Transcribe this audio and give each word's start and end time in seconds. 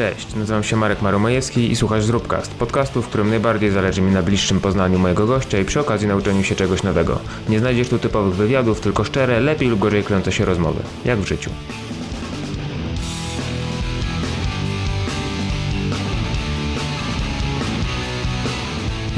Cześć, 0.00 0.34
nazywam 0.34 0.62
się 0.62 0.76
Marek 0.76 1.02
Maromajewski 1.02 1.70
i 1.70 1.76
słuchasz 1.76 2.04
Zróbcast, 2.04 2.54
podcastu, 2.54 3.02
w 3.02 3.08
którym 3.08 3.30
najbardziej 3.30 3.70
zależy 3.70 4.02
mi 4.02 4.12
na 4.12 4.22
bliższym 4.22 4.60
poznaniu 4.60 4.98
mojego 4.98 5.26
gościa 5.26 5.58
i 5.58 5.64
przy 5.64 5.80
okazji 5.80 6.08
nauczeniu 6.08 6.44
się 6.44 6.54
czegoś 6.54 6.82
nowego. 6.82 7.18
Nie 7.48 7.58
znajdziesz 7.58 7.88
tu 7.88 7.98
typowych 7.98 8.34
wywiadów, 8.34 8.80
tylko 8.80 9.04
szczere, 9.04 9.40
lepiej 9.40 9.68
lub 9.68 9.80
gorzej 9.80 10.04
klejące 10.04 10.32
się 10.32 10.44
rozmowy, 10.44 10.82
jak 11.04 11.18
w 11.18 11.26
życiu. 11.26 11.50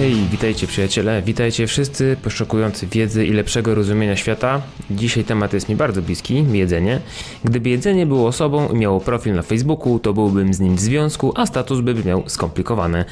Hej, 0.03 0.14
witajcie 0.30 0.66
przyjaciele, 0.66 1.23
witajcie 1.23 1.66
wszyscy 1.66 2.16
poszukujący 2.23 2.87
wiedzy 2.87 3.27
i 3.27 3.32
lepszego 3.32 3.75
rozumienia 3.75 4.16
świata. 4.16 4.62
Dzisiaj 4.91 5.25
temat 5.25 5.52
jest 5.52 5.69
mi 5.69 5.77
bardzo 5.77 6.02
bliski, 6.02 6.45
jedzenie. 6.52 7.01
Gdyby 7.45 7.70
jedzenie 7.70 8.07
było 8.07 8.29
osobą 8.29 8.69
i 8.69 8.77
miało 8.77 9.01
profil 9.01 9.34
na 9.34 9.43
Facebooku, 9.43 9.98
to 9.98 10.12
byłbym 10.12 10.55
z 10.55 10.60
nim 10.60 10.77
w 10.77 10.80
związku, 10.80 11.33
a 11.37 11.46
status 11.46 11.80
by 11.80 11.95
brzmiał 11.95 12.23
skomplikowany. 12.27 13.05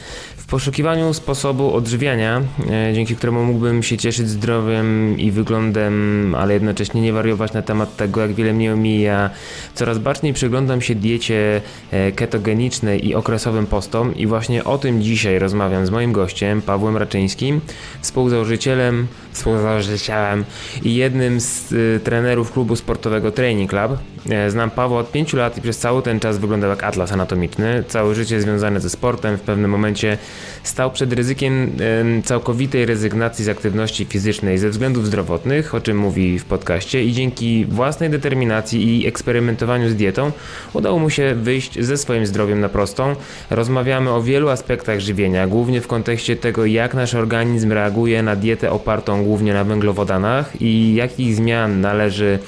Poszukiwaniu 0.51 1.15
sposobu 1.15 1.75
odżywiania, 1.75 2.43
e, 2.71 2.95
dzięki 2.95 3.17
któremu 3.17 3.45
mógłbym 3.45 3.83
się 3.83 3.97
cieszyć 3.97 4.29
zdrowiem 4.29 5.19
i 5.19 5.31
wyglądem, 5.31 6.35
ale 6.39 6.55
jednocześnie 6.55 7.01
nie 7.01 7.13
wariować 7.13 7.53
na 7.53 7.63
temat 7.63 7.97
tego, 7.97 8.21
jak 8.21 8.33
wiele 8.33 8.53
mnie 8.53 8.73
omija, 8.73 9.31
coraz 9.75 9.99
bardziej 9.99 10.33
przyglądam 10.33 10.81
się 10.81 10.95
diecie 10.95 11.61
e, 11.91 12.13
ketogenicznej 12.13 13.09
i 13.09 13.15
okresowym 13.15 13.67
postom 13.67 14.17
i 14.17 14.27
właśnie 14.27 14.65
o 14.65 14.79
tym 14.79 15.03
dzisiaj 15.03 15.39
rozmawiam 15.39 15.87
z 15.87 15.91
moim 15.91 16.13
gościem, 16.13 16.62
Pawłem 16.62 16.97
Raczyńskim, 16.97 17.61
współzałożycielem, 18.01 19.07
współzałożycielem 19.33 20.45
i 20.83 20.95
jednym 20.95 21.41
z 21.41 21.73
y, 21.73 22.01
trenerów 22.05 22.52
klubu 22.52 22.77
sportowego 22.77 23.30
Training 23.30 23.70
Club. 23.70 23.98
E, 24.31 24.50
znam 24.50 24.70
Pawła 24.70 25.00
od 25.00 25.12
5 25.12 25.33
lat 25.33 25.59
i 25.59 25.61
przez 25.61 25.78
cały 25.78 26.03
ten 26.03 26.20
czas 26.20 26.39
wyglądał 26.39 26.70
jak 26.70 26.84
atlas 26.84 27.12
anatomiczny. 27.12 27.84
Całe 27.89 28.14
życie 28.14 28.41
związane 28.41 28.81
ze 28.81 28.91
sportem, 28.91 29.36
w 29.36 29.41
pewnym 29.41 29.70
momencie 29.70 30.19
stał 30.62 30.91
przed 30.91 31.12
ryzykiem 31.12 31.73
y, 32.19 32.23
całkowitej 32.23 32.86
rezygnacji 32.86 33.45
z 33.45 33.48
aktywności 33.48 34.05
fizycznej 34.05 34.58
ze 34.58 34.70
względów 34.70 35.06
zdrowotnych, 35.06 35.75
o 35.75 35.81
czym 35.81 35.97
mówi 35.97 36.39
w 36.39 36.45
podcaście 36.45 37.05
i 37.05 37.12
dzięki 37.12 37.64
własnej 37.64 38.11
determinacji 38.11 39.01
i 39.01 39.06
eksperymentowaniu 39.06 39.89
z 39.89 39.95
dietą 39.95 40.33
udało 40.73 40.98
mu 40.98 41.11
się 41.11 41.34
wyjść 41.34 41.81
ze 41.81 41.97
swoim 41.97 42.27
zdrowiem 42.27 42.61
na 42.61 42.69
prostą. 42.69 43.17
Rozmawiamy 43.51 44.11
o 44.11 44.23
wielu 44.23 44.48
aspektach 44.48 45.01
żywienia, 45.01 45.47
głównie 45.47 45.81
w 45.81 45.86
kontekście 45.86 46.36
tego, 46.36 46.67
jak 46.67 46.95
nasz 46.95 47.14
organizm 47.14 47.73
reaguje 47.73 48.23
na 48.23 48.36
dietę 48.36 48.70
opartą 48.70 49.20
głównie 49.25 49.55
na 49.55 49.65
węglowodanach 49.65 50.63
i 50.63 50.95
jakich 50.95 51.35
zmian 51.35 51.81
należy 51.81 52.39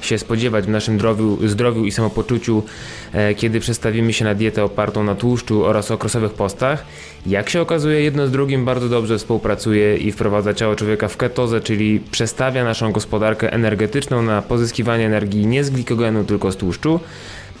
się 0.00 0.18
spodziewać 0.18 0.64
w 0.64 0.68
naszym 0.68 0.98
zdrowiu, 0.98 1.48
zdrowiu 1.48 1.84
i 1.84 1.92
samopoczuciu, 1.92 2.62
e, 3.12 3.34
kiedy 3.34 3.60
przestawimy 3.60 4.12
się 4.12 4.24
na 4.24 4.34
dietę 4.34 4.64
opartą 4.64 5.04
na 5.04 5.14
tłuszczu 5.14 5.64
oraz 5.64 5.90
okresowych 5.90 6.32
postach. 6.32 6.84
Jak 7.26 7.50
się 7.50 7.60
okazuje, 7.60 8.00
jedno 8.00 8.26
z 8.26 8.30
drugim 8.30 8.64
bardzo 8.64 8.88
dobrze 8.88 9.18
współpracuje 9.18 9.96
i 9.96 10.12
wprowadza 10.12 10.54
ciało 10.54 10.76
człowieka 10.76 11.08
w 11.08 11.16
ketozę, 11.16 11.60
czyli 11.60 12.00
przestawia 12.10 12.64
naszą 12.64 12.92
gospodarkę 12.92 13.52
energetyczną 13.52 14.22
na 14.22 14.42
pozyskiwanie 14.42 15.06
energii 15.06 15.46
nie 15.46 15.64
z 15.64 15.70
glikogenu, 15.70 16.24
tylko 16.24 16.52
z 16.52 16.56
tłuszczu. 16.56 17.00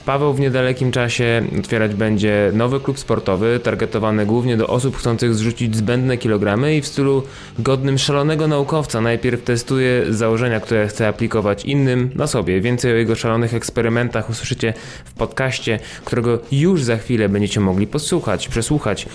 Paweł 0.06 0.34
w 0.34 0.40
niedalekim 0.40 0.92
czasie 0.92 1.42
otwierać 1.60 1.94
będzie 1.94 2.50
nowy 2.54 2.80
klub 2.80 2.98
sportowy, 2.98 3.60
targetowany 3.62 4.26
głównie 4.26 4.56
do 4.56 4.66
osób 4.66 4.96
chcących 4.96 5.34
zrzucić 5.34 5.76
zbędne 5.76 6.18
kilogramy 6.18 6.76
i 6.76 6.82
w 6.82 6.86
stylu 6.86 7.22
godnym 7.58 7.98
szalonego 7.98 8.48
naukowca 8.48 9.00
najpierw 9.00 9.42
testuje 9.42 10.04
założenia, 10.10 10.60
które 10.60 10.88
chce 10.88 11.08
aplikować 11.08 11.64
innym 11.64 12.10
na 12.14 12.26
sobie. 12.26 12.60
Więcej 12.60 12.92
o 12.92 12.94
jego 12.94 13.14
szalonych 13.14 13.54
eksperymentach 13.54 14.30
usłyszycie 14.30 14.74
w 15.04 15.12
podcaście, 15.12 15.78
którego 16.04 16.38
już 16.52 16.82
za 16.82 16.96
chwilę 16.96 17.28
będziecie 17.28 17.60
mogli 17.60 17.86
posłuchać, 17.86 18.48
przesłuchać. 18.48 19.06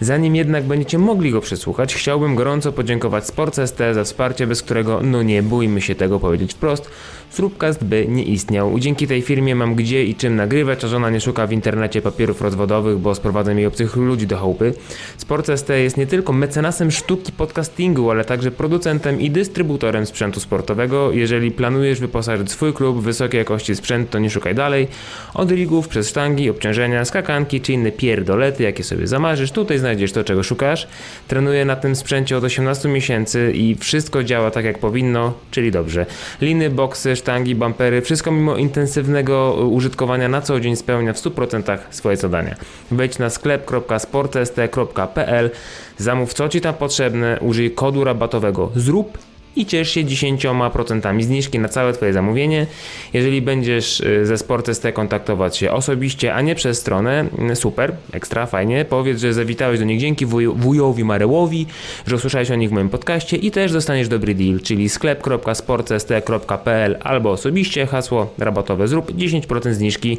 Zanim 0.00 0.36
jednak 0.36 0.64
będziecie 0.64 0.98
mogli 0.98 1.30
go 1.30 1.40
przesłuchać, 1.40 1.94
chciałbym 1.94 2.34
gorąco 2.34 2.72
podziękować 2.72 3.26
SportsST 3.26 3.78
za 3.92 4.04
wsparcie, 4.04 4.46
bez 4.46 4.62
którego, 4.62 5.00
no 5.02 5.22
nie 5.22 5.42
bójmy 5.42 5.80
się 5.80 5.94
tego 5.94 6.20
powiedzieć 6.20 6.52
wprost, 6.52 6.90
Słupcast 7.30 7.84
by 7.84 8.06
nie 8.08 8.22
istniał. 8.22 8.78
Dzięki 8.78 9.06
tej 9.06 9.22
firmie 9.22 9.54
mam 9.54 9.74
gdzie 9.74 10.04
i 10.04 10.14
czym 10.14 10.36
nagrywać, 10.36 10.84
a 10.84 10.88
żona 10.88 11.10
nie 11.10 11.20
szuka 11.20 11.46
w 11.46 11.52
internecie 11.52 12.02
papierów 12.02 12.42
rozwodowych, 12.42 12.98
bo 12.98 13.14
sprowadzę 13.14 13.54
mi 13.54 13.66
obcych 13.66 13.96
ludzi 13.96 14.26
do 14.26 14.36
chałupy. 14.36 14.74
SportsST 15.16 15.68
jest 15.68 15.96
nie 15.96 16.06
tylko 16.06 16.32
mecenasem 16.32 16.90
sztuki 16.90 17.32
podcastingu, 17.32 18.10
ale 18.10 18.24
także 18.24 18.50
producentem 18.50 19.20
i 19.20 19.30
dystrybutorem 19.30 20.06
sprzętu 20.06 20.40
sportowego. 20.40 21.12
Jeżeli 21.12 21.50
planujesz 21.50 22.00
wyposażyć 22.00 22.50
swój 22.50 22.72
klub 22.72 22.98
w 22.98 23.02
wysokiej 23.02 23.38
jakości 23.38 23.76
sprzęt, 23.76 24.10
to 24.10 24.18
nie 24.18 24.30
szukaj 24.30 24.54
dalej. 24.54 24.88
Od 25.34 25.50
rigów, 25.50 25.88
przez 25.88 26.08
sztangi, 26.08 26.50
obciążenia, 26.50 27.04
skakanki 27.04 27.60
czy 27.60 27.72
inne 27.72 27.92
pierdolety, 27.92 28.62
jakie 28.62 28.84
sobie 28.84 29.06
zamarzysz, 29.06 29.52
tutaj 29.52 29.78
znajdziesz 29.78 30.12
to, 30.12 30.24
czego 30.24 30.42
szukasz. 30.42 30.88
Trenuję 31.28 31.64
na 31.64 31.76
tym 31.76 31.96
sprzęcie 31.96 32.36
od 32.36 32.44
18 32.44 32.88
miesięcy 32.88 33.52
i 33.54 33.74
wszystko 33.74 34.24
działa 34.24 34.50
tak, 34.50 34.64
jak 34.64 34.78
powinno, 34.78 35.32
czyli 35.50 35.70
dobrze. 35.70 36.06
Liny, 36.40 36.70
boksy, 36.70 37.16
sztangi, 37.20 37.54
bumpery, 37.54 38.02
wszystko 38.02 38.32
mimo 38.32 38.56
intensywnego 38.56 39.54
użytkowania 39.70 40.28
na 40.28 40.40
co 40.40 40.60
dzień 40.60 40.76
spełnia 40.76 41.12
w 41.12 41.16
100% 41.16 41.78
swoje 41.90 42.16
zadania. 42.16 42.56
Wejdź 42.90 43.18
na 43.18 43.30
sklep.sportst.pl, 43.30 45.50
zamów 45.98 46.34
co 46.34 46.48
Ci 46.48 46.60
tam 46.60 46.74
potrzebne, 46.74 47.38
użyj 47.40 47.70
kodu 47.70 48.04
rabatowego 48.04 48.70
ZRób 48.76 49.29
i 49.56 49.66
ciesz 49.66 49.90
się 49.90 50.04
10% 50.04 51.22
zniżki 51.22 51.58
na 51.58 51.68
całe 51.68 51.92
Twoje 51.92 52.12
zamówienie. 52.12 52.66
Jeżeli 53.12 53.42
będziesz 53.42 54.00
y, 54.00 54.26
ze 54.26 54.38
SportST 54.38 54.86
kontaktować 54.94 55.56
się 55.56 55.72
osobiście, 55.72 56.34
a 56.34 56.40
nie 56.40 56.54
przez 56.54 56.78
stronę, 56.78 57.28
y, 57.52 57.56
super, 57.56 57.92
ekstra, 58.12 58.46
fajnie. 58.46 58.84
Powiedz, 58.84 59.20
że 59.20 59.34
zawitałeś 59.34 59.78
do 59.78 59.84
nich 59.84 60.00
dzięki 60.00 60.26
wuj 60.26 60.46
wujowi 60.46 61.04
Marełowi, 61.04 61.66
że 62.06 62.16
usłyszałeś 62.16 62.50
o 62.50 62.54
nich 62.54 62.70
w 62.70 62.72
moim 62.72 62.88
podcaście 62.88 63.36
i 63.36 63.50
też 63.50 63.72
dostaniesz 63.72 64.08
dobry 64.08 64.34
deal, 64.34 64.60
czyli 64.60 64.88
sklep.sportst.pl 64.88 66.98
albo 67.00 67.30
osobiście 67.30 67.86
hasło 67.86 68.34
rabatowe 68.38 68.88
zrób 68.88 69.12
10% 69.12 69.72
zniżki. 69.72 70.18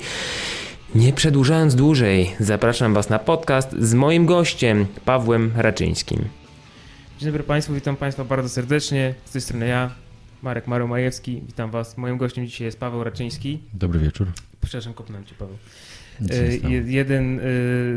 Nie 0.95 1.13
przedłużając 1.13 1.75
dłużej, 1.75 2.31
zapraszam 2.39 2.93
Was 2.93 3.09
na 3.09 3.19
podcast 3.19 3.75
z 3.79 3.93
moim 3.93 4.25
gościem, 4.25 4.85
Pawłem 5.05 5.51
Raczyńskim. 5.55 6.40
Dzień 7.21 7.27
dobry 7.27 7.43
Państwu, 7.43 7.73
witam 7.73 7.95
Państwa 7.95 8.23
bardzo 8.23 8.49
serdecznie. 8.49 9.13
Z 9.25 9.31
tej 9.31 9.41
strony 9.41 9.67
ja, 9.67 9.95
Marek 10.41 10.67
Majewski. 10.67 11.41
Witam 11.47 11.71
Was. 11.71 11.97
Moim 11.97 12.17
gościem 12.17 12.45
dzisiaj 12.45 12.65
jest 12.65 12.79
Paweł 12.79 13.03
Raczyński. 13.03 13.59
Dobry 13.73 13.99
wieczór. 13.99 14.27
Przepraszam, 14.61 14.93
kopnąłem 14.93 15.25
Cię, 15.25 15.35
Paweł. 15.39 15.57
E, 16.31 16.91
jeden 16.91 17.39
e, 17.39 17.41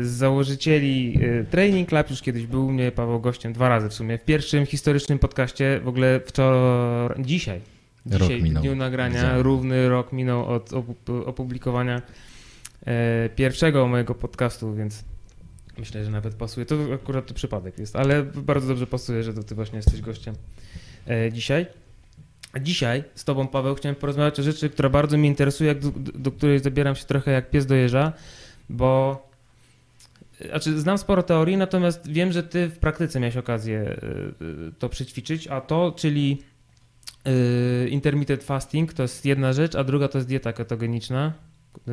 z 0.03 0.07
założycieli 0.07 1.19
e, 1.21 1.43
Training 1.43 1.89
Club 1.89 2.09
już 2.09 2.21
kiedyś 2.21 2.45
był 2.47 2.67
u 2.67 2.71
mnie, 2.71 2.91
Paweł, 2.91 3.19
gościem 3.19 3.53
dwa 3.53 3.69
razy 3.69 3.89
w 3.89 3.93
sumie. 3.93 4.17
W 4.17 4.25
pierwszym 4.25 4.65
historycznym 4.65 5.19
podcaście, 5.19 5.79
w 5.83 5.87
ogóle 5.87 6.19
wczoraj, 6.25 7.23
dzisiaj, 7.23 7.61
dzisiaj 8.05 8.41
w 8.41 8.53
dniu 8.53 8.75
nagrania, 8.75 9.41
równy 9.41 9.89
rok 9.89 10.13
minął 10.13 10.45
od 10.45 10.71
opublikowania 11.25 12.01
pierwszego 13.35 13.87
mojego 13.87 14.15
podcastu, 14.15 14.75
więc 14.75 15.03
Myślę, 15.77 16.05
że 16.05 16.11
nawet 16.11 16.35
pasuje. 16.35 16.65
To 16.65 16.75
akurat 16.93 17.33
przypadek 17.33 17.79
jest, 17.79 17.95
ale 17.95 18.23
bardzo 18.23 18.67
dobrze 18.67 18.87
pasuje, 18.87 19.23
że 19.23 19.33
to 19.33 19.43
ty 19.43 19.55
właśnie 19.55 19.77
jesteś 19.77 20.01
gościem 20.01 20.35
e, 21.07 21.31
dzisiaj. 21.31 21.65
Dzisiaj 22.61 23.03
z 23.15 23.23
tobą, 23.23 23.47
Paweł, 23.47 23.75
chciałem 23.75 23.95
porozmawiać 23.95 24.39
o 24.39 24.43
rzeczy, 24.43 24.69
która 24.69 24.89
bardzo 24.89 25.17
mnie 25.17 25.27
interesuje, 25.29 25.75
do, 25.75 25.91
do 26.15 26.31
której 26.31 26.59
zabieram 26.59 26.95
się 26.95 27.05
trochę 27.05 27.31
jak 27.31 27.49
pies 27.49 27.65
do 27.65 27.75
jeża, 27.75 28.13
bo 28.69 29.25
znaczy, 30.49 30.79
znam 30.79 30.97
sporo 30.97 31.23
teorii, 31.23 31.57
natomiast 31.57 32.07
wiem, 32.11 32.31
że 32.31 32.43
ty 32.43 32.67
w 32.67 32.79
praktyce 32.79 33.19
miałeś 33.19 33.37
okazję 33.37 33.79
e, 33.79 33.97
to 34.79 34.89
przećwiczyć, 34.89 35.47
a 35.47 35.61
to, 35.61 35.93
czyli 35.97 36.41
e, 37.25 37.87
intermittent 37.87 38.43
fasting, 38.43 38.93
to 38.93 39.01
jest 39.01 39.25
jedna 39.25 39.53
rzecz, 39.53 39.75
a 39.75 39.83
druga 39.83 40.07
to 40.07 40.17
jest 40.17 40.27
dieta 40.27 40.53
ketogeniczna. 40.53 41.33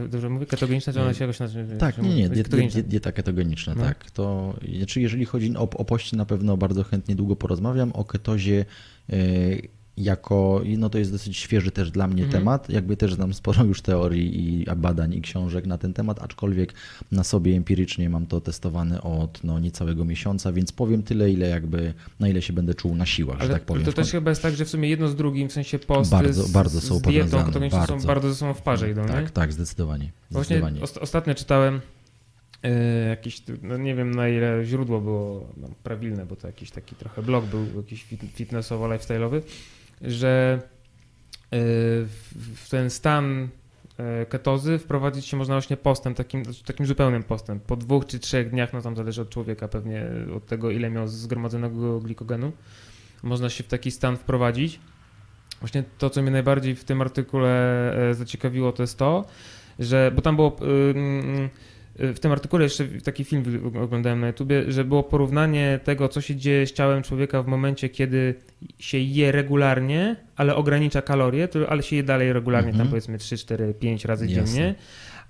Dobrze 0.09 0.29
mówię? 0.29 0.47
Ketogeniczna, 0.47 0.93
czy 0.93 1.01
ona 1.01 1.15
się 1.15 1.25
jakoś 1.25 1.41
nazywa? 1.41 1.77
Tak, 1.77 1.99
nie, 1.99 2.15
nie, 2.15 2.29
dieta, 2.29 2.57
dieta 2.85 3.13
ketogeniczna, 3.13 3.75
no. 3.75 3.85
tak. 3.85 4.11
To, 4.11 4.55
znaczy 4.79 5.01
jeżeli 5.01 5.25
chodzi 5.25 5.57
o, 5.57 5.63
o 5.63 5.85
pości, 5.85 6.17
na 6.17 6.27
pewno 6.27 6.57
bardzo 6.57 6.85
chętnie 6.85 7.15
długo 7.15 7.37
porozmawiam. 7.37 7.93
O 7.93 8.05
ketozie 8.05 8.65
yy, 9.09 9.69
jako, 9.97 10.63
no 10.79 10.91
to 10.91 10.99
jest 10.99 11.13
dosyć 11.13 11.37
świeży 11.37 11.71
też 11.71 11.91
dla 11.91 12.07
mnie 12.07 12.25
mhm. 12.25 12.41
temat. 12.41 12.71
Jakby 12.71 12.97
też 12.97 13.15
znam 13.15 13.35
sporo 13.35 13.65
już 13.65 13.83
teorii 13.83 14.61
i 14.61 14.67
badań 14.77 15.15
i 15.15 15.21
książek 15.21 15.67
na 15.67 15.79
ten 15.79 15.93
temat, 15.93 16.23
aczkolwiek 16.23 16.75
na 17.13 17.25
sobie 17.25 17.57
empirycznie 17.57 18.11
mam 18.11 18.27
to 18.27 18.41
testowane 18.41 19.03
od 19.03 19.45
no, 19.45 19.59
niecałego 19.59 20.05
miesiąca, 20.05 20.53
więc 20.53 20.73
powiem 20.73 21.03
tyle, 21.03 21.31
ile 21.31 21.49
jakby, 21.49 21.95
na 22.21 22.29
ile 22.29 22.43
się 22.43 22.53
będę 22.53 22.75
czuł 22.75 22.95
na 22.95 23.07
siłach, 23.07 23.37
Ale 23.39 23.47
że 23.47 23.53
tak 23.53 23.65
powiem. 23.65 23.85
To 23.85 23.93
też 23.93 24.11
chyba 24.11 24.31
jest 24.31 24.43
tak, 24.43 24.55
że 24.55 24.65
w 24.65 24.69
sumie 24.69 24.89
jedno 24.89 25.09
z 25.09 25.17
drugim, 25.17 25.49
w 25.49 25.53
sensie 25.53 25.79
posty 25.79 26.17
bardzo, 26.17 26.43
z, 26.43 26.51
bardzo 26.51 26.81
są 26.81 26.99
z 26.99 27.03
dietą, 27.03 27.37
bardzo. 27.37 27.87
są 27.87 28.07
bardzo 28.07 28.29
ze 28.29 28.35
sobą 28.35 28.55
w 28.55 28.63
parze 28.63 28.91
idą, 28.91 29.07
Tak, 29.07 29.25
nie? 29.25 29.31
tak, 29.31 29.53
zdecydowanie. 29.53 30.13
Właśnie 30.31 30.63
ostatnio 31.01 31.35
czytałem 31.35 31.81
yy, 32.63 32.71
jakiś, 33.09 33.43
no 33.63 33.77
nie 33.77 33.95
wiem 33.95 34.15
na 34.15 34.29
ile 34.29 34.65
źródło 34.65 35.01
było 35.01 35.47
no, 35.57 35.69
prawilne, 35.83 36.27
bo 36.27 36.37
to 36.37 36.47
jakiś 36.47 36.71
taki 36.71 36.95
trochę 36.97 37.23
blog 37.23 37.45
był, 37.45 37.67
jakiś 37.77 38.07
fitnessowo-lifestyle'owy, 38.39 39.43
że 40.03 40.61
y, 40.63 40.69
w 42.55 42.69
ten 42.71 42.91
stan 42.91 43.49
e, 43.99 44.27
ketozy 44.27 44.79
wprowadzić 44.79 45.27
się 45.27 45.37
można 45.37 45.55
właśnie 45.55 45.77
postem, 45.77 46.15
takim, 46.15 46.45
znaczy 46.45 46.65
takim 46.65 46.87
zupełnym 46.87 47.23
postem. 47.23 47.61
Po 47.61 47.77
dwóch 47.77 48.07
czy 48.07 48.19
trzech 48.19 48.51
dniach, 48.51 48.73
no 48.73 48.83
tam 48.83 48.97
zależy 48.97 49.23
od 49.23 49.31
człowieka 49.31 49.69
pewnie, 49.69 50.07
od 50.37 50.47
tego 50.47 50.71
ile 50.71 50.91
miał 50.91 51.09
zgromadzonego 51.09 52.01
glikogenu, 52.01 52.53
można 53.23 53.51
się 53.51 53.65
w 53.65 53.69
taki 53.69 53.91
stan 53.91 54.17
wprowadzić. 54.17 54.81
Właśnie 55.61 55.85
to, 55.99 56.11
co 56.11 56.23
mnie 56.23 56.31
najbardziej 56.31 56.75
w 56.75 56.85
tym 56.85 57.01
artykule 57.01 58.11
e, 58.11 58.15
zaciekawiło, 58.15 58.73
to 58.73 58.83
jest 58.83 58.99
to, 58.99 59.25
że, 59.79 60.13
bo 60.15 60.23
tam 60.23 60.37
było 60.37 60.57
w 61.99 62.19
tym 62.19 62.33
artykule 62.33 62.65
jeszcze 62.65 62.85
taki 62.85 63.25
film 63.25 63.43
oglądałem 63.83 64.21
na 64.21 64.27
YouTubie, 64.27 64.73
że 64.73 64.85
było 64.85 65.03
porównanie 65.03 65.81
tego, 65.85 66.09
co 66.09 66.21
się 66.21 66.37
dzieje 66.37 66.67
z 66.67 66.73
ciałem 66.73 67.03
człowieka 67.03 67.43
w 67.43 67.47
momencie, 67.47 67.89
kiedy 67.89 68.35
się 68.79 68.99
je 68.99 69.33
regularnie, 69.33 70.17
ale 70.37 70.57
ogranicza 70.57 71.03
kalorie, 71.03 71.49
ale 71.69 71.83
się 71.83 71.97
je 71.97 72.03
dalej 72.03 72.33
regularnie, 72.33 72.73
-hmm. 72.73 72.77
tam 72.77 72.87
mhm. 72.87 72.91
powiedzmy 72.91 73.19
3, 73.19 73.39
4, 73.39 73.75
5 73.75 74.05
razy 74.05 74.27
Jasne. 74.27 74.45
dziennie. 74.45 74.75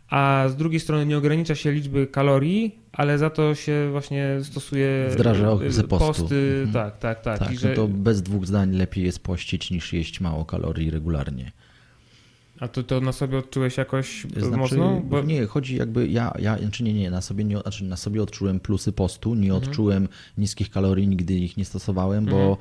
A 0.09 0.45
z 0.49 0.57
drugiej 0.57 0.81
strony 0.81 1.07
nie 1.07 1.19
ogranicza 1.19 1.55
się 1.55 1.73
liczby 1.73 2.07
kalorii, 2.07 2.79
ale 2.93 3.19
za 3.19 3.31
to 3.31 3.55
się 3.55 3.89
właśnie 3.91 4.39
stosuje 4.43 5.09
Wdraża 5.11 5.57
postu. 5.89 5.89
posty. 5.89 6.63
Mhm. 6.65 6.73
Tak, 6.73 6.99
tak, 6.99 7.21
tak. 7.23 7.39
tak 7.39 7.51
I 7.51 7.55
no 7.55 7.61
że... 7.61 7.75
to 7.75 7.89
bez 7.89 8.23
dwóch 8.23 8.47
zdań 8.47 8.73
lepiej 8.73 9.05
jest 9.05 9.23
pościć 9.23 9.71
niż 9.71 9.93
jeść 9.93 10.21
mało 10.21 10.45
kalorii 10.45 10.91
regularnie. 10.91 11.53
A 12.63 12.69
to, 12.69 12.83
to 12.83 13.01
na 13.01 13.13
sobie 13.13 13.39
odczułeś 13.39 13.77
jakoś 13.77 14.27
znaczy, 14.37 14.57
mocno? 14.57 15.03
Bo... 15.05 15.23
Nie, 15.23 15.47
chodzi 15.47 15.77
jakby, 15.77 16.09
ja, 16.09 16.35
ja 16.39 16.59
znaczy 16.59 16.83
nie, 16.85 16.95
nie, 16.95 17.11
na 17.11 17.21
sobie, 17.21 17.45
nie, 17.45 17.59
znaczy 17.59 17.85
na 17.85 17.97
sobie 17.97 18.23
odczułem 18.23 18.61
plusy 18.61 18.93
postu, 18.93 19.35
nie 19.35 19.53
mhm. 19.53 19.63
odczułem 19.63 20.09
niskich 20.39 20.71
kalorii, 20.71 21.09
nigdy 21.09 21.35
ich 21.35 21.57
nie 21.57 21.65
stosowałem, 21.65 22.25
bo 22.25 22.37
mhm. 22.37 22.57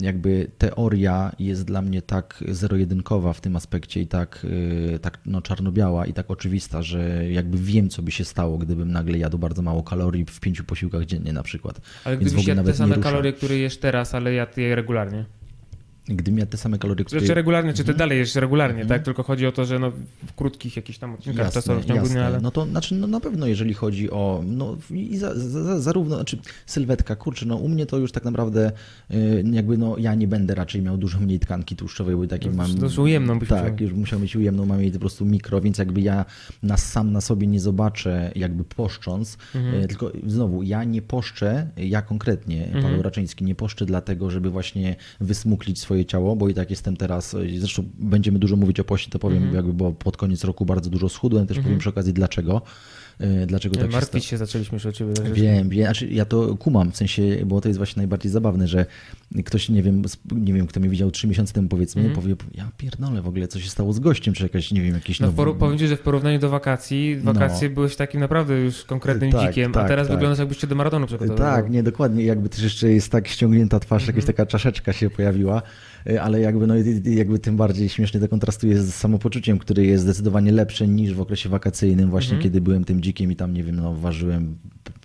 jakby 0.00 0.50
teoria 0.58 1.32
jest 1.38 1.64
dla 1.64 1.82
mnie 1.82 2.02
tak 2.02 2.44
zero-jedynkowa 2.48 3.32
w 3.32 3.40
tym 3.40 3.56
aspekcie 3.56 4.00
i 4.00 4.06
tak, 4.06 4.46
yy, 4.90 4.98
tak 4.98 5.18
no, 5.26 5.42
czarno-biała 5.42 6.06
i 6.06 6.12
tak 6.12 6.30
oczywista, 6.30 6.82
że 6.82 7.30
jakby 7.30 7.58
wiem, 7.58 7.88
co 7.88 8.02
by 8.02 8.10
się 8.10 8.24
stało, 8.24 8.58
gdybym 8.58 8.92
nagle 8.92 9.18
jadł 9.18 9.38
bardzo 9.38 9.62
mało 9.62 9.82
kalorii 9.82 10.24
w 10.24 10.40
pięciu 10.40 10.64
posiłkach 10.64 11.04
dziennie 11.04 11.32
na 11.32 11.42
przykład. 11.42 11.80
Ale 12.04 12.16
gdybyś 12.16 12.46
jadł 12.46 12.64
te 12.64 12.74
same 12.74 12.96
kalorie, 12.96 13.32
które 13.32 13.56
jesz 13.56 13.76
teraz, 13.76 14.14
ale 14.14 14.32
jadł 14.32 14.60
je 14.60 14.74
regularnie? 14.74 15.24
Gdy 16.08 16.32
miał 16.32 16.46
te 16.46 16.56
same 16.56 16.78
kalorie, 16.78 17.04
które... 17.04 17.20
Czy 17.20 17.34
regularnie, 17.34 17.72
czy 17.72 17.84
ty 17.84 17.90
mhm. 17.90 17.98
dalej 17.98 18.18
jesz 18.18 18.34
regularnie, 18.34 18.86
tak? 18.86 19.02
Tylko 19.02 19.22
chodzi 19.22 19.46
o 19.46 19.52
to, 19.52 19.64
że 19.64 19.78
no 19.78 19.92
w 20.26 20.32
krótkich 20.34 20.76
jakichś 20.76 20.98
tam 20.98 21.14
odcinkach 21.14 21.44
jasne, 21.44 21.62
czasowych 21.62 21.84
w 21.84 21.86
ciągu 21.88 22.08
dnia, 22.08 22.26
ale... 22.26 22.40
No 22.40 22.50
to 22.50 22.66
znaczy, 22.66 22.94
no 22.94 23.06
na 23.06 23.20
pewno 23.20 23.46
jeżeli 23.46 23.74
chodzi 23.74 24.10
o, 24.10 24.42
no 24.46 24.76
i 24.90 25.16
za, 25.16 25.34
za, 25.34 25.80
zarówno, 25.80 26.16
znaczy 26.16 26.38
sylwetka, 26.66 27.16
kurczę, 27.16 27.46
no 27.46 27.56
u 27.56 27.68
mnie 27.68 27.86
to 27.86 27.98
już 27.98 28.12
tak 28.12 28.24
naprawdę 28.24 28.72
y, 29.10 29.44
jakby 29.52 29.78
no 29.78 29.98
ja 29.98 30.14
nie 30.14 30.28
będę 30.28 30.54
raczej 30.54 30.82
miał 30.82 30.96
dużo 30.96 31.20
mniej 31.20 31.38
tkanki 31.38 31.76
tłuszczowej, 31.76 32.16
bo 32.16 32.26
takie 32.26 32.50
no, 32.50 32.56
mam... 32.56 32.74
To 32.74 32.84
już 32.84 32.98
ujemną 32.98 33.38
byś 33.38 33.48
Tak, 33.48 33.72
musiał. 33.72 33.88
już 33.88 33.92
musiał 33.92 34.20
mieć 34.20 34.36
ujemną, 34.36 34.66
mam 34.66 34.80
jej 34.80 34.92
po 34.92 34.98
prostu 34.98 35.24
mikro, 35.24 35.60
więc 35.60 35.78
jakby 35.78 36.00
ja 36.00 36.24
na 36.62 36.76
sam 36.76 37.12
na 37.12 37.20
sobie 37.20 37.46
nie 37.46 37.60
zobaczę 37.60 38.32
jakby 38.34 38.64
poszcząc, 38.64 39.38
mhm. 39.54 39.82
Y, 39.84 39.88
tylko 39.88 40.12
znowu, 40.26 40.62
ja 40.62 40.84
nie 40.84 41.02
poszczę, 41.02 41.66
ja 41.76 42.02
konkretnie, 42.02 42.64
mhm. 42.64 42.84
Paweł 42.84 43.02
Raczyński, 43.02 43.44
nie 43.44 43.54
poszczę 43.54 43.86
dlatego, 43.86 44.30
żeby 44.30 44.50
właśnie 44.50 44.96
wysmuklić 45.20 45.80
swoje 45.80 45.91
ciało, 46.06 46.36
bo 46.36 46.48
i 46.48 46.54
tak 46.54 46.70
jestem 46.70 46.96
teraz, 46.96 47.36
zresztą 47.58 47.84
będziemy 47.98 48.38
dużo 48.38 48.56
mówić 48.56 48.80
o 48.80 48.84
poście, 48.84 49.10
to 49.10 49.18
powiem 49.18 49.38
mm 49.38 49.52
-hmm. 49.52 49.54
jakby, 49.54 49.72
bo 49.72 49.92
pod 49.92 50.16
koniec 50.16 50.44
roku 50.44 50.64
bardzo 50.64 50.90
dużo 50.90 51.08
schudłem, 51.08 51.46
też 51.46 51.56
mm 51.56 51.62
-hmm. 51.62 51.66
powiem 51.66 51.78
przy 51.78 51.88
okazji 51.88 52.12
dlaczego. 52.12 52.62
E, 53.22 53.46
dlaczego 53.46 53.76
tak 53.76 53.92
Martwić 53.92 54.24
się, 54.24 54.30
się 54.30 54.36
zaczęliśmy 54.36 54.76
już 54.76 54.86
o 54.86 54.92
ciebie. 54.92 55.12
Wiem, 55.32 55.68
wiem. 55.68 55.84
Znaczy, 55.84 56.08
ja 56.08 56.24
to 56.24 56.56
kumam, 56.56 56.92
w 56.92 56.96
sensie, 56.96 57.22
bo 57.46 57.60
to 57.60 57.68
jest 57.68 57.78
właśnie 57.78 58.00
najbardziej 58.00 58.32
zabawne, 58.32 58.68
że 58.68 58.86
ktoś, 59.44 59.68
nie 59.68 59.82
wiem, 59.82 60.02
nie 60.32 60.52
wiem, 60.52 60.66
kto 60.66 60.80
mnie 60.80 60.88
widział 60.88 61.10
trzy 61.10 61.28
miesiące 61.28 61.52
temu, 61.52 61.68
powiedzmy, 61.68 62.02
mm. 62.02 62.14
powie, 62.14 62.36
ja 62.54 62.70
pierdolę 62.76 63.22
w 63.22 63.28
ogóle, 63.28 63.48
co 63.48 63.60
się 63.60 63.70
stało 63.70 63.92
z 63.92 63.98
gościem, 63.98 64.34
czy 64.34 64.42
jakaś, 64.42 64.72
nie 64.72 64.82
wiem, 64.82 64.94
jakiś 64.94 65.20
no, 65.20 65.26
nowy... 65.26 65.54
Powiem 65.54 65.78
ci, 65.78 65.88
że 65.88 65.96
w 65.96 66.00
porównaniu 66.00 66.38
do 66.38 66.48
wakacji, 66.48 67.16
wakacje 67.16 67.68
no. 67.68 67.74
byłeś 67.74 67.96
takim 67.96 68.20
naprawdę 68.20 68.60
już 68.60 68.84
konkretnym 68.84 69.32
tak, 69.32 69.48
dzikiem, 69.48 69.72
tak, 69.72 69.84
a 69.84 69.88
teraz 69.88 70.08
tak. 70.08 70.16
wyglądasz 70.16 70.38
jakbyście 70.38 70.66
do 70.66 70.74
maratonu 70.74 71.06
przygotowywał. 71.06 71.54
Tak, 71.54 71.70
nie, 71.70 71.82
dokładnie, 71.82 72.24
jakby 72.24 72.48
też 72.48 72.62
jeszcze 72.62 72.90
jest 72.90 73.12
tak 73.12 73.28
ściągnięta 73.28 73.80
twarz, 73.80 74.02
mm 74.02 74.12
-hmm. 74.12 74.16
jakaś 74.16 74.26
taka 74.26 74.46
czaszeczka 74.46 74.92
się 74.92 75.10
pojawiła, 75.10 75.56
e, 75.56 75.62
ale 76.20 76.40
jakby, 76.40 76.66
no, 76.66 76.74
jakby 77.04 77.38
tym 77.38 77.56
bardziej 77.56 77.88
śmiesznie 77.88 78.20
to 78.20 78.28
kontrastuje 78.28 78.82
z 78.82 78.94
samopoczuciem, 78.94 79.58
które 79.58 79.84
jest 79.84 80.04
zdecydowanie 80.04 80.52
lepsze 80.52 80.88
niż 80.88 81.14
w 81.14 81.20
okresie 81.20 81.48
wakacyjnym, 81.48 82.10
właśnie 82.10 82.38
-hmm. 82.38 82.42
kiedy 82.42 82.60
byłem 82.60 82.84
tym 82.84 83.00
dzikiem 83.00 83.32
i 83.32 83.36
tam, 83.36 83.54
nie 83.54 83.64
wiem, 83.64 83.76
no, 83.76 83.94
ważyłem 83.94 84.56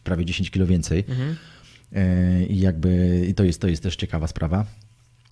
prawie 0.04 0.26
10 0.26 0.52
kilo 0.52 0.66
więcej. 0.66 1.04
Mhm. 1.10 1.36
E, 1.94 2.46
I 2.46 2.60
jakby 2.60 3.26
i 3.30 3.34
to 3.34 3.44
jest, 3.44 3.62
to 3.62 3.68
jest 3.68 3.84
też 3.84 3.96
ciekawa 3.96 4.28
sprawa. 4.28 4.66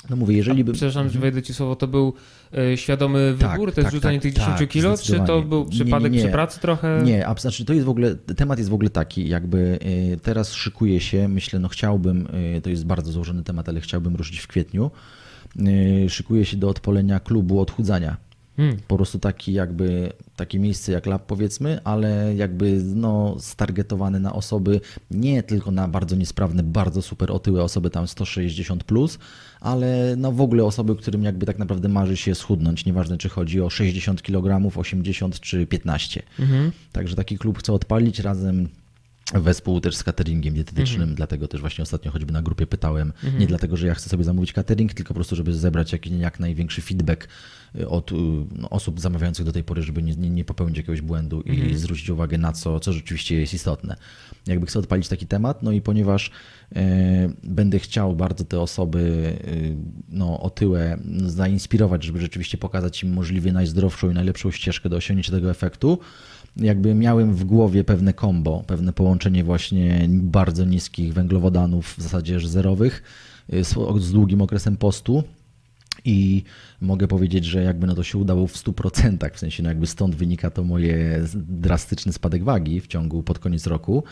No 0.09 0.15
mówię, 0.15 0.37
jeżeli 0.37 0.63
by... 0.63 0.73
Przepraszam, 0.73 1.09
że 1.09 1.19
wejdę 1.19 1.43
ci 1.43 1.53
słowo, 1.53 1.75
to 1.75 1.87
był 1.87 2.13
e, 2.57 2.77
świadomy 2.77 3.35
tak, 3.39 3.51
wybór, 3.51 3.73
tak, 3.73 3.83
też 3.85 3.93
rzucanie 3.93 4.17
tak, 4.17 4.23
tych 4.23 4.33
10 4.33 4.59
tak, 4.59 4.69
kilo, 4.69 4.97
czy 4.97 5.19
to 5.27 5.41
był 5.41 5.65
przypadek 5.65 6.11
nie, 6.11 6.17
nie, 6.17 6.17
nie. 6.17 6.23
przy 6.23 6.31
pracy 6.31 6.59
trochę? 6.59 7.01
Nie, 7.05 7.25
znaczy 7.37 7.65
to 7.65 7.73
jest 7.73 7.85
w 7.85 7.89
ogóle, 7.89 8.15
temat 8.15 8.57
jest 8.57 8.69
w 8.69 8.73
ogóle 8.73 8.89
taki, 8.89 9.29
jakby 9.29 9.79
teraz 10.21 10.53
szykuję 10.53 10.99
się, 10.99 11.27
myślę, 11.27 11.59
no 11.59 11.67
chciałbym, 11.67 12.27
to 12.63 12.69
jest 12.69 12.85
bardzo 12.85 13.11
złożony 13.11 13.43
temat, 13.43 13.69
ale 13.69 13.81
chciałbym 13.81 14.15
ruszyć 14.15 14.39
w 14.39 14.47
kwietniu, 14.47 14.91
szykuję 16.07 16.45
się 16.45 16.57
do 16.57 16.69
odpolenia 16.69 17.19
klubu 17.19 17.59
odchudzania. 17.59 18.17
Hmm. 18.57 18.77
Po 18.87 18.95
prostu 18.95 19.19
taki 19.19 19.53
jakby, 19.53 20.13
takie 20.35 20.59
miejsce 20.59 20.91
jak 20.91 21.05
lab 21.05 21.25
powiedzmy, 21.25 21.79
ale 21.83 22.35
jakby 22.35 22.81
no 22.83 23.35
stargetowane 23.39 24.19
na 24.19 24.33
osoby, 24.33 24.81
nie 25.11 25.43
tylko 25.43 25.71
na 25.71 25.87
bardzo 25.87 26.15
niesprawne, 26.15 26.63
bardzo 26.63 27.01
super 27.01 27.31
otyłe 27.31 27.63
osoby 27.63 27.89
tam 27.89 28.05
160+, 28.05 28.77
plus, 28.77 29.19
ale 29.61 30.15
no 30.17 30.31
w 30.31 30.41
ogóle 30.41 30.63
osoby, 30.63 30.95
którym 30.95 31.23
jakby 31.23 31.45
tak 31.45 31.59
naprawdę 31.59 31.89
marzy 31.89 32.17
się 32.17 32.35
schudnąć, 32.35 32.85
nieważne 32.85 33.17
czy 33.17 33.29
chodzi 33.29 33.61
o 33.61 33.69
60 33.69 34.21
kg, 34.21 34.77
80 34.77 35.39
czy 35.39 35.65
15. 35.67 36.23
Mhm. 36.39 36.71
Także 36.91 37.15
taki 37.15 37.37
klub 37.37 37.59
chcę 37.59 37.73
odpalić 37.73 38.19
razem 38.19 38.67
wespół 39.33 39.81
też 39.81 39.95
z 39.95 40.03
cateringiem 40.03 40.53
dietetycznym, 40.53 41.01
mm 41.01 41.13
-hmm. 41.13 41.17
dlatego 41.17 41.47
też 41.47 41.61
właśnie 41.61 41.81
ostatnio 41.81 42.11
choćby 42.11 42.33
na 42.33 42.41
grupie 42.41 42.67
pytałem, 42.67 43.13
mm 43.23 43.35
-hmm. 43.35 43.39
nie 43.39 43.47
dlatego, 43.47 43.77
że 43.77 43.87
ja 43.87 43.93
chcę 43.93 44.09
sobie 44.09 44.23
zamówić 44.23 44.53
catering, 44.53 44.93
tylko 44.93 45.07
po 45.07 45.13
prostu, 45.13 45.35
żeby 45.35 45.53
zebrać 45.53 45.91
jak, 45.91 46.07
jak 46.07 46.39
największy 46.39 46.81
feedback 46.81 47.27
y, 47.79 47.89
od 47.89 48.11
y, 48.11 48.15
no, 48.55 48.69
osób 48.69 48.99
zamawiających 48.99 49.45
do 49.45 49.51
tej 49.51 49.63
pory, 49.63 49.81
żeby 49.81 50.03
nie, 50.03 50.15
nie, 50.15 50.45
popełnić 50.45 50.77
jakiegoś 50.77 51.01
błędu 51.01 51.35
mm 51.35 51.47
-hmm. 51.47 51.59
i 51.59 51.61
mhm. 51.61 51.77
zwrócić 51.77 52.09
uwagę 52.09 52.37
na 52.37 52.53
co, 52.53 52.79
co 52.79 52.93
rzeczywiście 52.93 53.39
jest 53.39 53.53
istotne. 53.53 53.95
Jakby 54.47 54.65
chcę 54.65 54.79
odpalić 54.79 55.07
taki 55.07 55.27
temat, 55.27 55.63
no 55.63 55.71
i 55.71 55.81
ponieważ 55.81 56.31
e, 56.75 57.29
będę 57.43 57.79
chciał 57.79 58.15
bardzo 58.15 58.43
te 58.43 58.59
osoby 58.59 59.33
e, 59.43 59.51
no, 60.09 60.39
otyłe 60.39 60.97
zainspirować, 61.25 62.03
żeby 62.03 62.21
rzeczywiście 62.21 62.57
pokazać 62.57 63.03
im 63.03 63.13
możliwie 63.13 63.53
najzdrowszą 63.53 64.11
i 64.11 64.13
najlepszą 64.13 64.51
ścieżkę 64.51 64.89
do 64.89 64.97
osiągnięcia 64.97 65.31
tego 65.31 65.51
efektu, 65.51 65.99
jakby 66.57 66.93
miałem 66.93 67.33
w 67.33 67.43
głowie 67.43 67.83
pewne 67.83 68.13
kombo, 68.13 68.63
pewne 68.67 68.93
połączenie 68.93 69.43
właśnie 69.43 70.07
bardzo 70.09 70.65
niskich 70.65 71.13
węglowodanów, 71.13 71.95
w 71.97 72.01
zasadzie 72.01 72.39
zerowych, 72.39 73.03
y, 73.53 73.63
z 73.99 74.11
długim 74.11 74.41
okresem 74.41 74.77
postu. 74.77 75.23
I 76.05 76.43
mogę 76.81 77.07
powiedzieć, 77.07 77.45
że 77.45 77.63
jakby 77.63 77.87
no 77.87 77.95
to 77.95 78.03
się 78.03 78.17
udało 78.17 78.47
w 78.47 78.53
100%, 78.53 79.33
w 79.33 79.39
sensie 79.39 79.63
no 79.63 79.69
jakby 79.69 79.87
stąd 79.87 80.15
wynika 80.15 80.49
to 80.49 80.63
moje 80.63 81.23
drastyczny 81.35 82.13
spadek 82.13 82.43
wagi 82.43 82.81
w 82.81 82.87
ciągu 82.87 83.23
pod 83.23 83.39
koniec 83.39 83.67
roku, 83.67 84.03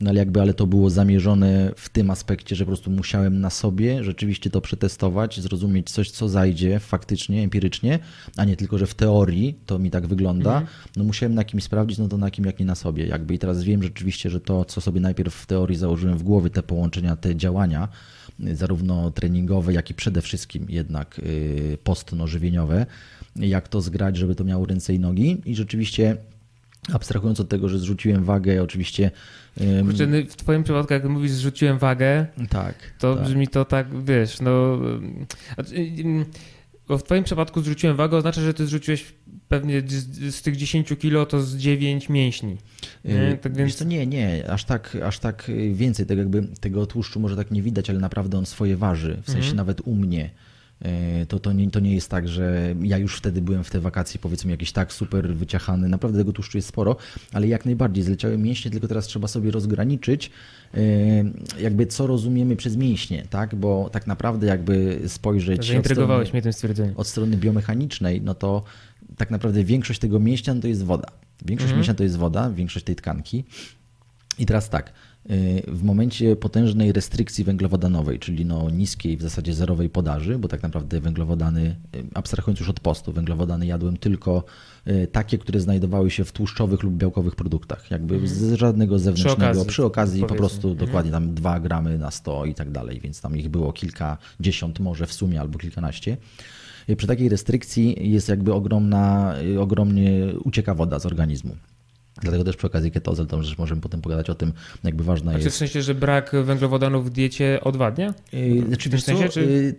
no 0.00 0.10
ale 0.10 0.18
jakby 0.18 0.40
ale 0.40 0.54
to 0.54 0.66
było 0.66 0.90
zamierzone 0.90 1.72
w 1.76 1.88
tym 1.88 2.10
aspekcie, 2.10 2.56
że 2.56 2.64
po 2.64 2.68
prostu 2.68 2.90
musiałem 2.90 3.40
na 3.40 3.50
sobie 3.50 4.04
rzeczywiście 4.04 4.50
to 4.50 4.60
przetestować, 4.60 5.40
zrozumieć 5.40 5.90
coś, 5.90 6.10
co 6.10 6.28
zajdzie 6.28 6.78
faktycznie, 6.78 7.42
empirycznie, 7.42 7.98
a 8.36 8.44
nie 8.44 8.56
tylko, 8.56 8.78
że 8.78 8.86
w 8.86 8.94
teorii 8.94 9.58
to 9.66 9.78
mi 9.78 9.90
tak 9.90 10.06
wygląda. 10.06 10.50
Mhm. 10.50 10.66
No 10.96 11.04
musiałem 11.04 11.34
na 11.34 11.44
kimś 11.44 11.64
sprawdzić, 11.64 11.98
no 11.98 12.08
to 12.08 12.18
na 12.18 12.30
kim, 12.30 12.44
jak 12.44 12.58
nie 12.58 12.66
na 12.66 12.74
sobie. 12.74 13.06
Jakby 13.06 13.34
i 13.34 13.38
teraz 13.38 13.62
wiem 13.62 13.82
rzeczywiście, 13.82 14.30
że 14.30 14.40
to, 14.40 14.64
co 14.64 14.80
sobie 14.80 15.00
najpierw 15.00 15.34
w 15.34 15.46
teorii 15.46 15.76
założyłem 15.76 16.18
w 16.18 16.22
głowie, 16.22 16.50
te 16.50 16.62
połączenia, 16.62 17.16
te 17.16 17.36
działania, 17.36 17.88
zarówno 18.54 19.10
treningowe, 19.10 19.72
jak 19.72 19.90
i 19.90 19.94
przede 19.94 20.22
wszystkim 20.22 20.66
jednak 20.68 21.18
y, 21.18 21.78
postno-żywieniowe, 21.84 22.86
jak 23.36 23.68
to 23.68 23.80
zgrać, 23.80 24.16
żeby 24.16 24.34
to 24.34 24.44
miało 24.44 24.66
ręce 24.66 24.94
i 24.94 24.98
nogi 24.98 25.42
i 25.44 25.54
rzeczywiście 25.54 26.16
Abstrahując 26.92 27.40
od 27.40 27.48
tego, 27.48 27.68
że 27.68 27.78
zrzuciłem 27.78 28.24
wagę, 28.24 28.62
oczywiście. 28.62 29.10
Kurczę, 29.84 30.06
no, 30.06 30.16
w 30.28 30.36
Twoim 30.36 30.62
przypadku, 30.64 30.92
jak 30.92 31.04
mówisz, 31.04 31.30
zrzuciłem 31.30 31.78
wagę, 31.78 32.26
tak, 32.48 32.74
to 32.98 33.16
tak. 33.16 33.24
brzmi 33.24 33.48
to 33.48 33.64
tak, 33.64 34.04
wiesz, 34.04 34.40
no. 34.40 34.78
Bo 36.88 36.98
w 36.98 37.02
Twoim 37.02 37.24
przypadku 37.24 37.60
zrzuciłem 37.60 37.96
wagę, 37.96 38.16
oznacza, 38.16 38.40
że 38.40 38.54
Ty 38.54 38.66
zrzuciłeś 38.66 39.14
pewnie 39.48 39.82
z, 39.86 40.34
z 40.34 40.42
tych 40.42 40.56
10 40.56 40.88
kilo 40.98 41.26
to 41.26 41.40
z 41.40 41.56
9 41.56 42.08
mięśni. 42.08 42.56
Nie? 43.04 43.38
Tak 43.42 43.56
więc... 43.56 43.76
to 43.76 43.84
nie, 43.84 44.06
nie, 44.06 44.50
aż 44.50 44.64
tak, 44.64 44.96
aż 45.04 45.18
tak 45.18 45.50
więcej. 45.72 46.06
Tak 46.06 46.18
jakby 46.18 46.42
tego 46.60 46.86
tłuszczu 46.86 47.20
może 47.20 47.36
tak 47.36 47.50
nie 47.50 47.62
widać, 47.62 47.90
ale 47.90 47.98
naprawdę 47.98 48.38
on 48.38 48.46
swoje 48.46 48.76
waży. 48.76 49.16
W 49.22 49.26
sensie 49.26 49.40
mhm. 49.40 49.56
nawet 49.56 49.80
u 49.80 49.94
mnie 49.94 50.30
to, 51.28 51.38
to, 51.38 51.52
nie, 51.52 51.70
to 51.70 51.80
nie 51.80 51.94
jest 51.94 52.08
tak, 52.08 52.28
że 52.28 52.74
ja 52.82 52.98
już 52.98 53.16
wtedy 53.16 53.42
byłem 53.42 53.64
w 53.64 53.70
te 53.70 53.80
wakacje 53.80 54.20
powiedzmy 54.20 54.50
jakiś 54.50 54.72
tak 54.72 54.92
super 54.92 55.34
wyciachany, 55.34 55.88
naprawdę 55.88 56.18
tego 56.18 56.32
tłuszczu 56.32 56.58
jest 56.58 56.68
sporo, 56.68 56.96
ale 57.32 57.48
jak 57.48 57.64
najbardziej 57.64 58.04
zleciały 58.04 58.38
mięśnie, 58.38 58.70
tylko 58.70 58.88
teraz 58.88 59.06
trzeba 59.06 59.28
sobie 59.28 59.50
rozgraniczyć 59.50 60.30
e, 60.74 60.80
jakby 61.62 61.86
co 61.86 62.06
rozumiemy 62.06 62.56
przez 62.56 62.76
mięśnie, 62.76 63.26
tak, 63.30 63.54
bo 63.54 63.90
tak 63.92 64.06
naprawdę 64.06 64.46
jakby 64.46 65.00
spojrzeć 65.06 65.64
strony, 65.84 66.32
mnie 66.32 66.42
tym 66.42 66.52
stwierdzeniem. 66.52 66.96
od 66.96 67.06
strony 67.06 67.36
biomechanicznej, 67.36 68.22
no 68.22 68.34
to 68.34 68.62
tak 69.16 69.30
naprawdę 69.30 69.64
większość 69.64 70.00
tego 70.00 70.20
mięśnia 70.20 70.54
no 70.54 70.60
to 70.60 70.68
jest 70.68 70.84
woda. 70.84 71.08
Większość 71.46 71.72
mięśnia 71.74 71.94
to 71.94 72.02
jest 72.02 72.16
woda, 72.16 72.50
większość 72.50 72.84
tej 72.84 72.96
tkanki. 72.96 73.44
I 74.38 74.46
teraz 74.46 74.68
tak, 74.68 74.92
w 75.68 75.82
momencie 75.82 76.36
potężnej 76.36 76.92
restrykcji 76.92 77.44
węglowodanowej, 77.44 78.18
czyli 78.18 78.46
no 78.46 78.70
niskiej, 78.70 79.16
w 79.16 79.22
zasadzie 79.22 79.54
zerowej 79.54 79.90
podaży, 79.90 80.38
bo 80.38 80.48
tak 80.48 80.62
naprawdę 80.62 81.00
węglowodany, 81.00 81.76
y, 81.96 82.04
abstrahując 82.14 82.60
już 82.60 82.68
od 82.68 82.80
postu, 82.80 83.12
węglowodany 83.12 83.66
jadłem 83.66 83.96
tylko 83.96 84.44
y, 84.88 85.08
takie, 85.12 85.38
które 85.38 85.60
znajdowały 85.60 86.10
się 86.10 86.24
w 86.24 86.32
tłuszczowych 86.32 86.82
lub 86.82 86.94
białkowych 86.94 87.36
produktach, 87.36 87.90
jakby 87.90 88.28
z 88.28 88.54
żadnego 88.54 88.98
zewnętrznego, 88.98 89.50
okazji, 89.50 89.66
przy 89.66 89.84
okazji 89.84 90.24
po 90.24 90.34
prostu 90.34 90.74
dokładnie 90.74 91.10
tam 91.10 91.34
2 91.34 91.60
gramy 91.60 91.98
na 91.98 92.10
100 92.10 92.44
i 92.44 92.54
tak 92.54 92.70
dalej, 92.70 93.00
więc 93.00 93.20
tam 93.20 93.36
ich 93.36 93.48
było 93.48 93.72
kilkadziesiąt 93.72 94.80
może 94.80 95.06
w 95.06 95.12
sumie 95.12 95.40
albo 95.40 95.58
kilkanaście. 95.58 96.16
Y, 96.88 96.96
Przy 96.96 97.06
takiej 97.06 97.28
restrykcji 97.28 98.12
jest 98.12 98.28
jakby 98.28 98.52
ogromna, 98.52 99.34
y, 99.42 99.60
ogromnie 99.60 100.10
ucieka 100.44 100.74
woda 100.74 100.98
z 100.98 101.06
organizmu. 101.06 101.56
Dlatego 102.22 102.44
też 102.44 102.56
przy 102.56 102.66
okazji 102.66 102.90
ketozy, 102.90 103.26
to 103.26 103.36
też 103.38 103.58
możemy 103.58 103.80
potem 103.80 104.00
pogadać 104.00 104.30
o 104.30 104.34
tym, 104.34 104.52
jakby 104.84 105.04
ważna 105.04 105.30
Znaczy 105.30 105.42
w 105.42 105.44
jest. 105.44 105.56
sensie, 105.56 105.82
że 105.82 105.94
brak 105.94 106.32
węglowodanów 106.44 107.06
w 107.06 107.10
diecie 107.10 107.58
odwadnia? 107.64 108.14
Yy, 108.32 108.66
Znaczy, 108.68 108.90
w 108.90 109.00
sensie, 109.00 109.22
co, 109.28 109.32
czy- 109.32 109.40
yy, 109.40 109.74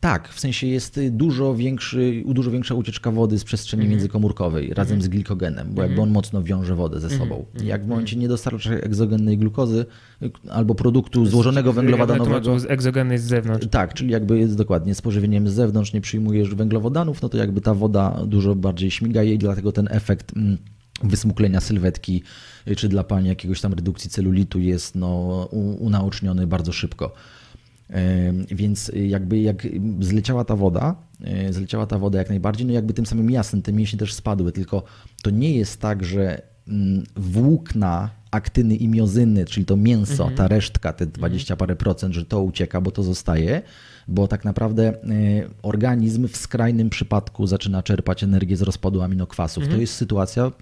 tak, 0.00 0.28
w 0.28 0.40
sensie 0.40 0.66
jest 0.66 0.98
y, 0.98 1.10
dużo, 1.10 1.54
większy, 1.54 2.22
dużo 2.26 2.50
większa 2.50 2.74
ucieczka 2.74 3.10
wody 3.10 3.38
z 3.38 3.44
przestrzeni 3.44 3.80
Mhm. 3.82 3.90
międzykomórkowej 3.90 4.74
razem 4.74 5.02
z 5.02 5.08
glikogenem, 5.08 5.68
bo 5.74 5.82
jakby 5.82 6.00
on 6.00 6.10
mocno 6.10 6.42
wiąże 6.42 6.74
wodę 6.74 7.00
ze 7.00 7.10
sobą. 7.10 7.44
Mhm. 7.52 7.66
Jak 7.66 7.84
w 7.84 7.88
momencie 7.88 8.16
nie 8.16 8.28
dostarcza 8.28 8.70
egzogennej 8.70 9.38
glukozy 9.38 9.86
y, 10.22 10.30
albo 10.50 10.74
produktu 10.74 11.26
złożonego 11.26 11.72
węglowodanowego, 11.72 12.58
z 12.60 12.64
egzogennej 12.70 13.18
z 13.18 13.22
zewnątrz. 13.22 13.66
tak, 13.70 13.94
czyli 13.94 14.10
jakby 14.10 14.38
jest 14.38 14.56
dokładnie 14.56 14.94
z 14.94 15.02
pożywieniem 15.02 15.48
z 15.48 15.52
zewnątrz 15.52 15.92
nie 15.92 16.00
przyjmujesz 16.00 16.54
węglowodanów, 16.54 17.22
no 17.22 17.28
to 17.28 17.38
jakby 17.38 17.60
ta 17.60 17.74
woda 17.74 18.20
dużo 18.26 18.54
bardziej 18.54 18.90
śmiga 18.90 19.22
i 19.22 19.38
dlatego 19.38 19.72
ten 19.72 19.88
efekt 19.90 20.36
mm, 20.36 20.58
wysmuklenia 21.02 21.60
sylwetki 21.60 22.22
y, 22.68 22.76
czy 22.76 22.88
dla 22.88 23.04
pani 23.04 23.28
jakiegoś 23.28 23.60
tam 23.60 23.72
redukcji 23.72 24.10
celulitu 24.10 24.60
jest 24.60 24.94
no, 24.94 25.44
unaoczniony 25.78 26.46
bardzo 26.46 26.72
szybko. 26.72 27.14
Więc 28.50 28.88
y, 28.88 29.06
jakby 29.06 29.40
jak 29.40 29.66
zleciała 30.00 30.44
ta 30.44 30.56
woda, 30.56 30.94
y, 31.48 31.52
zleciała 31.52 31.86
ta 31.86 31.98
woda 31.98 32.18
jak 32.18 32.28
najbardziej, 32.28 32.66
no 32.66 32.72
jakby 32.72 32.94
tym 32.94 33.06
samym 33.06 33.30
jasnym, 33.30 33.62
te 33.62 33.72
mięśnie 33.72 33.98
też 33.98 34.14
spadły, 34.14 34.52
tylko 34.52 34.82
to 35.22 35.30
nie 35.30 35.56
jest 35.56 35.80
tak, 35.80 36.04
że 36.04 36.42
mm, 36.68 37.04
włókna, 37.16 38.10
aktyny 38.30 38.76
i 38.76 38.88
miozyny, 38.88 39.44
czyli 39.44 39.66
to 39.66 39.76
mięso, 39.76 40.30
ta 40.36 40.48
resztka, 40.48 40.92
te 40.92 41.06
20 41.06 41.56
parę 41.56 41.76
procent, 41.76 42.14
że 42.14 42.24
to 42.24 42.42
ucieka, 42.42 42.80
bo 42.80 42.90
to 42.90 43.02
zostaje, 43.02 43.62
bo 44.08 44.28
tak 44.28 44.44
naprawdę 44.44 44.92
organizm 45.62 46.28
w 46.28 46.36
skrajnym 46.36 46.90
przypadku 46.90 47.46
zaczyna 47.46 47.82
czerpać 47.82 48.24
energię 48.24 48.56
z 48.56 48.62
rozpadu 48.62 49.02
aminokwasów. 49.02 49.68
To 49.68 49.76
jest 49.76 49.94
sytuacja, 49.94 50.52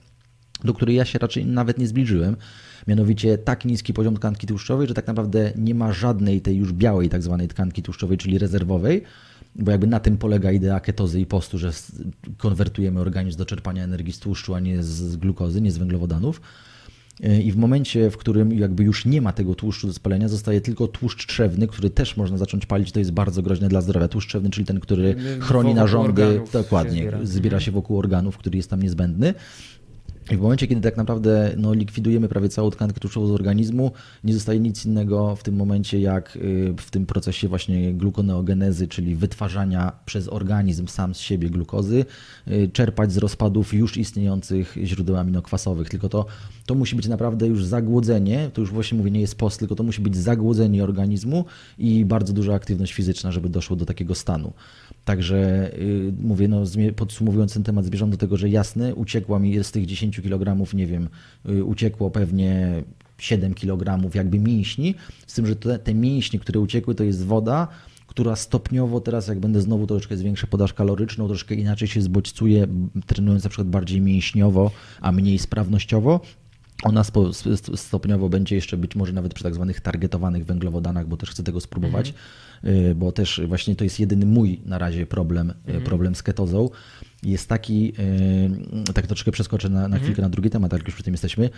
do 0.65 0.75
której 0.75 0.97
ja 0.97 1.05
się 1.05 1.19
raczej 1.19 1.47
nawet 1.47 1.79
nie 1.79 1.87
zbliżyłem. 1.87 2.37
Mianowicie 2.87 3.39
tak 3.39 3.65
niski 3.65 3.95
poziom 3.95 4.17
tkanki 4.17 4.47
tłuszczowej, 4.47 4.89
że 4.89 4.95
tak 4.95 5.07
naprawdę 5.07 5.53
nie 5.57 5.75
ma 5.75 5.93
żadnej 5.93 6.41
tej 6.41 6.57
już 6.57 6.73
białej 6.73 7.09
tak 7.09 7.23
zwanej 7.23 7.49
tkanki 7.49 7.83
tłuszczowej, 7.83 8.19
czyli 8.19 8.39
rezerwowej, 8.39 9.03
bo 9.57 9.71
jakby 9.71 9.87
na 9.87 10.01
tym 10.01 10.17
polega 10.17 10.53
idea 10.53 10.81
ketozy 10.81 11.21
i 11.21 11.27
postu, 11.27 11.59
że 11.59 11.73
konwertujemy 12.39 13.01
organizm 13.01 13.39
do 13.39 13.45
czerpania 13.45 13.85
energii 13.85 14.13
z 14.13 14.19
tłuszczu, 14.19 14.55
a 14.55 14.61
nie 14.61 14.83
z 14.83 15.17
glukozy, 15.17 15.61
nie 15.61 15.73
z 15.73 15.79
węglowodanów. 15.79 16.41
Yy, 17.21 17.43
I 17.43 17.53
w 17.53 17.57
momencie, 17.57 18.11
w 18.11 18.17
którym 18.17 18.59
jakby 18.59 18.85
już 18.85 19.05
nie 19.05 19.23
ma 19.23 19.33
tego 19.33 19.55
tłuszczu 19.55 19.87
do 19.87 19.93
spalenia, 19.93 20.29
zostaje 20.29 20.61
tylko 20.61 20.89
tłuszcz 20.89 21.27
trzewny, 21.27 21.67
który 21.69 21.91
też 21.91 22.17
można 22.17 22.39
zacząć 22.39 22.67
palić, 22.67 22.93
to 22.93 22.99
jest 22.99 23.11
bardzo 23.11 23.43
groźne 23.43 23.69
dla 23.69 23.81
zdrowia. 23.81 24.09
Tłuszcz 24.09 24.29
trzewny, 24.29 24.51
czyli 24.51 24.67
ten, 24.67 24.81
który 24.81 25.17
chroni 25.41 25.75
narządy, 25.75 26.25
organów 26.25 26.49
się 26.49 26.59
dokładnie, 26.59 27.03
zbiera. 27.03 27.19
zbiera 27.23 27.61
się 27.61 27.71
wokół 27.71 27.99
organów, 27.99 28.39
który 28.39 28.57
jest 28.57 28.71
tam 28.71 28.83
niezbędny. 28.83 29.35
I 30.33 30.37
w 30.37 30.41
momencie, 30.41 30.67
kiedy 30.67 30.81
tak 30.81 30.97
naprawdę 30.97 31.55
no, 31.57 31.75
likwidujemy 31.75 32.29
prawie 32.29 32.49
całą 32.49 32.71
tkankę 32.71 33.01
tłuszczową 33.01 33.27
z 33.27 33.31
organizmu, 33.31 33.93
nie 34.25 34.35
zostaje 34.35 34.61
nic 34.61 34.87
innego 34.87 35.37
w 35.37 35.43
tym 35.43 35.57
momencie, 35.57 36.01
jak 36.01 36.37
y, 36.37 36.75
w 36.79 36.91
tym 36.91 37.07
procesie 37.07 37.49
właśnie 37.49 37.95
glukoneogenezy, 37.95 38.89
czyli 38.89 39.17
wytwarzania 39.17 39.93
przez 40.07 40.29
organizm 40.29 40.87
sam 40.87 41.15
z 41.15 41.19
siebie 41.19 41.51
glukozy, 41.51 42.05
y, 42.49 42.71
czerpać 42.73 43.13
z 43.13 43.17
rozpadów 43.17 43.75
już 43.75 43.97
istniejących 43.97 44.77
źródeł 44.85 45.17
aminokwasowych. 45.17 45.89
Tylko 45.89 46.09
to, 46.09 46.27
to 46.67 46.75
musi 46.75 46.97
być 46.97 47.09
naprawdę 47.09 47.47
już 47.47 47.65
zagłodzenie, 47.65 48.51
to 48.55 48.61
już 48.61 48.71
właśnie 48.71 48.99
mówię, 48.99 49.11
nie 49.11 49.21
jest 49.21 49.39
post, 49.39 49.59
tylko 49.59 49.75
to 49.75 49.83
musi 49.83 50.01
być 50.01 50.17
zagłodzenie 50.17 50.85
organizmu 50.85 51.45
i 51.79 52.05
bardzo 52.05 52.33
duża 52.33 52.55
aktywność 52.55 52.93
fizyczna, 52.93 53.33
żeby 53.33 53.49
doszło 53.49 53.77
do 53.77 53.87
takiego 53.87 54.15
stanu. 54.15 54.53
Także 55.05 55.71
y, 55.79 56.13
mówię, 56.21 56.49
no, 56.49 56.63
podsumowując 56.97 57.55
ten 57.55 57.63
temat, 57.63 57.85
zmierzam 57.85 58.11
do 58.11 58.17
tego, 58.17 58.37
że 58.37 58.49
jasne, 58.49 58.95
uciekła 58.95 59.39
mi 59.39 59.65
z 59.65 59.73
tych 59.73 59.87
10 59.87 60.21
kg, 60.21 60.75
nie 60.75 60.87
wiem, 60.87 61.09
y, 61.49 61.65
uciekło 61.65 62.11
pewnie 62.11 62.83
7 63.19 63.55
kg 63.55 64.15
jakby 64.15 64.39
mięśni, 64.39 64.95
z 65.27 65.35
tym, 65.35 65.47
że 65.47 65.57
te, 65.57 65.79
te 65.79 65.95
mięśnie, 65.95 66.39
które 66.39 66.61
uciekły, 66.61 66.95
to 66.95 67.05
jest 67.05 67.25
woda, 67.25 67.69
która 68.07 68.37
stopniowo 68.37 69.01
teraz, 69.01 69.29
jak 69.29 69.41
będę 69.41 69.61
znowu 69.61 69.87
troszeczkę 69.87 70.17
zwiększę 70.17 70.47
podaż 70.47 70.73
kaloryczną, 70.73 71.27
troszkę 71.27 71.55
inaczej 71.55 71.89
się 71.89 72.03
zbodźcuje, 72.03 72.67
trenując 73.07 73.45
na 73.45 73.51
przykład 73.51 73.69
bardziej 73.69 74.01
mięśniowo, 74.01 74.71
a 75.01 75.13
mniej 75.13 75.39
sprawnościowo, 75.39 76.21
ona 76.83 77.05
stopniowo 77.75 78.29
będzie 78.29 78.55
jeszcze 78.55 78.77
być 78.77 78.97
może 78.97 79.13
nawet 79.13 79.35
przy 79.35 79.45
tak 79.45 79.55
zwanych 79.55 79.81
targetowanych 79.81 80.45
węglowodanach, 80.45 81.07
bo 81.07 81.17
też 81.17 81.31
chcę 81.31 81.43
tego 81.43 81.61
spróbować, 81.61 82.15
y, 82.65 82.95
bo 82.95 83.13
też 83.13 83.41
właśnie 83.47 83.77
to 83.77 83.85
jest 83.85 84.01
jedyny 84.01 84.27
mój 84.27 84.61
na 84.67 84.79
razie 84.79 85.07
problem, 85.07 85.53
y, 85.69 85.81
problem 85.81 86.15
z 86.15 86.23
ketozą. 86.23 86.71
Jest 87.23 87.49
taki, 87.49 87.93
y, 88.89 88.93
tak 88.93 89.07
troszkę 89.07 89.33
przeskoczę 89.33 89.69
na, 89.69 89.89
na 89.89 89.99
chwilkę 89.99 90.23
na 90.23 90.29
drugi 90.29 90.51
temat, 90.51 90.73
jak 90.73 90.87
już 90.87 90.95
przy 90.95 91.05
tym 91.05 91.15
jesteśmy. 91.15 91.51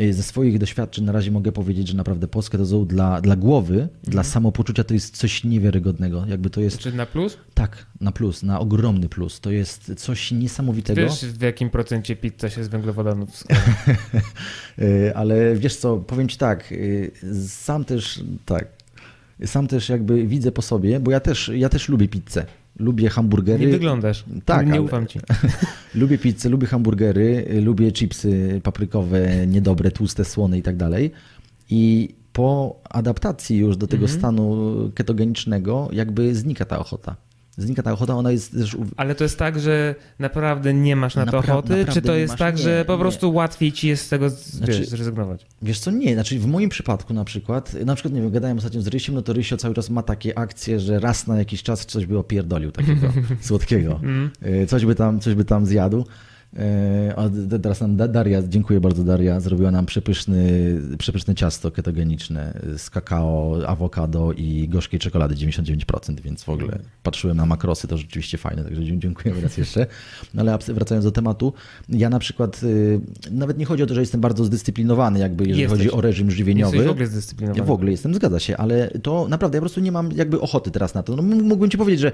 Y, 0.00 0.14
Ze 0.14 0.22
swoich 0.22 0.58
doświadczeń 0.58 1.04
na 1.04 1.12
razie 1.12 1.30
mogę 1.30 1.52
powiedzieć, 1.52 1.88
że 1.88 1.96
naprawdę 1.96 2.28
post 2.28 2.50
ketozą 2.50 2.86
dla, 2.86 3.20
dla 3.20 3.36
głowy, 3.36 3.88
dla 4.02 4.22
samopoczucia 4.24 4.84
to 4.84 4.94
jest 4.94 5.16
coś 5.16 5.44
niewiarygodnego. 5.44 6.24
Jakby 6.28 6.50
to 6.50 6.60
jest, 6.60 6.78
Czy 6.78 6.92
na 6.92 7.06
plus? 7.06 7.38
tak, 7.54 7.86
na 8.00 8.12
plus, 8.12 8.42
na 8.42 8.60
ogromny 8.60 9.08
plus. 9.08 9.40
To 9.40 9.50
jest 9.50 9.92
coś 9.96 10.32
niesamowitego. 10.32 11.00
Wiesz 11.00 11.24
w 11.24 11.42
jakim 11.42 11.70
procencie 11.70 12.16
pizza 12.16 12.50
się 12.50 12.64
z 12.64 12.68
węglowodanów 12.68 13.36
składa? 13.38 13.62
Y, 14.78 15.12
Ale 15.16 15.54
wiesz 15.56 15.76
co, 15.76 15.96
powiem 15.96 16.28
ci 16.28 16.38
tak, 16.38 16.74
sam 17.46 17.84
też 17.84 18.22
tak, 18.46 18.66
sam 19.46 19.66
też 19.66 19.88
jakby 19.88 20.26
widzę 20.26 20.52
po 20.52 20.62
sobie, 20.62 21.00
bo 21.00 21.10
ja 21.10 21.20
też, 21.20 21.50
ja 21.54 21.68
też 21.68 21.88
lubię 21.88 22.08
pizzę. 22.08 22.46
Lubię 22.80 23.08
hamburgery. 23.08 23.66
Nie 23.66 23.72
wyglądasz. 23.72 24.24
Tak, 24.44 24.66
Nie 24.66 24.72
ale- 24.72 24.82
ufam 24.82 25.06
ci. 25.06 25.20
Lubię 25.94 26.18
pizzę, 26.18 26.48
lubię 26.48 26.66
hamburgery, 26.66 27.46
lubię 27.62 27.92
chipsy 27.92 28.60
paprykowe, 28.62 29.46
niedobre, 29.46 29.90
tłuste, 29.90 30.24
słone 30.24 30.58
i 30.58 30.62
tak 30.62 30.76
dalej. 30.76 31.10
I 31.70 32.08
po 32.32 32.80
adaptacji 32.90 33.56
już 33.58 33.76
do 33.76 33.86
tego 33.86 34.02
Mhm. 34.02 34.20
stanu 34.20 34.66
ketogenicznego 34.94 35.88
jakby 35.92 36.34
znika 36.34 36.64
ta 36.64 36.78
ochota. 36.78 37.16
Znika 37.60 37.82
ta 37.82 37.92
ochota, 37.92 38.14
ona 38.14 38.30
jest 38.30 38.52
też... 38.52 38.76
Ale 38.96 39.14
to 39.14 39.24
jest 39.24 39.38
tak, 39.38 39.60
że 39.60 39.94
naprawdę 40.18 40.74
nie 40.74 40.96
masz 40.96 41.14
na 41.14 41.26
to 41.26 41.32
Napra- 41.32 41.50
ochoty, 41.50 41.84
czy 41.92 42.02
to 42.02 42.14
jest 42.14 42.32
masz? 42.32 42.38
tak, 42.38 42.56
Nie, 42.56 42.62
że 42.62 42.84
po 42.84 42.92
nie. 42.92 42.98
prostu 42.98 43.32
łatwiej 43.34 43.72
ci 43.72 43.88
jest 43.88 44.04
z 44.04 44.08
tego 44.08 44.30
Znaczy- 44.30 44.72
wiesz, 44.72 44.88
zrezygnować? 44.88 45.46
Wiesz 45.62 45.78
co, 45.78 45.90
nie, 45.90 46.14
znaczy 46.14 46.38
w 46.38 46.46
moim 46.46 46.68
przypadku 46.68 47.14
na 47.14 47.24
przykład, 47.24 47.74
na 47.86 47.94
przykład 47.94 48.14
nie 48.14 48.20
wiem, 48.22 48.30
gadałem 48.30 48.58
ostatnio 48.58 48.82
z 48.82 48.86
Rysiem, 48.86 49.14
no 49.14 49.22
to 49.22 49.32
Rysio 49.32 49.56
cały 49.56 49.74
czas 49.74 49.90
ma 49.90 50.02
takie 50.02 50.38
akcje, 50.38 50.80
że 50.80 51.00
raz 51.00 51.26
na 51.26 51.38
jakiś 51.38 51.62
czas 51.62 51.86
coś 51.86 52.06
by 52.06 52.18
opierdolił 52.18 52.70
takiego 52.72 53.12
słodkiego. 53.40 54.00
Y, 54.46 54.66
Coś 54.66 54.84
by 54.84 54.94
tam, 54.94 55.20
coś 55.20 55.34
by 55.34 55.44
tam 55.44 55.66
zjadł. 55.66 56.04
Y, 56.54 57.16
A 57.16 57.58
teraz 57.62 57.80
nam 57.80 57.96
Da- 57.96 58.08
Daria, 58.08 58.42
dziękuję 58.48 58.80
bardzo 58.80 59.04
Daria, 59.04 59.40
zrobiła 59.40 59.70
nam 59.70 59.86
przepyszny, 59.86 60.42
przepyszne 60.98 61.34
ciasto 61.34 61.70
ketogeniczne 61.70 62.60
z 62.76 62.90
kakao, 62.90 63.56
awokado 63.66 64.32
i 64.32 64.68
gorzkiej 64.68 65.00
czekolady 65.00 65.34
99%, 65.34 66.20
więc 66.20 66.44
w 66.44 66.48
ogóle 66.48 66.78
patrzyłem 67.02 67.36
na 67.36 67.46
makrosy, 67.46 67.88
to 67.88 67.96
rzeczywiście 67.96 68.38
fajne, 68.38 68.64
także 68.64 68.98
dziękuję 68.98 69.34
raz 69.42 69.58
jeszcze. 69.58 69.86
No 70.34 70.42
ale 70.42 70.58
wracając 70.68 71.04
do 71.04 71.12
tematu, 71.12 71.52
ja 71.88 72.10
na 72.10 72.18
przykład, 72.18 72.62
y, 72.62 73.00
nawet 73.30 73.58
nie 73.58 73.64
chodzi 73.64 73.82
o 73.82 73.86
to, 73.86 73.94
że 73.94 74.00
jestem 74.00 74.20
bardzo 74.20 74.44
zdyscyplinowany, 74.44 75.18
jakby 75.18 75.44
jeżeli 75.44 75.60
Jesteś. 75.62 75.78
chodzi 75.78 75.90
o 75.92 76.00
reżim 76.00 76.30
żywieniowy. 76.30 76.76
Jesteś 76.76 76.88
w 76.88 76.92
ogóle 76.92 77.06
zdyscyplinowany. 77.06 77.58
Ja 77.58 77.64
w 77.64 77.70
ogóle 77.70 77.90
jestem, 77.90 78.14
zgadza 78.14 78.40
się, 78.40 78.56
ale 78.56 78.90
to 79.02 79.26
naprawdę 79.28 79.56
ja 79.56 79.60
po 79.60 79.64
prostu 79.64 79.80
nie 79.80 79.92
mam 79.92 80.12
jakby 80.12 80.40
ochoty 80.40 80.70
teraz 80.70 80.94
na 80.94 81.02
to. 81.02 81.16
No, 81.16 81.22
mógłbym 81.22 81.70
ci 81.70 81.78
powiedzieć, 81.78 82.00
że 82.00 82.12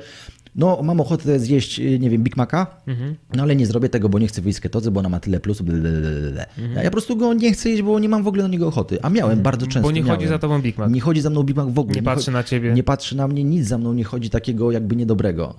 no 0.56 0.82
mam 0.82 1.00
ochotę 1.00 1.40
zjeść, 1.40 1.80
y, 1.80 1.98
nie 1.98 2.10
wiem, 2.10 2.22
Big 2.22 2.36
Maca, 2.36 2.66
Mhm. 2.86 3.14
no 3.36 3.42
ale 3.42 3.56
nie 3.56 3.66
zrobię 3.66 3.88
tego, 3.88 4.08
bo 4.08 4.18
nie 4.18 4.25
chcę 4.28 4.42
wyjść 4.42 4.58
z 4.58 4.60
ketozy, 4.60 4.90
bo 4.90 5.00
ona 5.00 5.08
ma 5.08 5.20
tyle 5.20 5.40
plusów. 5.40 5.66
Mhm. 5.68 6.36
Ja, 6.76 6.82
po 6.84 6.90
prostu 6.90 7.16
go 7.16 7.34
nie 7.34 7.52
chcę 7.52 7.70
jeść, 7.70 7.82
bo 7.82 7.98
nie 7.98 8.08
mam 8.08 8.22
w 8.22 8.26
ogóle 8.26 8.42
na 8.42 8.48
niego 8.48 8.66
ochoty. 8.68 9.02
A 9.02 9.10
miałem 9.10 9.42
bardzo 9.42 9.66
często. 9.66 9.80
Bo 9.82 9.90
nie 9.90 10.00
miałem. 10.02 10.16
chodzi 10.16 10.28
za 10.28 10.38
tobą 10.38 10.62
Big 10.62 10.78
Mac. 10.78 10.92
Nie 10.92 11.00
chodzi 11.00 11.20
za 11.20 11.30
mną 11.30 11.42
Big 11.42 11.56
Mac 11.56 11.68
w 11.74 11.78
ogóle. 11.78 11.94
Nie 11.96 12.02
patrzy 12.02 12.30
cho- 12.30 12.32
na 12.32 12.42
ciebie. 12.44 12.72
Nie 12.74 12.82
patrzy 12.82 13.16
na 13.16 13.28
mnie, 13.28 13.44
nic 13.44 13.66
za 13.66 13.78
mną 13.78 13.92
nie 13.94 14.04
chodzi 14.04 14.30
takiego 14.30 14.70
jakby 14.72 14.96
niedobrego. 14.96 15.54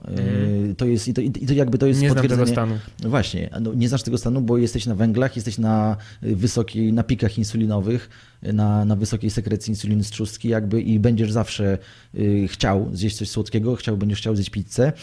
Yy, 0.68 0.76
To 0.76 0.86
jest, 0.86 1.08
i 1.08 1.14
to, 1.14 1.22
i 1.22 1.32
to 1.32 1.54
jakby 1.54 1.78
to 1.78 1.88
jest 1.88 1.98
Mhm. 2.04 2.04
Nie 2.04 2.12
znam 2.22 2.24
tego 2.30 2.36
potwierdzenie- 2.46 2.54
stanu. 2.56 2.76
no 3.04 3.10
właśnie, 3.10 3.50
no 3.62 3.74
nie 3.74 3.90
znasz 3.90 4.04
tego 4.04 4.18
stanu, 4.18 4.42
bo 4.42 4.58
jesteś 4.58 4.86
na 4.86 4.96
węglach, 4.96 5.36
jesteś 5.36 5.58
na 5.58 5.98
y, 6.24 6.36
wysokiej, 6.36 6.94
na 6.94 7.04
pikach 7.04 7.38
insulinowych, 7.38 8.10
y, 8.44 8.54
na, 8.54 8.86
na 8.86 8.96
wysokiej 8.96 9.30
sekrecji 9.30 9.72
insuliny 9.72 10.04
z 10.04 10.10
trzustki 10.10 10.50
jakby 10.50 10.82
i 10.82 11.00
będziesz 11.00 11.32
zawsze 11.32 11.78
y, 12.16 12.48
chciał 12.48 12.90
zjeść 12.94 13.18
coś 13.18 13.30
słodkiego, 13.30 13.76
chciał, 13.76 13.98
będziesz 13.98 14.20
chciał 14.20 14.36
zjeść 14.36 14.50
pizzę. 14.50 14.94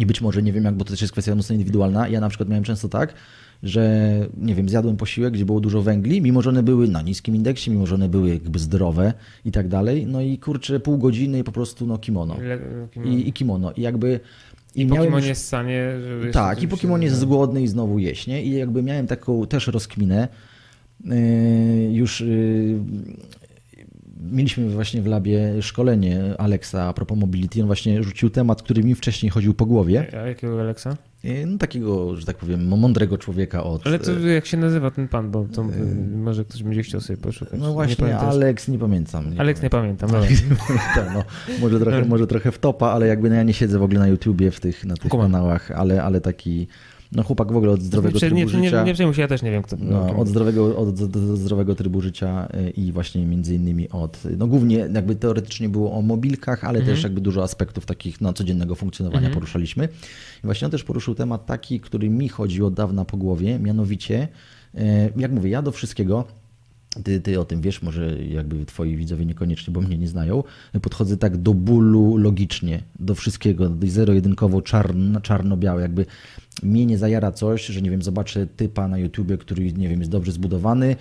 I 0.00 0.06
być 0.06 0.20
może, 0.20 0.42
nie 0.42 0.52
wiem 0.52 0.64
jak, 0.64 0.74
bo 0.74 0.84
to 0.84 0.90
też 0.90 1.00
jest 1.00 1.12
kwestia 1.12 1.34
mocno 1.34 1.52
indywidualna. 1.52 2.08
Ja 2.08 2.20
na 2.20 2.28
przykład 2.28 2.48
miałem 2.48 2.64
często 2.64 2.88
tak, 2.88 3.14
że 3.62 4.10
nie 4.36 4.54
wiem, 4.54 4.68
zjadłem 4.68 4.96
posiłek, 4.96 5.32
gdzie 5.32 5.44
było 5.44 5.60
dużo 5.60 5.82
węgli, 5.82 6.22
mimo 6.22 6.42
że 6.42 6.50
one 6.50 6.62
były 6.62 6.88
na 6.88 7.02
niskim 7.02 7.36
indeksie, 7.36 7.70
mimo 7.70 7.86
że 7.86 7.94
one 7.94 8.08
były 8.08 8.28
jakby 8.28 8.58
zdrowe 8.58 9.12
i 9.44 9.52
tak 9.52 9.68
dalej. 9.68 10.06
No 10.06 10.20
i 10.20 10.38
kurczę, 10.38 10.80
pół 10.80 10.98
godziny 10.98 11.38
i 11.38 11.44
po 11.44 11.52
prostu 11.52 11.86
no 11.86 11.98
kimono. 11.98 12.36
Le, 12.40 12.58
kimono. 12.90 13.12
I, 13.12 13.28
i 13.28 13.32
kimono. 13.32 13.72
I 13.72 13.80
jakby. 13.80 14.20
I, 14.74 14.82
I 14.82 14.86
Pokimon 14.86 15.24
jest 15.24 15.42
w 15.42 15.46
stanie. 15.46 15.92
Tak, 16.32 16.62
i 16.62 16.68
Pokimon 16.68 17.02
jest 17.02 17.24
głodny 17.24 17.62
i 17.62 17.68
znowu 17.68 17.98
jeść, 17.98 18.26
nie? 18.26 18.42
I 18.42 18.50
jakby 18.50 18.82
miałem 18.82 19.06
taką 19.06 19.46
też 19.46 19.66
rozkminę. 19.66 20.28
Yy, 21.04 21.14
już 21.92 22.20
yy, 22.20 22.80
mieliśmy 24.20 24.70
właśnie 24.70 25.02
w 25.02 25.06
labie 25.06 25.62
szkolenie 25.62 26.34
Alexa 26.38 26.88
a 26.88 26.92
propos 26.92 27.18
mobility. 27.18 27.60
On 27.60 27.66
właśnie 27.66 28.02
rzucił 28.02 28.30
temat, 28.30 28.62
który 28.62 28.84
mi 28.84 28.94
wcześniej 28.94 29.30
chodził 29.30 29.54
po 29.54 29.66
głowie. 29.66 30.06
A 30.22 30.26
jakiego 30.26 30.60
Alexa? 30.60 30.96
No, 31.46 31.58
takiego, 31.58 32.16
że 32.16 32.26
tak 32.26 32.36
powiem, 32.36 32.68
mądrego 32.68 33.18
człowieka 33.18 33.64
od... 33.64 33.86
Ale 33.86 33.98
to 33.98 34.18
jak 34.18 34.46
się 34.46 34.56
nazywa 34.56 34.90
ten 34.90 35.08
pan, 35.08 35.30
bo 35.30 35.44
to 35.44 35.62
y, 35.62 35.66
może 36.16 36.44
ktoś 36.44 36.62
będzie 36.62 36.82
chciał 36.82 37.00
sobie 37.00 37.16
poszukać. 37.16 37.60
No 37.60 37.72
właśnie, 37.72 38.06
nie 38.06 38.16
Alex, 38.16 38.68
nie 38.68 38.78
pamiętam. 38.78 39.34
Nie 39.34 39.40
Alex 39.40 39.60
pamiętam. 39.70 40.10
nie 40.50 40.56
pamiętam. 40.56 41.14
no, 41.14 41.24
może, 41.60 41.80
trochę, 41.80 42.04
może 42.04 42.26
trochę 42.26 42.52
w 42.52 42.58
topa, 42.58 42.86
ale 42.86 43.06
jakby 43.06 43.28
no 43.28 43.34
ja 43.34 43.42
nie 43.42 43.54
siedzę 43.54 43.78
w 43.78 43.82
ogóle 43.82 44.00
na 44.00 44.06
YouTubie 44.06 44.50
w 44.50 44.60
tych, 44.60 44.84
na 44.84 44.96
tych 44.96 45.12
kanałach, 45.12 45.70
ale, 45.70 46.02
ale 46.02 46.20
taki 46.20 46.68
no 47.12 47.22
chłopak 47.22 47.52
w 47.52 47.56
ogóle 47.56 47.72
od 47.72 47.82
zdrowego 47.82 48.18
trybu 48.18 48.36
nie, 48.36 48.48
życia. 48.48 48.80
Nie, 48.80 48.86
nie 48.86 48.94
przejmuj 48.94 49.14
się, 49.14 49.22
ja 49.22 49.28
też 49.28 49.42
nie 49.42 49.50
wiem 49.50 49.62
kto. 49.62 49.76
No, 49.80 50.16
od, 50.16 50.28
zdrowego, 50.28 50.76
od, 50.76 50.96
zdrowego 51.38 51.74
trybu 51.74 52.00
życia 52.00 52.48
y, 52.54 52.70
i 52.70 52.92
właśnie 52.92 53.26
między 53.26 53.54
innymi 53.54 53.90
od, 53.90 54.22
no 54.38 54.46
głównie 54.46 54.76
jakby 54.76 55.14
teoretycznie 55.14 55.68
było 55.68 55.92
o 55.92 56.02
mobilkach, 56.02 56.64
ale 56.64 56.78
mhm. 56.78 56.96
też 56.96 57.04
jakby 57.04 57.20
dużo 57.20 57.42
aspektów 57.42 57.86
takich 57.86 58.20
no, 58.20 58.32
codziennego 58.32 58.74
funkcjonowania 58.74 59.26
mhm. 59.26 59.34
poruszaliśmy. 59.34 59.88
I 60.44 60.46
właśnie 60.46 60.66
on 60.66 60.70
też 60.70 60.84
poruszył 60.84 61.14
temat 61.14 61.46
taki, 61.46 61.80
który 61.80 62.10
mi 62.10 62.28
chodzi 62.28 62.62
od 62.62 62.74
dawna 62.74 63.04
po 63.04 63.16
głowie, 63.16 63.58
mianowicie, 63.58 64.28
y, 64.74 64.80
jak 65.16 65.32
mówię, 65.32 65.50
ja 65.50 65.62
do 65.62 65.72
wszystkiego 65.72 66.24
ty, 67.02 67.20
ty 67.20 67.40
o 67.40 67.44
tym 67.44 67.60
wiesz, 67.60 67.82
może 67.82 68.22
jakby 68.22 68.66
twoi 68.66 68.96
widzowie 68.96 69.26
niekoniecznie, 69.26 69.72
bo 69.72 69.80
mnie 69.80 69.98
nie 69.98 70.08
znają. 70.08 70.44
Podchodzę 70.82 71.16
tak 71.16 71.36
do 71.36 71.54
bólu 71.54 72.16
logicznie, 72.16 72.82
do 73.00 73.14
wszystkiego, 73.14 73.70
zero-jedynkowo, 73.86 74.62
czarno, 74.62 75.20
czarno-białe. 75.20 75.82
Jakby 75.82 76.06
mnie 76.62 76.86
nie 76.86 76.98
zajara 76.98 77.32
coś, 77.32 77.66
że 77.66 77.82
nie 77.82 77.90
wiem, 77.90 78.02
zobaczę 78.02 78.46
typa 78.46 78.88
na 78.88 78.98
YouTubie, 78.98 79.38
który 79.38 79.72
nie 79.72 79.88
wiem, 79.88 79.98
jest 79.98 80.10
dobrze 80.10 80.32
zbudowany, 80.32 80.96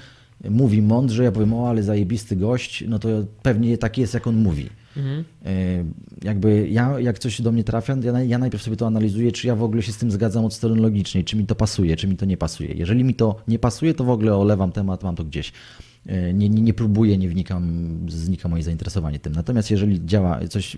mówi 0.49 0.81
mądrze, 0.81 1.23
ja 1.23 1.31
powiem, 1.31 1.53
o 1.53 1.69
ale 1.69 1.83
zajebisty 1.83 2.35
gość, 2.35 2.83
no 2.87 2.99
to 2.99 3.09
pewnie 3.43 3.77
tak 3.77 3.97
jest, 3.97 4.13
jak 4.13 4.27
on 4.27 4.35
mówi. 4.35 4.69
Mhm. 4.97 5.23
E, 5.45 5.83
jakby 6.23 6.67
ja, 6.69 6.99
jak 6.99 7.19
coś 7.19 7.41
do 7.41 7.51
mnie 7.51 7.63
trafia, 7.63 7.95
ja, 8.03 8.23
ja 8.23 8.37
najpierw 8.37 8.63
sobie 8.63 8.77
to 8.77 8.87
analizuję, 8.87 9.31
czy 9.31 9.47
ja 9.47 9.55
w 9.55 9.63
ogóle 9.63 9.81
się 9.81 9.91
z 9.91 9.97
tym 9.97 10.11
zgadzam 10.11 10.45
od 10.45 10.53
strony 10.53 10.81
logicznej, 10.81 11.23
czy 11.23 11.35
mi 11.35 11.45
to 11.45 11.55
pasuje, 11.55 11.95
czy 11.95 12.07
mi 12.07 12.17
to 12.17 12.25
nie 12.25 12.37
pasuje. 12.37 12.73
Jeżeli 12.73 13.03
mi 13.03 13.15
to 13.15 13.35
nie 13.47 13.59
pasuje, 13.59 13.93
to 13.93 14.03
w 14.03 14.09
ogóle 14.09 14.35
olewam 14.35 14.71
temat, 14.71 15.03
mam 15.03 15.15
to 15.15 15.23
gdzieś. 15.23 15.51
Nie, 16.33 16.49
nie, 16.49 16.61
nie 16.61 16.73
próbuję, 16.73 17.17
nie 17.17 17.29
wnikam, 17.29 17.89
znika 18.09 18.49
moje 18.49 18.63
zainteresowanie 18.63 19.19
tym. 19.19 19.33
Natomiast 19.33 19.71
jeżeli 19.71 20.05
działa 20.05 20.39
coś, 20.49 20.77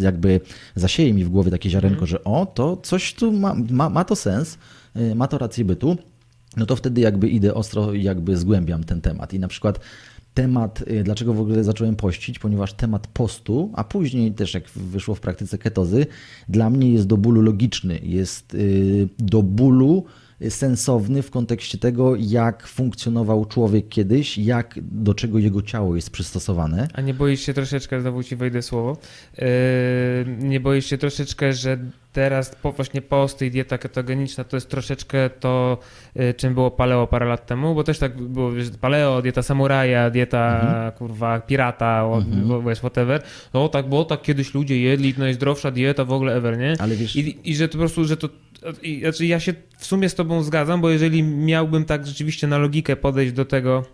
jakby 0.00 0.40
zasieje 0.74 1.14
mi 1.14 1.24
w 1.24 1.28
głowie 1.28 1.50
takie 1.50 1.70
ziarenko, 1.70 1.98
mm. 1.98 2.06
że 2.06 2.24
o, 2.24 2.46
to 2.46 2.76
coś 2.76 3.14
tu 3.14 3.32
ma, 3.32 3.54
ma, 3.70 3.90
ma 3.90 4.04
to 4.04 4.16
sens, 4.16 4.58
e, 4.94 5.14
ma 5.14 5.28
to 5.28 5.38
rację 5.38 5.64
bytu, 5.64 5.96
no 6.56 6.66
to 6.66 6.76
wtedy 6.76 7.00
jakby 7.00 7.28
idę 7.28 7.54
ostro 7.54 7.92
i 7.92 8.02
jakby 8.02 8.36
zgłębiam 8.36 8.84
ten 8.84 9.00
temat. 9.00 9.32
I 9.32 9.38
na 9.38 9.48
przykład 9.48 9.80
temat, 10.34 10.84
e, 10.86 11.02
dlaczego 11.02 11.34
w 11.34 11.40
ogóle 11.40 11.64
zacząłem 11.64 11.96
pościć, 11.96 12.38
ponieważ 12.38 12.72
temat 12.72 13.06
postu, 13.06 13.70
a 13.74 13.84
później 13.84 14.32
też 14.32 14.54
jak 14.54 14.68
wyszło 14.68 15.14
w 15.14 15.20
praktyce 15.20 15.58
ketozy, 15.58 16.06
dla 16.48 16.70
mnie 16.70 16.92
jest 16.92 17.06
do 17.06 17.16
bólu 17.16 17.42
logiczny, 17.42 18.00
jest 18.02 18.56
do 19.18 19.42
bólu 19.42 20.04
sensowny 20.48 21.22
w 21.22 21.30
kontekście 21.30 21.78
tego, 21.78 22.16
jak 22.16 22.66
funkcjonował 22.66 23.44
człowiek 23.44 23.88
kiedyś, 23.88 24.38
jak 24.38 24.78
do 24.82 25.14
czego 25.14 25.38
jego 25.38 25.62
ciało 25.62 25.96
jest 25.96 26.10
przystosowane. 26.10 26.88
A 26.94 27.00
nie 27.00 27.14
boisz 27.14 27.40
się 27.40 27.54
troszeczkę, 27.54 28.00
znowu 28.00 28.22
ci 28.22 28.36
wejdę 28.36 28.62
słowo, 28.62 28.96
yy, 29.38 29.44
nie 30.38 30.60
boisz 30.60 30.86
się 30.86 30.98
troszeczkę, 30.98 31.52
że 31.52 31.78
teraz 32.12 32.54
po, 32.62 32.72
właśnie 32.72 33.02
post 33.02 33.42
i 33.42 33.50
dieta 33.50 33.78
ketogeniczna 33.78 34.44
to 34.44 34.56
jest 34.56 34.68
troszeczkę 34.68 35.30
to, 35.30 35.78
yy, 36.14 36.34
czym 36.34 36.54
było 36.54 36.70
paleo 36.70 37.06
parę 37.06 37.26
lat 37.26 37.46
temu, 37.46 37.74
bo 37.74 37.84
też 37.84 37.98
tak 37.98 38.22
było, 38.22 38.52
wiesz, 38.52 38.70
paleo, 38.80 39.22
dieta 39.22 39.42
samuraja, 39.42 40.10
dieta 40.10 40.60
mhm. 40.60 40.92
kurwa 40.92 41.40
pirata, 41.40 42.04
mhm. 42.14 42.68
wiesz, 42.68 42.78
whatever. 42.78 43.22
No 43.54 43.68
tak 43.68 43.88
było, 43.88 44.04
tak 44.04 44.22
kiedyś 44.22 44.54
ludzie 44.54 44.80
jedli, 44.80 45.14
najzdrowsza 45.18 45.70
dieta 45.70 46.04
w 46.04 46.12
ogóle 46.12 46.34
ever, 46.34 46.58
nie? 46.58 46.74
Ale 46.78 46.96
wiesz... 46.96 47.16
I, 47.16 47.50
I 47.50 47.56
że 47.56 47.68
to 47.68 47.72
po 47.72 47.78
prostu, 47.78 48.04
że 48.04 48.16
to 48.16 48.28
znaczy 49.00 49.26
ja 49.26 49.40
się 49.40 49.54
w 49.78 49.86
sumie 49.86 50.08
z 50.08 50.14
tobą 50.14 50.42
zgadzam, 50.42 50.80
bo 50.80 50.90
jeżeli 50.90 51.22
miałbym 51.22 51.84
tak 51.84 52.06
rzeczywiście 52.06 52.46
na 52.46 52.58
logikę 52.58 52.96
podejść 52.96 53.32
do 53.32 53.44
tego, 53.44 53.84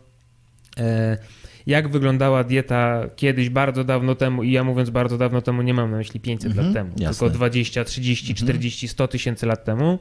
e, 0.78 1.18
jak 1.66 1.88
wyglądała 1.88 2.44
dieta 2.44 3.04
kiedyś, 3.16 3.50
bardzo 3.50 3.84
dawno 3.84 4.14
temu, 4.14 4.42
i 4.42 4.52
ja 4.52 4.64
mówiąc 4.64 4.90
bardzo 4.90 5.18
dawno 5.18 5.42
temu, 5.42 5.62
nie 5.62 5.74
mam 5.74 5.90
na 5.90 5.96
myśli 5.96 6.20
500 6.20 6.56
lat 6.56 6.72
temu, 6.72 6.90
jasne. 6.90 7.08
tylko 7.08 7.30
20, 7.30 7.84
30, 7.84 8.34
40, 8.34 8.88
100 8.88 9.08
tysięcy 9.08 9.46
lat 9.46 9.64
temu, 9.64 9.98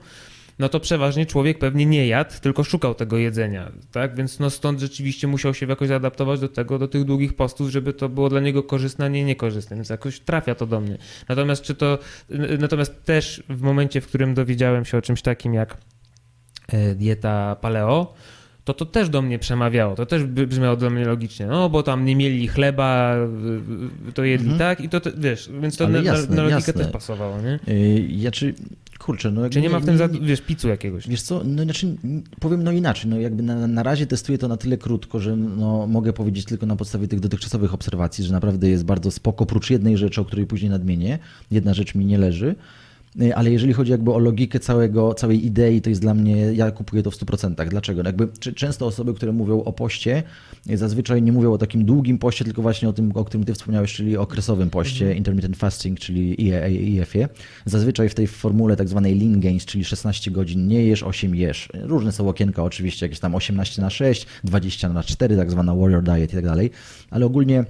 no 0.60 0.70
to 0.70 0.80
przeważnie 0.80 1.26
człowiek 1.26 1.60
pewnie 1.60 1.86
nie 1.86 2.08
jadł, 2.08 2.32
tylko 2.42 2.64
szukał 2.64 2.96
tego 2.96 3.18
jedzenia, 3.18 3.72
tak? 3.92 4.16
Więc 4.16 4.40
no 4.40 4.50
stąd 4.50 4.80
rzeczywiście 4.80 5.28
musiał 5.28 5.54
się 5.54 5.66
jakoś 5.66 5.88
zaadaptować 5.88 6.40
do 6.40 6.50
tego, 6.50 6.80
do 6.80 6.88
tych 6.88 7.04
długich 7.04 7.36
postów, 7.36 7.70
żeby 7.70 7.94
to 7.94 8.10
było 8.10 8.30
dla 8.30 8.40
niego 8.40 8.64
korzystne, 8.64 9.06
a 9.06 9.08
nie 9.08 9.24
niekorzystne, 9.24 9.76
więc 9.76 9.90
jakoś 9.90 10.20
trafia 10.20 10.56
to 10.56 10.66
do 10.66 10.80
mnie. 10.80 10.98
Natomiast 11.30 11.62
czy 11.62 11.76
to, 11.76 11.98
natomiast 12.60 13.04
też 13.04 13.44
w 13.50 13.62
momencie, 13.62 14.02
w 14.02 14.08
którym 14.08 14.34
dowiedziałem 14.34 14.86
się 14.86 14.98
o 14.98 15.02
czymś 15.02 15.22
takim 15.22 15.54
jak 15.54 15.78
e, 16.68 16.96
dieta 16.96 17.56
paleo, 17.62 18.14
to 18.70 18.74
to 18.74 18.86
też 18.86 19.10
do 19.10 19.22
mnie 19.22 19.40
przemawiało, 19.40 19.96
to 19.96 20.06
też 20.06 20.24
brzmiało 20.24 20.76
do 20.76 20.90
mnie 20.90 21.06
logicznie, 21.06 21.46
no 21.46 21.70
bo 21.70 21.84
tam 21.84 22.06
nie 22.06 22.16
mieli 22.16 22.48
chleba, 22.48 23.16
to 24.14 24.24
jedli 24.24 24.52
mhm. 24.52 24.60
tak 24.60 24.82
i 24.86 24.90
to, 24.90 25.02
wiesz, 25.18 25.50
więc 25.62 25.78
to 25.78 25.88
na, 25.88 26.00
jasne, 26.00 26.36
na, 26.36 26.44
logikę 26.44 26.58
jasne. 26.58 26.74
też 26.74 26.88
pasowało, 26.88 27.38
nie? 27.42 27.60
Yy, 27.74 28.02
ja 28.02 28.32
czy 28.32 28.54
kurczę, 29.00 29.32
no 29.32 29.50
Czy 29.50 29.62
nie, 29.62 29.70
ma 29.70 29.80
w 29.80 29.86
tym, 29.86 29.98
za, 29.98 30.08
wiesz, 30.08 30.42
picu 30.42 30.68
jakiegoś? 30.68 31.08
Wiesz 31.08 31.22
co, 31.22 31.42
no 31.46 31.64
znaczy, 31.64 31.96
powiem 32.40 32.64
no 32.64 32.72
inaczej, 32.72 33.10
no 33.10 33.20
jakby 33.20 33.44
na, 33.44 33.68
na 33.68 33.84
razie 33.84 34.08
testuję 34.08 34.38
to 34.38 34.48
na 34.48 34.58
tyle 34.58 34.78
krótko, 34.78 35.20
że 35.20 35.36
no, 35.36 35.88
mogę 35.88 36.14
powiedzieć 36.14 36.46
tylko 36.46 36.66
na 36.66 36.76
podstawie 36.76 37.08
tych 37.08 37.20
dotychczasowych 37.20 37.74
obserwacji, 37.74 38.24
że 38.26 38.34
naprawdę 38.34 38.70
jest 38.70 38.86
bardzo 38.86 39.12
spoko, 39.12 39.44
oprócz 39.44 39.70
jednej 39.70 39.98
rzeczy, 39.98 40.22
o 40.22 40.26
której 40.26 40.46
później 40.46 40.72
nadmienię, 40.72 41.20
jedna 41.52 41.74
rzecz 41.74 41.96
mi 41.96 42.06
nie 42.06 42.18
leży, 42.18 42.56
ale 43.36 43.52
jeżeli 43.52 43.74
chodzi 43.74 43.92
jakby 43.92 44.14
o 44.14 44.20
logikę 44.20 44.60
całego, 44.60 45.14
całej 45.14 45.46
idei, 45.46 45.82
to 45.82 45.90
jest 45.90 46.02
dla 46.02 46.14
mnie, 46.14 46.36
ja 46.36 46.72
kupuję 46.72 47.04
to 47.04 47.12
w 47.12 47.16
100%. 47.16 47.70
Dlaczego? 47.70 48.04
No 48.04 48.10
jakby 48.10 48.28
często 48.56 48.86
osoby, 48.86 49.14
które 49.14 49.32
mówią 49.32 49.64
o 49.64 49.74
poście, 49.74 50.24
y, 50.70 50.78
zazwyczaj 50.78 51.22
nie 51.22 51.32
mówią 51.32 51.54
o 51.54 51.58
takim 51.58 51.86
długim 51.86 52.18
poście, 52.18 52.46
tylko 52.46 52.62
właśnie 52.62 52.90
o 52.90 52.94
tym, 52.94 53.12
o 53.16 53.26
którym 53.26 53.46
ty 53.46 53.54
wspomniałeś, 53.54 53.94
czyli 53.94 54.18
okresowym 54.18 54.70
poście, 54.70 55.06
mhm. 55.06 55.18
intermittent 55.18 55.58
fasting, 55.58 56.00
czyli 56.00 56.42
IEF-ie. 56.42 57.30
Zazwyczaj 57.66 58.10
w 58.10 58.16
tej 58.16 58.28
formule 58.28 58.76
tak 58.76 58.88
zwanej 58.88 59.20
lean 59.20 59.40
gains, 59.40 59.66
czyli 59.66 59.86
16 59.86 60.32
godzin 60.32 60.68
nie 60.68 60.84
jesz, 60.84 61.04
8 61.04 61.36
jesz. 61.36 61.70
Różne 61.74 62.12
są 62.12 62.30
okienka 62.30 62.64
oczywiście, 62.64 63.06
jakieś 63.06 63.20
tam 63.20 63.36
18 63.36 63.82
na 63.82 63.90
6, 63.90 64.26
20 64.44 64.90
na 64.90 65.04
4, 65.04 65.38
tak 65.38 65.52
zwana 65.52 65.76
warrior 65.76 66.04
diet 66.04 66.34
i 66.34 66.36
tak 66.36 66.46
dalej, 66.46 66.70
ale 67.10 67.26
ogólnie 67.26 67.66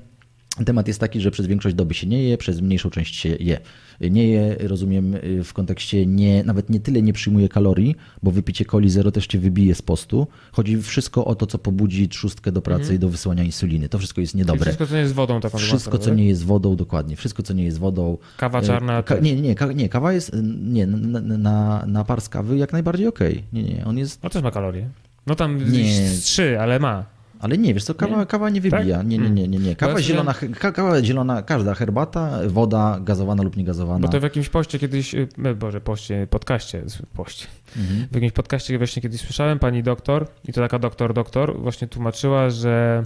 Temat 0.66 0.88
jest 0.88 1.00
taki, 1.00 1.22
że 1.22 1.32
przez 1.32 1.48
większość 1.48 1.76
doby 1.76 1.94
się 1.94 2.08
nie 2.08 2.24
je, 2.24 2.38
przez 2.38 2.62
mniejszą 2.62 2.90
część 2.90 3.16
się 3.16 3.30
je. 3.40 3.60
Nie 4.02 4.28
je, 4.28 4.56
rozumiem, 4.60 5.16
w 5.44 5.54
kontekście 5.54 6.06
nie, 6.06 6.44
nawet 6.44 6.70
nie 6.70 6.80
tyle 6.80 7.02
nie 7.02 7.14
przyjmuje 7.14 7.50
kalorii, 7.50 7.96
bo 8.24 8.32
wypicie 8.32 8.66
coli 8.66 8.90
zero 8.90 9.12
też 9.12 9.28
cię 9.28 9.40
wybije 9.40 9.76
z 9.76 9.82
postu. 9.82 10.28
Chodzi 10.52 10.82
wszystko 10.82 11.26
o 11.26 11.36
to, 11.36 11.48
co 11.48 11.58
pobudzi 11.58 12.10
trzustkę 12.10 12.52
do 12.52 12.62
pracy 12.62 12.84
mm. 12.84 12.96
i 12.96 13.00
do 13.00 13.10
wysyłania 13.10 13.44
insuliny. 13.44 13.90
To 13.90 13.98
wszystko 13.98 14.22
jest 14.22 14.36
niedobre. 14.36 14.60
Czyli 14.60 14.72
wszystko, 14.72 14.88
co 14.88 14.96
nie 14.96 15.02
jest 15.02 15.14
wodą, 15.14 15.42
tak 15.42 15.54
Wszystko, 15.58 15.98
co 15.98 16.14
nie 16.14 16.28
jest 16.28 16.46
wodą, 16.46 16.76
dokładnie. 16.76 17.16
Wszystko, 17.16 17.44
co 17.44 17.54
nie 17.54 17.64
jest 17.64 17.80
wodą. 17.80 18.18
Kawa 18.38 18.62
czarna. 18.62 19.04
Ka 19.04 19.20
nie, 19.20 19.42
nie, 19.42 19.56
ka 19.56 19.74
nie, 19.74 19.90
kawa 19.90 20.14
jest, 20.14 20.32
nie, 20.62 20.88
na, 20.88 21.20
na, 21.38 21.86
na 21.88 22.04
par 22.04 22.22
z 22.22 22.30
kawy 22.30 22.58
jak 22.58 22.74
najbardziej 22.74 23.08
okej. 23.08 23.32
Okay. 23.32 23.44
Nie, 23.54 23.64
nie, 23.64 23.86
on 23.86 23.98
jest... 23.98 24.24
No 24.24 24.30
też 24.30 24.44
ma 24.44 24.52
kalorie. 24.52 24.90
No 25.28 25.36
tam 25.36 25.72
nie. 25.72 26.10
trzy, 26.22 26.60
ale 26.60 26.80
ma. 26.80 27.19
Ale 27.39 27.58
nie, 27.58 27.73
wiesz 27.73 27.84
co, 27.84 27.93
kawa 27.95 28.19
nie, 28.19 28.25
kawa 28.25 28.49
nie 28.49 28.62
wybija. 28.62 28.97
Tak? 28.97 29.08
Nie, 29.08 29.17
nie, 29.17 29.30
nie, 29.30 29.47
nie, 29.47 29.60
nie. 29.60 29.75
Kawa 29.75 30.02
zielona, 30.02 30.34
kawa 30.73 31.02
zielona, 31.04 31.41
każda 31.41 31.73
herbata, 31.73 32.39
woda 32.47 32.99
gazowana 33.02 33.43
lub 33.43 33.58
niegazowana. 33.58 33.99
Bo 33.99 34.08
to 34.08 34.19
w 34.19 34.23
jakimś 34.23 34.49
poście 34.49 34.80
kiedyś, 34.80 35.15
y, 35.15 35.28
e, 35.43 35.56
boże, 35.56 35.82
poście, 35.82 36.28
podcaście, 36.30 36.84
poście. 37.13 37.47
Mhm. 37.78 38.08
W 38.12 38.15
jakimś 38.15 38.32
podcaście 38.32 38.78
właśnie 38.78 39.02
kiedyś 39.02 39.21
słyszałem, 39.21 39.60
pani 39.60 39.84
doktor, 39.84 40.28
i 40.47 40.54
to 40.54 40.62
taka 40.62 40.80
doktor, 40.80 41.13
doktor, 41.13 41.60
właśnie 41.60 41.88
tłumaczyła, 41.88 42.49
że 42.49 43.04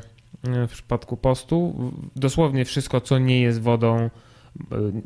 y, 0.48 0.68
w 0.68 0.72
przypadku 0.72 1.18
postu 1.18 1.92
dosłownie 2.16 2.66
wszystko, 2.66 3.02
co 3.02 3.18
nie 3.18 3.42
jest 3.42 3.62
wodą, 3.62 4.10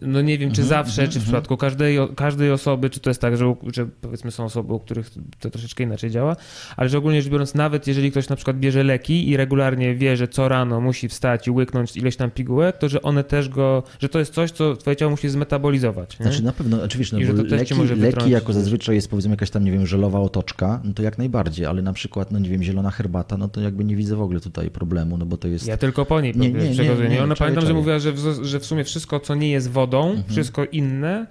no 0.02 0.22
nie 0.22 0.38
wiem, 0.38 0.52
czy 0.52 0.62
Mhm, 0.62 0.68
zawsze, 0.68 1.02
mhm, 1.02 1.12
czy 1.12 1.20
w 1.20 1.22
mhm. 1.22 1.24
przypadku 1.24 1.58
każdej, 1.58 1.98
każdej 2.16 2.52
osoby, 2.52 2.90
czy 2.90 3.00
to 3.00 3.10
jest 3.10 3.22
tak, 3.22 3.38
że, 3.38 3.56
że 3.74 3.86
powiedzmy 4.02 4.32
są 4.32 4.46
osoby, 4.46 4.74
u 4.74 4.80
których 4.80 5.10
to 5.40 5.50
troszeczkę 5.50 5.84
inaczej 5.84 6.12
działa, 6.12 6.36
ale 6.78 6.90
że 6.90 6.98
ogólnie 6.98 7.22
rzecz 7.22 7.32
biorąc, 7.32 7.56
nawet 7.56 7.88
jeżeli 7.88 8.12
ktoś 8.12 8.30
na 8.30 8.36
przykład 8.36 8.60
bierze 8.60 8.84
leki 8.84 9.30
i 9.30 9.38
regularnie 9.38 9.96
wie, 9.96 10.18
że 10.18 10.28
co 10.28 10.50
rano 10.50 10.82
musi 10.82 11.10
wstać 11.10 11.48
i 11.48 11.52
łyknąć 11.52 11.98
ileś 11.98 12.16
tam 12.16 12.32
pigułek, 12.32 12.78
to 12.78 12.90
że 12.90 13.02
one 13.02 13.24
też 13.24 13.50
go, 13.50 13.84
że 14.00 14.10
to 14.10 14.20
jest 14.20 14.34
coś, 14.34 14.52
co 14.52 14.76
twoje 14.76 14.96
ciało 14.96 15.12
musi 15.12 15.30
zmetabolizować. 15.30 16.20
Nie? 16.20 16.24
Znaczy 16.26 16.44
na 16.44 16.52
pewno, 16.52 16.84
oczywiście, 16.84 17.18
I 17.18 17.20
no 17.20 17.26
że 17.26 17.44
to 17.44 17.56
leki, 17.56 17.76
może 17.76 17.96
leki 17.96 18.06
wytrącić. 18.06 18.32
jako 18.32 18.54
zazwyczaj 18.54 18.96
jest 18.96 19.10
powiedzmy 19.10 19.32
jakaś 19.32 19.50
tam, 19.50 19.64
nie 19.64 19.72
wiem, 19.72 19.88
żelowa 19.88 20.20
otoczka, 20.20 20.82
no 20.84 20.94
to 20.94 21.04
jak 21.04 21.18
najbardziej, 21.18 21.66
ale 21.66 21.82
na 21.82 21.94
przykład, 21.94 22.32
no 22.32 22.40
nie 22.40 22.50
wiem, 22.50 22.64
zielona 22.64 22.92
herbata, 22.92 23.38
no 23.38 23.48
to 23.48 23.62
jakby 23.62 23.84
nie 23.84 23.96
widzę 23.96 24.16
w 24.16 24.22
ogóle 24.22 24.40
tutaj 24.40 24.70
problemu, 24.70 25.18
no 25.18 25.26
bo 25.26 25.38
to 25.38 25.48
jest... 25.48 25.68
Ja 25.68 25.78
tylko 25.78 26.06
po 26.06 26.22
niej 26.22 26.34
Nie, 26.36 26.52
nie, 26.52 26.70
nie, 26.70 26.70
nie, 26.70 27.10
nie, 27.10 27.24
Ona 27.24 27.36
czaję, 27.36 27.52
pamiętam, 27.52 27.66
że 27.66 27.74
mówiła, 27.74 28.00
że 28.00 28.12
w, 28.12 28.46
że 28.46 28.60
w 28.60 28.66
sumie 28.66 28.84
wszystko, 28.84 29.20
co 29.20 29.36
nie 29.38 29.50
jest 29.52 29.70
wodą, 29.70 30.08
Mhm. 30.10 30.28
wszystko 30.30 30.66
inne, 30.66 31.28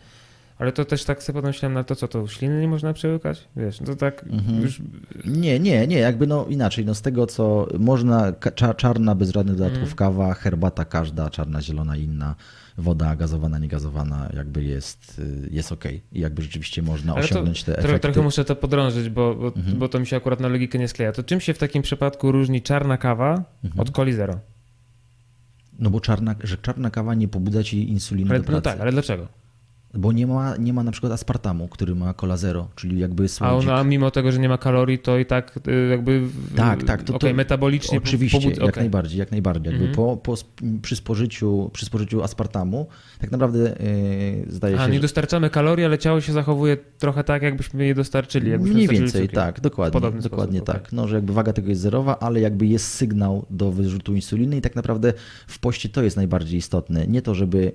ale 0.58 0.72
to 0.72 0.84
też 0.84 1.04
tak 1.04 1.22
sobie 1.22 1.34
potem 1.34 1.48
myślałem, 1.50 1.74
na 1.74 1.84
to 1.84 1.96
co, 1.96 2.08
to 2.08 2.26
śliny 2.28 2.60
nie 2.60 2.68
można 2.68 2.92
przełykać? 2.92 3.48
Wiesz, 3.56 3.78
to 3.78 3.96
tak 3.96 4.24
Mhm. 4.30 4.62
już... 4.62 4.82
Nie, 5.24 5.60
nie, 5.60 5.86
nie, 5.86 5.98
jakby 5.98 6.26
no 6.26 6.46
inaczej, 6.48 6.84
no 6.84 6.94
z 6.94 7.02
tego 7.02 7.26
co 7.26 7.68
można, 7.78 8.32
czarna 8.76 9.14
bez 9.14 9.30
żadnych 9.30 9.56
dodatków 9.56 9.80
Mhm. 9.82 9.96
kawa, 9.96 10.34
herbata 10.34 10.84
każda, 10.84 11.30
czarna, 11.30 11.62
zielona, 11.62 11.96
inna, 11.96 12.34
woda 12.78 13.16
gazowana, 13.16 13.58
niegazowana, 13.58 14.28
jakby 14.36 14.64
jest, 14.64 15.18
y, 15.18 15.48
jest 15.50 15.72
okej 15.72 16.02
i 16.12 16.20
jakby 16.20 16.42
rzeczywiście 16.42 16.82
można 16.82 17.12
Ale 17.14 17.24
osiągnąć 17.24 17.64
te 17.64 17.78
efekty. 17.78 17.98
trochę 17.98 18.22
muszę 18.22 18.44
to 18.44 18.56
podrążyć, 18.56 19.08
bo, 19.08 19.34
bo, 19.34 19.46
Mhm. 19.46 19.78
bo 19.78 19.88
to 19.88 20.00
mi 20.00 20.06
się 20.06 20.16
akurat 20.16 20.40
na 20.40 20.48
logikę 20.48 20.78
nie 20.78 20.88
skleja. 20.88 21.12
To 21.12 21.22
czym 21.22 21.40
się 21.40 21.54
w 21.54 21.58
takim 21.58 21.82
przypadku 21.82 22.32
różni 22.32 22.62
czarna 22.62 22.96
kawa 22.98 23.44
Mhm. 23.64 23.80
od 23.80 23.90
coli 23.90 24.12
zero? 24.12 24.38
No 25.78 25.90
bo 25.90 26.00
czarna, 26.00 26.34
że 26.44 26.56
czarna 26.56 26.90
kawa 26.90 27.14
nie 27.14 27.28
pobudza 27.28 27.62
ci 27.64 27.90
insuliny 27.90 28.30
Ale, 28.30 28.38
do 28.38 28.42
no 28.42 28.46
pracy. 28.60 28.62
tak, 28.64 28.80
ale 28.80 28.92
dlaczego? 28.92 29.28
Bo 29.98 30.12
nie 30.12 30.26
ma, 30.26 30.56
nie 30.56 30.72
ma 30.72 30.82
na 30.82 30.92
przykład 30.92 31.12
aspartamu, 31.12 31.68
który 31.68 31.94
ma 31.94 32.14
cola 32.14 32.36
zero, 32.36 32.68
czyli 32.76 32.98
jakby 33.00 33.24
A 33.24 33.28
słodzik. 33.28 33.70
ona 33.70 33.84
mimo 33.84 34.10
tego, 34.10 34.32
że 34.32 34.38
nie 34.38 34.48
ma 34.48 34.58
kalorii, 34.58 34.98
to 34.98 35.18
i 35.18 35.26
tak 35.26 35.58
y, 35.68 35.88
jakby... 35.90 36.22
Tak, 36.56 36.82
tak, 36.84 37.02
to- 37.02 37.18
to- 37.18 37.34
metabolicznie... 37.34 37.98
Oczywiście, 37.98 38.38
pobud- 38.38 38.50
jak 38.60 38.68
okej. 38.68 38.82
najbardziej, 38.82 39.18
jak 39.18 39.30
najbardziej. 39.30 39.72
Jakby 39.72 39.88
Mhm. 39.88 39.96
po, 39.96 40.16
po, 40.16 40.32
sp- 40.42 40.62
przy, 40.82 40.96
spożyciu, 40.96 41.70
przy 41.72 41.86
spożyciu 41.86 42.22
aspartamu 42.22 42.86
tak 43.20 43.30
naprawdę 43.30 43.58
yy, 44.44 44.52
zdaje 44.52 44.76
A, 44.80 44.84
się, 44.84 44.88
nie 44.90 44.94
że 44.94 45.00
dostarczamy 45.02 45.50
kalorii, 45.50 45.84
ale 45.84 45.98
ciało 45.98 46.20
się 46.20 46.32
zachowuje 46.32 46.76
trochę 46.98 47.24
tak, 47.24 47.42
jakbyśmy 47.42 47.86
je 47.86 47.94
dostarczyli. 47.94 48.50
Jakbyśmy 48.50 48.74
Mniej 48.74 48.86
dostarczyli 48.86 49.12
więcej, 49.12 49.28
cukier. 49.28 49.54
tak, 49.54 49.60
dokładnie, 49.60 49.92
podobny 49.92 50.20
dokładnie 50.20 50.58
sposób, 50.60 50.74
tak. 50.82 50.92
No, 50.92 51.08
że 51.08 51.14
jakby 51.16 51.32
waga 51.32 51.52
tego 51.52 51.68
jest 51.68 51.80
zerowa, 51.80 52.18
ale 52.18 52.40
jakby 52.40 52.66
jest 52.66 52.88
sygnał 52.88 53.46
do 53.50 53.72
wyrzutu 53.72 54.14
insuliny 54.14 54.56
i 54.56 54.60
tak 54.60 54.76
naprawdę 54.76 55.12
w 55.46 55.58
poście 55.58 55.88
to 55.88 56.02
jest 56.02 56.16
najbardziej 56.16 56.58
istotne. 56.58 57.06
Nie 57.06 57.22
to, 57.22 57.34
żeby 57.34 57.72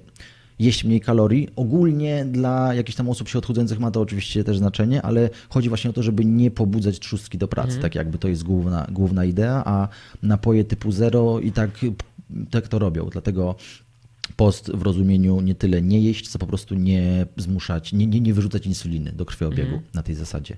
jeść 0.61 0.83
mniej 0.83 1.01
kalorii. 1.01 1.47
Ogólnie 1.55 2.25
dla 2.25 2.73
jakichś 2.73 2.95
tam 2.97 3.09
osób 3.09 3.29
się 3.29 3.39
odchudzających 3.39 3.79
ma 3.79 3.91
to 3.91 4.01
oczywiście 4.01 4.43
też 4.43 4.57
znaczenie, 4.57 5.01
ale 5.01 5.29
chodzi 5.49 5.69
właśnie 5.69 5.89
o 5.89 5.93
to, 5.93 6.03
żeby 6.03 6.25
nie 6.25 6.51
pobudzać 6.51 6.99
trzustki 6.99 7.37
do 7.37 7.47
pracy. 7.47 7.67
Mhm. 7.67 7.81
Tak 7.81 7.95
jakby 7.95 8.17
to 8.17 8.27
jest 8.27 8.43
główna, 8.43 8.87
główna 8.91 9.25
idea, 9.25 9.63
a 9.65 9.87
napoje 10.23 10.63
typu 10.63 10.91
zero 10.91 11.39
i 11.39 11.51
tak, 11.51 11.69
tak 12.51 12.67
to 12.67 12.79
robią. 12.79 13.09
Dlatego 13.11 13.55
post 14.35 14.71
w 14.71 14.81
rozumieniu 14.81 15.41
nie 15.41 15.55
tyle 15.55 15.81
nie 15.81 16.01
jeść, 16.01 16.29
co 16.29 16.39
po 16.39 16.47
prostu 16.47 16.75
nie 16.75 17.25
zmuszać, 17.37 17.93
nie, 17.93 18.07
nie, 18.07 18.19
nie 18.19 18.33
wyrzucać 18.33 18.65
insuliny 18.65 19.11
do 19.11 19.25
krwiobiegu 19.25 19.61
Mhm. 19.73 19.81
na 19.93 20.03
tej 20.03 20.15
zasadzie. 20.15 20.57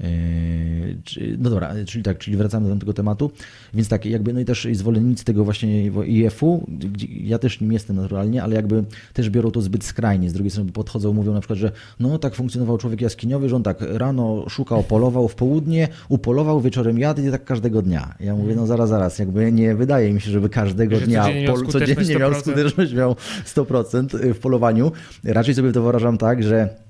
Yy, 0.00 1.36
No 1.38 1.50
dobra, 1.50 1.74
czyli 1.86 2.04
tak, 2.04 2.18
czyli 2.18 2.36
wracamy 2.36 2.68
do 2.68 2.76
tego 2.76 2.92
tematu. 2.92 3.30
Więc 3.74 3.88
tak, 3.88 4.06
jakby 4.06 4.32
no 4.32 4.40
i 4.40 4.44
też 4.44 4.68
zwolennicy 4.72 5.24
tego 5.24 5.44
właśnie 5.44 5.86
IF-u, 6.06 6.66
ja 7.08 7.38
też 7.38 7.60
nim 7.60 7.72
jestem 7.72 7.96
naturalnie, 7.96 8.42
ale 8.42 8.54
jakby 8.56 8.84
też 9.12 9.30
biorą 9.30 9.50
to 9.50 9.60
zbyt 9.60 9.84
skrajnie. 9.84 10.30
Z 10.30 10.32
drugiej 10.32 10.50
strony 10.50 10.72
podchodzą, 10.72 11.12
mówią 11.12 11.32
na 11.34 11.40
przykład, 11.40 11.58
że 11.58 11.72
no 12.00 12.18
tak 12.18 12.34
funkcjonował 12.34 12.78
człowiek 12.78 13.00
jaskiniowy, 13.00 13.48
że 13.48 13.56
on 13.56 13.62
tak 13.62 13.78
rano 13.80 14.44
szukał, 14.48 14.82
polował 14.82 15.28
w 15.28 15.34
południe, 15.34 15.88
upolował, 16.08 16.60
wieczorem 16.60 16.98
jadł 16.98 17.22
i 17.22 17.30
tak 17.30 17.44
każdego 17.44 17.82
dnia. 17.82 18.14
Ja 18.20 18.34
mówię, 18.36 18.54
no 18.56 18.66
zaraz, 18.66 18.88
zaraz, 18.88 19.18
jakby 19.18 19.52
nie 19.52 19.74
wydaje 19.74 20.12
mi 20.12 20.20
się, 20.20 20.30
żeby 20.30 20.48
każdego 20.48 20.96
Że 20.96 21.06
dnia 21.06 21.22
codziennie 21.22 21.46
miał 21.46 21.56
pol- 21.56 21.66
codziennie 21.66 22.16
miał 22.16 22.30
100%. 22.32 22.34
skuteczność 22.40 22.92
miał 22.94 23.16
100% 23.46 24.32
w 24.34 24.38
polowaniu. 24.38 24.92
Raczej 25.24 25.54
sobie 25.54 25.72
to 25.72 25.82
wyobrażam 25.82 26.18
tak, 26.18 26.42
że 26.42 26.83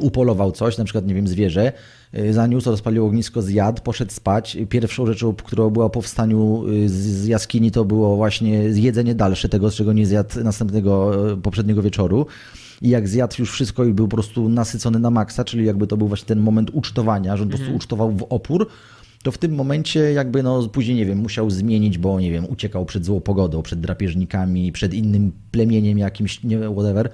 upolował 0.00 0.52
coś, 0.52 0.78
na 0.78 0.84
przykład, 0.84 1.06
nie 1.06 1.14
wiem, 1.14 1.28
zwierzę, 1.28 1.72
y, 2.18 2.32
zaniósł, 2.32 2.70
rozpalił 2.70 3.06
ognisko, 3.06 3.42
zjadł, 3.42 3.82
poszedł 3.82 4.12
spać. 4.12 4.56
Pierwszą 4.68 5.06
rzeczą, 5.06 5.34
którą 5.34 5.70
była 5.70 5.90
po 5.90 6.02
wstaniu 6.02 6.68
y, 6.68 6.88
z, 6.88 7.26
jaskini, 7.26 7.70
to 7.70 7.84
było 7.84 8.16
właśnie 8.16 8.50
jedzenie 8.58 9.14
dalsze 9.14 9.48
tego, 9.48 9.70
z 9.70 9.74
czego 9.74 9.92
nie 9.92 10.06
zjadł 10.06 10.44
następnego, 10.44 11.32
y, 11.32 11.36
poprzedniego 11.36 11.82
wieczoru. 11.82 12.26
I 12.82 12.88
jak 12.88 13.08
zjadł 13.08 13.34
już 13.38 13.52
wszystko 13.52 13.84
i 13.84 13.92
był 13.92 14.08
po 14.08 14.16
prostu 14.16 14.48
nasycony 14.48 14.98
na 14.98 15.10
maksa, 15.10 15.44
czyli 15.44 15.66
jakby 15.66 15.86
to 15.86 15.96
był 15.96 16.08
właśnie 16.08 16.26
ten 16.26 16.40
moment 16.40 16.70
ucztowania, 16.72 17.36
że 17.36 17.42
on 17.42 17.48
po 17.48 17.56
prostu 17.56 17.74
ucztował 17.74 18.10
w 18.10 18.22
opór, 18.22 18.68
to 19.22 19.32
w 19.32 19.38
tym 19.38 19.54
momencie 19.54 20.00
jakby 20.12 20.42
no 20.42 20.68
później, 20.68 20.96
nie 20.96 21.06
wiem, 21.06 21.18
musiał 21.18 21.50
zmienić, 21.50 21.98
bo 21.98 22.20
nie 22.20 22.30
wiem, 22.30 22.46
uciekał 22.48 22.84
przed 22.84 23.04
złą 23.04 23.20
pogodą, 23.20 23.62
przed 23.62 23.80
drapieżnikami, 23.80 24.72
przed 24.72 24.94
innym 24.94 25.32
plemieniem 25.50 25.98
jakimś, 25.98 26.42
nie 26.42 26.58
whatever, 26.58 27.10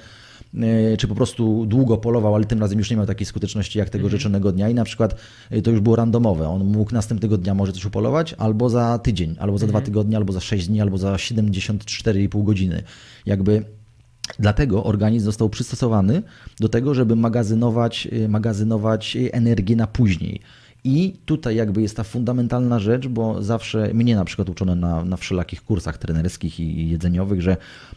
czy 0.99 1.09
po 1.09 1.15
prostu 1.15 1.67
długo 1.67 1.97
polował, 1.97 2.35
ale 2.35 2.45
tym 2.45 2.61
razem 2.61 2.79
już 2.79 2.91
nie 2.91 2.97
miał 2.97 3.07
takiej 3.07 3.27
skuteczności 3.27 3.79
jak 3.79 3.91
tego 3.91 4.09
rzeczonego 4.09 4.53
dnia 4.53 4.69
i 4.69 4.75
na 4.75 4.85
przykład 4.85 5.15
yy, 5.51 5.63
to 5.63 5.71
już 5.71 5.81
było 5.81 5.97
randomowe. 5.97 6.49
On 6.49 6.65
mógł 6.65 6.95
następnego 6.95 7.39
dnia 7.39 7.55
może 7.55 7.73
coś 7.73 7.85
upolować, 7.85 8.35
albo 8.39 8.71
za 8.71 8.99
tydzień, 8.99 9.37
albo 9.39 9.59
za 9.59 9.67
dwa 9.67 9.81
tygodnie, 9.81 10.17
albo 10.17 10.33
za 10.33 10.41
6 10.41 10.69
dni, 10.69 10.81
albo 10.81 10.99
za 10.99 11.13
74,5 11.13 12.45
godziny. 12.45 12.83
Jakby 13.27 13.65
Dlatego 14.39 14.85
organizm 14.85 15.25
został 15.25 15.49
przystosowany 15.49 16.23
do 16.61 16.69
tego, 16.69 16.95
żeby 16.95 17.17
magazynować, 17.17 18.09
y, 18.13 18.29
magazynować 18.29 19.17
energię 19.33 19.77
na 19.77 19.87
później. 19.87 20.41
I 20.85 21.17
tutaj 21.25 21.57
jakby 21.57 21.83
jest 21.83 21.97
ta 21.97 22.05
fundamentalna 22.05 22.79
rzecz, 22.79 23.09
bo 23.09 23.43
zawsze 23.43 23.95
mnie 23.95 24.17
na 24.17 24.25
przykład 24.25 24.49
uczono 24.49 24.75
na, 24.75 25.05
na 25.05 25.17
wszelakich 25.17 25.63
kursach 25.63 25.99
trenerskich 25.99 26.61
i 26.61 26.89
jedzeniowych, 26.89 27.43
że 27.43 27.57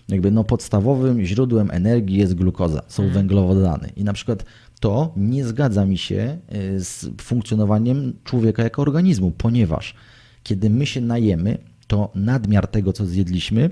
jakby 0.09 0.31
no 0.31 0.43
podstawowym 0.43 1.25
źródłem 1.25 1.71
energii 1.71 2.17
jest 2.17 2.33
glukoza, 2.33 2.81
są 2.87 3.09
węglowodany. 3.09 3.89
I 3.95 4.03
na 4.03 4.13
przykład 4.13 4.45
to 4.79 5.13
nie 5.17 5.45
zgadza 5.45 5.85
mi 5.85 5.97
się 5.97 6.37
y, 6.75 6.83
z 6.83 7.09
funkcjonowaniem 7.21 8.13
człowieka 8.23 8.63
jako 8.63 8.81
organizmu, 8.81 9.31
ponieważ 9.31 9.95
kiedy 10.43 10.69
my 10.69 10.85
się 10.85 11.01
najemy, 11.01 11.57
to 11.87 12.11
nadmiar 12.15 12.67
tego, 12.67 12.93
co 12.93 13.05
zjedliśmy, 13.05 13.69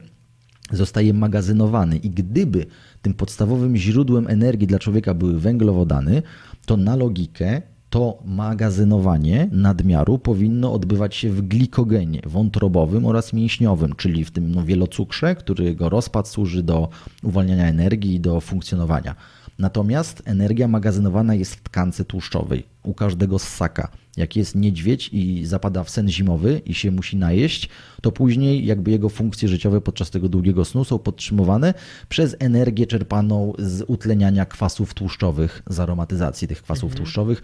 zostaje 0.71 1.13
magazynowany 1.13 1.97
i 1.97 2.09
gdyby 2.09 2.65
tym 3.01 3.13
podstawowym 3.13 3.77
źródłem 3.77 4.27
energii 4.27 4.67
dla 4.67 4.79
człowieka 4.79 5.13
były 5.13 5.39
węglowodany, 5.39 6.21
to 6.65 6.77
na 6.77 6.95
logikę 6.95 7.61
to 7.91 8.17
magazynowanie 8.25 9.49
nadmiaru 9.51 10.19
powinno 10.19 10.73
odbywać 10.73 11.15
się 11.15 11.29
w 11.29 11.41
glikogenie 11.41 12.21
wątrobowym 12.25 13.05
oraz 13.05 13.33
mięśniowym, 13.33 13.95
czyli 13.95 14.25
w 14.25 14.31
tym 14.31 14.51
no, 14.51 14.63
wielocukrze, 14.63 15.35
którego 15.35 15.89
rozpad 15.89 16.27
służy 16.27 16.63
do 16.63 16.89
uwalniania 17.23 17.67
energii 17.67 18.15
i 18.15 18.19
do 18.19 18.41
funkcjonowania. 18.41 19.15
Natomiast 19.59 20.23
energia 20.25 20.67
magazynowana 20.67 21.35
jest 21.35 21.55
w 21.55 21.63
tkance 21.63 22.05
tłuszczowej 22.05 22.63
u 22.83 22.93
każdego 22.93 23.39
ssaka. 23.39 23.91
Jak 24.17 24.35
jest 24.35 24.55
niedźwiedź 24.55 25.09
i 25.13 25.45
zapada 25.45 25.83
w 25.83 25.89
sen 25.89 26.09
zimowy 26.09 26.61
i 26.65 26.73
się 26.73 26.91
musi 26.91 27.17
najeść, 27.17 27.69
to 28.01 28.11
później 28.11 28.65
jakby 28.65 28.91
jego 28.91 29.09
funkcje 29.09 29.49
życiowe 29.49 29.81
podczas 29.81 30.09
tego 30.09 30.29
długiego 30.29 30.65
snu 30.65 30.83
są 30.83 30.99
podtrzymywane 30.99 31.73
przez 32.09 32.35
energię 32.39 32.87
czerpaną 32.87 33.53
z 33.59 33.83
utleniania 33.87 34.45
kwasów 34.45 34.93
tłuszczowych, 34.93 35.63
z 35.69 35.79
aromatyzacji 35.79 36.47
tych 36.47 36.61
kwasów 36.61 36.95
tłuszczowych, 36.95 37.41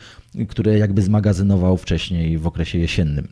które 0.50 0.78
jakby 0.78 1.02
zmagazynował 1.02 1.78
wcześniej 1.78 2.38
w 2.38 2.48
okresie 2.48 2.80
jesiennym. 2.80 3.28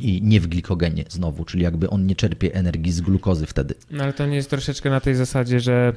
I 0.00 0.22
nie 0.22 0.40
w 0.40 0.46
glikogenie 0.46 1.04
znowu, 1.08 1.44
czyli 1.44 1.62
jakby 1.62 1.90
on 1.90 2.06
nie 2.06 2.16
czerpie 2.16 2.54
energii 2.54 2.92
z 2.92 3.00
glukozy 3.00 3.46
wtedy. 3.46 3.74
No 3.90 4.04
ale 4.04 4.12
to 4.12 4.26
nie 4.26 4.36
jest 4.36 4.50
troszeczkę 4.50 4.90
na 4.90 5.00
tej 5.00 5.14
zasadzie, 5.14 5.60
że 5.60 5.92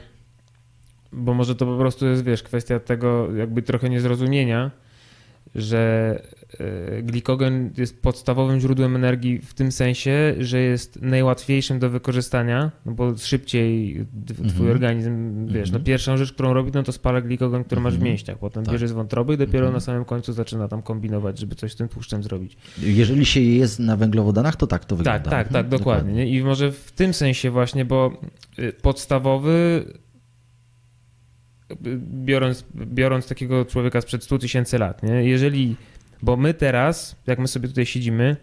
bo 1.11 1.33
może 1.33 1.55
to 1.55 1.65
po 1.65 1.77
prostu 1.77 2.05
jest, 2.05 2.23
wiesz, 2.23 2.43
kwestia 2.43 2.79
tego 2.79 3.35
jakby 3.35 3.61
trochę 3.61 3.89
niezrozumienia, 3.89 4.71
że 5.55 6.21
e, 6.59 7.01
glikogen 7.01 7.71
jest 7.77 8.01
podstawowym 8.01 8.59
źródłem 8.59 8.95
energii 8.95 9.39
w 9.39 9.53
tym 9.53 9.71
sensie, 9.71 10.35
że 10.39 10.59
jest 10.59 11.01
najłatwiejszym 11.01 11.79
do 11.79 11.89
wykorzystania, 11.89 12.71
no 12.85 12.91
bo 12.91 13.17
szybciej 13.17 14.05
twój 14.27 14.45
Mhm. 14.47 14.71
organizm, 14.71 15.45
wiesz, 15.47 15.53
no 15.71 15.77
Mhm. 15.77 15.83
pierwszą 15.83 16.17
rzecz, 16.17 16.33
którą 16.33 16.53
robi, 16.53 16.71
no 16.73 16.83
to 16.83 16.91
spala 16.91 17.21
glikogen, 17.21 17.63
który 17.63 17.81
masz 17.81 17.93
w 17.93 17.95
Mhm. 17.95 18.11
mięśniach, 18.11 18.37
potem 18.37 18.63
Tak. 18.63 18.71
bierze 18.73 18.87
z 18.87 18.91
wątroby 18.91 19.33
i 19.33 19.37
dopiero 19.37 19.57
Mhm. 19.59 19.73
na 19.73 19.79
samym 19.79 20.05
końcu 20.05 20.33
zaczyna 20.33 20.67
tam 20.67 20.81
kombinować, 20.81 21.39
żeby 21.39 21.55
coś 21.55 21.71
z 21.71 21.75
tym 21.75 21.87
tłuszczem 21.87 22.23
zrobić. 22.23 22.57
Jeżeli 22.81 23.25
się 23.25 23.41
jest 23.41 23.79
na 23.79 23.97
węglowodanach, 23.97 24.55
to 24.55 24.67
tak 24.67 24.85
to 24.85 24.95
wygląda. 24.95 25.19
Tak, 25.19 25.29
tak, 25.31 25.47
tak, 25.53 25.67
dokładnie. 25.69 26.13
Nie? 26.13 26.27
I 26.29 26.43
może 26.43 26.71
w 26.71 26.91
tym 26.91 27.13
sensie 27.13 27.51
właśnie, 27.51 27.85
bo 27.85 28.21
y, 28.59 28.73
podstawowy, 28.81 29.85
biorąc, 32.25 32.65
biorąc 32.75 33.27
takiego 33.27 33.65
człowieka 33.65 34.01
sprzed 34.01 34.23
100 34.23 34.37
tysięcy 34.37 34.77
lat, 34.77 35.03
nie? 35.03 35.23
jeżeli, 35.23 35.75
bo 36.21 36.37
my 36.37 36.53
teraz, 36.53 37.15
jak 37.27 37.39
my 37.39 37.47
sobie 37.47 37.67
tutaj 37.67 37.85
siedzimy, 37.85 38.37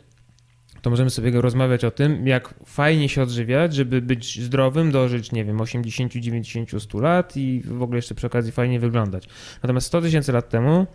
to 0.83 0.91
możemy 0.91 1.11
sobie 1.11 1.41
rozmawiać 1.41 1.85
o 1.85 1.91
tym, 1.91 2.27
jak 2.27 2.55
fajnie 2.67 3.09
się 3.09 3.23
odżywiać, 3.23 3.75
żeby 3.75 4.03
być 4.03 4.41
zdrowym, 4.43 4.91
dożyć, 4.91 5.33
nie 5.33 5.45
wiem, 5.45 5.61
80, 5.61 6.13
90, 6.13 6.83
100 6.83 7.01
lat 7.01 7.37
i 7.37 7.63
w 7.65 7.83
ogóle 7.83 7.99
jeszcze 7.99 8.15
przy 8.15 8.27
okazji 8.27 8.53
fajnie 8.53 8.81
wyglądać. 8.81 9.29
Natomiast 9.63 9.87
100 9.87 10.01
tysięcy 10.01 10.33
lat 10.33 10.49
temu 10.49 10.87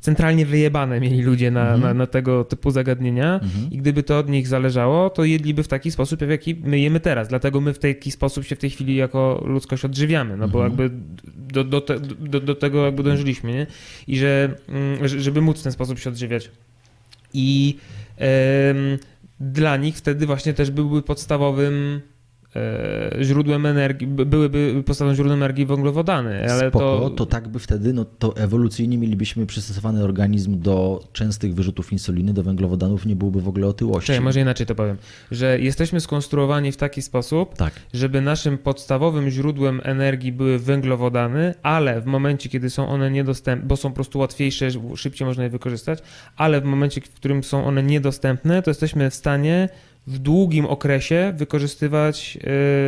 centralnie 0.00 0.46
wyjebane 0.46 1.00
mieli 1.00 1.22
ludzie 1.22 1.50
na, 1.50 1.60
Mhm. 1.62 1.80
na, 1.80 1.94
na 1.94 2.06
tego 2.06 2.44
typu 2.44 2.70
zagadnienia 2.70 3.34
Mhm. 3.42 3.70
i 3.70 3.78
gdyby 3.78 4.02
to 4.02 4.18
od 4.18 4.28
nich 4.28 4.48
zależało, 4.48 5.10
to 5.10 5.24
jedliby 5.24 5.62
w 5.62 5.68
taki 5.68 5.90
sposób, 5.90 6.20
w 6.20 6.28
jaki 6.30 6.54
my 6.64 6.80
jemy 6.80 7.00
teraz. 7.00 7.28
Dlatego 7.28 7.60
my 7.60 7.74
w 7.74 7.78
taki 7.78 8.10
sposób 8.10 8.44
się 8.44 8.56
w 8.56 8.58
tej 8.58 8.70
chwili 8.70 8.96
jako 8.96 9.42
ludzkość 9.46 9.84
odżywiamy, 9.84 10.36
no 10.36 10.48
bo 10.48 10.66
Mhm. 10.66 10.88
jakby 10.88 11.00
do, 11.52 11.64
do, 11.64 11.80
te, 11.80 12.00
do, 12.00 12.40
do 12.40 12.54
tego 12.54 12.84
jakby 12.84 13.02
dążyliśmy, 13.02 13.52
nie? 13.52 13.66
I 14.06 14.18
że, 14.18 14.54
mm, 14.68 15.08
że- 15.08 15.20
żeby 15.20 15.40
móc 15.40 15.60
w 15.60 15.62
ten 15.62 15.72
sposób 15.72 15.98
się 15.98 16.10
odżywiać. 16.10 16.50
I 17.34 17.76
em, 18.16 18.98
dla 19.40 19.76
nich 19.76 19.96
wtedy 19.96 20.26
właśnie 20.26 20.54
też 20.54 20.70
byłby 20.70 21.02
podstawowym 21.02 22.00
źródłem 23.22 23.66
energii, 23.66 24.06
by- 24.06 24.26
byłyby 24.26 24.82
podstawowym 24.86 25.16
źródłem 25.16 25.38
energii 25.38 25.66
węglowodany, 25.66 26.50
ale 26.50 26.68
Spoko, 26.68 27.00
to... 27.00 27.10
to... 27.10 27.26
tak 27.26 27.48
by 27.48 27.58
wtedy, 27.58 27.92
no 27.92 28.04
to 28.04 28.36
ewolucyjnie 28.36 28.98
mielibyśmy 28.98 29.46
przystosowany 29.46 30.04
organizm 30.04 30.60
do 30.60 31.04
częstych 31.12 31.54
wyrzutów 31.54 31.92
insuliny, 31.92 32.32
do 32.32 32.42
węglowodanów, 32.42 33.06
nie 33.06 33.16
byłoby 33.16 33.40
w 33.40 33.48
ogóle 33.48 33.66
otyłości. 33.66 34.06
Czekaj, 34.06 34.20
może 34.20 34.40
inaczej 34.40 34.66
to 34.66 34.74
powiem, 34.74 34.96
że 35.30 35.58
jesteśmy 35.60 36.00
skonstruowani 36.00 36.72
w 36.72 36.76
taki 36.76 37.02
sposób, 37.02 37.54
Tak. 37.56 37.72
żeby 37.94 38.20
naszym 38.20 38.58
podstawowym 38.58 39.30
źródłem 39.30 39.80
energii 39.84 40.32
były 40.32 40.58
węglowodany, 40.58 41.54
ale 41.62 42.00
w 42.00 42.06
momencie, 42.06 42.48
kiedy 42.48 42.70
są 42.70 42.88
one 42.88 43.10
niedostępne, 43.10 43.68
bo 43.68 43.76
są 43.76 43.88
po 43.88 43.94
prostu 43.94 44.18
łatwiejsze, 44.18 44.68
szybciej 44.94 45.26
można 45.26 45.44
je 45.44 45.50
wykorzystać, 45.50 45.98
ale 46.36 46.60
w 46.60 46.64
momencie, 46.64 47.00
w 47.00 47.14
którym 47.14 47.44
są 47.44 47.64
one 47.64 47.82
niedostępne, 47.82 48.62
to 48.62 48.70
jesteśmy 48.70 49.10
w 49.10 49.14
stanie 49.14 49.68
w 50.08 50.18
długim 50.18 50.66
okresie 50.66 51.32
wykorzystywać 51.36 52.38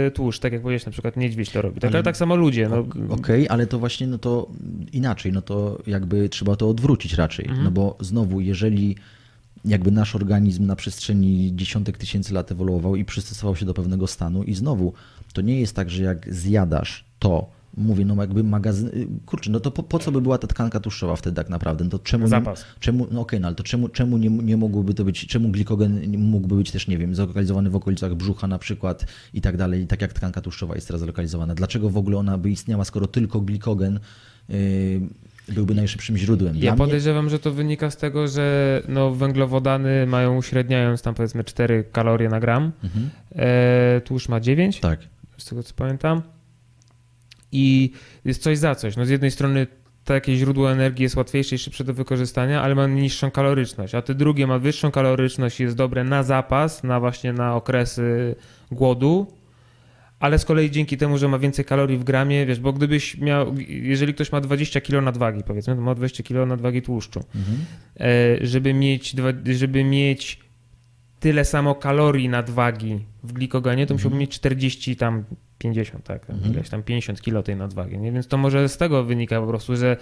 yy, 0.04 0.10
tłuszcz, 0.10 0.38
tak 0.40 0.52
jak 0.52 0.62
powiedziałeś, 0.62 0.86
na 0.86 0.92
przykład 0.92 1.16
niedźwiedź 1.16 1.50
to 1.50 1.62
robi. 1.62 1.80
Tak, 1.80 1.88
Ale- 1.90 1.96
ale 1.98 2.02
tak 2.04 2.16
samo 2.16 2.36
ludzie. 2.36 2.68
No, 2.68 2.84
Okej, 3.14 3.48
ale 3.48 3.66
to 3.66 3.78
właśnie 3.78 4.06
no 4.06 4.18
to 4.18 4.50
inaczej, 4.92 5.32
no 5.32 5.42
to 5.42 5.78
jakby 5.86 6.28
trzeba 6.28 6.56
to 6.56 6.68
odwrócić 6.68 7.14
raczej, 7.14 7.46
Mhm. 7.46 7.64
no 7.64 7.70
bo 7.70 7.96
znowu, 8.00 8.40
jeżeli 8.40 8.96
jakby 9.64 9.90
nasz 9.90 10.14
organizm 10.14 10.66
na 10.66 10.76
przestrzeni 10.76 11.52
dziesiątek 11.56 11.98
tysięcy 11.98 12.34
lat 12.34 12.52
ewoluował 12.52 12.96
i 12.96 13.04
przystosował 13.04 13.56
się 13.56 13.66
do 13.66 13.74
pewnego 13.74 14.06
stanu 14.06 14.42
i 14.42 14.54
znowu, 14.54 14.92
to 15.32 15.40
nie 15.40 15.60
jest 15.60 15.76
tak, 15.76 15.90
że 15.90 16.02
jak 16.02 16.34
zjadasz 16.34 17.04
to, 17.18 17.50
mówię, 17.76 18.04
no 18.04 18.14
jakby 18.20 18.44
magazyn, 18.44 18.90
kurczę, 19.26 19.50
no 19.50 19.60
to 19.60 19.70
po, 19.70 19.82
po 19.82 19.98
co 19.98 20.12
by 20.12 20.20
była 20.20 20.38
ta 20.38 20.46
tkanka 20.46 20.80
tłuszczowa 20.80 21.16
wtedy 21.16 21.36
tak 21.36 21.48
naprawdę, 21.48 21.84
no 21.84 21.90
to 21.90 21.98
czemu, 21.98 22.24
nie, 22.24 22.28
Zapas. 22.30 22.64
czemu 22.80 23.06
no 23.10 23.20
okej, 23.20 23.40
no 23.40 23.46
ale 23.46 23.56
to 23.56 23.62
czemu, 23.62 23.88
czemu 23.88 24.16
nie, 24.18 24.28
nie 24.30 24.56
mogłoby 24.56 24.94
to 24.94 25.04
być, 25.04 25.26
czemu 25.26 25.48
glikogen 25.48 26.18
mógłby 26.18 26.54
być 26.56 26.70
też, 26.70 26.88
nie 26.88 26.98
wiem, 26.98 27.14
zlokalizowany 27.14 27.70
w 27.70 27.76
okolicach 27.76 28.14
brzucha 28.14 28.46
na 28.46 28.58
przykład 28.58 29.06
i 29.34 29.40
tak 29.40 29.56
dalej, 29.56 29.86
tak 29.86 30.00
jak 30.02 30.12
tkanka 30.12 30.40
tłuszczowa 30.40 30.74
jest 30.74 30.86
teraz 30.86 31.02
zlokalizowana. 31.02 31.54
Dlaczego 31.54 31.90
w 31.90 31.96
ogóle 31.96 32.16
ona 32.16 32.38
by 32.38 32.50
istniała, 32.50 32.84
skoro 32.84 33.06
tylko 33.06 33.40
glikogen 33.40 34.00
yy, 34.48 34.56
byłby 35.48 35.74
najszybszym 35.74 36.16
źródłem? 36.16 36.52
Dla 36.54 36.64
Ja 36.64 36.72
mnie- 36.72 36.78
podejrzewam, 36.78 37.30
że 37.30 37.38
to 37.38 37.52
wynika 37.52 37.90
z 37.90 37.96
tego, 37.96 38.28
że 38.28 38.82
no, 38.88 39.10
węglowodany 39.14 40.06
mają 40.06 40.36
uśredniając 40.36 41.02
tam 41.02 41.14
powiedzmy 41.14 41.44
4 41.44 41.84
kalorie 41.92 42.28
na 42.28 42.40
gram, 42.40 42.72
Mhm. 42.84 43.10
e, 43.36 44.00
tłuszcz 44.04 44.28
ma 44.28 44.40
9, 44.40 44.80
Tak. 44.80 45.00
z 45.38 45.44
tego 45.44 45.62
co 45.62 45.74
pamiętam. 45.74 46.22
I 47.52 47.90
jest 48.24 48.42
coś 48.42 48.58
za 48.58 48.74
coś. 48.74 48.96
No 48.96 49.06
z 49.06 49.08
jednej 49.10 49.30
strony 49.30 49.66
takie 50.04 50.36
źródło 50.36 50.72
energii 50.72 51.02
jest 51.02 51.16
łatwiejsze 51.16 51.54
i 51.56 51.58
szybsze 51.58 51.84
do 51.84 51.94
wykorzystania, 51.94 52.62
ale 52.62 52.74
ma 52.74 52.86
niższą 52.86 53.30
kaloryczność, 53.30 53.94
a 53.94 54.02
te 54.02 54.14
drugie 54.14 54.46
ma 54.46 54.58
wyższą 54.58 54.90
kaloryczność 54.90 55.60
i 55.60 55.62
jest 55.62 55.76
dobre 55.76 56.04
na 56.04 56.22
zapas, 56.22 56.84
na 56.84 57.00
właśnie 57.00 57.32
na 57.32 57.54
okresy 57.54 58.34
głodu, 58.72 59.26
ale 60.20 60.38
z 60.38 60.44
kolei 60.44 60.70
dzięki 60.70 60.96
temu, 60.96 61.18
że 61.18 61.28
ma 61.28 61.38
więcej 61.38 61.64
kalorii 61.64 61.98
w 61.98 62.04
gramie, 62.04 62.46
wiesz, 62.46 62.60
bo 62.60 62.72
gdybyś 62.72 63.18
miał, 63.18 63.54
jeżeli 63.68 64.14
ktoś 64.14 64.32
ma 64.32 64.40
20 64.40 64.80
kg 64.80 65.04
nadwagi, 65.04 65.42
powiedzmy, 65.46 65.74
to 65.74 65.80
ma 65.80 65.94
20 65.94 66.22
kg 66.22 66.46
nadwagi 66.48 66.82
tłuszczu, 66.82 67.20
Mhm. 67.34 67.58
e, 68.40 68.46
żeby 68.46 68.74
mieć, 68.74 69.14
żeby 69.54 69.84
mieć 69.84 70.40
tyle 71.20 71.44
samo 71.44 71.74
kalorii 71.74 72.28
nadwagi 72.28 72.98
w 73.22 73.32
glikogenie, 73.32 73.86
to 73.86 73.94
musiałby 73.94 74.16
mieć 74.16 74.30
40 74.30 74.96
tam 74.96 75.24
50, 75.60 76.04
tak, 76.04 76.30
Mhm. 76.30 76.52
ileś 76.54 76.68
tam 76.68 76.82
50 76.82 77.20
kilo 77.22 77.42
tej 77.42 77.56
nadwagi, 77.56 77.98
nie? 77.98 78.12
Więc 78.12 78.26
to 78.26 78.36
może 78.38 78.68
z 78.68 78.76
tego 78.76 79.04
wynika 79.04 79.40
po 79.40 79.46
prostu, 79.46 79.76
że 79.76 79.96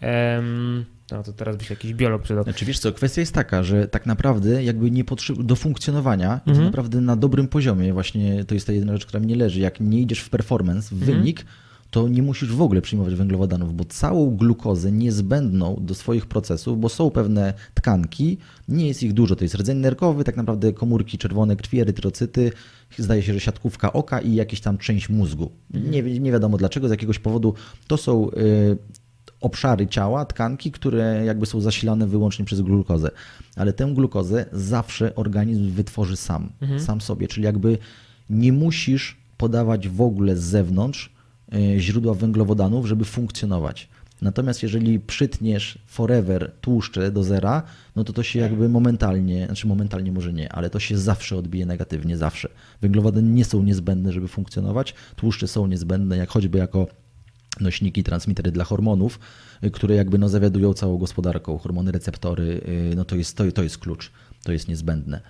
em, 0.00 0.84
no 1.10 1.22
to 1.22 1.32
teraz 1.32 1.56
by 1.56 1.64
się 1.64 1.74
jakiś 1.74 1.94
biolog 1.94 2.22
przydał. 2.22 2.44
Znaczy 2.44 2.64
wiesz 2.64 2.78
co, 2.78 2.92
kwestia 2.92 3.20
jest 3.20 3.34
taka, 3.34 3.62
że 3.62 3.88
tak 3.88 4.06
naprawdę 4.06 4.64
jakby 4.64 4.90
nie 4.90 5.04
potrzeb 5.04 5.36
do 5.42 5.56
funkcjonowania 5.56 6.40
Mhm. 6.46 6.66
naprawdę 6.66 7.00
na 7.00 7.16
dobrym 7.16 7.48
poziomie 7.48 7.92
właśnie 7.92 8.44
to 8.44 8.54
jest 8.54 8.66
ta 8.66 8.72
jedna 8.72 8.92
rzecz, 8.92 9.06
która 9.06 9.20
mnie 9.20 9.36
leży. 9.36 9.60
Jak 9.60 9.80
nie 9.80 10.00
idziesz 10.00 10.20
w 10.20 10.30
performance, 10.30 10.88
w 10.88 10.92
Mhm. 10.92 11.18
wynik, 11.18 11.44
to 11.94 12.08
nie 12.08 12.22
musisz 12.22 12.52
w 12.52 12.62
ogóle 12.62 12.82
przyjmować 12.82 13.14
węglowodanów, 13.14 13.76
bo 13.76 13.84
całą 13.84 14.36
glukozę 14.36 14.92
niezbędną 14.92 15.76
do 15.80 15.94
swoich 15.94 16.26
procesów, 16.26 16.80
bo 16.80 16.88
są 16.88 17.10
pewne 17.10 17.54
tkanki, 17.74 18.38
nie 18.68 18.86
jest 18.88 19.02
ich 19.02 19.12
dużo, 19.12 19.36
to 19.36 19.44
jest 19.44 19.54
rdzeń 19.54 19.78
nerkowy, 19.78 20.24
tak 20.24 20.36
naprawdę 20.36 20.72
komórki 20.72 21.18
czerwone 21.18 21.56
krwi, 21.56 21.80
erytrocyty, 21.80 22.52
zdaje 22.98 23.22
się, 23.22 23.34
że 23.34 23.40
siatkówka 23.40 23.92
oka 23.92 24.20
i 24.20 24.34
jakaś 24.34 24.60
tam 24.60 24.78
część 24.78 25.08
mózgu. 25.08 25.50
Nie, 25.90 26.02
wi- 26.02 26.20
nie 26.20 26.32
wiadomo 26.32 26.56
dlaczego, 26.56 26.88
z 26.88 26.90
jakiegoś 26.90 27.18
powodu 27.18 27.54
to 27.86 27.96
są 27.96 28.30
y, 28.30 28.78
obszary 29.40 29.86
ciała, 29.86 30.24
tkanki, 30.24 30.72
które 30.72 31.22
jakby 31.26 31.46
są 31.46 31.60
zasilane 31.60 32.06
wyłącznie 32.06 32.44
przez 32.44 32.60
glukozę. 32.60 33.10
Ale 33.56 33.72
tę 33.72 33.92
glukozę 33.94 34.46
zawsze 34.52 35.14
organizm 35.14 35.70
wytworzy 35.70 36.16
sam, 36.16 36.52
sam 36.78 37.00
sobie, 37.00 37.28
czyli 37.28 37.44
jakby 37.44 37.78
nie 38.30 38.52
musisz 38.52 39.16
podawać 39.36 39.88
w 39.88 40.00
ogóle 40.00 40.36
z 40.36 40.42
zewnątrz 40.42 41.13
źródła 41.78 42.14
węglowodanów, 42.14 42.86
żeby 42.86 43.04
funkcjonować. 43.04 43.88
Natomiast 44.22 44.62
jeżeli 44.62 45.00
przytniesz 45.00 45.78
forever 45.86 46.52
tłuszcze 46.60 47.10
do 47.10 47.24
zera, 47.24 47.62
no 47.96 48.04
to 48.04 48.12
to 48.12 48.22
się 48.22 48.40
jakby 48.40 48.68
momentalnie, 48.68 49.46
znaczy 49.46 49.66
momentalnie 49.66 50.12
może 50.12 50.32
nie, 50.32 50.52
ale 50.52 50.70
to 50.70 50.80
się 50.80 50.98
zawsze 50.98 51.36
odbije 51.36 51.66
negatywnie, 51.66 52.16
zawsze. 52.16 52.48
Węglowodany 52.82 53.28
nie 53.28 53.44
są 53.44 53.62
niezbędne, 53.62 54.12
żeby 54.12 54.28
funkcjonować, 54.28 54.94
tłuszcze 55.16 55.48
są 55.48 55.66
niezbędne, 55.66 56.16
jak 56.16 56.28
choćby 56.28 56.58
jako 56.58 56.86
nośniki, 57.60 58.02
transmitery 58.02 58.52
dla 58.52 58.64
hormonów, 58.64 59.18
y, 59.64 59.70
które 59.70 59.94
jakby 59.94 60.18
no 60.18 60.28
zawiadują 60.28 60.74
całą 60.74 60.98
gospodarką. 60.98 61.58
Hormony, 61.58 61.92
receptory, 61.92 62.60
y, 62.92 62.96
no 62.96 63.04
to 63.04 63.16
jest, 63.16 63.36
to, 63.36 63.52
to 63.52 63.62
jest 63.62 63.78
klucz, 63.78 64.10
to 64.42 64.52
jest 64.52 64.68
niezbędne. 64.68 65.20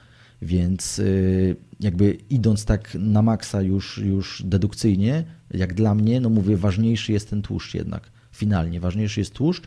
Więc 0.43 0.99
y, 0.99 1.57
jakby 1.81 2.19
idąc 2.31 2.65
tak 2.65 2.95
na 3.01 3.23
maksa 3.23 3.63
już, 3.63 3.99
już 3.99 4.43
dedukcyjnie, 4.47 5.25
jak 5.51 5.75
dla 5.75 5.95
mnie, 5.95 6.21
no 6.21 6.29
mówię, 6.31 6.57
ważniejszy 6.57 7.13
jest 7.13 7.31
ten 7.31 7.43
tłuszcz 7.43 7.75
jednak. 7.75 8.11
Finalnie 8.33 8.81
ważniejszy 8.81 9.21
jest 9.21 9.35
tłuszcz, 9.35 9.65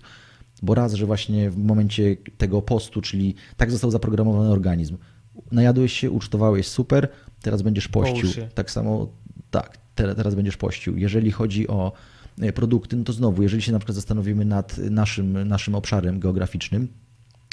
bo 0.62 0.75
raz, 0.75 0.93
że 0.93 1.06
właśnie 1.06 1.49
w 1.49 1.58
momencie 1.58 2.17
tego 2.38 2.62
postu, 2.62 3.01
czyli 3.01 3.36
tak 3.58 3.71
został 3.71 3.91
zaprogramowany 3.91 4.49
organizm. 4.49 4.97
Najadłeś 5.51 5.93
się, 5.93 6.12
ucztowałeś, 6.12 6.67
super, 6.67 7.08
teraz 7.41 7.62
będziesz 7.62 7.88
pościł. 7.88 8.30
Tak 8.56 8.71
samo, 8.71 9.12
tak, 9.51 9.77
te- 9.95 10.15
teraz 10.15 10.36
będziesz 10.36 10.58
pościł. 10.58 10.97
Jeżeli 10.97 11.32
chodzi 11.32 11.67
o 11.67 11.91
e, 12.39 12.53
produkty, 12.53 12.95
no 12.95 13.03
to 13.03 13.13
znowu, 13.13 13.43
jeżeli 13.43 13.62
się 13.62 13.71
na 13.71 13.80
przykład 13.80 13.95
zastanowimy 13.95 14.45
nad 14.45 14.77
naszym, 14.77 15.47
naszym 15.47 15.75
obszarem 15.75 16.19
geograficznym, 16.19 16.88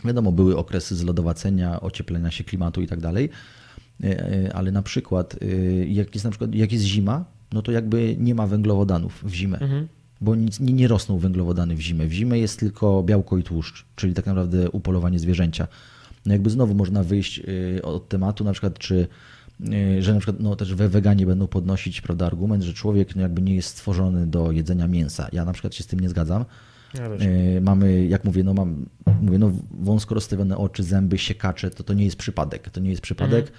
wiadomo, 0.05 0.33
były 0.33 0.57
okresy 0.57 0.97
zlodowacenia, 0.97 1.81
ocieplenia 1.81 2.31
się 2.31 2.45
klimatu 2.45 2.83
i 2.83 2.87
tak 2.87 3.01
dalej, 3.01 3.31
e, 4.05 4.07
e, 4.07 4.53
ale 4.57 4.73
na 4.73 4.83
przykład 4.83 5.37
e, 5.43 5.47
jak 5.87 6.14
jest 6.14 6.25
na 6.25 6.31
przykład 6.31 6.55
jak 6.55 6.73
jest 6.73 6.85
zima, 6.85 7.25
no 7.53 7.62
to 7.62 7.73
jakby 7.73 8.17
nie 8.19 8.35
ma 8.35 8.47
węglowodanów 8.47 9.25
w 9.25 9.35
zimę. 9.35 9.59
Mhm. 9.59 9.88
Bo 10.21 10.35
nic, 10.35 10.61
nie, 10.61 10.73
nie 10.73 10.88
rosną 10.88 11.19
węglowodany 11.19 11.77
w 11.77 11.81
zimę. 11.81 12.07
W 12.07 12.12
zimę 12.12 12.38
jest 12.38 12.61
tylko 12.61 13.03
białko 13.03 13.38
i 13.38 13.43
tłuszcz, 13.43 13.85
czyli 13.97 14.14
tak 14.14 14.27
naprawdę 14.27 14.71
upolowanie 14.71 15.19
zwierzęcia. 15.19 15.69
No 16.27 16.33
jakby 16.33 16.51
znowu 16.51 16.75
można 16.75 17.05
wyjść 17.05 17.43
od 17.83 18.09
tematu, 18.09 18.45
na 18.45 18.53
przykład, 18.53 18.79
czy 18.79 19.09
że 19.99 20.14
na 20.14 20.21
przykład 20.21 20.40
no, 20.40 20.57
też 20.57 20.75
we 20.75 20.88
weganie 20.88 21.27
będą 21.27 21.47
podnosić 21.47 22.01
prawda, 22.01 22.27
argument, 22.27 22.62
że 22.62 22.73
człowiek 22.73 23.17
no, 23.17 23.23
jakby 23.23 23.43
nie 23.43 23.55
jest 23.55 23.69
stworzony 23.69 24.27
do 24.27 24.53
jedzenia 24.53 24.88
mięsa. 24.88 25.29
Ja 25.33 25.45
na 25.45 25.53
przykład 25.53 25.75
się 25.75 25.83
z 25.83 25.87
tym 25.87 26.01
nie 26.01 26.09
zgadzam. 26.09 26.45
Ja. 26.98 27.26
Y, 27.57 27.61
Mamy, 27.61 28.07
jak 28.07 28.24
mówię, 28.24 28.44
no 28.44 28.54
mam 28.54 28.87
mówię, 29.22 29.38
no, 29.38 29.50
wąsko 29.80 30.14
rozstawione 30.14 30.57
oczy, 30.57 30.83
zęby, 30.83 31.18
siekacze, 31.18 31.70
to 31.70 31.83
to 31.85 31.94
nie 31.94 32.04
jest 32.04 32.16
przypadek. 32.16 32.70
To 32.70 32.80
nie 32.80 32.90
jest 32.90 33.02
przypadek. 33.02 33.52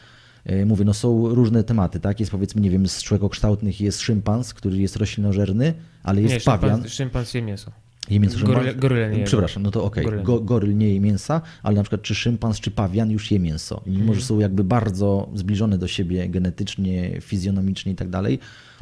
Y, 0.51 0.65
Mówię, 0.65 0.85
no 0.85 0.93
są 0.93 1.29
różne 1.35 1.63
tematy, 1.63 1.99
tak? 1.99 2.19
Jest 2.19 2.31
powiedzmy, 2.31 2.61
nie 2.61 2.69
wiem, 2.69 2.87
z 2.87 3.03
człowiekokształtnych 3.03 3.81
jest 3.81 4.01
szympans, 4.01 4.53
który 4.53 4.77
jest 4.77 4.95
roślinożerny, 4.95 5.73
ale 6.03 6.21
jest 6.21 6.33
nie, 6.33 6.39
pawian. 6.39 6.71
szympans, 6.71 6.93
szympans 6.93 7.33
je 7.33 7.41
mięso. 7.41 7.71
Je 8.09 8.19
mięso 8.19 8.37
szympan- 8.39 8.75
goryle 8.79 9.17
nie. 9.17 9.23
Przepraszam, 9.23 9.63
no 9.63 9.71
to 9.71 9.83
okej. 9.83 10.03
Goryle. 10.05 10.23
Go, 10.23 10.39
goryl 10.39 10.77
nie 10.77 10.93
je 10.93 10.99
mięsa, 10.99 11.41
ale 11.63 11.75
na 11.75 11.83
przykład 11.83 12.01
czy 12.01 12.15
szympans, 12.15 12.59
czy 12.59 12.71
pawian 12.71 13.11
już 13.11 13.31
je 13.31 13.39
mięso. 13.39 13.81
I 13.85 13.89
mimo, 13.89 14.01
Mhm. 14.01 14.19
że 14.19 14.25
są 14.25 14.39
jakby 14.39 14.63
bardzo 14.63 15.29
zbliżone 15.35 15.77
do 15.77 15.87
siebie 15.87 16.29
genetycznie, 16.29 17.21
fizjonomicznie 17.21 17.91
i 17.91 17.95
tak 17.95 18.09
dalej, 18.09 18.39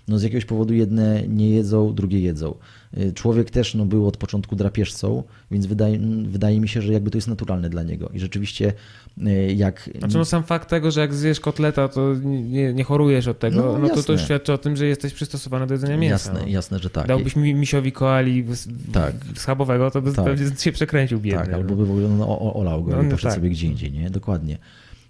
no 0.07 0.19
z 0.19 0.23
jakiegoś 0.23 0.45
powodu 0.45 0.73
jedne 0.73 1.23
nie 1.27 1.49
jedzą, 1.49 1.93
drugie 1.95 2.19
jedzą. 2.19 2.55
Y, 2.97 3.13
Człowiek 3.13 3.49
też 3.51 3.75
no, 3.75 3.85
był 3.85 4.07
od 4.07 4.17
początku 4.17 4.55
drapieżcą, 4.55 5.23
więc 5.51 5.65
wydaje, 5.65 5.99
wydaje 6.27 6.59
mi 6.59 6.67
się, 6.67 6.81
że 6.81 6.93
jakby 6.93 7.11
to 7.11 7.17
jest 7.17 7.27
naturalne 7.27 7.69
dla 7.69 7.83
niego. 7.83 8.09
I 8.13 8.19
rzeczywiście 8.19 8.73
y, 9.27 9.53
jak... 9.55 9.89
Znaczy 9.99 10.17
no 10.17 10.25
sam 10.25 10.43
fakt 10.43 10.69
tego, 10.69 10.91
że 10.91 11.01
jak 11.01 11.13
zjesz 11.13 11.39
kotleta, 11.39 11.87
to 11.87 12.13
nie, 12.23 12.73
nie 12.73 12.83
chorujesz 12.83 13.27
od 13.27 13.39
tego, 13.39 13.55
No, 13.55 13.79
no, 13.79 13.89
to 13.89 14.03
to 14.03 14.17
świadczy 14.17 14.53
o 14.53 14.57
tym, 14.57 14.75
że 14.75 14.85
jesteś 14.85 15.13
przystosowany 15.13 15.67
do 15.67 15.73
jedzenia 15.73 15.97
mięsa. 15.97 16.13
jasne, 16.13 16.39
no. 16.41 16.47
jasne, 16.47 16.79
że 16.79 16.89
tak. 16.89 17.07
Dałbyś 17.07 17.35
mi 17.35 17.53
misiowi 17.55 17.91
koali 17.91 18.45
Tak. 18.93 19.13
schabowego, 19.35 19.91
to 19.91 20.01
by 20.01 20.13
Tak. 20.13 20.25
pewnie 20.25 20.57
się 20.57 20.71
przekręcił 20.71 21.19
biedny. 21.19 21.45
Tak, 21.45 21.53
albo 21.53 21.69
no. 21.69 21.75
by 21.75 21.85
w 21.85 21.91
ogóle 21.91 22.09
no, 22.09 22.53
olał 22.55 22.83
go 22.83 22.91
No, 22.91 23.01
i 23.01 23.05
no 23.05 23.11
poszedł 23.11 23.27
tak. 23.29 23.35
sobie 23.35 23.49
gdzie 23.49 23.67
indziej, 23.67 23.91
nie? 23.91 24.09
Dokładnie. 24.09 24.57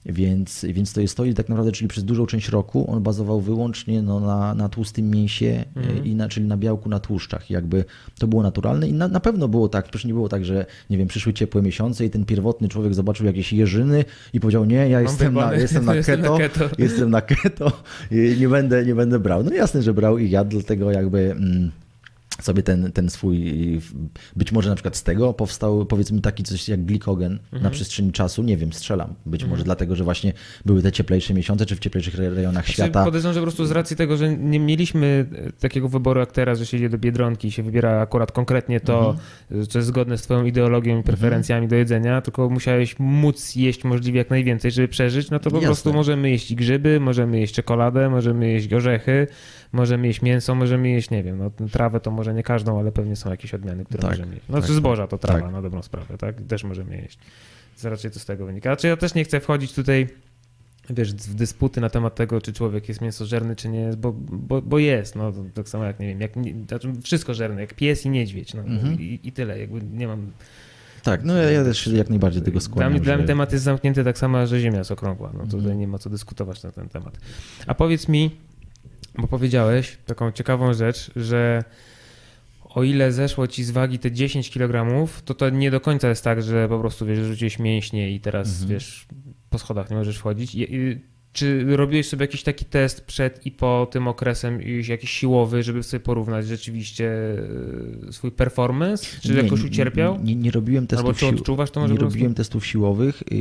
Więc, 0.05 0.65
więc 0.69 0.93
to 0.93 1.01
jest 1.01 1.17
to 1.17 1.25
i 1.25 1.33
tak 1.33 1.49
naprawdę, 1.49 1.71
czyli 1.71 1.87
przez 1.87 2.03
dużą 2.03 2.25
część 2.25 2.49
roku 2.49 2.91
on 2.91 3.03
bazował 3.03 3.41
wyłącznie 3.41 4.01
no, 4.01 4.19
na, 4.19 4.55
na 4.55 4.69
tłustym 4.69 5.09
mięsie, 5.09 5.65
Mhm. 5.75 5.97
e, 5.97 5.99
i 6.07 6.15
na, 6.15 6.29
czyli 6.29 6.45
na 6.45 6.57
białku, 6.57 6.89
na 6.89 6.99
tłuszczach. 6.99 7.49
Jakby 7.49 7.85
to 8.19 8.27
było 8.27 8.43
naturalne 8.43 8.87
i 8.87 8.93
na, 8.93 9.07
na 9.07 9.19
pewno 9.19 9.47
było 9.47 9.69
tak, 9.69 9.85
przecież 9.85 10.05
nie 10.05 10.13
było 10.13 10.29
tak, 10.29 10.45
że 10.45 10.65
nie 10.89 10.97
wiem, 10.97 11.07
przyszły 11.07 11.33
ciepłe 11.33 11.61
miesiące 11.61 12.05
i 12.05 12.09
ten 12.09 12.25
pierwotny 12.25 12.67
człowiek 12.69 12.93
zobaczył 12.93 13.25
jakieś 13.25 13.53
jeżyny 13.53 14.05
i 14.33 14.39
powiedział, 14.39 14.65
nie, 14.65 14.89
ja 14.89 15.01
jestem 15.01 15.33
na, 15.33 15.53
jestem 15.53 15.85
na 15.85 15.95
jestem 16.03 16.21
na 16.21 16.27
keto, 16.27 16.59
keto. 16.59 16.75
jestem 16.77 17.09
na 17.09 17.21
keto 17.21 17.71
i 18.11 18.35
nie 18.39 18.49
będę, 18.49 18.85
nie 18.85 18.95
będę 18.95 19.19
brał. 19.19 19.43
No 19.43 19.53
jasne, 19.53 19.81
że 19.81 19.93
brał 19.93 20.17
i 20.17 20.29
jadł, 20.29 20.49
dlatego 20.51 20.91
jakby... 20.91 21.31
Mm, 21.31 21.71
sobie 22.41 22.63
ten, 22.63 22.91
ten 22.91 23.09
swój, 23.09 23.53
być 24.35 24.51
może 24.51 24.69
na 24.69 24.75
przykład 24.75 24.95
z 24.95 25.03
tego 25.03 25.33
powstał 25.33 25.85
powiedzmy 25.85 26.21
taki 26.21 26.43
coś 26.43 26.69
jak 26.69 26.85
glikogen 26.85 27.31
Mhm. 27.43 27.63
na 27.63 27.69
przestrzeni 27.69 28.11
czasu, 28.11 28.43
nie 28.43 28.57
wiem, 28.57 28.73
strzelam. 28.73 29.13
Być 29.25 29.45
może 29.45 29.63
dlatego, 29.63 29.95
że 29.95 30.03
właśnie 30.03 30.33
były 30.65 30.81
te 30.81 30.91
cieplejsze 30.91 31.33
miesiące, 31.33 31.65
czy 31.65 31.75
w 31.75 31.79
cieplejszych 31.79 32.15
re- 32.15 32.29
rejonach 32.29 32.63
Znaczy, 32.63 32.73
świata. 32.73 33.03
Podejrzewam, 33.05 33.33
że 33.33 33.39
po 33.39 33.43
prostu 33.45 33.65
z 33.65 33.71
racji 33.71 33.95
tego, 33.97 34.17
że 34.17 34.37
nie 34.37 34.59
mieliśmy 34.59 35.25
e, 35.47 35.51
takiego 35.51 35.89
wyboru 35.89 36.19
jak 36.19 36.31
teraz, 36.31 36.59
że 36.59 36.65
się 36.65 36.77
idzie 36.77 36.89
do 36.89 36.97
Biedronki 36.97 37.47
i 37.47 37.51
się 37.51 37.63
wybiera 37.63 38.01
akurat 38.01 38.31
konkretnie 38.31 38.79
to, 38.79 39.09
Mhm. 39.49 39.67
co 39.67 39.79
jest 39.79 39.87
zgodne 39.87 40.17
z 40.17 40.21
twoją 40.21 40.45
ideologią 40.45 40.99
i 40.99 41.03
preferencjami 41.03 41.67
do 41.67 41.75
jedzenia, 41.75 42.21
tylko 42.21 42.49
musiałeś 42.49 42.95
móc 42.99 43.55
jeść 43.55 43.83
możliwie 43.83 44.17
jak 44.17 44.29
najwięcej, 44.29 44.71
żeby 44.71 44.87
przeżyć, 44.87 45.29
no 45.31 45.39
to 45.39 45.49
po 45.49 45.55
Jasne. 45.55 45.67
prostu 45.67 45.93
możemy 45.93 46.29
jeść 46.29 46.55
grzyby, 46.55 46.99
możemy 46.99 47.39
jeść 47.39 47.53
czekoladę, 47.55 48.09
możemy 48.09 48.51
jeść 48.51 48.73
orzechy, 48.73 49.27
możemy 49.71 50.07
jeść 50.07 50.21
mięso, 50.21 50.55
możemy 50.55 50.89
jeść, 50.89 51.09
nie 51.09 51.23
wiem, 51.23 51.37
no 51.37 51.67
trawę 51.69 51.99
to 51.99 52.11
może 52.11 52.22
nie 52.31 52.43
każdą, 52.43 52.79
ale 52.79 52.91
pewnie 52.91 53.15
są 53.15 53.29
jakieś 53.31 53.53
odmiany, 53.53 53.85
które 53.85 54.01
Tak, 54.01 54.11
możemy 54.11 54.33
jeść. 54.35 54.45
No 54.49 54.57
tak, 54.57 54.65
czy 54.67 54.73
zboża 54.73 55.07
to 55.07 55.17
trawa, 55.17 55.41
tak. 55.41 55.51
na 55.51 55.61
dobrą 55.61 55.81
sprawę, 55.81 56.17
tak? 56.17 56.41
Też 56.41 56.63
możemy 56.63 56.97
jeść. 56.97 57.19
Więc 57.71 57.85
raczej 57.85 58.11
to 58.11 58.19
z 58.19 58.25
tego 58.25 58.45
wynika. 58.45 58.69
Znaczy 58.69 58.87
ja 58.87 58.97
też 58.97 59.13
nie 59.13 59.23
chcę 59.23 59.39
wchodzić 59.39 59.73
tutaj 59.73 60.07
wiesz, 60.89 61.13
w 61.13 61.33
dysputy 61.35 61.81
na 61.81 61.89
temat 61.89 62.15
tego, 62.15 62.41
czy 62.41 62.53
człowiek 62.53 62.89
jest 62.89 63.01
mięsożerny, 63.01 63.55
czy 63.55 63.69
nie 63.69 63.79
jest, 63.79 63.97
bo, 63.97 64.13
bo, 64.31 64.61
bo 64.61 64.79
jest, 64.79 65.15
no 65.15 65.33
tak 65.53 65.69
samo 65.69 65.83
jak, 65.83 65.99
nie 65.99 66.07
wiem, 66.07 66.21
jak, 66.21 66.31
znaczy 66.67 66.93
wszystko 67.03 67.33
żerne, 67.33 67.61
jak 67.61 67.73
pies 67.73 68.05
i 68.05 68.09
niedźwiedź, 68.09 68.53
no 68.53 68.61
Mhm. 68.63 68.99
i, 69.01 69.19
i 69.23 69.31
tyle, 69.31 69.59
jakby 69.59 69.81
nie 69.81 70.07
mam... 70.07 70.31
Tak, 71.03 71.23
no 71.23 71.33
ja, 71.37 71.51
ja 71.51 71.63
też 71.63 71.87
jak 71.87 72.09
najbardziej 72.09 72.41
tego 72.41 72.51
Dla 72.51 72.61
skłaniam. 72.61 72.91
mnie, 72.91 73.01
dla 73.01 73.13
mnie 73.15 73.23
że- 73.23 73.27
temat 73.27 73.51
jest 73.51 73.63
zamknięty 73.63 74.03
tak 74.03 74.17
samo, 74.17 74.47
że 74.47 74.59
Ziemia 74.59 74.77
jest 74.77 74.91
okrągła, 74.91 75.27
no 75.33 75.37
to 75.39 75.43
Mhm. 75.43 75.63
tutaj 75.63 75.77
nie 75.77 75.87
ma 75.87 75.97
co 75.97 76.09
dyskutować 76.09 76.63
na 76.63 76.71
ten 76.71 76.89
temat. 76.89 77.17
A 77.67 77.73
powiedz 77.75 78.07
mi, 78.07 78.31
bo 79.17 79.27
powiedziałeś 79.27 79.97
taką 80.05 80.31
ciekawą 80.31 80.73
rzecz, 80.73 81.11
że 81.15 81.63
o 82.75 82.83
ile 82.83 83.11
zeszło 83.11 83.47
ci 83.47 83.63
z 83.63 83.71
wagi 83.71 83.99
te 83.99 84.11
10 84.11 84.49
kg, 84.49 85.07
to 85.25 85.33
to 85.33 85.49
nie 85.49 85.71
do 85.71 85.79
końca 85.81 86.09
jest 86.09 86.23
tak, 86.23 86.41
że 86.43 86.69
po 86.69 86.79
prostu 86.79 87.05
wiesz, 87.05 87.19
rzuciłeś 87.19 87.59
mięśnie 87.59 88.11
i 88.11 88.19
teraz 88.19 88.49
Mhm. 88.51 88.69
wiesz, 88.69 89.07
po 89.49 89.57
schodach 89.59 89.89
nie 89.89 89.95
możesz 89.97 90.17
i, 90.53 90.97
czy 91.33 91.65
robiłeś 91.77 92.07
sobie 92.09 92.23
jakiś 92.23 92.43
taki 92.43 92.65
test 92.65 93.05
przed 93.05 93.45
i 93.45 93.51
po 93.51 93.87
tym 93.91 94.07
okresem, 94.07 94.61
jakiś 94.87 95.09
siłowy, 95.11 95.63
żeby 95.63 95.83
sobie 95.83 95.99
porównać 96.01 96.47
rzeczywiście 96.47 97.11
e, 98.07 98.11
swój 98.11 98.31
performance? 98.31 99.05
Czy 99.21 99.29
Nie, 99.33 99.41
jakoś 99.41 99.59
nie- 99.61 99.67
ucierpiał? 99.67 100.19
Nie, 100.23 100.35
nie 100.35 100.51
robiłem 100.51 100.87
testów 100.87 101.05
Albo 101.07 101.19
czy 101.19 101.27
odczuwasz 101.27 101.71
to 101.71 101.79
może 101.79 101.93
Nie 101.93 101.99
robiłem 101.99 102.33
testów 102.33 102.65
siłowych 102.65 103.23
i, 103.31 103.35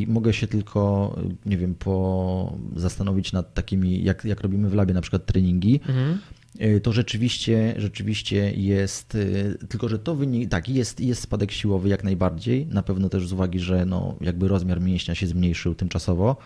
i 0.00 0.06
mogę 0.06 0.32
się 0.32 0.46
tylko, 0.46 1.14
nie 1.46 1.56
wiem, 1.56 1.74
po 1.74 2.56
zastanowić 2.76 3.32
nad 3.32 3.54
takimi, 3.54 4.04
jak, 4.04 4.24
jak 4.24 4.40
robimy 4.40 4.68
w 4.68 4.74
labie 4.74 4.94
na 4.94 5.00
przykład 5.00 5.26
treningi, 5.26 5.80
Mhm. 5.88 6.18
Y, 6.62 6.80
to 6.80 6.92
rzeczywiście, 6.92 7.74
rzeczywiście 7.76 8.52
jest, 8.52 9.14
y, 9.14 9.58
tylko 9.68 9.88
że 9.88 9.98
to 9.98 10.14
wynik, 10.14 10.50
tak, 10.50 10.68
jest, 10.68 11.00
jest 11.00 11.22
spadek 11.22 11.52
siłowy 11.52 11.88
jak 11.88 12.04
najbardziej, 12.04 12.66
na 12.66 12.82
pewno 12.82 13.08
też 13.08 13.28
z 13.28 13.32
uwagi, 13.32 13.58
że 13.58 13.86
no, 13.86 14.16
jakby 14.20 14.48
rozmiar 14.48 14.80
mięśnia 14.80 15.14
się 15.14 15.26
zmniejszył 15.26 15.74
tymczasowo, 15.74 16.36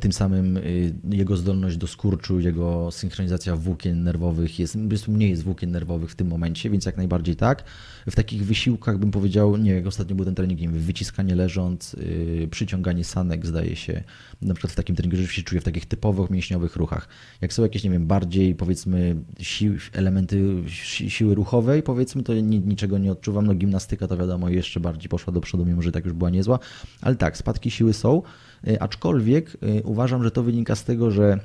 tym 0.00 0.12
samym 0.12 0.56
y, 0.56 0.94
jego 1.10 1.36
zdolność 1.36 1.76
do 1.76 1.86
skurczu, 1.86 2.40
jego 2.40 2.90
synchronizacja 2.90 3.56
włókien 3.56 4.02
nerwowych 4.02 4.58
jest, 4.58 4.76
mniej 5.08 5.30
jest 5.30 5.42
włókien 5.42 5.70
nerwowych 5.70 6.10
w 6.10 6.14
tym 6.14 6.28
momencie, 6.28 6.70
więc 6.70 6.86
jak 6.86 6.96
najbardziej 6.96 7.36
tak. 7.36 7.64
W 8.10 8.16
takich 8.16 8.44
wysiłkach 8.44 8.98
bym 8.98 9.10
powiedział, 9.10 9.56
nie 9.56 9.70
jak 9.70 9.86
ostatnio 9.86 10.16
był 10.16 10.24
ten 10.24 10.34
trening, 10.34 10.60
nie 10.60 10.68
wiem, 10.68 10.78
wyciskanie 10.78 11.34
leżąc, 11.34 11.92
yy, 11.92 12.48
przyciąganie 12.50 13.04
sanek 13.04 13.46
zdaje 13.46 13.76
się, 13.76 14.02
na 14.42 14.54
przykład 14.54 14.72
w 14.72 14.76
takim 14.76 14.96
treningu, 14.96 15.16
że 15.16 15.26
się 15.26 15.42
czuję 15.42 15.60
w 15.60 15.64
takich 15.64 15.86
typowych 15.86 16.30
mięśniowych 16.30 16.76
ruchach. 16.76 17.08
Jak 17.40 17.52
są 17.52 17.62
jakieś, 17.62 17.84
nie 17.84 17.90
wiem, 17.90 18.06
bardziej 18.06 18.54
powiedzmy 18.54 19.16
sił, 19.40 19.74
elementy 19.92 20.62
si, 20.66 21.10
siły 21.10 21.34
ruchowej, 21.34 21.82
powiedzmy, 21.82 22.22
to 22.22 22.34
ni, 22.34 22.60
niczego 22.60 22.98
nie 22.98 23.12
odczuwam. 23.12 23.46
No 23.46 23.54
gimnastyka 23.54 24.08
to 24.08 24.16
wiadomo 24.16 24.48
jeszcze 24.48 24.80
bardziej 24.80 25.08
poszła 25.08 25.32
do 25.32 25.40
przodu, 25.40 25.64
mimo 25.64 25.82
że 25.82 25.92
tak 25.92 26.04
już 26.04 26.14
była 26.14 26.30
niezła, 26.30 26.58
ale 27.00 27.16
tak, 27.16 27.36
spadki 27.36 27.70
siły 27.70 27.92
są, 27.92 28.22
aczkolwiek 28.80 29.56
yy, 29.62 29.82
uważam, 29.84 30.24
że 30.24 30.30
to 30.30 30.42
wynika 30.42 30.76
z 30.76 30.84
tego, 30.84 31.10
że 31.10 31.38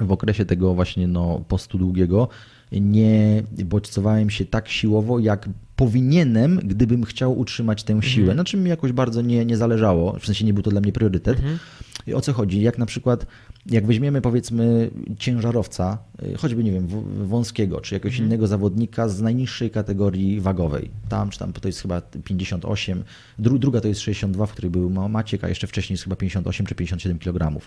w 0.00 0.12
okresie 0.12 0.44
tego 0.44 0.74
właśnie 0.74 1.08
no, 1.08 1.44
postu 1.48 1.78
długiego 1.78 2.28
nie 2.72 3.42
bodźcowałem 3.64 4.30
się 4.30 4.44
tak 4.44 4.68
siłowo, 4.68 5.18
jak 5.18 5.48
powinienem, 5.80 6.60
gdybym 6.64 7.04
chciał 7.04 7.38
utrzymać 7.38 7.82
tę 7.82 8.02
siłę. 8.02 8.34
Na 8.34 8.44
czym 8.44 8.62
mi 8.62 8.70
jakoś 8.70 8.92
bardzo 8.92 9.22
nie, 9.22 9.44
nie 9.44 9.56
zależało, 9.56 10.16
w 10.20 10.26
sensie 10.26 10.44
nie 10.44 10.54
był 10.54 10.62
to 10.62 10.70
dla 10.70 10.80
mnie 10.80 10.92
priorytet. 10.92 11.38
Mhm. 11.38 11.58
I 12.06 12.14
o 12.14 12.20
co 12.20 12.32
chodzi? 12.32 12.62
Jak 12.62 12.78
na 12.78 12.86
przykład, 12.86 13.26
jak 13.66 13.86
weźmiemy 13.86 14.20
powiedzmy 14.20 14.90
ciężarowca, 15.18 15.98
y, 16.22 16.36
choćby 16.38 16.64
nie 16.64 16.72
wiem, 16.72 16.88
wąskiego, 17.26 17.80
czy 17.80 17.94
jakiegoś 17.94 18.18
innego 18.18 18.46
zawodnika 18.46 19.08
z 19.08 19.20
najniższej 19.20 19.70
kategorii 19.70 20.40
wagowej, 20.40 20.90
tam 21.08 21.30
czy 21.30 21.38
tam 21.38 21.52
to 21.52 21.68
jest 21.68 21.82
chyba 21.82 22.00
58, 22.00 23.04
dru, 23.38 23.58
druga 23.58 23.80
to 23.80 23.88
jest 23.88 24.00
62, 24.00 24.46
w 24.46 24.52
której 24.52 24.70
był 24.70 24.90
Ma- 24.90 25.08
Maciek, 25.08 25.44
a 25.44 25.48
jeszcze 25.48 25.66
wcześniej 25.66 25.94
jest 25.94 26.04
chyba 26.04 26.16
58 26.16 26.66
czy 26.66 26.74
57 26.74 27.18
kg. 27.18 27.60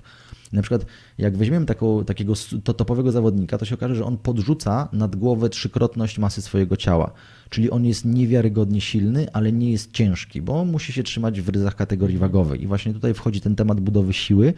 Na 0.54 0.62
przykład 0.62 0.86
jak 1.18 1.38
weźmiemy 1.38 1.66
taką, 1.66 2.06
takiego 2.06 2.34
topowego 2.64 3.12
zawodnika, 3.12 3.58
to 3.58 3.66
się 3.66 3.76
okaże, 3.76 3.96
że 3.96 4.06
on 4.06 4.18
podrzuca 4.18 4.90
nad 4.94 5.16
głowę 5.16 5.50
trzykrotność 5.50 6.20
masy 6.20 6.42
swojego 6.42 6.78
ciała. 6.78 7.12
Czyli 7.50 7.72
on 7.72 7.86
jest 7.86 8.03
niewiarygodnie 8.06 8.82
silny, 8.82 9.28
ale 9.34 9.52
nie 9.52 9.72
jest 9.72 9.92
ciężki, 9.92 10.42
bo 10.42 10.66
musi 10.66 10.94
się 10.94 11.04
trzymać 11.04 11.42
w 11.42 11.50
ryzach 11.50 11.76
kategorii 11.76 12.18
wagowej. 12.18 12.64
I 12.64 12.68
właśnie 12.68 12.94
tutaj 12.94 13.14
wchodzi 13.14 13.42
ten 13.42 13.56
temat 13.56 13.80
budowy 13.82 14.14
siły, 14.14 14.54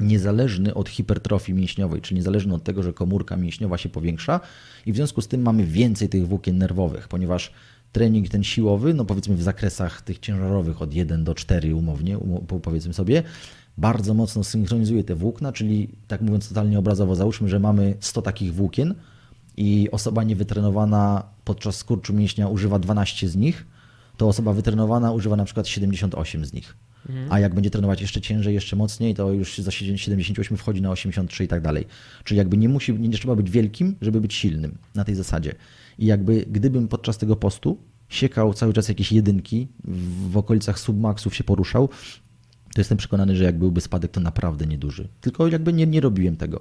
niezależny 0.00 0.74
od 0.74 0.88
hipertrofii 0.88 1.54
mięśniowej, 1.54 2.00
czyli 2.00 2.16
niezależny 2.18 2.54
od 2.54 2.64
tego, 2.64 2.82
że 2.82 2.92
komórka 2.92 3.36
mięśniowa 3.36 3.78
się 3.78 3.88
powiększa 3.88 4.40
i 4.86 4.92
w 4.92 4.96
związku 4.96 5.20
z 5.20 5.28
tym 5.28 5.42
mamy 5.42 5.66
więcej 5.66 6.08
tych 6.08 6.26
włókien 6.28 6.58
nerwowych, 6.58 7.08
ponieważ 7.08 7.52
trening 7.92 8.28
ten 8.28 8.44
siłowy, 8.44 8.94
no 8.94 9.04
powiedzmy 9.04 9.36
w 9.36 9.42
zakresach 9.42 10.02
tych 10.02 10.18
ciężarowych 10.18 10.82
od 10.82 10.94
1 10.94 11.24
do 11.24 11.34
4 11.34 11.74
umownie, 11.74 12.18
umo- 12.18 12.40
po- 12.46 12.60
powiedzmy 12.60 12.94
sobie, 12.94 13.22
bardzo 13.78 14.14
mocno 14.14 14.44
synchronizuje 14.44 15.04
te 15.04 15.14
włókna, 15.14 15.52
czyli 15.52 15.88
tak 16.08 16.20
mówiąc 16.20 16.48
totalnie 16.48 16.78
obrazowo, 16.78 17.14
załóżmy, 17.14 17.48
że 17.48 17.58
mamy 17.58 17.94
100 18.00 18.22
takich 18.22 18.54
włókien 18.54 18.94
i 19.56 19.88
osoba 19.92 20.24
niewytrenowana 20.24 21.22
podczas 21.44 21.76
skurczu 21.76 22.14
mięśnia 22.14 22.48
używa 22.48 22.78
12 22.78 23.28
z 23.28 23.36
nich, 23.36 23.66
to 24.16 24.28
osoba 24.28 24.52
wytrenowana 24.52 25.12
używa 25.12 25.36
na 25.36 25.44
przykład 25.44 25.68
78 25.68 26.44
z 26.44 26.52
nich. 26.52 26.76
A 27.30 27.38
jak 27.38 27.54
będzie 27.54 27.70
trenować 27.70 28.00
jeszcze 28.00 28.20
ciężej, 28.20 28.54
jeszcze 28.54 28.76
mocniej, 28.76 29.14
to 29.14 29.32
już 29.32 29.58
za 29.58 29.70
78 29.70 30.56
wchodzi 30.56 30.82
na 30.82 30.90
83 30.90 31.44
i 31.44 31.48
tak 31.48 31.62
dalej. 31.62 31.86
Czyli 32.24 32.38
jakby 32.38 32.56
nie 32.56 32.68
musi, 32.68 32.92
nie 32.92 33.10
trzeba 33.10 33.36
być 33.36 33.50
wielkim, 33.50 33.96
żeby 34.00 34.20
być 34.20 34.34
silnym 34.34 34.78
na 34.94 35.04
tej 35.04 35.14
zasadzie. 35.14 35.54
I 35.98 36.06
jakby 36.06 36.46
gdybym 36.50 36.88
podczas 36.88 37.18
tego 37.18 37.36
postu 37.36 37.78
siekał 38.08 38.54
cały 38.54 38.72
czas 38.72 38.88
jakieś 38.88 39.12
jedynki, 39.12 39.68
w, 39.84 40.30
w 40.30 40.36
okolicach 40.36 40.78
submaxów 40.78 41.34
się 41.34 41.44
poruszał, 41.44 41.88
to 42.74 42.80
jestem 42.80 42.98
przekonany, 42.98 43.36
że 43.36 43.44
jak 43.44 43.58
byłby 43.58 43.80
spadek, 43.80 44.10
to 44.10 44.20
naprawdę 44.20 44.66
nieduży. 44.66 45.08
Tylko 45.20 45.48
jakby 45.48 45.72
nie, 45.72 45.86
nie 45.86 46.00
robiłem 46.00 46.36
tego. 46.36 46.60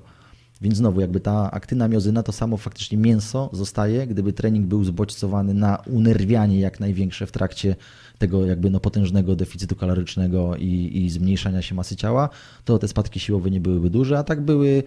Więc 0.62 0.78
znowu, 0.78 1.02
jakby 1.02 1.20
ta 1.20 1.52
aktyna 1.52 1.88
miozyna, 1.88 2.24
to 2.24 2.32
samo 2.32 2.58
faktycznie 2.58 2.98
mięso 2.98 3.50
zostaje, 3.54 4.08
gdyby 4.08 4.34
trening 4.34 4.68
był 4.68 4.84
zbodźcowany 4.84 5.54
na 5.54 5.78
unerwianie 5.88 6.60
jak 6.60 6.80
największe 6.80 7.26
w 7.28 7.32
trakcie 7.32 7.76
tego 8.18 8.46
jakby 8.46 8.70
no 8.70 8.80
potężnego 8.80 9.36
deficytu 9.36 9.76
kalorycznego 9.76 10.56
i, 10.56 10.92
i 10.94 11.10
zmniejszania 11.10 11.62
się 11.62 11.76
masy 11.76 11.96
ciała, 11.96 12.30
to 12.66 12.80
te 12.80 12.88
spadki 12.88 13.20
siłowe 13.20 13.52
nie 13.52 13.60
byłyby 13.60 13.90
duże, 13.90 14.20
a 14.20 14.24
tak 14.24 14.42
były, 14.42 14.84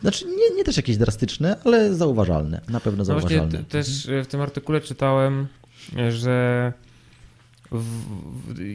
znaczy 0.00 0.24
nie, 0.26 0.56
nie 0.56 0.64
też 0.64 0.76
jakieś 0.76 0.96
drastyczne, 0.96 1.56
ale 1.64 1.94
zauważalne, 1.94 2.60
na 2.68 2.80
pewno 2.80 3.04
No 3.04 3.12
właśnie 3.12 3.36
zauważalne. 3.36 3.64
też 3.64 4.08
w 4.24 4.26
tym 4.26 4.40
artykule 4.40 4.80
czytałem, 4.80 5.46
że 6.08 6.72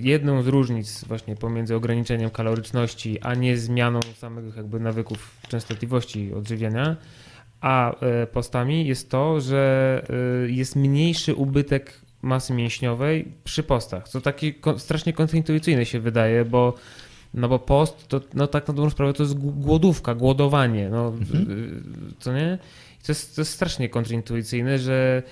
jedną 0.01 0.41
z 0.41 0.47
różnic 0.47 1.05
właśnie 1.05 1.35
pomiędzy 1.35 1.75
ograniczeniem 1.75 2.29
kaloryczności, 2.29 3.19
a 3.21 3.33
nie 3.33 3.57
zmianą 3.57 3.99
samych 4.17 4.55
jakby 4.55 4.79
nawyków 4.79 5.37
częstotliwości 5.47 6.33
odżywiania, 6.33 6.95
a 7.61 7.99
e, 7.99 8.27
postami 8.27 8.87
jest 8.87 9.09
to, 9.09 9.41
że 9.41 10.01
e, 10.45 10.49
jest 10.49 10.75
mniejszy 10.75 11.35
ubytek 11.35 12.01
masy 12.21 12.53
mięśniowej 12.53 13.31
przy 13.43 13.63
postach, 13.63 14.09
co 14.09 14.21
takie 14.21 14.53
strasznie 14.77 15.13
kontraintuicyjne 15.13 15.85
się 15.85 15.99
wydaje, 15.99 16.45
bo 16.45 16.73
no 17.33 17.49
bo 17.49 17.59
post 17.59 18.07
to 18.07 18.21
no 18.33 18.47
tak 18.47 18.67
na 18.67 18.73
dobrą 18.73 18.89
sprawę 18.89 19.13
to 19.13 19.23
jest 19.23 19.35
gł- 19.35 19.53
głodówka, 19.53 20.15
głodowanie, 20.15 20.89
no 20.89 21.13
y, 21.49 22.13
co 22.19 22.33
nie? 22.33 22.57
To 23.05 23.11
jest, 23.11 23.35
to 23.35 23.41
jest 23.41 23.51
strasznie 23.51 23.89
kontraintuicyjne, 23.89 24.79
że 24.79 25.23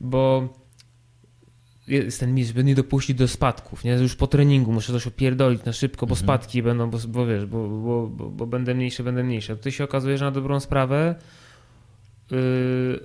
bo 0.00 0.48
jest 1.90 2.20
ten 2.20 2.34
mit, 2.34 2.46
żeby 2.46 2.64
nie 2.64 2.74
dopuścić 2.74 3.16
do 3.16 3.28
spadków, 3.28 3.84
nie? 3.84 3.92
Już 3.92 4.16
po 4.16 4.26
treningu 4.26 4.72
muszę 4.72 4.92
coś 4.92 5.06
opierdolić 5.06 5.64
na 5.64 5.72
szybko, 5.72 6.06
bo 6.06 6.16
spadki 6.16 6.62
będą, 6.62 6.90
bo, 6.90 6.98
bo 7.08 7.26
wiesz, 7.26 7.46
bo, 7.46 7.68
bo, 7.68 8.08
bo, 8.08 8.30
bo 8.30 8.46
będę 8.46 8.74
mniejszy, 8.74 9.02
będę 9.04 9.24
mniejszy. 9.24 9.52
A 9.52 9.56
tutaj 9.56 9.72
się 9.72 9.84
okazuje, 9.84 10.18
że 10.18 10.24
na 10.24 10.30
dobrą 10.30 10.60
sprawę 10.60 11.14
yy, 12.30 13.00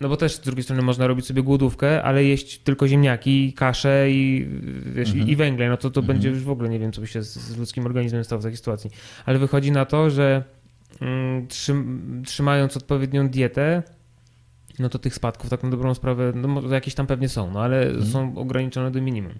no 0.00 0.08
bo 0.08 0.16
też 0.16 0.34
z 0.34 0.40
drugiej 0.40 0.62
strony 0.62 0.82
można 0.82 1.06
robić 1.06 1.26
sobie 1.26 1.42
głodówkę, 1.42 2.02
ale 2.02 2.24
jeść 2.24 2.58
tylko 2.58 2.88
ziemniaki, 2.88 3.52
kaszę 3.52 4.10
i, 4.10 4.48
wiesz, 4.94 5.14
i, 5.14 5.30
i 5.30 5.36
węgle, 5.36 5.68
no 5.68 5.76
to 5.76 5.90
to 5.90 6.02
będzie 6.02 6.28
już 6.28 6.42
w 6.42 6.50
ogóle 6.50 6.68
nie 6.68 6.78
wiem, 6.78 6.92
co 6.92 7.00
by 7.00 7.06
się 7.06 7.22
z, 7.22 7.34
z 7.34 7.56
ludzkim 7.56 7.86
organizmem 7.86 8.24
stało 8.24 8.40
w 8.40 8.42
takiej 8.42 8.56
sytuacji. 8.56 8.90
Ale 9.26 9.38
wychodzi 9.38 9.72
na 9.72 9.84
to, 9.84 10.10
że 10.10 10.44
mm, 11.00 11.46
trzym, 11.46 12.22
trzymając 12.26 12.76
odpowiednią 12.76 13.28
dietę, 13.28 13.82
no 14.78 14.88
to 14.88 14.98
tych 14.98 15.14
spadków 15.14 15.50
tak 15.50 15.62
na 15.62 15.70
dobrą 15.70 15.94
sprawę, 15.94 16.32
no 16.36 16.74
jakieś 16.74 16.94
tam 16.94 17.06
pewnie 17.06 17.28
są, 17.28 17.50
no 17.50 17.60
ale 17.60 18.04
są 18.04 18.36
ograniczone 18.36 18.90
do 18.90 19.00
minimum. 19.00 19.32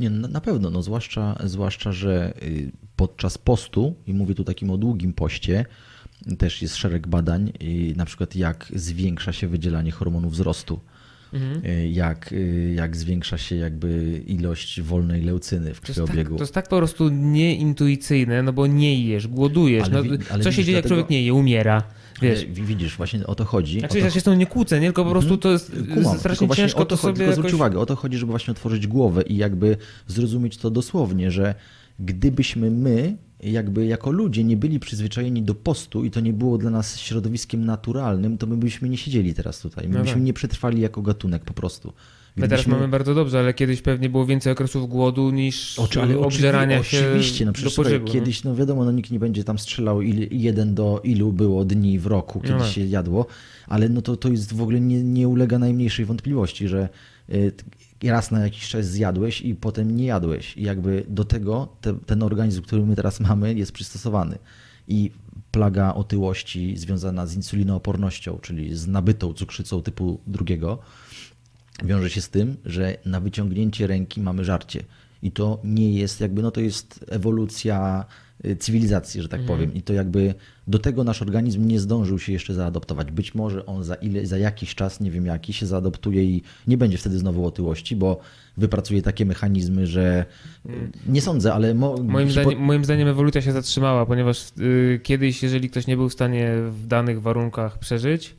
Nie, 0.00 0.10
na, 0.10 0.28
na 0.28 0.40
pewno, 0.40 0.70
no 0.70 0.82
zwłaszcza, 0.82 1.38
zwłaszcza, 1.44 1.92
że 1.92 2.34
y, 2.42 2.72
podczas 2.96 3.38
postu, 3.38 3.94
i 4.06 4.14
mówię 4.14 4.34
tu 4.34 4.44
takim 4.44 4.70
o 4.70 4.76
długim 4.76 5.12
poście, 5.12 5.66
też 6.38 6.62
jest 6.62 6.76
szereg 6.76 7.08
badań, 7.08 7.52
y, 7.62 7.96
na 7.96 8.04
przykład 8.04 8.36
jak 8.36 8.72
zwiększa 8.74 9.32
się 9.32 9.48
wydzielanie 9.48 9.92
hormonu 9.92 10.28
wzrostu, 10.28 10.80
Mhm. 11.32 11.64
y, 11.66 11.88
jak, 11.88 12.32
y, 12.32 12.72
jak 12.76 12.96
zwiększa 12.96 13.38
się 13.38 13.56
jakby 13.56 14.22
ilość 14.26 14.80
wolnej 14.80 15.22
leucyny 15.22 15.74
w 15.74 15.80
To 15.80 15.86
tak, 15.86 15.94
krwiobiegu. 16.04 16.36
to 16.36 16.42
jest 16.42 16.54
tak 16.54 16.68
po 16.68 16.76
prostu 16.76 17.08
nieintuicyjne, 17.08 18.42
no 18.42 18.52
bo 18.52 18.66
nie 18.66 19.04
jesz, 19.06 19.28
głodujesz. 19.28 19.84
Ale 19.84 20.02
no, 20.02 20.16
ale 20.30 20.44
co 20.44 20.52
się 20.52 20.64
dzieje, 20.64 20.76
jak 20.76 20.82
dlatego- 20.84 20.88
człowiek 20.88 21.10
nie 21.10 21.22
je, 21.22 21.34
umiera. 21.34 21.82
Wiesz. 22.22 22.44
Widzisz, 22.46 22.96
właśnie 22.96 23.26
o 23.26 23.34
to 23.34 23.44
chodzi. 23.44 23.78
Znaczy, 23.78 23.98
o 23.98 24.00
to, 24.00 24.04
ja 24.04 24.10
się 24.10 24.20
z 24.20 24.24
tą 24.24 24.34
nie 24.34 24.46
kłócę, 24.46 24.80
nie? 24.80 24.86
tylko 24.86 25.04
po 25.04 25.10
prostu 25.10 25.36
to 25.38 25.50
jest 25.52 25.70
Kumam, 25.70 25.86
tylko 25.94 26.14
strasznie 26.18 26.48
ciężko 26.48 26.80
o 26.80 26.84
to, 26.84 26.96
to 26.96 27.02
sobie 27.02 27.16
tylko 27.16 27.32
zwróć 27.32 27.44
jakoś... 27.46 27.54
uwagę, 27.54 27.78
o 27.78 27.86
to 27.86 27.96
chodzi, 27.96 28.18
żeby 28.18 28.30
właśnie 28.30 28.50
otworzyć 28.52 28.86
głowę 28.86 29.22
i 29.22 29.36
jakby 29.36 29.76
zrozumieć 30.06 30.56
to 30.56 30.70
dosłownie, 30.70 31.30
że 31.30 31.54
gdybyśmy 31.98 32.70
my 32.70 33.16
jakby 33.42 33.86
jako 33.86 34.10
ludzie 34.10 34.44
nie 34.44 34.56
byli 34.56 34.80
przyzwyczajeni 34.80 35.42
do 35.42 35.54
postu 35.54 36.04
i 36.04 36.10
to 36.10 36.20
nie 36.20 36.32
było 36.32 36.58
dla 36.58 36.70
nas 36.70 36.98
środowiskiem 36.98 37.64
naturalnym, 37.64 38.38
to 38.38 38.46
my 38.46 38.56
byśmy 38.56 38.88
nie 38.88 38.96
siedzieli 38.96 39.34
teraz 39.34 39.60
tutaj. 39.60 39.88
My 39.88 39.94
No 39.94 40.00
byśmy 40.00 40.14
tak. 40.14 40.22
nie 40.24 40.32
przetrwali 40.32 40.80
jako 40.80 41.02
gatunek 41.02 41.44
po 41.44 41.54
prostu. 41.54 41.92
My 42.36 42.48
teraz 42.48 42.66
mamy 42.66 42.88
bardzo 42.88 43.14
dobrze, 43.14 43.38
ale 43.38 43.54
kiedyś 43.54 43.82
pewnie 43.82 44.08
było 44.10 44.26
więcej 44.26 44.52
okresów 44.52 44.88
głodu 44.88 45.30
niż 45.30 45.78
Oczy, 45.78 46.02
ale 46.02 46.18
obżerania 46.18 46.80
oczywi- 46.80 46.84
się 46.84 47.06
Oczywiście, 47.08 47.44
no 47.44 47.52
przecież 47.52 47.74
pożywu. 47.74 48.06
no. 48.06 48.12
kiedyś, 48.12 48.44
no 48.44 48.54
wiadomo, 48.54 48.84
no 48.84 48.92
nikt 48.92 49.10
nie 49.10 49.18
będzie 49.18 49.44
tam 49.44 49.58
strzelał 49.58 50.02
il, 50.02 50.28
jeden 50.30 50.74
do 50.74 51.00
ilu 51.04 51.32
było 51.32 51.64
dni 51.64 51.98
w 51.98 52.06
roku, 52.06 52.40
kiedy 52.40 52.54
No 52.54 52.66
się 52.66 52.84
jadło, 52.84 53.26
ale 53.68 53.88
no 53.88 54.02
to, 54.02 54.16
to 54.16 54.28
jest 54.28 54.52
w 54.54 54.62
ogóle 54.62 54.80
nie, 54.80 55.02
nie 55.02 55.28
ulega 55.28 55.58
najmniejszej 55.58 56.04
wątpliwości, 56.04 56.68
że 56.68 56.88
y, 57.30 57.52
raz 58.02 58.30
na 58.30 58.40
jakiś 58.40 58.68
czas 58.68 58.86
zjadłeś 58.86 59.40
i 59.40 59.54
potem 59.54 59.96
nie 59.96 60.04
jadłeś 60.04 60.56
i 60.56 60.62
jakby 60.62 61.04
do 61.08 61.24
tego 61.24 61.68
te, 61.80 61.94
ten 62.06 62.22
organizm, 62.22 62.62
który 62.62 62.86
my 62.86 62.96
teraz 62.96 63.20
mamy 63.20 63.54
jest 63.54 63.72
przystosowany 63.72 64.38
i 64.88 65.10
plaga 65.50 65.94
otyłości 65.94 66.76
związana 66.76 67.26
z 67.26 67.34
insulinoopornością, 67.34 68.38
czyli 68.42 68.76
z 68.76 68.86
nabytą 68.86 69.32
cukrzycą 69.32 69.82
typu 69.82 70.20
drugiego, 70.26 70.78
wiąże 71.84 72.10
się 72.10 72.20
z 72.20 72.28
tym, 72.28 72.56
że 72.64 72.96
na 73.04 73.20
wyciągnięcie 73.20 73.86
ręki 73.86 74.20
mamy 74.20 74.44
żarcie. 74.44 74.84
I 75.22 75.30
to 75.32 75.60
nie 75.64 75.92
jest 75.92 76.20
jakby, 76.20 76.42
no 76.42 76.50
to 76.50 76.60
jest 76.60 77.04
ewolucja 77.08 78.04
cywilizacji, 78.58 79.22
że 79.22 79.28
tak 79.28 79.40
powiem. 79.40 79.74
I 79.74 79.82
to 79.82 79.92
jakby 79.92 80.34
do 80.68 80.78
tego 80.78 81.04
nasz 81.04 81.22
organizm 81.22 81.66
nie 81.66 81.80
zdążył 81.80 82.18
się 82.18 82.32
jeszcze 82.32 82.54
zaadoptować. 82.54 83.10
Być 83.10 83.34
może 83.34 83.66
on 83.66 83.84
za 83.84 83.94
ile, 83.94 84.26
za 84.26 84.38
jakiś 84.38 84.74
czas, 84.74 85.00
nie 85.00 85.10
wiem 85.10 85.26
jaki, 85.26 85.52
się 85.52 85.66
zaadoptuje 85.66 86.24
i 86.24 86.42
nie 86.66 86.76
będzie 86.76 86.98
wtedy 86.98 87.18
znowu 87.18 87.46
otyłości, 87.46 87.96
bo 87.96 88.20
wypracuje 88.56 89.02
takie 89.02 89.26
mechanizmy, 89.26 89.86
że 89.86 90.24
y, 90.66 90.70
nie 91.08 91.20
sądzę, 91.20 91.54
ale 91.54 91.74
mo, 91.74 91.96
Moim, 91.96 92.30
zdaniem, 92.30 92.58
moim 92.58 92.84
zdaniem 92.84 93.08
ewolucja 93.08 93.42
się 93.42 93.52
zatrzymała, 93.52 94.06
ponieważ 94.06 94.52
y, 94.60 95.00
kiedyś, 95.02 95.42
jeżeli 95.42 95.70
ktoś 95.70 95.86
nie 95.86 95.96
był 95.96 96.08
w 96.08 96.12
stanie 96.12 96.54
w 96.70 96.86
danych 96.86 97.22
warunkach 97.22 97.78
przeżyć, 97.78 98.34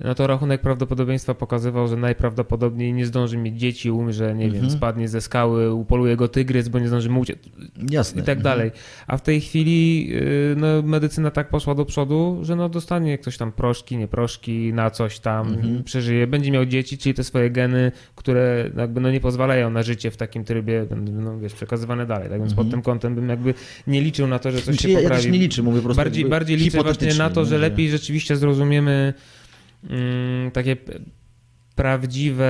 no 0.00 0.14
to 0.14 0.26
rachunek 0.26 0.60
prawdopodobieństwa 0.60 1.34
pokazywał, 1.34 1.88
że 1.88 1.96
najprawdopodobniej 1.96 2.92
nie 2.92 3.06
zdąży 3.06 3.36
mieć 3.36 3.60
dzieci, 3.60 3.90
umrze, 3.90 4.34
nie 4.34 4.44
wiem, 4.46 4.54
Mhm. 4.54 4.70
spadnie 4.72 5.08
ze 5.08 5.20
skały, 5.20 5.74
upoluje 5.74 6.16
go 6.16 6.28
tygrys, 6.28 6.68
bo 6.68 6.78
nie 6.78 6.88
zdąży 6.88 7.10
mu 7.10 7.20
uciec 7.20 7.38
Jasne. 7.90 8.22
i 8.22 8.24
tak 8.24 8.42
dalej. 8.42 8.70
A 9.06 9.16
w 9.16 9.22
tej 9.22 9.40
chwili 9.40 10.08
y, 10.12 10.54
no, 10.56 10.66
medycyna 10.82 11.30
tak 11.30 11.48
poszła 11.48 11.74
do 11.74 11.84
przodu, 11.84 12.38
że 12.42 12.56
no 12.56 12.68
dostanie 12.68 13.18
ktoś 13.18 13.36
tam 13.36 13.52
proszki, 13.52 13.96
nie 13.96 14.08
proszki, 14.08 14.72
na 14.72 14.90
coś 14.90 15.18
tam, 15.20 15.48
Mhm. 15.54 15.84
przeżyje, 15.84 16.26
będzie 16.26 16.50
miał 16.50 16.66
dzieci, 16.66 16.98
czyli 16.98 17.14
te 17.14 17.24
swoje 17.24 17.50
geny, 17.50 17.92
które 18.14 18.70
jakby 18.76 19.00
no 19.00 19.10
nie 19.10 19.20
pozwalają 19.20 19.70
na 19.70 19.82
życie 19.82 20.10
w 20.10 20.16
takim 20.16 20.44
trybie, 20.44 20.86
będą 20.90 21.12
no, 21.12 21.38
wiesz, 21.38 21.54
przekazywane 21.54 22.06
dalej. 22.06 22.28
Tak 22.28 22.38
więc 22.38 22.50
Mhm. 22.52 22.66
pod 22.66 22.70
tym 22.70 22.82
kątem 22.82 23.14
bym 23.14 23.28
jakby 23.28 23.54
nie 23.86 24.00
liczył 24.00 24.26
na 24.26 24.38
to, 24.38 24.50
że 24.50 24.56
coś 24.56 24.64
Znaczy, 24.64 24.82
się 24.82 24.88
ja, 24.88 24.94
ja 24.94 25.02
poprawi. 25.02 25.22
też 25.22 25.32
nie 25.32 25.38
liczę, 25.38 25.62
mówię 25.62 25.78
po 25.78 25.84
prostu 25.84 25.96
bardziej, 26.00 26.24
bardziej 26.24 26.56
liczę 26.56 26.82
właśnie 26.82 27.14
na 27.14 27.30
to, 27.30 27.44
że 27.44 27.58
lepiej 27.58 27.90
rzeczywiście 27.90 28.36
zrozumiemy 28.36 29.14
takie 30.52 30.76
p- 30.76 30.98
prawdziwe 31.76 32.46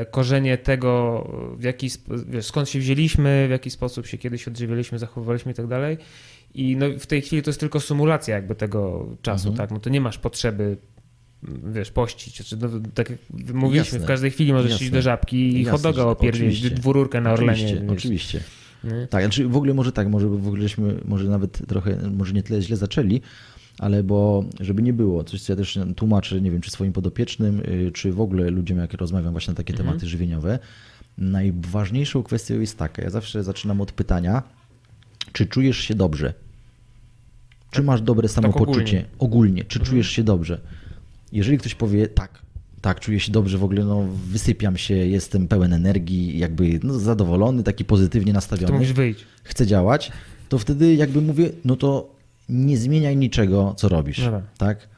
e, 0.00 0.06
korzenie 0.06 0.58
tego, 0.58 1.24
w 1.58 1.62
jaki, 1.62 1.88
wiesz, 2.28 2.46
skąd 2.46 2.68
się 2.68 2.78
wzięliśmy, 2.78 3.44
w 3.48 3.50
jaki 3.50 3.70
sposób 3.70 4.06
się 4.06 4.18
kiedyś 4.18 4.48
odżywialiśmy, 4.48 4.98
zachowywaliśmy 4.98 5.52
i 5.52 5.54
tak 5.54 5.66
dalej. 5.66 5.98
I 6.54 6.76
no, 6.76 6.86
w 6.98 7.06
tej 7.06 7.22
chwili 7.22 7.42
to 7.42 7.50
jest 7.50 7.60
tylko 7.60 7.80
symulacja 7.80 8.34
jakby 8.34 8.54
tego 8.54 9.08
czasu, 9.22 9.48
Mhm. 9.48 9.56
tak? 9.68 9.74
No 9.74 9.80
to 9.80 9.90
nie 9.90 10.00
masz 10.00 10.18
potrzeby 10.18 10.76
mm, 11.48 11.72
wiesz, 11.72 11.90
pościć. 11.90 12.46
Czy, 12.46 12.56
no, 12.56 12.68
tak 12.94 13.10
jak 13.10 13.18
mówiliśmy, 13.54 13.96
Jasne. 13.96 13.98
w 13.98 14.04
każdej 14.08 14.30
chwili 14.30 14.52
możesz 14.52 14.70
Jasne. 14.70 14.84
iść 14.84 14.92
do 14.92 15.02
żabki 15.02 15.36
i 15.36 15.58
Jasne, 15.58 15.70
hot 15.72 15.82
doga 15.82 16.02
że- 16.02 16.08
opierdzieć, 16.08 16.42
oczywiście. 16.42 16.70
dwururkę 16.70 17.20
na 17.20 17.32
Orlenie. 17.32 17.52
Oczywiście, 17.52 17.80
wiesz, 17.82 17.92
oczywiście. 17.92 18.40
nie? 18.84 19.06
Tak, 19.10 19.22
znaczy 19.24 19.48
w 19.48 19.56
ogóle 19.56 19.74
może 19.74 19.92
tak, 19.92 20.08
może 20.08 20.28
w 20.28 20.46
ogóle 20.46 20.62
żeśmy 20.62 20.94
może 21.04 21.24
nawet 21.28 21.66
trochę, 21.68 21.96
może 22.10 22.32
nie 22.32 22.42
tyle 22.42 22.62
źle 22.62 22.76
zaczęli, 22.76 23.20
ale 23.82 24.02
bo 24.02 24.44
żeby 24.60 24.82
nie 24.82 24.92
było, 24.92 25.24
coś 25.24 25.42
co 25.42 25.52
ja 25.52 25.56
też 25.56 25.78
tłumaczę, 25.96 26.40
nie 26.40 26.50
wiem, 26.50 26.60
czy 26.60 26.70
swoim 26.70 26.92
podopiecznym, 26.92 27.60
y, 27.60 27.90
czy 27.94 28.12
w 28.12 28.20
ogóle 28.20 28.50
ludziom, 28.50 28.78
jak 28.78 28.92
rozmawiam 28.94 29.32
właśnie 29.32 29.50
na 29.50 29.56
takie 29.56 29.72
Mhm. 29.72 29.88
tematy 29.88 30.06
żywieniowe, 30.06 30.58
najważniejszą 31.18 32.22
kwestią 32.22 32.60
jest 32.60 32.78
taka, 32.78 33.02
ja 33.02 33.10
zawsze 33.10 33.44
zaczynam 33.44 33.80
od 33.80 33.92
pytania, 33.92 34.42
czy 35.32 35.46
czujesz 35.46 35.76
się 35.78 35.94
dobrze? 35.94 36.34
Czy 37.70 37.82
masz 37.82 38.00
dobre 38.02 38.28
samopoczucie? 38.28 39.02
Tak. 39.02 39.10
ogólnie. 39.18 39.44
ogólnie. 39.44 39.64
Czy 39.64 39.80
czujesz 39.80 40.08
się 40.10 40.22
dobrze? 40.24 40.60
Jeżeli 41.32 41.58
ktoś 41.58 41.74
powie 41.74 42.08
tak, 42.08 42.42
tak, 42.80 43.00
czuję 43.00 43.20
się 43.20 43.32
dobrze, 43.32 43.58
w 43.58 43.64
ogóle 43.64 43.84
no, 43.84 44.04
wysypiam 44.28 44.76
się, 44.76 44.94
jestem 44.94 45.48
pełen 45.48 45.72
energii, 45.72 46.38
jakby 46.38 46.80
no, 46.82 46.98
zadowolony, 46.98 47.62
taki 47.62 47.84
pozytywnie 47.84 48.32
To 48.32 48.36
nastawiony 48.36 48.72
musisz 48.78 48.92
wyjść. 48.92 49.24
chce 49.44 49.66
działać, 49.66 50.12
to 50.48 50.58
wtedy 50.58 50.94
jakby 50.94 51.20
mówię, 51.20 51.50
no 51.64 51.76
to 51.76 52.11
nie 52.52 52.76
zmieniaj 52.78 53.16
niczego, 53.16 53.74
co 53.76 53.88
robisz, 53.88 54.20
Dobra. 54.24 54.42
tak? 54.58 54.88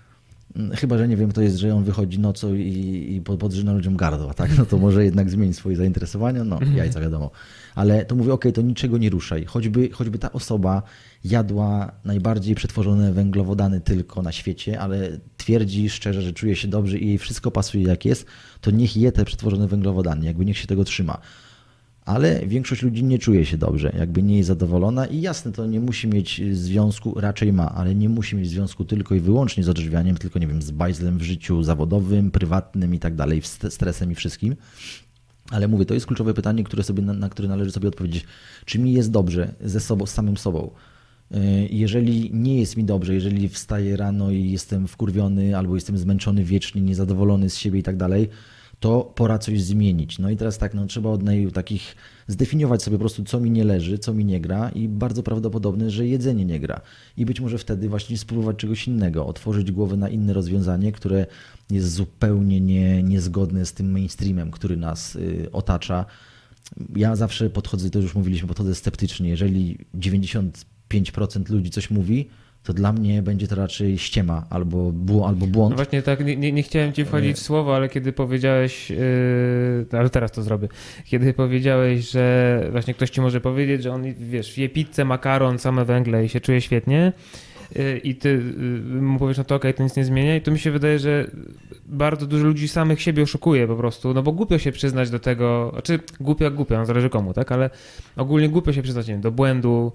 Mm, 0.56 0.76
Chyba, 0.76 0.98
że 0.98 1.08
nie 1.08 1.16
wiem, 1.16 1.30
kto 1.30 1.40
jest, 1.42 1.56
że 1.56 1.74
on 1.74 1.84
wychodzi 1.84 2.18
nocą 2.18 2.54
i, 2.54 3.14
i 3.16 3.20
pod- 3.20 3.40
podrzyna 3.40 3.72
ludziom 3.72 3.96
gardła, 3.96 4.34
tak? 4.34 4.58
No 4.58 4.66
to 4.66 4.78
może 4.78 5.04
jednak 5.04 5.30
zmieni 5.30 5.54
swoje 5.54 5.76
zainteresowania, 5.76 6.44
no 6.44 6.58
jajca 6.76 7.00
wiadomo. 7.00 7.30
Ale 7.74 8.04
to 8.04 8.14
mówię, 8.14 8.32
okej, 8.32 8.52
to 8.52 8.62
niczego 8.62 8.98
nie 8.98 9.10
ruszaj. 9.10 9.44
Choćby, 9.44 9.90
choćby 9.90 10.18
ta 10.18 10.32
osoba 10.32 10.82
jadła 11.24 11.92
najbardziej 12.04 12.54
przetworzone 12.54 13.12
węglowodany 13.12 13.80
tylko 13.80 14.22
na 14.22 14.32
świecie, 14.32 14.80
ale 14.80 15.18
twierdzi 15.36 15.90
szczerze, 15.90 16.22
że 16.22 16.32
czuje 16.32 16.56
się 16.56 16.68
dobrze 16.68 16.98
i 16.98 17.06
jej 17.08 17.18
wszystko 17.18 17.50
pasuje 17.50 17.84
jak 17.84 18.04
jest, 18.04 18.26
to 18.60 18.70
niech 18.70 18.96
je 18.96 19.12
te 19.12 19.24
przetworzone 19.24 19.68
węglowodany, 19.68 20.26
jakby 20.26 20.44
niech 20.44 20.58
się 20.58 20.66
tego 20.66 20.84
trzyma 20.84 21.18
ale 22.04 22.46
większość 22.46 22.82
ludzi 22.82 23.04
nie 23.04 23.18
czuje 23.18 23.46
się 23.46 23.58
dobrze, 23.58 23.92
jakby 23.98 24.22
nie 24.22 24.36
jest 24.36 24.46
zadowolona 24.46 25.06
i 25.06 25.20
jasne, 25.20 25.52
to 25.52 25.66
nie 25.66 25.80
musi 25.80 26.08
mieć 26.08 26.42
związku, 26.52 27.20
raczej 27.20 27.52
ma, 27.52 27.74
ale 27.74 27.94
nie 27.94 28.08
musi 28.08 28.36
mieć 28.36 28.48
związku 28.50 28.84
tylko 28.84 29.14
i 29.14 29.20
wyłącznie 29.20 29.64
z 29.64 29.68
odżywianiem, 29.68 30.16
tylko 30.16 30.38
nie 30.38 30.46
wiem, 30.46 30.62
z 30.62 30.70
bajzlem 30.70 31.18
w 31.18 31.22
życiu 31.22 31.62
zawodowym, 31.62 32.30
prywatnym 32.30 32.94
i 32.94 32.98
tak 32.98 33.14
dalej, 33.14 33.42
st- 33.42 33.72
stresem 33.74 34.12
i 34.12 34.14
wszystkim. 34.14 34.56
Ale 35.50 35.68
mówię, 35.68 35.84
to 35.86 35.94
jest 35.94 36.06
kluczowe 36.06 36.34
pytanie, 36.34 36.64
które 36.64 36.82
sobie, 36.82 37.02
na, 37.02 37.28
które 37.28 37.48
należy 37.48 37.72
sobie 37.72 37.88
odpowiedzieć. 37.88 38.24
Czy 38.64 38.78
mi 38.78 38.92
jest 38.92 39.10
dobrze 39.10 39.54
ze 39.60 39.80
sobą, 39.80 40.06
z 40.06 40.10
samym 40.10 40.36
sobą? 40.36 40.70
Yy, 41.30 41.38
Jeżeli 41.70 42.30
nie 42.34 42.60
jest 42.60 42.76
mi 42.76 42.84
dobrze, 42.84 43.14
jeżeli 43.14 43.48
wstaję 43.48 43.96
rano 43.96 44.30
i 44.30 44.50
jestem 44.50 44.88
wkurwiony 44.88 45.56
albo 45.58 45.74
jestem 45.74 45.98
zmęczony 45.98 46.44
wiecznie, 46.44 46.80
niezadowolony 46.80 47.50
z 47.50 47.56
siebie 47.56 47.78
i 47.78 47.82
tak 47.82 47.96
dalej, 47.96 48.28
to 48.84 49.12
pora 49.14 49.38
coś 49.38 49.62
zmienić. 49.62 50.18
No 50.18 50.30
i 50.30 50.36
teraz 50.36 50.58
tak, 50.58 50.74
no 50.74 50.86
trzeba 50.86 51.10
od 51.10 51.20
takich 51.54 51.96
zdefiniować 52.26 52.82
sobie 52.82 52.96
po 52.96 53.00
prostu, 53.00 53.24
co 53.24 53.40
mi 53.40 53.50
nie 53.50 53.64
leży, 53.64 53.98
co 53.98 54.14
mi 54.14 54.24
nie 54.24 54.40
gra 54.40 54.68
i 54.68 54.88
bardzo 54.88 55.22
prawdopodobne, 55.22 55.90
że 55.90 56.06
jedzenie 56.06 56.44
nie 56.44 56.60
gra. 56.60 56.80
I 57.16 57.26
być 57.26 57.40
może 57.40 57.58
wtedy 57.58 57.88
właśnie 57.88 58.18
spróbować 58.18 58.56
czegoś 58.56 58.88
innego, 58.88 59.26
otworzyć 59.26 59.72
głowę 59.72 59.96
na 59.96 60.08
inne 60.08 60.32
rozwiązanie, 60.32 60.92
które 60.92 61.26
jest 61.70 61.92
zupełnie 61.92 62.60
nie, 62.60 63.02
niezgodne 63.02 63.66
z 63.66 63.72
tym 63.72 63.92
mainstreamem, 63.92 64.50
który 64.50 64.76
nas 64.76 65.16
y, 65.16 65.48
otacza. 65.52 66.04
Ja 66.96 67.16
zawsze 67.16 67.50
podchodzę, 67.50 67.90
to 67.90 67.98
już 67.98 68.14
mówiliśmy, 68.14 68.48
podchodzę 68.48 68.74
sceptycznie. 68.74 69.28
Jeżeli 69.28 69.78
95% 69.94 71.50
ludzi 71.50 71.70
coś 71.70 71.90
mówi, 71.90 72.28
to 72.64 72.72
dla 72.72 72.92
mnie 72.92 73.22
będzie 73.22 73.48
to 73.48 73.54
raczej 73.54 73.98
ściema 73.98 74.46
albo, 74.50 74.92
albo 75.26 75.46
błąd. 75.46 75.70
No 75.70 75.76
właśnie 75.76 76.02
tak, 76.02 76.24
nie, 76.24 76.36
nie, 76.36 76.52
nie 76.52 76.62
chciałem 76.62 76.92
ci 76.92 77.04
wchodzić 77.04 77.36
w 77.36 77.40
słowo, 77.40 77.76
ale 77.76 77.88
kiedy 77.88 78.12
powiedziałeś, 78.12 78.90
yy, 78.90 78.96
ale 79.92 80.10
teraz 80.10 80.32
to 80.32 80.42
zrobię, 80.42 80.68
kiedy 81.04 81.32
powiedziałeś, 81.32 82.10
że 82.10 82.68
właśnie 82.70 82.94
ktoś 82.94 83.10
ci 83.10 83.20
może 83.20 83.40
powiedzieć, 83.40 83.82
że 83.82 83.92
on, 83.92 84.14
wiesz, 84.14 84.58
je 84.58 84.68
pizzę, 84.68 85.04
makaron, 85.04 85.58
same 85.58 85.84
węgle 85.84 86.24
i 86.24 86.28
się 86.28 86.40
czuje 86.40 86.60
świetnie 86.60 87.12
yy, 87.76 87.98
i 87.98 88.14
ty 88.14 88.42
yy, 88.94 89.02
mu 89.02 89.18
powiesz, 89.18 89.38
no 89.38 89.44
to 89.44 89.54
okej, 89.54 89.74
to 89.74 89.82
nic 89.82 89.96
nie 89.96 90.04
zmienia 90.04 90.36
i 90.36 90.40
to 90.40 90.50
mi 90.50 90.58
się 90.58 90.70
wydaje, 90.70 90.98
że 90.98 91.30
bardzo 91.86 92.26
dużo 92.26 92.44
ludzi 92.44 92.68
samych 92.68 93.02
siebie 93.02 93.22
oszukuje 93.22 93.66
po 93.66 93.76
prostu, 93.76 94.14
no 94.14 94.22
bo 94.22 94.32
głupio 94.32 94.58
się 94.58 94.72
przyznać 94.72 95.10
do 95.10 95.18
tego, 95.18 95.70
znaczy 95.72 96.00
głupio 96.20 96.44
jak 96.44 96.54
głupio, 96.54 96.78
no 96.78 96.86
zależy 96.86 97.10
komu, 97.10 97.32
tak, 97.32 97.52
ale 97.52 97.70
ogólnie 98.16 98.48
głupio 98.48 98.72
się 98.72 98.82
przyznać, 98.82 99.06
nie 99.08 99.14
wiem, 99.14 99.20
do 99.20 99.30
błędu, 99.30 99.92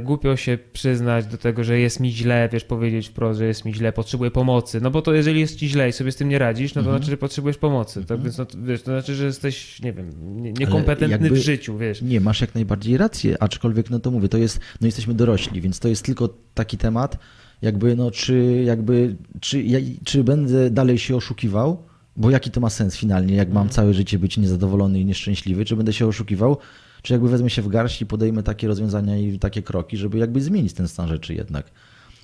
głupio 0.00 0.36
się 0.36 0.58
przyznać 0.72 1.26
do 1.26 1.38
tego, 1.38 1.64
że 1.64 1.78
jest 1.78 2.00
mi 2.00 2.12
źle, 2.12 2.48
wiesz, 2.52 2.64
powiedzieć 2.64 3.08
wprost, 3.08 3.38
że 3.38 3.46
jest 3.46 3.64
mi 3.64 3.74
źle, 3.74 3.92
potrzebuję 3.92 4.30
pomocy. 4.30 4.80
No 4.80 4.90
bo 4.90 5.02
to 5.02 5.14
jeżeli 5.14 5.40
jest 5.40 5.56
ci 5.56 5.68
źle 5.68 5.88
i 5.88 5.92
sobie 5.92 6.12
z 6.12 6.16
tym 6.16 6.28
nie 6.28 6.38
radzisz, 6.38 6.74
no 6.74 6.82
to 6.82 6.86
Mhm. 6.86 6.96
znaczy, 6.98 7.10
że 7.10 7.16
potrzebujesz 7.16 7.58
pomocy. 7.58 8.04
Tak 8.04 8.22
więc, 8.22 8.38
no, 8.38 8.46
to, 8.46 8.58
wiesz, 8.62 8.82
to 8.82 8.90
znaczy, 8.90 9.14
że 9.14 9.24
jesteś, 9.24 9.82
nie 9.82 9.92
wiem, 9.92 10.10
nie- 10.42 10.52
niekompetentny 10.52 11.30
w 11.30 11.36
życiu, 11.36 11.78
wiesz. 11.78 12.02
Nie, 12.02 12.20
masz 12.20 12.40
jak 12.40 12.54
najbardziej 12.54 12.96
rację, 12.96 13.42
aczkolwiek 13.42 13.90
no 13.90 14.00
to 14.00 14.10
mówię, 14.10 14.28
to 14.28 14.38
jest, 14.38 14.60
no 14.80 14.86
jesteśmy 14.86 15.14
dorośli, 15.14 15.60
więc 15.60 15.78
to 15.78 15.88
jest 15.88 16.04
tylko 16.04 16.28
taki 16.54 16.76
temat, 16.78 17.18
jakby 17.62 17.96
no 17.96 18.10
czy 18.10 18.62
jakby, 18.66 19.16
czy, 19.40 19.62
ja, 19.62 19.78
czy 20.04 20.24
będę 20.24 20.70
dalej 20.70 20.98
się 20.98 21.16
oszukiwał, 21.16 21.82
bo 22.16 22.30
jaki 22.30 22.50
to 22.50 22.60
ma 22.60 22.70
sens 22.70 22.96
finalnie, 22.96 23.34
jak 23.36 23.52
mam 23.52 23.68
całe 23.68 23.94
życie 23.94 24.18
być 24.18 24.36
niezadowolony 24.38 25.00
i 25.00 25.04
nieszczęśliwy, 25.04 25.64
czy 25.64 25.76
będę 25.76 25.92
się 25.92 26.06
oszukiwał, 26.06 26.56
czy 27.02 27.12
jakby 27.12 27.28
wezmę 27.28 27.50
się 27.50 27.62
w 27.62 27.68
garść 27.68 28.02
i 28.02 28.06
podejmę 28.06 28.42
takie 28.42 28.68
rozwiązania 28.68 29.18
i 29.18 29.38
takie 29.38 29.62
kroki, 29.62 29.96
żeby 29.96 30.18
jakby 30.18 30.40
zmienić 30.40 30.72
ten 30.72 30.88
stan 30.88 31.08
rzeczy 31.08 31.34
jednak. 31.34 31.70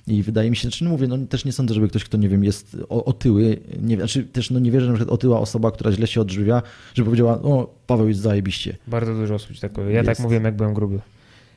I 0.07 0.23
wydaje 0.23 0.49
mi 0.49 0.55
się, 0.55 0.61
znaczy 0.61 0.83
no 0.83 0.89
mówię, 0.89 1.07
no 1.07 1.17
też 1.17 1.45
nie 1.45 1.51
sądzę, 1.51 1.73
żeby 1.73 1.87
ktoś, 1.87 2.03
kto 2.03 2.17
nie 2.17 2.29
wiem, 2.29 2.43
jest 2.43 2.77
otyły, 2.89 3.59
nie, 3.81 3.95
znaczy 3.95 4.23
też 4.23 4.51
no 4.51 4.59
nie 4.59 4.71
wierzę, 4.71 4.85
że 4.85 4.91
na 4.91 4.97
przykład 4.97 5.13
otyła 5.13 5.39
osoba, 5.39 5.71
która 5.71 5.91
źle 5.91 6.07
się 6.07 6.21
odżywia, 6.21 6.61
żeby 6.93 7.05
powiedziała, 7.05 7.41
o 7.41 7.75
Paweł 7.87 8.07
jest 8.07 8.19
zajebiście. 8.19 8.77
Bardzo 8.87 9.13
dużo 9.13 9.35
osób 9.35 9.59
tak 9.59 9.71
powie. 9.71 9.91
Ja 9.91 9.97
Jest. 9.97 10.07
tak 10.07 10.19
mówiłem, 10.19 10.43
jak 10.43 10.55
byłem 10.55 10.73
gruby. 10.73 10.99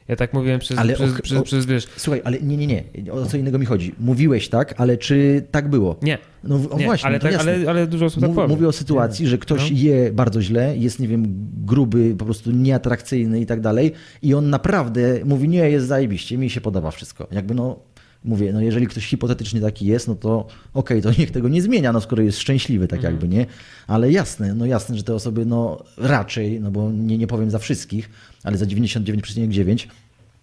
Ja 0.09 0.17
tak 0.17 0.33
mówiłem 0.33 0.61
przez, 0.61 0.79
Ale 0.79 0.95
przez, 0.95 1.11
ok- 1.11 1.23
przez, 1.23 1.39
o- 1.39 1.43
przez, 1.43 1.67
wiesz, 1.67 1.87
Słuchaj, 1.97 2.23
ale 2.25 2.41
nie, 2.41 2.57
nie, 2.57 2.67
nie. 2.67 2.85
O 3.13 3.27
co 3.27 3.37
innego 3.37 3.59
mi 3.59 3.67
chodzi. 3.67 3.95
Mówiłeś 4.01 4.49
tak, 4.49 4.75
ale 4.77 4.97
czy 4.97 5.43
tak 5.51 5.69
było? 5.71 5.97
nie, 6.03 6.19
No 6.45 6.61
o 6.71 6.79
nie 6.79 6.85
właśnie, 6.85 7.07
ale, 7.09 7.19
tak, 7.21 7.35
ale, 7.35 7.59
ale 7.69 7.87
dużo 7.87 8.07
osób 8.07 8.21
tak 8.21 8.29
Mów, 8.29 8.37
powie. 8.37 8.49
mówię 8.55 8.69
o 8.69 8.73
sytuacji, 8.73 9.27
że 9.27 9.39
ktoś 9.39 9.71
No. 9.71 9.77
je 9.79 10.13
bardzo 10.13 10.43
źle, 10.43 10.77
jest, 10.77 11.01
nie 11.01 11.09
wiem, 11.09 11.25
gruby, 11.67 12.15
po 12.19 12.25
prostu 12.25 12.51
nieatrakcyjny 12.51 13.41
i 13.41 13.47
tak 13.47 13.61
dalej 13.61 13.93
i 14.23 14.35
on 14.35 14.51
naprawdę 14.51 15.21
mówi, 15.25 15.49
nie, 15.49 15.71
jest 15.71 15.87
zajebiście, 15.87 16.39
mi 16.39 16.51
się 16.51 16.61
podoba 16.61 16.91
wszystko. 16.91 17.27
Jakby 17.33 17.55
no, 17.55 17.79
mówię, 18.25 18.53
no 18.53 18.61
jeżeli 18.61 18.87
ktoś 18.87 19.07
hipotetycznie 19.07 19.61
taki 19.61 19.87
jest, 19.87 20.09
no 20.09 20.15
to 20.15 20.47
okej, 20.75 21.03
to 21.03 21.11
niech 21.19 21.31
tego 21.31 21.49
nie 21.49 21.63
zmienia, 21.63 21.93
no 21.93 22.01
skoro 22.01 22.23
jest 22.23 22.39
szczęśliwy, 22.39 22.89
tak 22.89 22.97
Mhm. 22.99 23.15
jakby, 23.15 23.29
nie? 23.29 23.47
Ale 23.87 24.13
jasne, 24.13 24.55
no 24.55 24.67
jasne, 24.67 24.97
że 24.97 25.03
te 25.03 25.15
osoby, 25.15 25.47
no 25.47 25.85
raczej, 25.97 26.61
no 26.61 26.71
bo 26.71 26.93
nie, 26.93 27.19
nie 27.19 27.27
powiem 27.27 27.51
za 27.51 27.59
wszystkich, 27.59 28.11
ale 28.45 28.57
za 28.59 28.67
99,9 28.67 29.87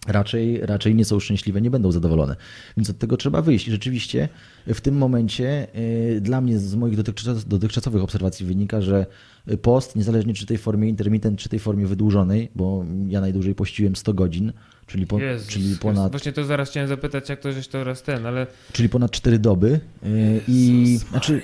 raczej, 0.08 0.62
raczej 0.62 0.96
nie 0.96 1.06
są 1.06 1.20
szczęśliwe, 1.20 1.62
nie 1.62 1.72
będą 1.72 1.92
zadowolone. 1.92 2.36
Więc 2.78 2.90
od 2.90 2.98
tego 2.98 3.18
trzeba 3.18 3.42
wyjść. 3.42 3.68
I 3.68 3.72
rzeczywiście 3.72 4.30
w 4.68 4.82
tym 4.82 4.98
momencie 4.98 5.68
y, 6.16 6.22
dla 6.22 6.42
mnie 6.42 6.60
z 6.60 6.76
moich 6.76 6.96
dotychczas, 6.96 7.46
dotychczasowych 7.46 8.04
obserwacji 8.04 8.46
wynika, 8.46 8.82
że 8.82 9.06
post, 9.62 9.96
niezależnie 9.96 10.34
czy 10.34 10.46
tej 10.46 10.58
formie 10.58 10.90
intermittent, 10.90 11.40
czy 11.40 11.50
tej 11.50 11.60
formie 11.60 11.88
wydłużonej, 11.88 12.50
bo 12.56 12.86
ja 13.08 13.22
najdłużej 13.22 13.56
pościłem 13.56 13.96
100 13.96 14.14
godzin, 14.14 14.54
czyli, 14.88 15.08
po, 15.08 15.20
Jezus, 15.20 15.48
czyli, 15.48 15.76
ponad, 15.76 16.12
Właśnie 16.12 16.32
to 16.32 16.46
zaraz 16.46 16.70
chciałem 16.70 16.90
zapytać, 16.90 17.30
jak 17.30 17.40
to 17.40 17.52
żeś 17.52 17.68
to 17.68 17.84
raz 17.84 18.04
ten, 18.04 18.26
ale 18.26 18.48
czyli 18.72 18.90
ponad 18.90 19.12
4 19.12 19.40
doby. 19.40 19.80
y, 20.06 20.42
I 20.48 21.00
znaczy, 21.10 21.42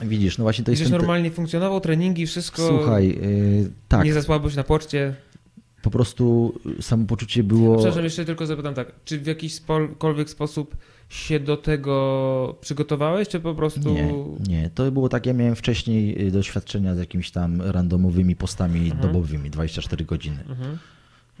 widzisz, 0.00 0.38
no 0.38 0.44
właśnie 0.44 0.64
to 0.64 0.70
jest 0.70 0.82
ten, 0.82 0.92
normalnie 0.92 1.30
funkcjonował, 1.30 1.80
treningi, 1.80 2.26
wszystko. 2.26 2.68
Słuchaj, 2.68 3.10
y, 3.10 3.70
tak, 3.88 4.04
Nie 4.04 4.12
zasłabłeś 4.12 4.56
na 4.56 4.64
poczcie. 4.64 5.14
Po 5.82 5.90
prostu 5.90 6.54
samopoczucie 6.80 7.42
było... 7.42 7.76
Przepraszam, 7.76 8.04
jeszcze 8.04 8.24
tylko 8.24 8.46
zapytam 8.46 8.74
tak, 8.74 8.92
czy 9.04 9.18
w 9.18 9.26
jakikolwiek 9.26 10.30
sposób 10.30 10.76
się 11.08 11.40
do 11.40 11.56
tego 11.56 12.56
przygotowałeś, 12.60 13.28
czy 13.28 13.40
po 13.40 13.54
prostu... 13.54 13.94
Nie, 13.94 14.14
nie. 14.48 14.70
To 14.74 14.90
było 14.92 15.08
tak, 15.08 15.26
ja 15.26 15.32
miałem 15.32 15.56
wcześniej 15.56 16.26
y, 16.26 16.30
doświadczenia 16.30 16.94
z 16.94 16.98
jakimiś 16.98 17.30
tam 17.30 17.62
randomowymi 17.62 18.36
postami 18.36 18.80
Mhm. 18.80 19.00
dobowymi, 19.00 19.50
24 19.50 20.04
godziny. 20.04 20.44
Mhm. 20.48 20.78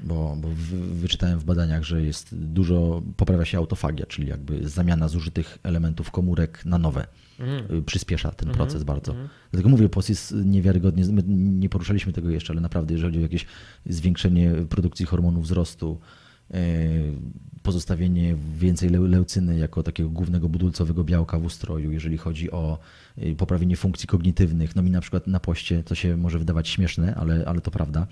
Bo, 0.04 0.36
bo 0.40 0.48
wy- 0.48 0.94
wyczytałem 0.94 1.38
w 1.38 1.44
badaniach, 1.44 1.82
że 1.84 2.02
jest 2.02 2.34
dużo, 2.36 3.02
poprawia 3.16 3.44
się 3.44 3.58
autofagia, 3.58 4.06
czyli 4.06 4.28
jakby 4.28 4.68
zamiana 4.68 5.08
zużytych 5.08 5.58
elementów 5.62 6.10
komórek 6.10 6.64
na 6.64 6.78
nowe. 6.78 7.06
Y, 7.70 7.82
Przyspiesza 7.82 8.30
ten 8.30 8.48
Mhm, 8.48 8.56
proces 8.66 8.84
bardzo. 8.84 9.12
mhm. 9.12 9.28
Dlatego 9.50 9.68
mówię, 9.68 9.88
POS 9.88 10.08
jest 10.08 10.34
niewiarygodnie, 10.44 11.04
my 11.04 11.22
nie 11.28 11.68
poruszaliśmy 11.68 12.12
tego 12.12 12.30
jeszcze, 12.30 12.52
ale 12.52 12.60
naprawdę, 12.60 12.94
jeżeli 12.94 13.08
chodzi 13.12 13.18
o 13.18 13.22
jakieś 13.22 13.46
zwiększenie 13.86 14.52
produkcji 14.68 15.06
hormonów 15.06 15.44
wzrostu, 15.44 16.00
e, 16.54 16.58
pozostawienie 17.62 18.36
więcej 18.58 18.90
leu- 18.90 19.08
leucyny 19.08 19.58
jako 19.58 19.82
takiego 19.82 20.08
głównego 20.10 20.48
budulcowego 20.48 21.04
białka 21.04 21.38
w 21.38 21.44
ustroju, 21.44 21.92
jeżeli 21.92 22.18
chodzi 22.18 22.50
o 22.50 22.78
e, 23.16 23.34
poprawienie 23.34 23.76
funkcji 23.76 24.06
kognitywnych, 24.08 24.76
no 24.76 24.82
mi 24.82 24.90
na 24.90 25.00
przykład 25.00 25.26
na 25.26 25.40
poście, 25.40 25.82
to 25.82 25.94
się 25.94 26.16
może 26.16 26.38
wydawać 26.38 26.68
śmieszne, 26.68 27.14
ale, 27.14 27.44
ale 27.46 27.60
to 27.60 27.70
prawda, 27.70 28.06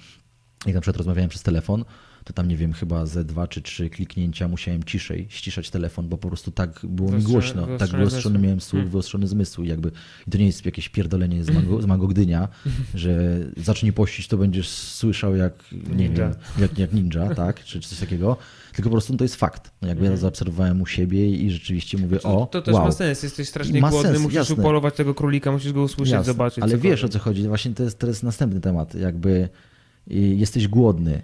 jak 0.66 0.74
na 0.74 0.80
przykład 0.80 0.96
rozmawiałem 0.96 1.30
przez 1.30 1.42
telefon, 1.42 1.84
to 2.24 2.32
tam 2.32 2.48
nie 2.48 2.56
wiem, 2.56 2.72
chyba 2.72 3.06
ze 3.06 3.24
dwa 3.24 3.48
czy 3.48 3.62
trzy 3.62 3.90
kliknięcia 3.90 4.48
musiałem 4.48 4.84
ciszej 4.84 5.26
ściszać 5.30 5.70
telefon, 5.70 6.08
bo 6.08 6.18
po 6.18 6.28
prostu 6.28 6.50
tak 6.50 6.80
było 6.84 7.12
mi 7.12 7.22
głośno, 7.22 7.66
tak 7.78 7.90
wyostrzony 7.90 8.38
miałem 8.38 8.60
słuch, 8.60 8.72
Hmm. 8.72 8.90
wyostrzony 8.90 9.26
zmysł 9.26 9.62
i 9.62 9.68
jakby 9.68 9.90
i 10.26 10.30
to 10.30 10.38
nie 10.38 10.46
jest 10.46 10.66
jakieś 10.66 10.88
pierdolenie 10.88 11.44
z 11.44 11.50
mango, 11.50 11.82
z 11.82 11.86
mango 11.86 12.06
Gdynia, 12.06 12.48
że 12.94 13.38
zacznij 13.56 13.92
pościć, 13.92 14.28
to 14.28 14.36
będziesz 14.36 14.68
słyszał 14.68 15.36
jak, 15.36 15.52
nie 15.72 15.94
Ninja. 16.08 16.28
wiem, 16.30 16.34
jak, 16.58 16.78
jak 16.78 16.92
ninja, 16.92 17.34
tak, 17.34 17.64
czy, 17.64 17.80
czy 17.80 17.88
coś 17.88 17.98
takiego, 17.98 18.36
tylko 18.74 18.90
po 18.90 18.94
prostu 18.94 19.16
to 19.16 19.24
jest 19.24 19.36
fakt. 19.36 19.70
No 19.82 19.88
jakby 19.88 20.04
ja 20.04 20.16
zaobserwowałem 20.16 20.82
u 20.82 20.86
siebie 20.86 21.30
i 21.30 21.50
rzeczywiście 21.50 21.98
mówię, 21.98 22.18
To, 22.18 22.42
o, 22.42 22.46
to 22.46 22.62
też 22.62 22.74
wow. 22.74 22.84
ma 22.84 22.92
sens, 22.92 23.22
jesteś 23.22 23.48
strasznie 23.48 23.80
Ma 23.80 23.90
głodny, 23.90 24.10
sens, 24.10 24.22
musisz 24.22 24.36
jasne. 24.36 24.54
upolować 24.56 24.94
tego 24.94 25.14
królika, 25.14 25.52
musisz 25.52 25.72
go 25.72 25.82
usłyszeć, 25.82 26.12
Jasne, 26.12 26.32
zobaczyć. 26.32 26.58
Ale 26.58 26.70
cokolwiek. 26.72 26.92
wiesz 26.92 27.04
o 27.04 27.08
co 27.08 27.18
chodzi, 27.18 27.48
właśnie 27.48 27.74
to 27.74 27.82
jest, 27.82 27.98
to 27.98 28.06
jest 28.06 28.22
następny 28.22 28.60
temat, 28.60 28.94
jakby 28.94 29.48
jesteś 30.36 30.68
głodny. 30.68 31.22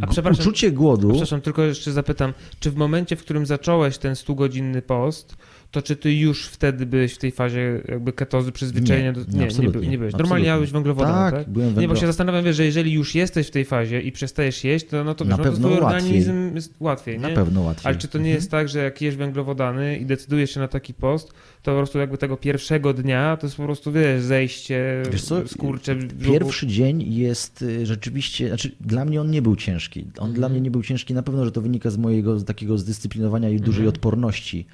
A 0.00 0.06
przepraszam- 0.06 0.40
Uczucie 0.42 0.70
głodu, 0.72 1.08
Przepraszam, 1.08 1.40
tylko 1.40 1.62
jeszcze 1.62 1.92
zapytam, 1.92 2.32
czy 2.60 2.70
w 2.70 2.76
momencie, 2.76 3.16
w 3.16 3.20
którym 3.20 3.46
zacząłeś 3.46 3.98
ten 3.98 4.14
100-godzinny 4.14 4.82
post, 4.82 5.36
to 5.70 5.82
czy 5.82 5.96
ty 5.96 6.14
już 6.14 6.46
wtedy 6.46 6.86
byłeś 6.86 7.12
w 7.14 7.18
tej 7.18 7.30
fazie 7.32 7.82
jakby 7.88 8.12
ketozy, 8.12 8.52
przyzwyczajenia? 8.52 9.06
Nie, 9.10 9.12
do... 9.12 9.38
nie, 9.38 9.46
nie, 9.62 9.68
by- 9.68 9.86
nie 9.86 9.98
byłeś. 9.98 10.14
Normalnie 10.14 10.46
jadłeś 10.46 10.70
węglowodany, 10.70 11.14
Tak, 11.30 11.34
tak? 11.34 11.50
byłem 11.50 11.68
Nie, 11.68 11.88
bo 11.88 11.94
węglo- 11.94 12.00
się 12.00 12.06
zastanawiam, 12.06 12.44
wiesz, 12.44 12.56
że 12.56 12.64
jeżeli 12.64 12.92
już 12.92 13.14
jesteś 13.14 13.46
w 13.46 13.50
tej 13.50 13.64
fazie 13.64 14.00
i 14.00 14.12
przestajesz 14.12 14.64
jeść, 14.64 14.86
to 14.86 15.04
no 15.04 15.14
to, 15.14 15.24
Na 15.24 15.36
wiesz, 15.36 15.38
no 15.38 15.44
to 15.44 15.50
pewno 15.50 15.68
twój 15.68 15.80
łatwiej. 15.82 16.00
organizm 16.10 16.54
jest 16.54 16.74
łatwiej, 16.80 17.18
na 17.18 17.28
nie? 17.28 17.34
pewno 17.34 17.60
łatwiej. 17.62 17.86
Ale 17.88 17.96
czy 17.96 18.08
to 18.08 18.18
nie 18.18 18.30
jest 18.30 18.50
tak, 18.50 18.68
że 18.68 18.78
jak 18.78 19.02
jesz 19.02 19.16
węglowodany 19.16 19.98
i 19.98 20.06
decydujesz 20.06 20.50
się 20.54 20.60
na 20.60 20.68
taki 20.68 20.94
post, 20.94 21.32
to 21.62 21.70
po 21.72 21.76
prostu 21.76 21.98
jakby 21.98 22.18
tego 22.18 22.36
pierwszego 22.36 22.92
dnia 22.94 23.36
to 23.40 23.46
jest 23.46 23.56
po 23.56 23.62
prostu, 23.64 23.92
wiesz, 23.92 24.22
zejście, 24.22 25.02
Wiesz 25.12 25.22
co, 25.22 25.48
skurcze. 25.48 25.96
Pierwszy 26.24 26.66
dzień 26.66 27.14
jest 27.14 27.62
y, 27.62 27.86
rzeczywiście, 27.86 28.48
znaczy 28.48 28.70
dla 28.80 29.04
mnie 29.04 29.20
on 29.20 29.30
nie 29.30 29.42
był 29.42 29.56
ciężki. 29.56 30.00
On 30.00 30.06
Mhm. 30.12 30.32
dla 30.34 30.48
mnie 30.48 30.60
nie 30.60 30.70
był 30.70 30.82
ciężki, 30.82 31.14
na 31.14 31.22
pewno, 31.22 31.44
że 31.44 31.52
to 31.52 31.60
wynika 31.60 31.90
z 31.90 31.96
mojego 31.98 32.40
takiego 32.40 32.78
zdyscyplinowania 32.78 33.48
i 33.50 33.56
dużej 33.60 33.80
Mhm. 33.84 33.88
odporności. 33.88 34.66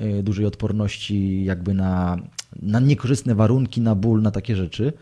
Y, 0.00 0.22
Dużej 0.22 0.46
odporności 0.46 1.44
jakby 1.44 1.74
na, 1.74 2.16
na 2.62 2.80
niekorzystne 2.80 3.34
warunki, 3.34 3.80
na 3.80 3.94
ból, 3.94 4.22
na 4.22 4.30
takie 4.30 4.56
rzeczy. 4.56 4.92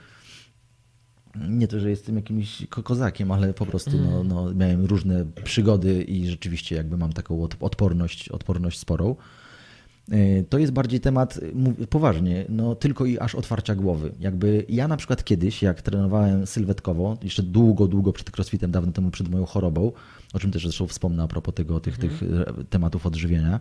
Nie 1.49 1.69
to, 1.69 1.81
że 1.81 1.91
jestem 1.91 2.17
jakimś 2.17 2.67
ko- 2.71 2.83
kozakiem, 2.83 3.31
ale 3.33 3.55
po 3.55 3.67
prostu 3.67 3.91
no, 3.99 4.05
Mhm. 4.21 4.29
no, 4.29 4.55
miałem 4.55 4.85
różne 4.85 5.25
przygody 5.45 6.03
i 6.03 6.27
rzeczywiście 6.29 6.77
jakby 6.77 6.97
mam 6.97 7.13
taką 7.13 7.43
od- 7.43 7.57
odporność, 7.61 8.29
odporność 8.29 8.79
sporą. 8.79 9.17
Y, 10.13 10.45
To 10.51 10.59
jest 10.59 10.73
bardziej 10.73 11.01
temat, 11.01 11.41
poważnie, 11.91 12.45
no 12.49 12.75
tylko 12.75 13.05
i 13.07 13.19
aż 13.19 13.35
otwarcia 13.35 13.75
głowy. 13.75 14.13
Jakby 14.21 14.65
ja 14.69 14.89
na 14.89 14.97
przykład 14.97 15.25
kiedyś, 15.25 15.63
jak 15.63 15.83
trenowałem 15.83 16.47
sylwetkowo, 16.47 17.17
jeszcze 17.23 17.43
długo, 17.43 17.89
długo 17.89 18.13
przed 18.13 18.31
crossfitem, 18.39 18.71
dawno 18.71 18.93
temu 18.93 19.11
przed 19.11 19.29
moją 19.29 19.45
chorobą, 19.47 19.93
o 20.33 20.39
czym 20.39 20.51
też 20.51 20.63
zresztą 20.63 20.87
wspomnę 20.87 21.23
a 21.23 21.27
propos 21.29 21.55
tego, 21.55 21.81
tych, 21.81 21.99
tych 21.99 22.23
e, 22.23 22.65
tematów 22.71 23.07
odżywienia, 23.07 23.61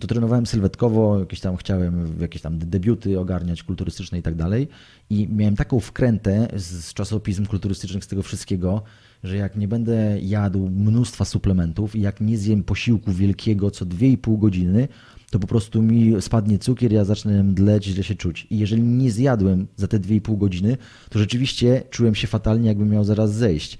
to 0.00 0.06
trenowałem 0.06 0.46
sylwetkowo, 0.46 1.18
jakieś 1.18 1.40
tam 1.40 1.56
chciałem 1.56 2.20
jakieś 2.20 2.42
tam 2.42 2.58
debiuty 2.58 3.20
ogarniać 3.20 3.62
kulturystyczne 3.62 4.18
i 4.18 4.22
tak 4.22 4.34
dalej 4.34 4.68
i 5.10 5.28
miałem 5.28 5.56
taką 5.56 5.80
wkrętę 5.80 6.48
z, 6.56 6.94
czasopism 6.94 7.46
kulturystycznych, 7.46 8.04
z 8.04 8.08
tego 8.08 8.22
wszystkiego, 8.22 8.82
że 9.24 9.36
jak 9.36 9.56
nie 9.56 9.68
będę 9.68 10.20
jadł 10.20 10.70
mnóstwa 10.70 11.24
suplementów 11.24 11.96
i 11.96 12.00
jak 12.00 12.20
nie 12.20 12.38
zjem 12.38 12.62
posiłku 12.62 13.12
wielkiego 13.12 13.70
co 13.70 13.86
2,5 13.86 14.38
godziny, 14.38 14.88
to 15.30 15.38
po 15.38 15.46
prostu 15.46 15.82
mi 15.82 16.22
spadnie 16.22 16.58
cukier, 16.58 16.92
ja 16.92 17.04
zacznę 17.04 17.42
mdleć, 17.42 17.84
źle 17.84 18.04
się 18.04 18.14
czuć. 18.14 18.46
I 18.50 18.58
jeżeli 18.58 18.82
nie 18.82 19.10
zjadłem 19.10 19.66
za 19.76 19.88
te 19.88 20.00
2,5 20.00 20.38
godziny, 20.38 20.76
to 21.10 21.18
rzeczywiście 21.18 21.82
czułem 21.90 22.14
się 22.14 22.26
fatalnie, 22.26 22.68
jakbym 22.68 22.90
miał 22.90 23.04
zaraz 23.04 23.34
zejść. 23.34 23.78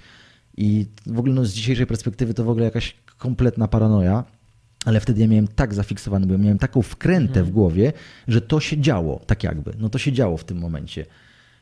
I 0.57 0.87
w 1.07 1.19
ogóle 1.19 1.35
no, 1.35 1.45
z 1.45 1.53
dzisiejszej 1.53 1.87
perspektywy 1.87 2.35
to 2.35 2.45
w 2.45 2.49
ogóle 2.49 2.65
jakaś 2.65 2.97
kompletna 3.19 3.69
paranoja, 3.69 4.25
ale 4.87 5.01
wtedy 5.01 5.21
ja 5.21 5.27
miałem 5.29 5.49
tak 5.49 5.75
zafiksowany, 5.75 6.27
bo 6.27 6.33
ja 6.33 6.39
miałem 6.39 6.59
taką 6.59 6.83
wkrętę 6.83 7.43
w 7.43 7.51
głowie, 7.51 7.93
że 8.29 8.41
to 8.41 8.61
się 8.61 8.79
działo, 8.81 9.21
tak 9.27 9.45
jakby. 9.45 9.73
No 9.79 9.89
to 9.89 9.99
się 9.99 10.13
działo 10.13 10.37
w 10.37 10.45
tym 10.45 10.59
momencie. 10.59 11.07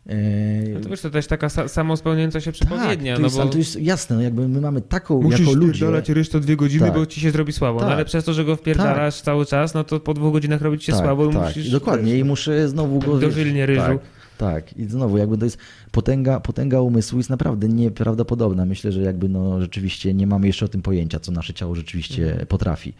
Eee, 0.08 0.68
No 0.74 0.80
to 0.80 0.88
wiesz, 0.88 1.00
to 1.00 1.10
też 1.10 1.26
taka 1.26 1.46
sa- 1.46 1.68
samospełniająca 1.68 2.40
się 2.40 2.52
przepowiednia, 2.52 3.12
tak, 3.12 3.16
to 3.16 3.20
no 3.20 3.26
jest, 3.26 3.36
bo 3.36 3.42
ale 3.42 3.50
to 3.50 3.58
jest 3.58 3.80
jasne, 3.80 4.16
no 4.16 4.22
jakby 4.22 4.48
my 4.48 4.60
mamy 4.60 4.80
taką 4.80 5.22
musisz 5.22 5.40
jako 5.40 5.52
ludzie. 5.52 5.72
wpierdalać 5.72 6.08
ryż 6.08 6.28
co 6.28 6.40
dwie 6.40 6.56
godziny, 6.56 6.86
Tak. 6.86 6.94
bo 6.94 7.06
ci 7.06 7.20
się 7.20 7.30
zrobi 7.30 7.52
słabo. 7.52 7.80
No 7.80 7.86
Tak. 7.86 7.94
ale 7.94 8.04
przez 8.04 8.24
to, 8.24 8.32
że 8.34 8.44
go 8.44 8.56
wpierdalasz 8.56 9.20
cały 9.20 9.46
czas, 9.46 9.74
no 9.74 9.84
to 9.84 10.00
po 10.00 10.14
dwóch 10.14 10.32
godzinach 10.32 10.60
robi 10.62 10.78
ci 10.78 10.86
się 10.86 10.92
tak, 10.92 11.00
słabo 11.00 11.30
i 11.30 11.32
tak, 11.32 11.42
musisz... 11.56 11.70
Dokładnie, 11.70 12.18
i 12.18 12.24
muszę 12.24 12.68
znowu 12.68 12.98
go... 12.98 13.18
Dożylnie 13.18 13.66
ryżu. 13.66 13.80
Tak, 13.80 13.98
tak, 14.38 14.76
i 14.78 14.84
znowu 14.84 15.18
jakby 15.18 15.38
to 15.38 15.44
jest 15.44 15.58
potęga, 15.92 16.40
potęga 16.40 16.80
umysłu 16.80 17.18
jest 17.18 17.30
naprawdę 17.30 17.68
nieprawdopodobna. 17.68 18.64
Myślę, 18.66 18.92
że 18.92 19.00
jakby 19.00 19.28
no 19.28 19.60
rzeczywiście 19.60 20.14
nie 20.14 20.26
mamy 20.26 20.46
jeszcze 20.46 20.64
o 20.64 20.68
tym 20.68 20.82
pojęcia, 20.82 21.20
co 21.20 21.32
nasze 21.32 21.54
ciało 21.54 21.74
rzeczywiście 21.74 22.24
Mhm. 22.28 22.46
potrafi. 22.46 22.92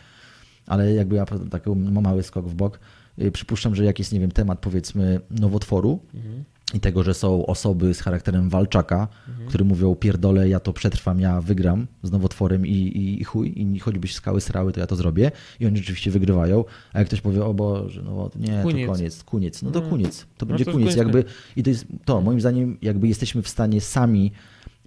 Ale 0.67 0.93
jakby 0.95 1.17
ja 1.17 1.27
taki 1.51 1.71
mały 1.71 2.23
skok 2.23 2.49
w 2.49 2.55
bok, 2.55 2.81
y, 3.23 3.31
przypuszczam, 3.31 3.75
że 3.75 3.85
jak 3.85 3.99
jest, 3.99 4.13
nie 4.13 4.21
wiem, 4.21 4.31
temat 4.31 4.59
powiedzmy 4.59 5.21
nowotworu, 5.31 6.01
Mhm. 6.15 6.45
i 6.75 6.81
tego, 6.81 7.03
że 7.03 7.15
są 7.15 7.47
osoby 7.47 7.95
z 7.95 8.01
charakterem 8.01 8.49
walczaka, 8.49 9.09
które 9.49 9.65
mówią 9.65 9.95
pierdolę, 9.95 10.49
ja 10.49 10.61
to 10.61 10.73
przetrwam, 10.73 11.21
ja 11.21 11.41
wygram 11.41 11.87
z 12.03 12.11
nowotworem 12.11 12.67
i, 12.67 12.71
i, 12.71 13.21
i 13.21 13.25
chuj, 13.25 13.53
i 13.75 13.79
choćbyś 13.79 14.15
skały 14.15 14.41
srały, 14.41 14.73
to 14.73 14.81
ja 14.81 14.87
to 14.87 14.97
zrobię. 14.97 15.31
I 15.61 15.67
oni 15.67 15.77
rzeczywiście 15.77 16.11
wygrywają. 16.11 16.65
A 16.93 16.99
jak 16.99 17.09
ktoś 17.09 17.21
powie, 17.21 17.45
o 17.45 17.55
Boże, 17.55 18.03
no 18.03 18.31
nie, 18.37 18.63
Koniec. 18.63 18.87
to 18.87 18.93
koniec, 18.93 19.23
koniec. 19.25 19.63
No 19.63 19.71
to 19.71 19.81
No. 19.81 19.91
koniec, 19.91 20.21
to 20.39 20.47
No 20.47 20.47
będzie 20.47 20.65
to 20.65 20.73
koniec. 20.73 20.97
Jakby, 20.97 21.25
I 21.57 21.63
to 21.63 21.71
jest 21.71 21.87
to, 22.05 22.21
moim 22.21 22.41
zdaniem, 22.41 22.79
jakby 22.83 23.09
jesteśmy 23.09 23.43
w 23.43 23.49
stanie 23.49 23.81
sami 23.81 24.33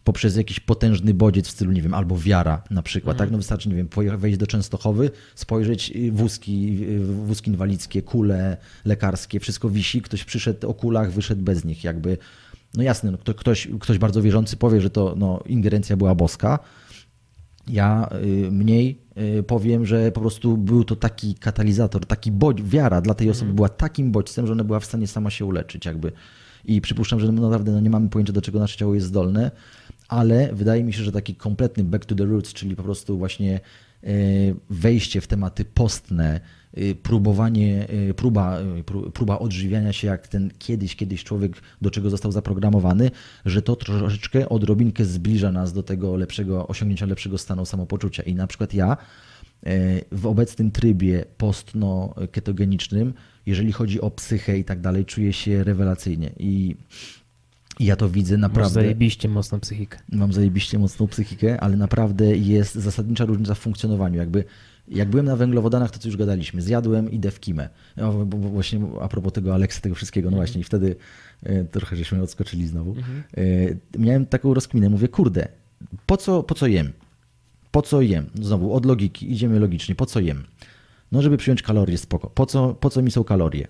poprzez 0.07 0.35
jakiś 0.35 0.59
potężny 0.59 1.13
bodziec 1.13 1.47
w 1.47 1.51
stylu, 1.51 1.71
nie 1.71 1.81
wiem, 1.81 1.93
albo 1.93 2.17
wiara 2.17 2.63
na 2.69 2.81
przykład, 2.81 3.13
Mhm. 3.13 3.27
tak? 3.27 3.31
No 3.31 3.37
wystarczy, 3.37 3.69
nie 3.69 3.75
wiem, 3.75 3.87
wejść 4.17 4.37
do 4.37 4.47
Częstochowy, 4.47 5.11
spojrzeć 5.35 5.91
y, 5.95 6.11
wózki, 6.11 6.83
y, 6.89 6.99
wózki 6.99 7.51
inwalidzkie, 7.51 8.01
kule 8.01 8.57
lekarskie, 8.85 9.39
wszystko 9.39 9.69
wisi, 9.69 10.01
ktoś 10.01 10.23
przyszedł 10.23 10.69
o 10.69 10.73
kulach, 10.73 11.11
wyszedł 11.11 11.41
bez 11.41 11.65
nich, 11.65 11.83
jakby, 11.83 12.17
no 12.73 12.83
jasne, 12.83 13.11
no, 13.11 13.17
kto, 13.17 13.33
ktoś, 13.33 13.67
ktoś 13.79 13.97
bardzo 13.97 14.21
wierzący 14.21 14.57
powie, 14.57 14.81
że 14.81 14.89
to 14.89 15.15
no, 15.17 15.43
ingerencja 15.45 15.97
była 15.97 16.15
boska, 16.15 16.59
ja 17.67 18.09
y, 18.23 18.51
mniej 18.51 19.01
powiem, 19.47 19.85
że 19.85 20.11
po 20.11 20.21
prostu 20.21 20.57
był 20.57 20.83
to 20.83 20.95
taki 20.95 21.35
katalizator, 21.35 22.05
taki 22.05 22.31
bodź, 22.31 22.63
wiara 22.63 23.01
dla 23.01 23.13
tej 23.13 23.29
osoby 23.29 23.53
była 23.53 23.69
takim 23.69 24.11
bodźcem, 24.11 24.47
że 24.47 24.53
ona 24.53 24.63
była 24.63 24.79
w 24.79 24.85
stanie 24.85 25.07
sama 25.07 25.29
się 25.29 25.45
uleczyć 25.45 25.85
jakby. 25.85 26.11
I 26.65 26.81
przypuszczam, 26.81 27.19
że 27.19 27.31
no 27.31 27.41
naprawdę 27.41 27.71
no 27.71 27.79
nie 27.79 27.89
mamy 27.89 28.09
pojęcia, 28.09 28.33
do 28.33 28.41
czego 28.41 28.59
nasze 28.59 28.77
ciało 28.77 28.95
jest 28.95 29.07
zdolne, 29.07 29.51
ale 30.07 30.49
wydaje 30.53 30.83
mi 30.83 30.93
się, 30.93 31.03
że 31.03 31.11
taki 31.11 31.35
kompletny 31.35 31.83
back 31.83 32.05
to 32.05 32.15
the 32.15 32.25
roots, 32.25 32.53
czyli 32.53 32.75
po 32.75 32.83
prostu 32.83 33.17
właśnie 33.17 33.59
y, 34.03 34.55
wejście 34.69 35.21
w 35.21 35.27
tematy 35.27 35.65
postne, 35.65 36.39
y, 36.77 36.95
próbowanie, 36.95 37.87
y, 38.09 38.13
próba, 38.13 38.59
pró- 38.85 39.11
próba 39.11 39.39
odżywiania 39.39 39.93
się 39.93 40.07
jak 40.07 40.27
ten 40.27 40.51
kiedyś, 40.59 40.95
kiedyś 40.95 41.23
człowiek, 41.23 41.61
do 41.81 41.91
czego 41.91 42.09
został 42.09 42.31
zaprogramowany, 42.31 43.11
że 43.45 43.61
to 43.61 43.75
troszeczkę 43.75 44.49
odrobinkę 44.49 45.05
zbliża 45.05 45.51
nas 45.51 45.73
do 45.73 45.83
tego 45.83 46.15
lepszego, 46.15 46.67
osiągnięcia 46.67 47.05
lepszego 47.05 47.37
stanu 47.37 47.65
samopoczucia. 47.65 48.23
I 48.23 48.35
na 48.35 48.47
przykład 48.47 48.73
ja 48.73 48.97
e, 49.65 50.01
w 50.11 50.25
obecnym 50.25 50.71
trybie 50.71 51.25
postno-ketogenicznym, 51.37 53.13
jeżeli 53.45 53.71
chodzi 53.71 54.01
o 54.01 54.11
psychę 54.11 54.57
i 54.57 54.63
tak 54.63 54.81
dalej, 54.81 55.05
czuję 55.05 55.33
się 55.33 55.63
rewelacyjnie. 55.63 56.31
I 56.39 56.75
i 57.79 57.85
ja 57.85 57.95
to 57.95 58.09
widzę 58.09 58.37
naprawdę. 58.37 58.73
zajebiście 58.73 59.29
mocną 59.29 59.59
psychikę. 59.59 59.97
Mam 60.11 60.33
zajebiście 60.33 60.79
mocną 60.79 61.07
psychikę, 61.07 61.61
ale 61.61 61.77
naprawdę 61.77 62.37
jest 62.37 62.75
zasadnicza 62.75 63.25
różnica 63.25 63.55
w 63.55 63.59
funkcjonowaniu. 63.59 64.17
Jakby, 64.17 64.43
jak 64.87 65.09
byłem 65.09 65.25
na 65.25 65.35
węglowodanach, 65.35 65.91
to 65.91 65.99
co 65.99 66.07
już 66.07 66.17
gadaliśmy, 66.17 66.61
zjadłem, 66.61 67.11
idę 67.11 67.31
w 67.31 67.39
kimę. 67.39 67.69
O, 68.01 68.11
bo- 68.25 68.37
Właśnie 68.37 68.79
a 69.01 69.07
propos 69.07 69.33
tego 69.33 69.53
Aleksa, 69.53 69.81
tego 69.81 69.95
wszystkiego, 69.95 70.29
no 70.31 70.37
właśnie 70.37 70.61
i 70.61 70.63
wtedy 70.63 70.95
e, 71.43 71.63
trochę 71.63 71.95
żeśmy 71.95 72.21
odskoczyli 72.21 72.67
znowu. 72.67 72.95
E, 73.37 73.41
Miałem 73.99 74.25
taką 74.25 74.53
rozkminę, 74.53 74.89
mówię, 74.89 75.07
kurde, 75.07 75.47
po 76.05 76.17
co, 76.17 76.43
po 76.43 76.55
co 76.55 76.67
jem? 76.67 76.93
Po 77.71 77.81
co 77.81 78.01
jem? 78.01 78.25
Znowu, 78.41 78.73
od 78.73 78.85
logiki, 78.85 79.31
idziemy 79.31 79.59
logicznie, 79.59 79.95
po 79.95 80.05
co 80.05 80.19
jem? 80.19 80.43
No, 81.11 81.21
żeby 81.21 81.37
przyjąć 81.37 81.61
kalorie, 81.61 81.97
spoko. 81.97 82.27
Po 82.29 82.45
co, 82.45 82.73
po 82.73 82.89
co 82.89 83.01
mi 83.01 83.11
są 83.11 83.23
kalorie? 83.23 83.67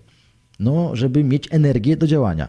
No, 0.60 0.96
żeby 0.96 1.24
mieć 1.24 1.48
energię 1.50 1.96
do 1.96 2.06
działania. 2.06 2.48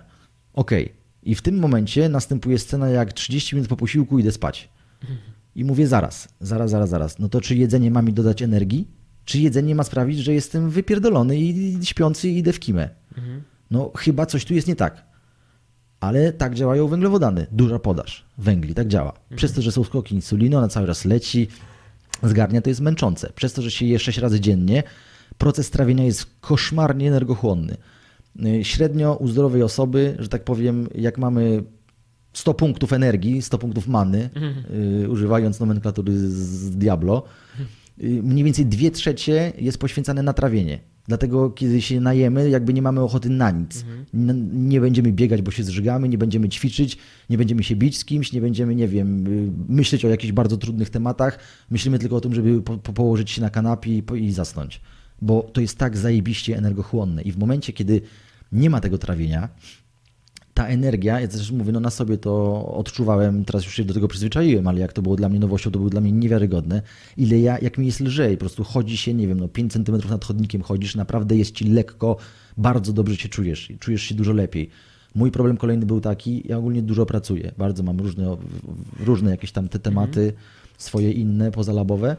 Okej. 0.53 0.98
I 1.23 1.35
w 1.35 1.41
tym 1.41 1.59
momencie 1.59 2.09
następuje 2.09 2.59
scena, 2.59 2.89
jak 2.89 3.13
30 3.13 3.55
minut 3.55 3.69
po 3.69 3.75
posiłku 3.75 4.19
idę 4.19 4.31
spać. 4.31 4.69
I 5.55 5.63
mówię 5.63 5.87
zaraz, 5.87 6.27
zaraz, 6.41 6.71
zaraz, 6.71 6.89
zaraz. 6.89 7.19
No 7.19 7.29
to 7.29 7.41
czy 7.41 7.55
jedzenie 7.55 7.91
ma 7.91 8.01
mi 8.01 8.13
dodać 8.13 8.41
energii? 8.41 8.87
Czy 9.25 9.39
jedzenie 9.39 9.75
ma 9.75 9.83
sprawić, 9.83 10.19
że 10.19 10.33
jestem 10.33 10.69
wypierdolony 10.69 11.37
i 11.37 11.79
śpiący 11.85 12.29
i 12.29 12.37
idę 12.37 12.53
w 12.53 12.59
kimę? 12.59 12.89
No 13.71 13.91
chyba 13.97 14.25
coś 14.25 14.45
tu 14.45 14.53
jest 14.53 14.67
nie 14.67 14.75
tak. 14.75 15.03
Ale 15.99 16.33
tak 16.33 16.55
działają 16.55 16.87
węglowodany. 16.87 17.47
Duża 17.51 17.79
podaż 17.79 18.25
węgli, 18.37 18.73
tak 18.73 18.87
działa. 18.87 19.13
Przez 19.35 19.53
to, 19.53 19.61
że 19.61 19.71
są 19.71 19.83
skoki 19.83 20.15
insuliny, 20.15 20.57
ona 20.57 20.67
cały 20.67 20.87
czas 20.87 21.05
leci, 21.05 21.47
zgarnia, 22.23 22.61
to 22.61 22.69
jest 22.69 22.81
męczące. 22.81 23.31
Przez 23.35 23.53
to, 23.53 23.61
że 23.61 23.71
się 23.71 23.85
je 23.85 23.99
6 23.99 24.17
razy 24.17 24.39
dziennie, 24.39 24.83
proces 25.37 25.69
trawienia 25.69 26.03
jest 26.03 26.25
koszmarnie 26.41 27.07
energochłonny. 27.07 27.77
Y, 28.45 28.63
Średnio 28.63 29.15
u 29.15 29.27
zdrowej 29.27 29.63
osoby, 29.63 30.15
że 30.19 30.27
tak 30.29 30.43
powiem, 30.43 30.87
jak 30.95 31.17
mamy 31.17 31.63
100 32.33 32.53
punktów 32.53 32.93
energii, 32.93 33.41
100 33.41 33.57
punktów 33.57 33.87
many, 33.87 34.29
y, 35.03 35.09
używając 35.09 35.59
nomenklatury 35.59 36.17
z- 36.17 36.69
Diablo, 36.77 37.23
y, 38.03 38.23
mniej 38.23 38.43
więcej 38.43 38.65
2 38.65 38.91
trzecie 38.91 39.53
jest 39.57 39.77
poświęcane 39.77 40.23
na 40.23 40.33
trawienie. 40.33 40.79
Dlatego, 41.07 41.49
kiedy 41.49 41.81
się 41.81 42.01
najemy, 42.01 42.49
jakby 42.49 42.73
nie 42.73 42.81
mamy 42.81 43.01
ochoty 43.01 43.29
na 43.29 43.51
nic. 43.51 43.85
N- 44.13 44.67
Nie 44.69 44.81
będziemy 44.81 45.11
biegać, 45.11 45.41
bo 45.41 45.51
się 45.51 45.63
zżygamy, 45.63 46.09
nie 46.09 46.17
będziemy 46.17 46.49
ćwiczyć, 46.49 46.97
nie 47.29 47.37
będziemy 47.37 47.63
się 47.63 47.75
bić 47.75 47.97
z 47.97 48.05
kimś, 48.05 48.33
nie 48.33 48.41
będziemy, 48.41 48.75
nie 48.75 48.87
wiem, 48.87 49.25
myśleć 49.69 50.05
o 50.05 50.09
jakichś 50.09 50.33
bardzo 50.33 50.57
trudnych 50.57 50.89
tematach. 50.89 51.39
Myślimy 51.69 51.99
tylko 51.99 52.15
o 52.15 52.21
tym, 52.21 52.33
żeby 52.35 52.61
po, 52.61 52.77
po 52.77 52.93
położyć 52.93 53.31
się 53.31 53.41
na 53.41 53.49
kanapie 53.49 53.97
i, 53.97 54.03
i 54.23 54.31
zasnąć. 54.33 54.81
Bo 55.21 55.49
to 55.53 55.61
jest 55.61 55.77
tak 55.77 55.97
zajebiście 55.97 56.57
energochłonne. 56.57 57.21
I 57.21 57.31
w 57.31 57.37
momencie, 57.37 57.73
kiedy 57.73 58.01
nie 58.51 58.69
ma 58.69 58.79
tego 58.79 58.97
trawienia, 58.97 59.49
ta 60.59 60.67
energia, 60.67 61.19
ja 61.19 61.27
też 61.27 61.51
mówię, 61.51 61.71
no 61.71 61.79
na 61.79 61.89
sobie 61.89 62.17
to 62.17 62.65
odczuwałem, 62.65 63.45
teraz 63.45 63.65
już 63.65 63.73
się 63.73 63.83
do 63.83 63.93
tego 63.93 64.07
przyzwyczaiłem, 64.07 64.67
ale 64.67 64.79
jak 64.79 64.93
to 64.93 65.01
było 65.01 65.15
dla 65.15 65.29
mnie 65.29 65.39
nowością, 65.39 65.71
to 65.71 65.79
było 65.79 65.89
dla 65.89 66.01
mnie 66.01 66.11
niewiarygodne. 66.11 66.81
Ile 67.17 67.39
ja, 67.39 67.59
jak 67.59 67.77
mi 67.77 67.85
jest 67.85 67.99
lżej, 67.99 68.37
po 68.37 68.39
prostu 68.39 68.63
chodzi 68.63 68.97
się, 68.97 69.13
nie 69.13 69.27
wiem, 69.27 69.39
no 69.39 69.47
5 69.47 69.73
centymetrów 69.73 70.11
nad 70.11 70.25
chodnikiem 70.25 70.61
chodzisz, 70.61 70.95
naprawdę 70.95 71.37
jest 71.37 71.55
ci 71.55 71.65
lekko, 71.65 72.17
bardzo 72.57 72.93
dobrze 72.93 73.15
się 73.15 73.29
czujesz 73.29 73.71
i 73.71 73.77
czujesz 73.77 74.01
się 74.01 74.15
dużo 74.15 74.33
lepiej. 74.33 74.69
Mój 75.15 75.31
problem 75.31 75.57
kolejny 75.57 75.85
był 75.85 76.01
taki, 76.01 76.47
ja 76.47 76.57
ogólnie 76.57 76.81
dużo 76.81 77.05
pracuję, 77.05 77.51
bardzo 77.57 77.83
mam 77.83 77.99
różne, 77.99 78.37
różne 78.99 79.31
jakieś 79.31 79.51
tam 79.51 79.69
te 79.69 79.79
tematy, 79.79 80.33
swoje 80.77 81.11
inne, 81.11 81.51
pozalabowe 81.51 82.17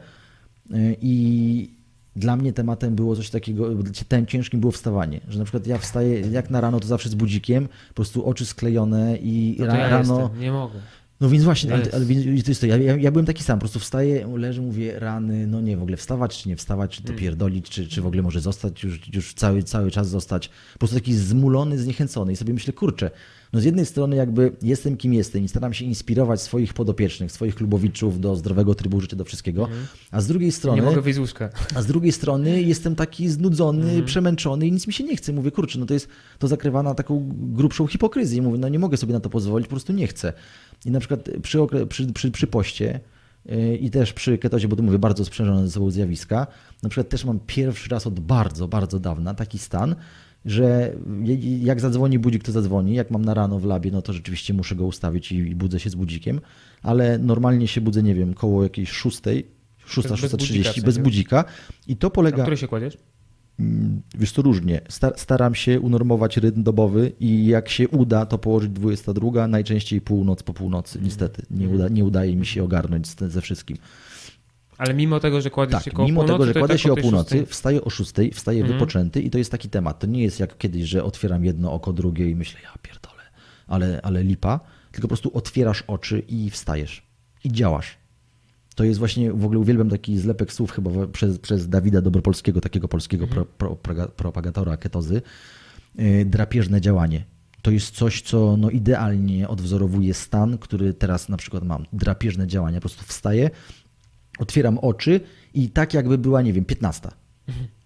y, 0.71 0.97
i 1.01 1.71
dla 2.17 2.37
mnie 2.37 2.53
tematem 2.53 2.95
było 2.95 3.17
coś 3.17 3.31
takiego, 3.31 3.69
tym 4.09 4.27
ciężkim 4.27 4.61
było 4.61 4.73
wstawanie, 4.73 5.21
że 5.29 5.39
na 5.39 5.45
przykład 5.45 5.67
ja 5.67 5.79
wstaję 5.79 6.21
jak 6.21 6.51
na 6.51 6.61
rano, 6.61 6.81
to 6.81 6.87
zawsze 6.87 7.09
z 7.09 7.15
budzikiem, 7.15 7.69
po 7.89 7.95
prostu 7.95 8.27
oczy 8.27 8.47
sklejone 8.47 9.17
i 9.17 9.57
No 9.59 9.67
ja 9.67 9.89
rano, 9.89 10.21
jestem, 10.21 10.41
nie 10.41 10.53
mogę. 10.53 10.81
No 11.21 11.29
więc 11.29 11.45
właśnie, 11.45 11.75
ale, 11.75 11.83
ale 11.93 12.07
to 12.45 12.51
jest 12.51 12.61
to. 12.61 12.67
Ja, 12.67 12.77
ja, 12.77 13.11
byłem 13.11 13.27
taki 13.27 13.43
sam, 13.43 13.59
po 13.59 13.61
prostu 13.61 13.79
wstaję, 13.79 14.29
leżę, 14.37 14.63
mówię 14.63 14.99
rany, 14.99 15.47
no 15.47 15.61
nie, 15.61 15.77
w 15.77 15.83
ogóle 15.83 15.97
wstawać, 15.97 16.43
czy 16.43 16.49
nie 16.49 16.57
wstawać, 16.57 16.97
czy 16.97 17.03
to 17.03 17.13
pierdolić, 17.13 17.71
czy, 17.71 17.89
czy 17.89 18.03
w 18.03 18.07
ogóle 18.07 18.23
może 18.23 18.41
zostać, 18.41 18.83
już, 18.85 19.01
już 19.15 19.35
cały, 19.35 19.63
cały 19.63 19.91
czas 19.91 20.09
zostać. 20.09 20.49
Po 20.73 20.79
prostu 20.79 20.97
taki 20.97 21.15
zmulony, 21.15 21.79
zniechęcony 21.79 22.33
i 22.33 22.37
sobie 22.37 22.55
myślę, 22.55 22.73
kurczę, 22.73 23.11
no 23.53 23.61
z 23.61 23.65
jednej 23.65 23.87
strony 23.87 24.17
jakby 24.17 24.53
jestem 24.63 24.97
kim 24.97 25.15
jestem 25.15 25.45
i 25.45 25.49
staram 25.49 25.75
się 25.75 25.85
inspirować 25.85 26.43
swoich 26.43 26.75
podopiecznych, 26.75 27.33
swoich 27.33 27.55
klubowiczów 27.55 28.21
do 28.21 28.37
zdrowego 28.37 28.75
trybu 28.75 29.01
życia, 29.01 29.17
do 29.17 29.25
wszystkiego, 29.25 29.69
a 30.11 30.21
z 30.21 30.27
drugiej 30.27 30.53
strony... 30.53 30.83
Nie 30.83 30.89
mogę 30.89 31.01
wyjść 31.01 31.17
z 31.17 31.21
łóżka. 31.21 31.51
A 31.75 31.83
z 31.83 31.87
drugiej 31.87 32.13
strony 32.13 32.63
jestem 32.63 32.97
taki 32.97 33.29
znudzony, 33.29 34.03
przemęczony 34.03 34.67
i 34.67 34.73
nic 34.73 34.87
mi 34.87 34.93
się 34.93 35.05
nie 35.05 35.17
chce. 35.17 35.33
Mówię, 35.33 35.51
kurczę, 35.51 35.79
no 35.79 35.87
to 35.87 35.95
jest 35.95 36.09
to 36.39 36.49
zakrywa 36.49 36.83
na 36.83 36.95
taką 36.95 37.29
grubszą 37.33 37.87
hipokryzję. 37.87 38.43
Mówię, 38.43 38.59
no 38.59 38.69
nie 38.69 38.79
mogę 38.79 38.97
sobie 38.97 39.13
na 39.13 39.21
to 39.21 39.31
pozwolić, 39.31 39.67
po 39.67 39.71
prostu 39.71 39.93
nie 39.93 40.07
chcę. 40.07 40.33
I 40.85 40.91
na 40.91 41.01
przykład 41.01 41.31
przy, 41.43 41.59
przy, 41.89 42.13
przy, 42.13 42.31
przy 42.31 42.47
poście 42.47 43.01
yy, 43.47 43.77
i 43.77 43.91
też 43.91 44.13
przy 44.13 44.39
ketozie, 44.39 44.69
bo 44.69 44.77
tu 44.77 44.83
mówię, 44.83 44.99
bardzo 44.99 45.25
sprzężone 45.25 45.67
ze 45.67 45.71
sobą 45.71 45.91
zjawiska, 45.91 46.47
na 46.83 46.89
przykład 46.89 47.09
też 47.09 47.25
mam 47.25 47.41
pierwszy 47.47 47.91
raz 47.91 48.07
od 48.07 48.21
bardzo, 48.21 48.69
bardzo 48.69 49.01
dawna 49.01 49.35
taki 49.35 49.59
stan, 49.59 49.97
że 50.45 50.93
jak 51.61 51.81
zadzwoni 51.81 52.19
budzik, 52.19 52.43
to 52.43 52.53
zadzwoni. 52.53 52.95
Jak 52.95 53.11
mam 53.11 53.25
na 53.25 53.35
rano 53.35 53.59
w 53.59 53.65
labie, 53.65 53.91
no 53.91 54.03
to 54.03 54.13
rzeczywiście 54.13 54.55
muszę 54.55 54.77
go 54.77 54.87
ustawić 54.87 55.33
i, 55.33 55.55
budzę 55.55 55.81
się 55.81 55.91
z 55.91 55.95
budzikiem, 55.95 56.41
ale 56.83 57.19
normalnie 57.19 57.69
się 57.69 57.81
budzę, 57.81 58.03
nie 58.03 58.15
wiem, 58.15 58.35
koło 58.35 58.63
jakiejś 58.63 58.91
szóstej, 58.91 59.47
6, 59.87 60.09
Bez 60.09 60.21
budzika 60.21 60.37
w 60.37 60.41
6.30 60.41 60.65
sensie? 60.65 60.83
bez 60.83 60.99
budzika 60.99 61.45
i 61.87 61.97
to 61.97 62.11
polega, 62.11 62.43
który 62.43 62.57
się 62.57 62.69
kładziesz? 62.69 62.99
Wiesz 64.19 64.33
to 64.33 64.43
różnie, 64.43 64.81
Sta- 64.89 65.13
staram 65.17 65.55
się 65.55 65.81
unormować 65.81 66.37
rytm 66.37 66.63
dobowy 66.63 67.13
i 67.21 67.47
jak 67.47 67.69
się 67.69 67.89
uda, 67.89 68.27
to 68.27 68.39
położyć 68.39 68.71
22, 68.71 69.47
najczęściej 69.49 70.01
północ 70.01 70.43
po 70.43 70.55
północy, 70.55 70.99
niestety. 71.03 71.43
Nie, 71.51 71.69
uda, 71.69 71.89
nie 71.89 72.05
udaje 72.05 72.37
mi 72.37 72.47
się 72.47 72.65
ogarnąć 72.65 73.07
ze 73.09 73.41
wszystkim. 73.41 73.77
Ale 74.79 74.95
mimo 74.95 75.21
tego, 75.21 75.41
że 75.41 75.51
kładziesz 75.51 75.73
Tak, 75.73 75.83
się 75.85 75.91
koło 75.91 76.09
mimo 76.09 76.21
północy, 76.21 76.35
tego, 76.39 76.45
że 76.45 76.51
i 76.51 76.55
kładę 76.61 76.75
tak 76.75 76.81
się 76.81 76.93
o 76.93 76.97
północy, 76.97 77.35
szóstej- 77.39 77.47
wstaję 77.47 77.85
o 77.85 77.91
6, 77.91 78.13
wstaję 78.35 78.61
Mhm. 78.61 78.79
wypoczęty 78.79 79.23
i 79.23 79.31
to 79.31 79.39
jest 79.39 79.51
taki 79.51 79.69
temat. 79.69 79.99
To 79.99 80.07
nie 80.07 80.23
jest 80.23 80.41
jak 80.41 80.59
kiedyś, 80.59 80.83
że 80.85 81.05
otwieram 81.05 81.45
jedno 81.45 81.73
oko, 81.73 81.93
drugie 81.93 82.31
i 82.31 82.35
myślę, 82.35 82.61
ja 82.63 82.71
pierdolę, 82.83 83.23
ale, 83.67 84.01
ale 84.03 84.25
lipa, 84.25 84.61
tylko 84.93 85.03
po 85.05 85.09
prostu 85.09 85.31
otwierasz 85.35 85.85
oczy 85.87 86.23
i 86.29 86.51
wstajesz 86.51 87.03
i 87.45 87.53
działasz. 87.53 87.97
To 88.81 88.85
jest 88.85 88.99
właśnie, 88.99 89.33
w 89.33 89.45
ogóle 89.45 89.59
uwielbiam 89.61 89.91
taki 89.91 90.19
zlepek 90.19 90.53
słów 90.53 90.71
chyba 90.71 91.07
przez, 91.07 91.39
przez 91.39 91.69
Dawida 91.69 92.01
Dobropolskiego, 92.01 92.61
takiego 92.61 92.89
polskiego 92.89 93.27
pro, 93.27 93.45
pro, 93.45 93.75
proga- 93.75 94.09
propagatora 94.09 94.77
ketozy, 94.77 95.23
yy, 95.95 96.25
drapieżne 96.25 96.81
działanie. 96.81 97.25
To 97.63 97.71
jest 97.71 97.95
coś, 97.95 98.23
co 98.23 98.57
no 98.57 98.71
idealnie 98.71 99.49
odwzorowuje 99.49 100.15
stan, 100.15 100.59
który 100.59 100.95
teraz 100.95 101.29
na 101.29 101.37
przykład 101.37 101.65
mam. 101.65 101.85
Drapieżne 101.93 102.47
działanie. 102.47 102.77
Po 102.77 102.81
prostu 102.81 103.05
wstaję, 103.07 103.51
otwieram 104.39 104.79
oczy 104.79 105.21
i 105.55 105.71
tak 105.71 105.95
jakby 105.95 106.19
była, 106.19 106.43
nie 106.43 106.53
wiem, 106.53 106.65
15. 106.65 107.09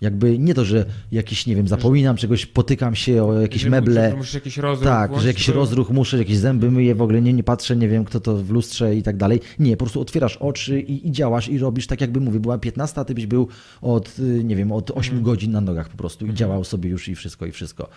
Jakby 0.00 0.38
nie 0.38 0.54
to, 0.54 0.64
że 0.64 0.84
jakiś, 1.12 1.46
nie 1.46 1.56
wiem, 1.56 1.68
zapominam 1.68 2.16
czegoś, 2.16 2.46
potykam 2.46 2.94
się 2.94 3.24
o 3.24 3.40
jakieś 3.40 3.62
Że 3.62 3.70
meble. 3.70 4.10
że 4.10 4.16
musisz 4.16 4.34
jakiś 4.34 4.56
rozruch 4.56 4.88
Tak, 4.88 5.10
włączyć, 5.10 5.22
że 5.22 5.28
jakiś 5.28 5.46
to- 5.46 5.52
rozruch 5.52 5.90
muszę, 5.90 6.18
jakieś 6.18 6.36
zęby 6.36 6.70
myję, 6.70 6.94
w 6.94 7.02
ogóle 7.02 7.22
nie, 7.22 7.32
nie 7.32 7.42
patrzę, 7.44 7.76
nie 7.76 7.88
wiem 7.88 8.04
kto 8.04 8.20
to 8.20 8.36
w 8.36 8.50
lustrze 8.50 8.96
i 8.96 9.02
tak 9.02 9.16
dalej. 9.16 9.40
Nie, 9.58 9.76
po 9.76 9.84
prostu 9.84 10.00
otwierasz 10.00 10.36
oczy 10.36 10.80
i, 10.80 11.08
i 11.08 11.12
działasz 11.12 11.48
i 11.48 11.58
robisz 11.58 11.86
tak 11.86 12.00
jakby 12.00 12.20
mówię, 12.20 12.40
była 12.40 12.58
15, 12.58 13.00
a 13.00 13.04
ty 13.04 13.14
byś 13.14 13.26
był 13.26 13.48
od, 13.82 14.18
y, 14.18 14.44
nie 14.44 14.56
wiem, 14.56 14.72
od 14.72 14.90
8 14.90 14.98
Mhm. 14.98 15.22
godzin 15.22 15.52
na 15.52 15.60
nogach 15.60 15.88
po 15.88 15.96
prostu 15.96 16.26
i 16.26 16.34
działał 16.34 16.64
sobie 16.64 16.90
już 16.90 17.08
i 17.08 17.14
wszystko, 17.14 17.46
i 17.46 17.52
wszystko. 17.52 17.88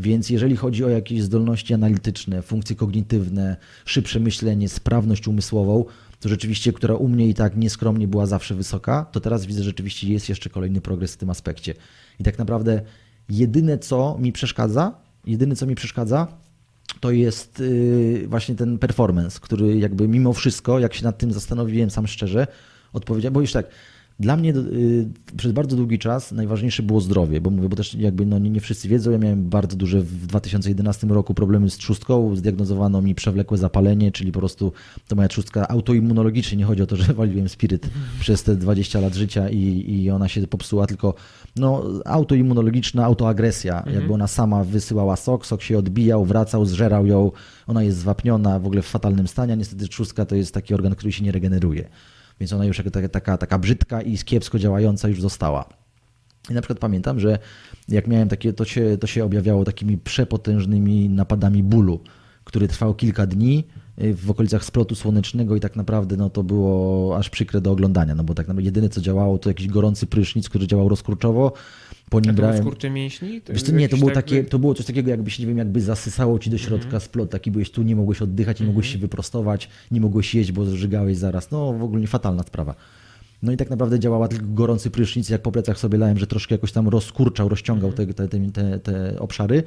Więc 0.00 0.30
jeżeli 0.30 0.56
chodzi 0.56 0.84
o 0.84 0.88
jakieś 0.88 1.22
zdolności 1.22 1.74
analityczne, 1.74 2.42
funkcje 2.42 2.76
kognitywne, 2.76 3.56
szybsze 3.84 4.20
myślenie, 4.20 4.68
sprawność 4.68 5.28
umysłową, 5.28 5.84
to 6.20 6.28
rzeczywiście, 6.28 6.72
która 6.72 6.94
u 6.94 7.08
mnie 7.08 7.28
i 7.28 7.34
tak 7.34 7.56
nieskromnie 7.56 8.08
była 8.08 8.26
zawsze 8.26 8.54
wysoka, 8.54 9.06
to 9.12 9.20
teraz 9.20 9.46
widzę, 9.46 9.62
że 9.62 9.64
rzeczywiście 9.64 10.08
jest 10.08 10.28
jeszcze 10.28 10.50
kolejny 10.50 10.80
progres 10.80 11.14
w 11.14 11.16
tym 11.16 11.30
aspekcie. 11.30 11.74
I 12.20 12.24
tak 12.24 12.38
naprawdę 12.38 12.82
jedyne, 13.28 13.78
co 13.78 14.16
mi 14.20 14.32
przeszkadza, 14.32 14.94
jedyne, 15.26 15.56
co 15.56 15.66
mi 15.66 15.74
przeszkadza, 15.74 16.26
to 17.00 17.10
jest 17.10 17.60
y, 17.60 18.24
właśnie 18.28 18.54
ten 18.54 18.78
performance, 18.78 19.40
który 19.40 19.78
jakby 19.78 20.08
mimo 20.08 20.32
wszystko, 20.32 20.78
jak 20.78 20.94
się 20.94 21.04
nad 21.04 21.18
tym 21.18 21.32
zastanowiłem 21.32 21.90
sam 21.90 22.06
szczerze, 22.06 22.46
odpowiedziałem, 22.92 23.34
bo 23.34 23.40
już 23.40 23.52
tak, 23.52 23.66
dla 24.20 24.36
mnie 24.36 24.50
y, 24.56 25.08
przez 25.36 25.52
bardzo 25.52 25.76
długi 25.76 25.98
czas 25.98 26.32
najważniejsze 26.32 26.82
było 26.82 27.00
zdrowie, 27.00 27.40
bo 27.40 27.50
mówię, 27.50 27.68
bo 27.68 27.76
też 27.76 27.94
jakby 27.94 28.26
no 28.26 28.38
nie, 28.38 28.50
nie 28.50 28.60
wszyscy 28.60 28.88
wiedzą, 28.88 29.10
ja 29.10 29.18
miałem 29.18 29.48
bardzo 29.48 29.76
duże 29.76 30.00
w 30.00 30.26
2011 30.26 31.06
roku 31.06 31.34
problemy 31.34 31.70
z 31.70 31.76
trzustką, 31.76 32.36
zdiagnozowano 32.36 33.02
mi 33.02 33.14
przewlekłe 33.14 33.58
zapalenie, 33.58 34.12
czyli 34.12 34.32
po 34.32 34.38
prostu 34.38 34.72
to 35.08 35.16
moja 35.16 35.28
trzustka 35.28 35.68
autoimmunologicznie, 35.68 36.58
nie 36.58 36.64
chodzi 36.64 36.82
o 36.82 36.86
to, 36.86 36.96
że 36.96 37.14
waliłem 37.14 37.48
spiryt 37.48 37.90
przez 38.20 38.42
te 38.42 38.56
20 38.56 39.00
lat 39.00 39.14
życia 39.14 39.50
i, 39.50 39.84
i 39.88 40.10
ona 40.10 40.28
się 40.28 40.46
popsuła, 40.46 40.86
tylko 40.86 41.14
no 41.56 41.82
autoimmunologiczna 42.04 43.04
autoagresja, 43.04 43.84
jakby 43.94 44.14
ona 44.14 44.26
sama 44.26 44.64
wysyłała 44.64 45.16
sok, 45.16 45.46
sok 45.46 45.62
się 45.62 45.78
odbijał, 45.78 46.24
wracał, 46.24 46.64
zżerał 46.64 47.06
ją, 47.06 47.32
ona 47.66 47.82
jest 47.82 47.98
zwapniona, 47.98 48.58
w 48.58 48.66
ogóle 48.66 48.82
w 48.82 48.86
fatalnym 48.86 49.28
stanie, 49.28 49.52
a 49.52 49.56
niestety 49.56 49.88
trzustka 49.88 50.26
to 50.26 50.34
jest 50.34 50.54
taki 50.54 50.74
organ, 50.74 50.94
który 50.94 51.12
się 51.12 51.24
nie 51.24 51.32
regeneruje. 51.32 51.88
Więc 52.40 52.52
ona 52.52 52.64
już 52.64 52.76
taka, 52.76 53.08
taka, 53.08 53.38
taka 53.38 53.58
brzydka 53.58 54.02
i 54.02 54.18
kiepsko 54.18 54.58
działająca 54.58 55.08
już 55.08 55.20
została. 55.20 55.68
I 56.50 56.54
na 56.54 56.60
przykład 56.60 56.78
pamiętam, 56.78 57.20
że 57.20 57.38
jak 57.88 58.06
miałem 58.06 58.28
takie, 58.28 58.52
to 58.52 58.64
się, 58.64 58.98
to 59.00 59.06
się 59.06 59.24
objawiało 59.24 59.64
takimi 59.64 59.98
przepotężnymi 59.98 61.08
napadami 61.08 61.62
bólu, 61.62 62.00
który 62.44 62.68
trwał 62.68 62.94
kilka 62.94 63.26
dni 63.26 63.64
y, 64.02 64.14
w 64.14 64.30
okolicach 64.30 64.64
splotu 64.64 64.94
słonecznego 64.94 65.56
i 65.56 65.60
tak 65.60 65.76
naprawdę 65.76 66.16
no, 66.16 66.30
to 66.30 66.42
było 66.42 67.16
aż 67.16 67.30
przykre 67.30 67.60
do 67.60 67.70
oglądania, 67.70 68.14
no 68.14 68.24
bo 68.24 68.34
tak 68.34 68.48
naprawdę 68.48 68.64
jedyne 68.64 68.88
co 68.88 69.00
działało 69.00 69.38
to 69.38 69.50
jakiś 69.50 69.68
gorący 69.68 70.06
prysznic, 70.06 70.48
który 70.48 70.66
działał 70.66 70.88
rozkurczowo, 70.88 71.52
po 72.10 72.20
nim 72.20 72.34
to 72.34 72.36
brałem... 72.36 72.58
skurcze 72.62 72.90
mięśni? 72.90 73.40
Wiesz 73.48 73.62
co, 73.62 73.72
nie, 73.72 73.88
to 73.88 73.96
było, 73.96 74.10
jakieś 74.10 74.24
takie, 74.24 74.44
to 74.44 74.58
było 74.58 74.74
coś 74.74 74.86
takiego, 74.86 75.10
jakbyś, 75.10 75.38
nie 75.38 75.46
wiem, 75.46 75.58
jakby 75.58 75.80
zasysało 75.80 76.38
ci 76.38 76.50
do 76.50 76.58
środka 76.58 76.84
Mhm. 76.84 77.00
splot, 77.00 77.30
taki 77.30 77.50
byłeś 77.50 77.70
tu, 77.70 77.82
nie 77.82 77.96
mogłeś 77.96 78.22
oddychać, 78.22 78.60
nie 78.60 78.66
mogłeś 78.66 78.92
się 78.92 78.98
wyprostować, 78.98 79.68
nie 79.90 80.00
mogłeś 80.00 80.34
jeść, 80.34 80.52
bo 80.52 80.64
żygałeś 80.76 81.16
zaraz. 81.16 81.50
No 81.50 81.72
w 81.72 81.82
ogóle 81.82 82.06
fatalna 82.06 82.42
sprawa. 82.42 82.74
No 83.42 83.52
i 83.52 83.56
tak 83.56 83.70
naprawdę 83.70 84.00
działała 84.00 84.28
tylko 84.28 84.46
gorący 84.48 84.90
prysznic, 84.90 85.28
jak 85.28 85.42
po 85.42 85.52
plecach 85.52 85.78
sobie 85.78 85.98
lałem, 85.98 86.18
że 86.18 86.26
troszkę 86.26 86.54
jakoś 86.54 86.72
tam 86.72 86.88
rozkurczał, 86.88 87.48
rozciągał 87.48 87.90
Mhm. 87.90 88.14
te, 88.14 88.28
te, 88.28 88.38
te, 88.52 88.78
te 88.78 89.20
obszary. 89.20 89.62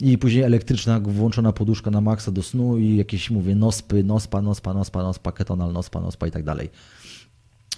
I 0.00 0.18
później 0.18 0.42
elektryczna, 0.44 1.00
włączona 1.00 1.52
poduszka 1.52 1.90
na 1.90 2.00
maksa 2.00 2.32
do 2.32 2.42
snu 2.42 2.78
i 2.78 2.96
jakieś, 2.96 3.30
mówię, 3.30 3.54
nospy, 3.54 4.04
nospa, 4.04 4.42
nospa, 4.42 4.74
nospa, 4.74 5.02
nospa, 5.02 5.32
ketonal, 5.32 5.72
nospa, 5.72 6.00
nospa 6.00 6.26
i 6.26 6.30
tak 6.30 6.42
dalej. 6.42 6.70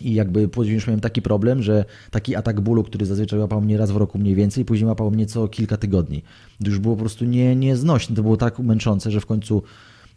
I 0.01 0.15
jakby 0.15 0.49
później 0.49 0.75
już 0.75 0.87
miałem 0.87 1.01
taki 1.01 1.23
problem, 1.23 1.63
że 1.63 1.85
taki 2.11 2.37
atak 2.37 2.61
bólu, 2.61 2.85
który 2.85 3.07
zazwyczaj 3.07 3.39
łapał 3.39 3.61
mnie 3.61 3.79
raz 3.79 3.91
w 3.91 3.97
roku 3.97 4.19
mniej 4.19 4.35
więcej, 4.35 4.65
później 4.65 4.89
łapał 4.89 5.11
mnie 5.11 5.27
co 5.27 5.49
kilka 5.49 5.77
tygodni. 5.77 6.23
To 6.65 6.71
już 6.71 6.79
było 6.79 6.95
po 6.95 7.01
prostu 7.01 7.25
nie, 7.25 7.57
nieznośne, 7.57 8.17
to 8.17 8.23
było 8.23 8.37
tak 8.37 8.59
męczące, 8.59 9.11
że 9.11 9.21
w 9.21 9.27
końcu 9.27 9.63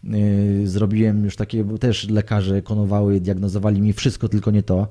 yy, 0.03 0.67
zrobiłem 0.67 1.25
już 1.25 1.35
takie, 1.35 1.65
też 1.79 2.09
lekarze 2.09 2.61
konowały, 2.61 3.21
diagnozowali 3.21 3.81
mi 3.81 3.93
wszystko, 3.93 4.29
tylko 4.29 4.51
nie 4.51 4.63
to. 4.63 4.87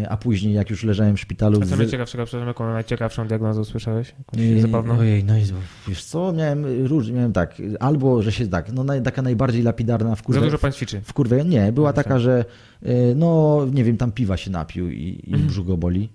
Yy, 0.00 0.08
a 0.08 0.16
później 0.16 0.54
jak 0.54 0.70
już 0.70 0.84
leżałem 0.84 1.16
w 1.16 1.20
szpitalu... 1.20 1.58
A 1.62 1.66
co 1.66 1.74
z- 1.74 1.78
najciekawszego, 1.78 2.24
przepraszam, 2.24 2.48
jaką 2.48 2.72
najciekawszą 2.72 3.26
diagnozę 3.28 3.60
usłyszałeś? 3.60 4.14
Jakąś 4.18 4.40
Yy, 4.40 4.60
zabawną? 4.62 4.98
Ojej, 4.98 5.24
no 5.24 5.38
i 5.38 5.42
wiesz 5.88 6.04
co, 6.04 6.32
miałem 6.32 6.86
różnie, 6.86 7.12
miałem 7.14 7.32
tak, 7.32 7.54
albo, 7.80 8.22
że 8.22 8.32
się 8.32 8.46
tak, 8.48 8.72
no 8.72 8.84
naj, 8.84 9.02
taka 9.02 9.22
najbardziej 9.22 9.62
lapidarna 9.62 10.16
w 10.16 10.22
Za 10.28 10.40
dużo 10.40 10.58
pan 10.58 10.72
ćwiczy. 10.72 11.00
w 11.04 11.12
kurwę, 11.12 11.44
nie, 11.44 11.72
była 11.72 11.92
tak. 11.92 12.04
taka, 12.04 12.18
że 12.18 12.44
y, 12.86 13.14
no 13.16 13.66
nie 13.72 13.84
wiem, 13.84 13.96
tam 13.96 14.12
piwa 14.12 14.36
się 14.36 14.50
napił 14.50 14.90
i, 14.90 15.20
i 15.24 15.32
Mhm. 15.32 15.46
brzuch 15.48 15.66
go 15.66 15.76
boli. 15.76 16.08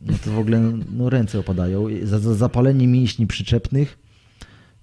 No 0.00 0.12
to 0.24 0.30
w 0.30 0.38
ogóle 0.38 0.60
no, 0.92 1.10
ręce 1.10 1.38
opadają. 1.38 1.86
Za, 2.02 2.18
za 2.18 2.34
zapalenie 2.34 2.88
mięśni 2.88 3.26
przyczepnych, 3.26 3.98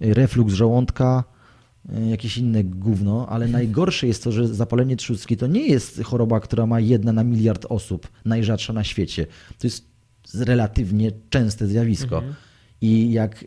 y, 0.04 0.14
refluks 0.14 0.54
żołądka, 0.54 1.24
jakieś 2.10 2.38
inne 2.38 2.64
gówno, 2.64 3.26
ale 3.28 3.48
najgorsze 3.48 4.06
jest 4.06 4.24
to, 4.24 4.32
że 4.32 4.48
zapalenie 4.48 4.96
trzustki 4.96 5.36
to 5.36 5.46
nie 5.46 5.66
jest 5.66 6.02
choroba, 6.02 6.40
która 6.40 6.66
ma 6.66 6.80
jedna 6.80 7.12
na 7.12 7.24
miliard 7.24 7.66
osób, 7.68 8.08
najrzadsza 8.24 8.72
na 8.72 8.84
świecie. 8.84 9.26
To 9.58 9.66
jest 9.66 9.86
relatywnie 10.34 11.12
częste 11.30 11.66
zjawisko. 11.66 12.16
Mhm. 12.16 12.34
I 12.80 13.12
jak 13.12 13.44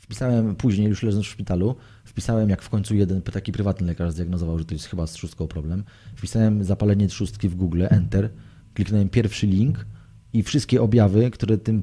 wpisałem 0.00 0.56
później, 0.56 0.88
już 0.88 1.02
leżąc 1.02 1.26
w 1.26 1.28
szpitalu, 1.28 1.76
wpisałem, 2.04 2.50
jak 2.50 2.62
w 2.62 2.68
końcu 2.68 2.94
jeden 2.94 3.22
taki 3.22 3.52
prywatny 3.52 3.86
lekarz 3.86 4.12
zdiagnozował, 4.12 4.58
że 4.58 4.64
to 4.64 4.74
jest 4.74 4.86
chyba 4.86 5.06
z 5.06 5.12
trzustką 5.12 5.46
problem. 5.46 5.84
Wpisałem 6.16 6.64
zapalenie 6.64 7.08
trzustki 7.08 7.48
w 7.48 7.54
Google, 7.54 7.84
Enter, 7.90 8.30
kliknąłem 8.74 9.08
pierwszy 9.08 9.46
link 9.46 9.86
i 10.32 10.42
wszystkie 10.42 10.82
objawy, 10.82 11.30
które 11.30 11.58
tym 11.58 11.82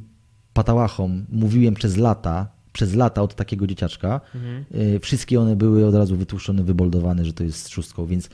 patałachom 0.53 1.25
mówiłem 1.29 1.73
przez 1.73 1.97
lata, 1.97 2.60
przez 2.73 2.95
lata 2.95 3.21
od 3.21 3.35
takiego 3.35 3.67
dzieciaczka, 3.67 4.21
Mhm. 4.35 4.65
y, 4.95 4.99
wszystkie 4.99 5.41
one 5.41 5.55
były 5.55 5.85
od 5.87 5.95
razu 5.95 6.15
wytłuszczone, 6.17 6.63
wyboldowane, 6.63 7.25
że 7.25 7.33
to 7.33 7.43
jest 7.43 7.59
z 7.59 7.63
trzustką, 7.63 8.05
więc 8.05 8.29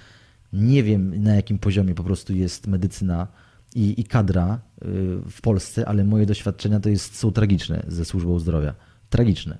nie 0.53 0.83
wiem 0.83 1.23
na 1.23 1.35
jakim 1.35 1.59
poziomie 1.59 1.95
po 1.95 2.03
prostu 2.03 2.33
jest 2.35 2.67
medycyna 2.67 3.27
i, 3.75 4.01
i 4.01 4.03
kadra 4.03 4.53
y, 4.55 4.85
w 5.31 5.41
Polsce, 5.41 5.87
ale 5.87 6.03
moje 6.03 6.25
doświadczenia 6.25 6.79
to 6.79 6.89
jest, 6.89 7.15
są 7.15 7.31
tragiczne 7.31 7.83
ze 7.87 8.05
służbą 8.05 8.39
zdrowia. 8.39 8.73
Tragiczne. 9.09 9.57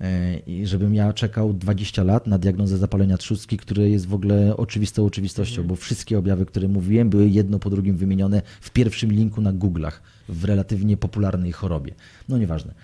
E, 0.00 0.38
I 0.38 0.66
żebym 0.66 0.94
ja 0.94 1.12
czekał 1.12 1.52
20 1.54 2.02
lat 2.04 2.26
na 2.26 2.38
diagnozę 2.38 2.78
zapalenia 2.78 3.16
trzustki, 3.18 3.56
które 3.56 3.90
jest 3.90 4.06
w 4.06 4.14
ogóle 4.14 4.56
oczywistą 4.56 5.04
oczywistością, 5.04 5.62
bo 5.64 5.76
wszystkie 5.76 6.18
objawy, 6.18 6.46
które 6.46 6.68
mówiłem, 6.68 7.10
były 7.10 7.28
jedno 7.28 7.58
po 7.58 7.70
drugim 7.70 7.96
wymienione 7.96 8.42
w 8.60 8.70
pierwszym 8.70 9.12
linku 9.12 9.40
na 9.40 9.52
Google'ach 9.52 9.92
w 10.28 10.44
relatywnie 10.44 10.96
popularnej 10.96 11.52
chorobie. 11.52 11.94
No 12.28 12.38
nieważne. 12.38 12.74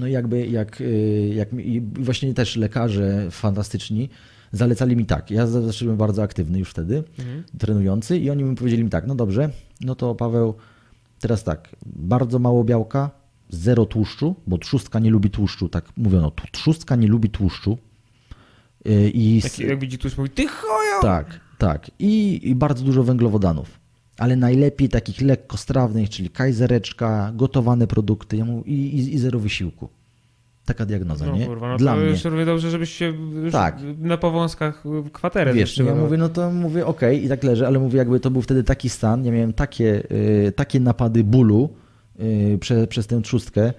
No 0.00 0.06
i 0.06 0.12
jakby 0.12 0.46
jak, 0.46 0.80
y, 0.80 1.32
jak 1.34 1.52
i 1.52 1.80
właśnie 1.80 2.34
też 2.34 2.56
lekarze 2.56 3.30
fantastyczni 3.30 4.08
zalecali 4.52 4.96
mi 4.96 5.06
tak. 5.06 5.30
Ja 5.30 5.46
zacząłem 5.46 5.96
bardzo 5.96 6.22
aktywny 6.22 6.58
już 6.58 6.70
wtedy, 6.70 7.04
mhm. 7.18 7.44
trenujący, 7.58 8.18
i 8.18 8.30
oni 8.30 8.44
mi 8.44 8.56
powiedzieli 8.56 8.84
mi 8.84 8.90
tak: 8.90 9.06
no 9.06 9.14
dobrze, 9.14 9.50
no 9.80 9.94
to 9.94 10.14
Paweł, 10.14 10.54
teraz 11.20 11.44
tak, 11.44 11.68
bardzo 11.86 12.38
mało 12.38 12.64
białka, 12.64 13.10
zero 13.48 13.86
tłuszczu, 13.86 14.36
bo 14.46 14.58
trzustka 14.58 14.98
nie 14.98 15.10
lubi 15.10 15.30
tłuszczu, 15.30 15.68
tak 15.68 15.84
mówiono, 15.96 16.32
trzustka 16.52 16.96
nie 16.96 17.08
lubi 17.08 17.30
tłuszczu. 17.30 17.78
Y, 18.86 19.10
I 19.14 19.42
Taki, 19.42 19.66
jak 19.66 19.78
widzi 19.78 19.98
tłuszcz, 19.98 20.16
mówi, 20.16 20.30
ty! 20.30 20.46
Tak, 21.02 21.40
tak. 21.58 21.90
I, 21.98 22.40
I 22.48 22.54
bardzo 22.54 22.84
dużo 22.84 23.04
węglowodanów. 23.04 23.87
Ale 24.18 24.36
najlepiej 24.36 24.88
takich 24.88 25.20
lekko 25.20 25.56
strawnych, 25.56 26.10
czyli 26.10 26.30
kajzereczka, 26.30 27.32
gotowane 27.34 27.86
produkty 27.86 28.36
i, 28.36 28.72
i, 28.72 29.14
i 29.14 29.18
zero 29.18 29.38
wysiłku. 29.38 29.88
Taka 30.64 30.86
diagnoza, 30.86 31.26
no, 31.26 31.36
nie? 31.36 31.46
Kurwa, 31.46 31.68
no 31.68 31.76
Dla 31.76 31.92
to 31.92 32.00
mnie. 32.00 32.10
już 32.10 32.24
równie 32.24 32.44
dobrze, 32.44 32.70
żebyś 32.70 32.92
się 32.92 33.14
tak. 33.52 33.78
na 33.98 34.16
powązkach 34.16 34.84
kwaterę 35.12 35.54
Wiesz, 35.54 35.78
ja 35.78 35.94
mówię, 35.94 36.16
no 36.16 36.28
to 36.28 36.50
mówię, 36.50 36.86
okej, 36.86 37.16
okay, 37.16 37.26
i 37.26 37.28
tak 37.28 37.44
leżę, 37.44 37.66
ale 37.66 37.78
mówię, 37.78 37.98
jakby 37.98 38.20
to 38.20 38.30
był 38.30 38.42
wtedy 38.42 38.64
taki 38.64 38.88
stan, 38.88 39.24
ja 39.24 39.32
miałem 39.32 39.52
takie, 39.52 40.02
y, 40.12 40.52
takie 40.56 40.80
napady 40.80 41.24
bólu, 41.24 41.70
Y, 42.20 42.58
prze, 42.58 42.86
przez 42.86 43.06
tę 43.06 43.22
trzustkę, 43.22 43.72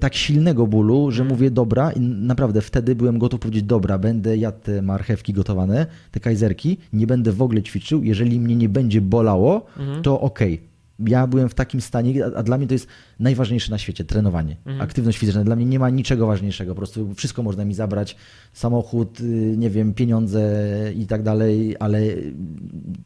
tak 0.00 0.14
silnego 0.14 0.66
bólu, 0.66 1.10
że 1.10 1.24
mówię 1.24 1.50
dobra 1.50 1.92
i 1.92 2.00
naprawdę 2.00 2.60
wtedy 2.60 2.94
byłem 2.94 3.18
gotów 3.18 3.40
powiedzieć 3.40 3.62
dobra, 3.62 3.98
będę 3.98 4.36
jadł 4.36 4.58
te 4.62 4.82
marchewki 4.82 5.32
gotowane, 5.32 5.86
te 6.10 6.20
kajzerki, 6.20 6.78
nie 6.92 7.06
będę 7.06 7.32
w 7.32 7.42
ogóle 7.42 7.62
ćwiczył, 7.62 8.04
jeżeli 8.04 8.40
mnie 8.40 8.56
nie 8.56 8.68
będzie 8.68 9.00
bolało, 9.00 9.66
mhm. 9.78 10.02
to 10.02 10.20
okej. 10.20 10.54
Okay. 10.54 10.72
Ja 11.06 11.26
byłem 11.26 11.48
w 11.48 11.54
takim 11.54 11.80
stanie, 11.80 12.26
a, 12.26 12.38
a, 12.38 12.42
dla 12.42 12.58
mnie 12.58 12.66
to 12.66 12.74
jest 12.74 12.86
najważniejsze 13.20 13.70
na 13.70 13.78
świecie, 13.78 14.04
trenowanie, 14.04 14.56
mhm. 14.56 14.80
aktywność 14.80 15.18
fizyczna. 15.18 15.44
Dla 15.44 15.56
mnie 15.56 15.64
nie 15.64 15.78
ma 15.78 15.90
niczego 15.90 16.26
ważniejszego, 16.26 16.74
po 16.74 16.78
prostu 16.78 17.14
wszystko 17.14 17.42
można 17.42 17.64
mi 17.64 17.74
zabrać, 17.74 18.16
samochód, 18.52 19.20
y, 19.20 19.54
nie 19.56 19.70
wiem, 19.70 19.94
pieniądze 19.94 20.42
i 20.96 21.06
tak 21.06 21.22
dalej, 21.22 21.76
ale 21.80 22.00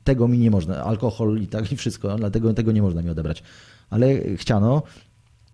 tego 0.04 0.28
mi 0.28 0.38
nie 0.38 0.50
można, 0.50 0.84
alkohol 0.84 1.40
i 1.40 1.46
tak 1.46 1.72
i 1.72 1.76
wszystko, 1.76 2.16
dlatego 2.16 2.54
tego 2.54 2.72
nie 2.72 2.82
można 2.82 3.02
mi 3.02 3.10
odebrać 3.10 3.42
ale 3.90 4.36
chciano. 4.36 4.82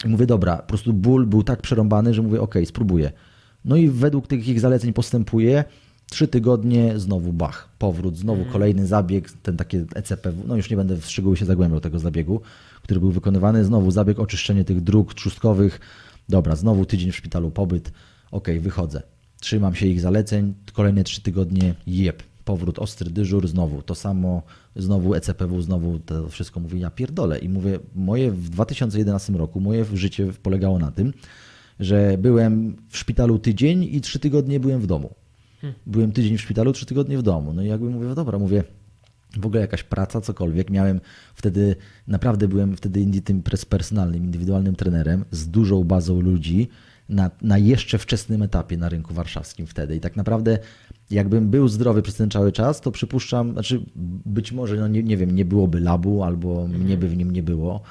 Mówię, 0.06 0.26
dobra, 0.26 0.56
po 0.56 0.66
prostu 0.66 0.92
ból 0.92 1.26
był 1.26 1.42
tak 1.42 1.62
przerąbany, 1.62 2.14
że 2.14 2.22
mówię, 2.22 2.40
ok, 2.40 2.54
spróbuję. 2.64 3.12
No 3.64 3.76
i 3.76 3.88
według 3.88 4.26
tych 4.26 4.48
ich 4.48 4.60
zaleceń 4.60 4.92
postępuję. 4.92 5.64
Trzy 6.10 6.28
tygodnie, 6.28 6.98
znowu 6.98 7.32
bach, 7.32 7.68
powrót, 7.78 8.16
znowu 8.16 8.40
mm. 8.40 8.52
kolejny 8.52 8.86
zabieg, 8.86 9.32
ten 9.42 9.56
taki 9.56 9.76
ECP, 9.94 10.32
no 10.46 10.56
już 10.56 10.70
nie 10.70 10.76
będę 10.76 10.96
w 10.96 11.06
szczegóły 11.06 11.36
się 11.36 11.44
zagłębiał 11.44 11.80
tego 11.80 11.98
zabiegu, 11.98 12.40
który 12.82 13.00
był 13.00 13.10
wykonywany, 13.10 13.64
znowu 13.64 13.90
zabieg 13.90 14.18
oczyszczenie 14.18 14.64
tych 14.64 14.80
dróg 14.80 15.14
trzustkowych, 15.14 15.80
dobra, 16.28 16.56
znowu 16.56 16.84
tydzień 16.84 17.12
w 17.12 17.16
szpitalu 17.16 17.50
pobyt, 17.50 17.92
ok, 18.30 18.48
wychodzę, 18.60 19.02
trzymam 19.40 19.74
się 19.74 19.86
ich 19.86 20.00
zaleceń, 20.00 20.54
kolejne 20.72 21.04
trzy 21.04 21.22
tygodnie, 21.22 21.74
jeb, 21.86 22.22
powrót, 22.44 22.78
ostry 22.78 23.10
dyżur, 23.10 23.48
znowu 23.48 23.82
to 23.82 23.94
samo, 23.94 24.42
znowu 24.76 25.14
ECPW, 25.14 25.62
znowu 25.62 25.98
to 25.98 26.28
wszystko 26.28 26.60
mówię, 26.60 26.78
ja 26.78 26.90
pierdolę. 26.90 27.38
I 27.38 27.48
mówię, 27.48 27.78
moje 27.94 28.30
w 28.30 28.48
2011 28.48 29.32
roku, 29.32 29.60
moje 29.60 29.84
życie 29.94 30.32
polegało 30.42 30.78
na 30.78 30.90
tym, 30.90 31.12
że 31.80 32.18
byłem 32.18 32.76
w 32.88 32.98
szpitalu 32.98 33.38
tydzień 33.38 33.84
i 33.84 34.00
trzy 34.00 34.18
tygodnie 34.18 34.60
byłem 34.60 34.80
w 34.80 34.86
domu. 34.86 35.14
Hmm. 35.60 35.80
Byłem 35.86 36.12
tydzień 36.12 36.38
w 36.38 36.40
szpitalu, 36.40 36.72
trzy 36.72 36.86
tygodnie 36.86 37.18
w 37.18 37.22
domu. 37.22 37.52
No 37.52 37.62
i 37.62 37.66
jakby 37.66 37.90
mówię, 37.90 38.06
no 38.06 38.14
dobra, 38.14 38.38
mówię, 38.38 38.64
w 39.40 39.46
ogóle 39.46 39.60
jakaś 39.60 39.82
praca, 39.82 40.20
cokolwiek. 40.20 40.70
Miałem 40.70 41.00
wtedy, 41.34 41.76
naprawdę 42.06 42.48
byłem 42.48 42.76
wtedy 42.76 43.06
tym 43.24 43.42
personalnym, 43.68 44.24
indywidualnym 44.24 44.76
trenerem 44.76 45.24
z 45.30 45.48
dużą 45.48 45.84
bazą 45.84 46.20
ludzi 46.20 46.68
na, 47.12 47.30
na 47.42 47.58
jeszcze 47.58 47.98
wczesnym 47.98 48.42
etapie 48.42 48.76
na 48.76 48.88
rynku 48.88 49.14
warszawskim 49.14 49.66
wtedy. 49.66 49.96
I 49.96 50.00
tak 50.00 50.16
naprawdę 50.16 50.58
jakbym 51.10 51.50
był 51.50 51.68
zdrowy 51.68 52.02
przez 52.02 52.14
ten 52.14 52.30
cały 52.30 52.52
czas, 52.52 52.80
to 52.80 52.90
przypuszczam, 52.90 53.52
znaczy 53.52 53.84
być 54.26 54.52
może, 54.52 54.76
no 54.76 54.88
nie, 54.88 55.02
nie 55.02 55.16
wiem, 55.16 55.30
nie 55.30 55.44
byłoby 55.44 55.80
labu 55.80 56.22
albo 56.22 56.62
mhm. 56.62 56.82
mnie 56.82 56.96
by 56.96 57.08
w 57.08 57.16
nim 57.16 57.30
nie 57.30 57.42
było, 57.42 57.82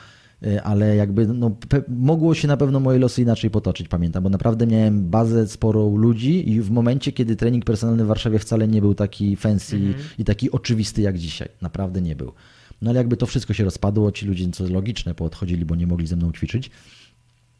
y, 0.43 0.61
ale 0.61 0.95
jakby 0.95 1.27
no, 1.27 1.57
mogło 1.87 2.33
się 2.33 2.47
na 2.47 2.57
pewno 2.57 2.79
moje 2.79 2.99
losy 2.99 3.21
inaczej 3.21 3.49
potoczyć, 3.49 3.87
pamiętam, 3.87 4.23
bo 4.23 4.29
naprawdę 4.29 4.67
miałem 4.67 5.09
bazę 5.09 5.47
sporą 5.47 5.97
ludzi 5.97 6.49
i 6.49 6.61
w 6.61 6.71
momencie, 6.71 7.11
kiedy 7.11 7.35
trening 7.35 7.65
personalny 7.65 8.03
w 8.03 8.07
Warszawie 8.07 8.39
wcale 8.39 8.67
nie 8.67 8.81
był 8.81 8.95
taki 8.95 9.35
fancy 9.35 9.75
mhm. 9.75 9.95
i 10.17 10.23
taki 10.25 10.51
oczywisty 10.51 11.01
jak 11.01 11.17
dzisiaj. 11.17 11.49
Naprawdę 11.61 12.01
nie 12.01 12.15
był. 12.15 12.33
No 12.81 12.89
ale 12.89 12.97
jakby 12.97 13.17
to 13.17 13.25
wszystko 13.25 13.53
się 13.53 13.63
rozpadło, 13.63 14.11
ci 14.11 14.25
ludzie, 14.25 14.49
co 14.49 14.67
logiczne, 14.67 15.15
poodchodzili, 15.15 15.65
bo 15.65 15.75
nie 15.75 15.87
mogli 15.87 16.07
ze 16.07 16.15
mną 16.15 16.31
ćwiczyć. 16.31 16.71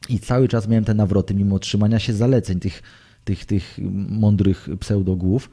I 0.09 0.19
cały 0.19 0.47
czas 0.47 0.67
miałem 0.67 0.83
te 0.83 0.93
nawroty, 0.93 1.33
mimo 1.33 1.55
otrzymania 1.55 1.99
się 1.99 2.13
zaleceń 2.13 2.59
tych 2.59 2.83
tych, 3.23 3.45
tych 3.45 3.79
mądrych 4.09 4.67
pseudogłów. 4.79 5.49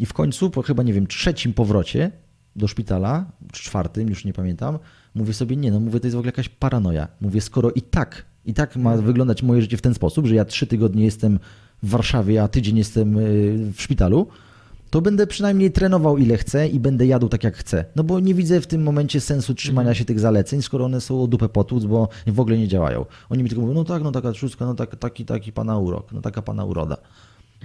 I 0.00 0.06
w 0.06 0.12
końcu, 0.12 0.50
po 0.50 0.62
chyba, 0.62 0.82
nie 0.82 0.92
wiem, 0.92 1.06
trzecim 1.06 1.52
powrocie 1.52 2.10
do 2.56 2.68
szpitala, 2.68 3.32
czy 3.52 3.62
czwartym, 3.62 4.08
już 4.08 4.24
nie 4.24 4.32
pamiętam, 4.32 4.78
mówię 5.14 5.34
sobie, 5.34 5.56
nie, 5.56 5.70
no 5.70 5.80
mówię, 5.80 6.00
to 6.00 6.06
jest 6.06 6.14
w 6.14 6.18
ogóle 6.18 6.28
jakaś 6.28 6.48
paranoja. 6.48 7.08
Mówię, 7.20 7.40
skoro 7.40 7.70
i 7.70 7.82
tak, 7.82 8.24
i 8.44 8.54
tak 8.54 8.76
ma 8.76 8.96
wyglądać 8.96 9.42
moje 9.42 9.62
życie 9.62 9.76
w 9.76 9.82
ten 9.82 9.94
sposób, 9.94 10.26
że 10.26 10.34
ja 10.34 10.44
trzy 10.44 10.66
tygodnie 10.66 11.04
jestem 11.04 11.38
w 11.82 11.88
Warszawie, 11.90 12.42
a 12.42 12.48
tydzień 12.48 12.76
jestem 12.76 13.18
y, 13.18 13.72
w 13.72 13.82
szpitalu, 13.82 14.28
to 14.90 15.00
będę 15.00 15.26
przynajmniej 15.26 15.72
trenował 15.72 16.18
ile 16.18 16.36
chcę 16.36 16.68
i 16.68 16.80
będę 16.80 17.06
jadł 17.06 17.28
tak 17.28 17.44
jak 17.44 17.56
chcę. 17.56 17.84
No 17.96 18.04
bo 18.04 18.20
nie 18.20 18.34
widzę 18.34 18.60
w 18.60 18.66
tym 18.66 18.82
momencie 18.82 19.20
sensu 19.20 19.54
trzymania 19.54 19.94
się 19.94 20.04
tych 20.04 20.20
zaleceń, 20.20 20.62
skoro 20.62 20.84
one 20.84 21.00
są 21.00 21.22
o 21.22 21.26
dupę 21.26 21.48
potłuc, 21.48 21.84
bo 21.84 22.08
w 22.26 22.40
ogóle 22.40 22.58
nie 22.58 22.68
działają. 22.68 23.06
Oni 23.30 23.42
mi 23.42 23.48
tylko 23.48 23.62
mówią, 23.62 23.74
no 23.74 23.84
tak, 23.84 24.02
no 24.02 24.12
taka 24.12 24.32
trzustka, 24.32 24.66
no 24.66 24.74
tak, 24.74 24.96
taki, 24.96 25.24
taki 25.24 25.52
pana 25.52 25.78
urok, 25.78 26.12
no 26.12 26.20
taka 26.20 26.42
pana 26.42 26.64
uroda. 26.64 26.96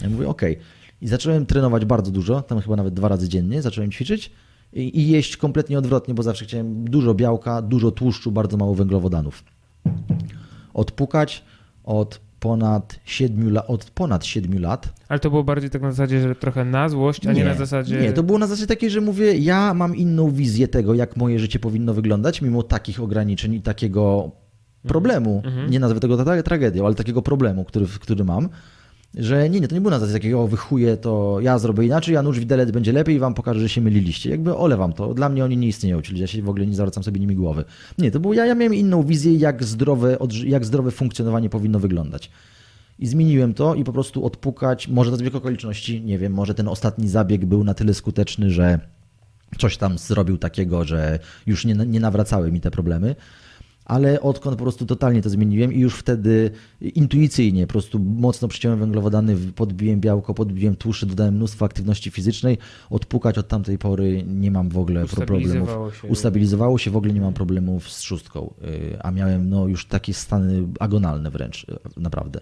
Ja 0.02 0.10
mówię, 0.10 0.28
okej. 0.28 0.54
Okay. 0.54 0.66
I 1.02 1.08
zacząłem 1.08 1.46
trenować 1.46 1.86
bardzo 1.86 2.12
dużo, 2.12 2.42
tam 2.42 2.62
chyba 2.62 2.76
nawet 2.76 2.94
dwa 2.94 3.08
razy 3.08 3.30
dziennie, 3.30 3.62
zacząłem 3.62 3.92
ćwiczyć 3.92 4.32
i, 4.74 5.00
i 5.00 5.08
jeść 5.08 5.38
kompletnie 5.38 5.78
odwrotnie, 5.78 6.14
bo 6.14 6.24
zawsze 6.24 6.46
chciałem 6.46 6.86
dużo 6.86 7.14
białka, 7.14 7.62
dużo 7.62 7.92
tłuszczu, 7.92 8.32
bardzo 8.32 8.58
mało 8.58 8.76
węglowodanów. 8.76 9.44
Odpukać 10.74 11.44
od 11.84 12.20
ponad 12.44 13.00
7 13.06 13.54
lat, 13.54 13.66
od 13.68 13.90
ponad 13.90 14.26
7 14.26 14.62
lat. 14.62 14.94
Ale 15.10 15.20
to 15.20 15.30
było 15.30 15.44
bardziej 15.44 15.70
tak 15.70 15.82
na 15.82 15.92
zasadzie, 15.92 16.22
że 16.22 16.36
trochę 16.36 16.66
na 16.66 16.90
złość, 16.90 17.28
a 17.28 17.34
nie, 17.34 17.40
nie 17.40 17.46
na 17.46 17.54
zasadzie... 17.54 18.02
Nie, 18.02 18.14
to 18.14 18.24
było 18.24 18.40
na 18.40 18.48
zasadzie 18.48 18.68
takiej, 18.68 18.90
że 18.90 19.02
mówię, 19.02 19.38
ja 19.38 19.74
mam 19.74 19.96
inną 19.96 20.32
wizję 20.32 20.68
tego, 20.68 20.94
jak 20.94 21.18
moje 21.18 21.40
życie 21.40 21.60
powinno 21.60 21.94
wyglądać, 21.94 22.42
mimo 22.42 22.64
takich 22.64 23.02
ograniczeń 23.02 23.54
i 23.54 23.62
takiego 23.62 24.32
problemu, 24.88 25.42
mhm. 25.46 25.70
nie 25.70 25.80
nazwę 25.80 26.00
tego 26.00 26.44
tragedią, 26.44 26.86
ale 26.86 26.96
takiego 26.96 27.22
problemu, 27.22 27.64
który, 27.64 27.86
który 28.00 28.24
mam 28.24 28.50
że 29.16 29.50
nie, 29.50 29.60
nie, 29.60 29.68
to 29.68 29.76
nie 29.76 29.82
było 29.82 29.92
na 29.92 30.00
zasadzie 30.00 30.20
takiego, 30.20 30.44
o 30.44 30.50
to 31.02 31.38
ja 31.42 31.60
zrobię 31.60 31.86
inaczej, 31.86 32.16
nóż 32.24 32.40
widelec 32.40 32.72
będzie 32.72 32.94
lepiej 32.94 33.16
i 33.16 33.20
wam 33.20 33.34
pokażę, 33.34 33.60
że 33.60 33.70
się 33.70 33.82
myliliście. 33.82 34.30
Jakby 34.30 34.56
olewam 34.56 34.94
to. 34.94 35.14
Dla 35.14 35.30
mnie 35.30 35.44
oni 35.44 35.58
nie 35.58 35.68
istnieją, 35.68 36.02
czyli 36.02 36.22
ja 36.22 36.28
się 36.28 36.42
w 36.42 36.50
ogóle 36.50 36.68
nie 36.68 36.76
zwracam 36.76 37.04
sobie 37.04 37.20
nimi 37.20 37.36
głowy. 37.36 37.66
Nie, 37.98 38.12
to 38.12 38.20
było, 38.20 38.34
ja, 38.34 38.46
ja 38.46 38.56
miałem 38.56 38.74
inną 38.74 39.04
wizję, 39.04 39.36
jak 39.36 39.64
zdrowe, 39.64 40.18
jak 40.46 40.66
zdrowe 40.66 40.92
funkcjonowanie 40.92 41.50
powinno 41.50 41.80
wyglądać. 41.80 42.30
I 43.00 43.08
zmieniłem 43.08 43.54
to 43.54 43.76
i 43.76 43.84
po 43.84 43.94
prostu 43.94 44.26
odpukać, 44.26 44.88
może 44.88 45.12
to 45.12 45.18
zbieg 45.18 45.36
okoliczności, 45.36 46.02
nie 46.02 46.18
wiem, 46.18 46.34
może 46.34 46.54
ten 46.54 46.68
ostatni 46.68 47.08
zabieg 47.08 47.46
był 47.46 47.64
na 47.64 47.74
tyle 47.74 47.94
skuteczny, 47.94 48.50
że 48.50 48.80
coś 49.58 49.78
tam 49.78 49.98
zrobił 49.98 50.38
takiego, 50.38 50.84
że 50.84 51.20
już 51.46 51.66
nie, 51.66 51.74
nie 51.74 52.00
nawracały 52.00 52.52
mi 52.52 52.62
te 52.62 52.72
problemy 52.72 53.16
ale 53.86 54.22
odkąd 54.22 54.58
po 54.58 54.64
prostu 54.64 54.86
totalnie 54.86 55.22
to 55.22 55.30
zmieniłem 55.30 55.74
i 55.74 55.80
już 55.80 55.96
wtedy 55.96 56.52
intuicyjnie 56.82 57.68
po 57.68 57.74
prostu 57.74 58.00
mocno 58.00 58.48
przyciąłem 58.48 58.80
węglowodany, 58.80 59.36
podbiłem 59.56 60.00
białko, 60.00 60.34
podbiłem 60.34 60.76
tłuszcze, 60.76 61.06
dodałem 61.06 61.36
mnóstwo 61.36 61.66
aktywności 61.66 62.12
fizycznej, 62.12 62.58
odpukać 62.90 63.38
od 63.38 63.48
tamtej 63.48 63.78
pory 63.78 64.24
nie 64.28 64.52
mam 64.52 64.70
w 64.70 64.78
ogóle 64.78 65.06
problemów. 65.06 65.70
Się. 66.02 66.08
Ustabilizowało 66.08 66.78
się, 66.78 66.92
w 66.92 66.98
ogóle 66.98 67.14
nie 67.14 67.22
mam 67.22 67.34
problemów 67.34 67.92
z 67.92 68.02
szóstką, 68.02 68.54
y, 68.64 68.98
a 69.02 69.12
miałem 69.12 69.50
no 69.50 69.68
już 69.68 69.86
takie 69.86 70.14
stany 70.14 70.68
agonalne 70.80 71.32
wręcz, 71.32 71.64
y, 71.64 71.78
naprawdę. 71.98 72.40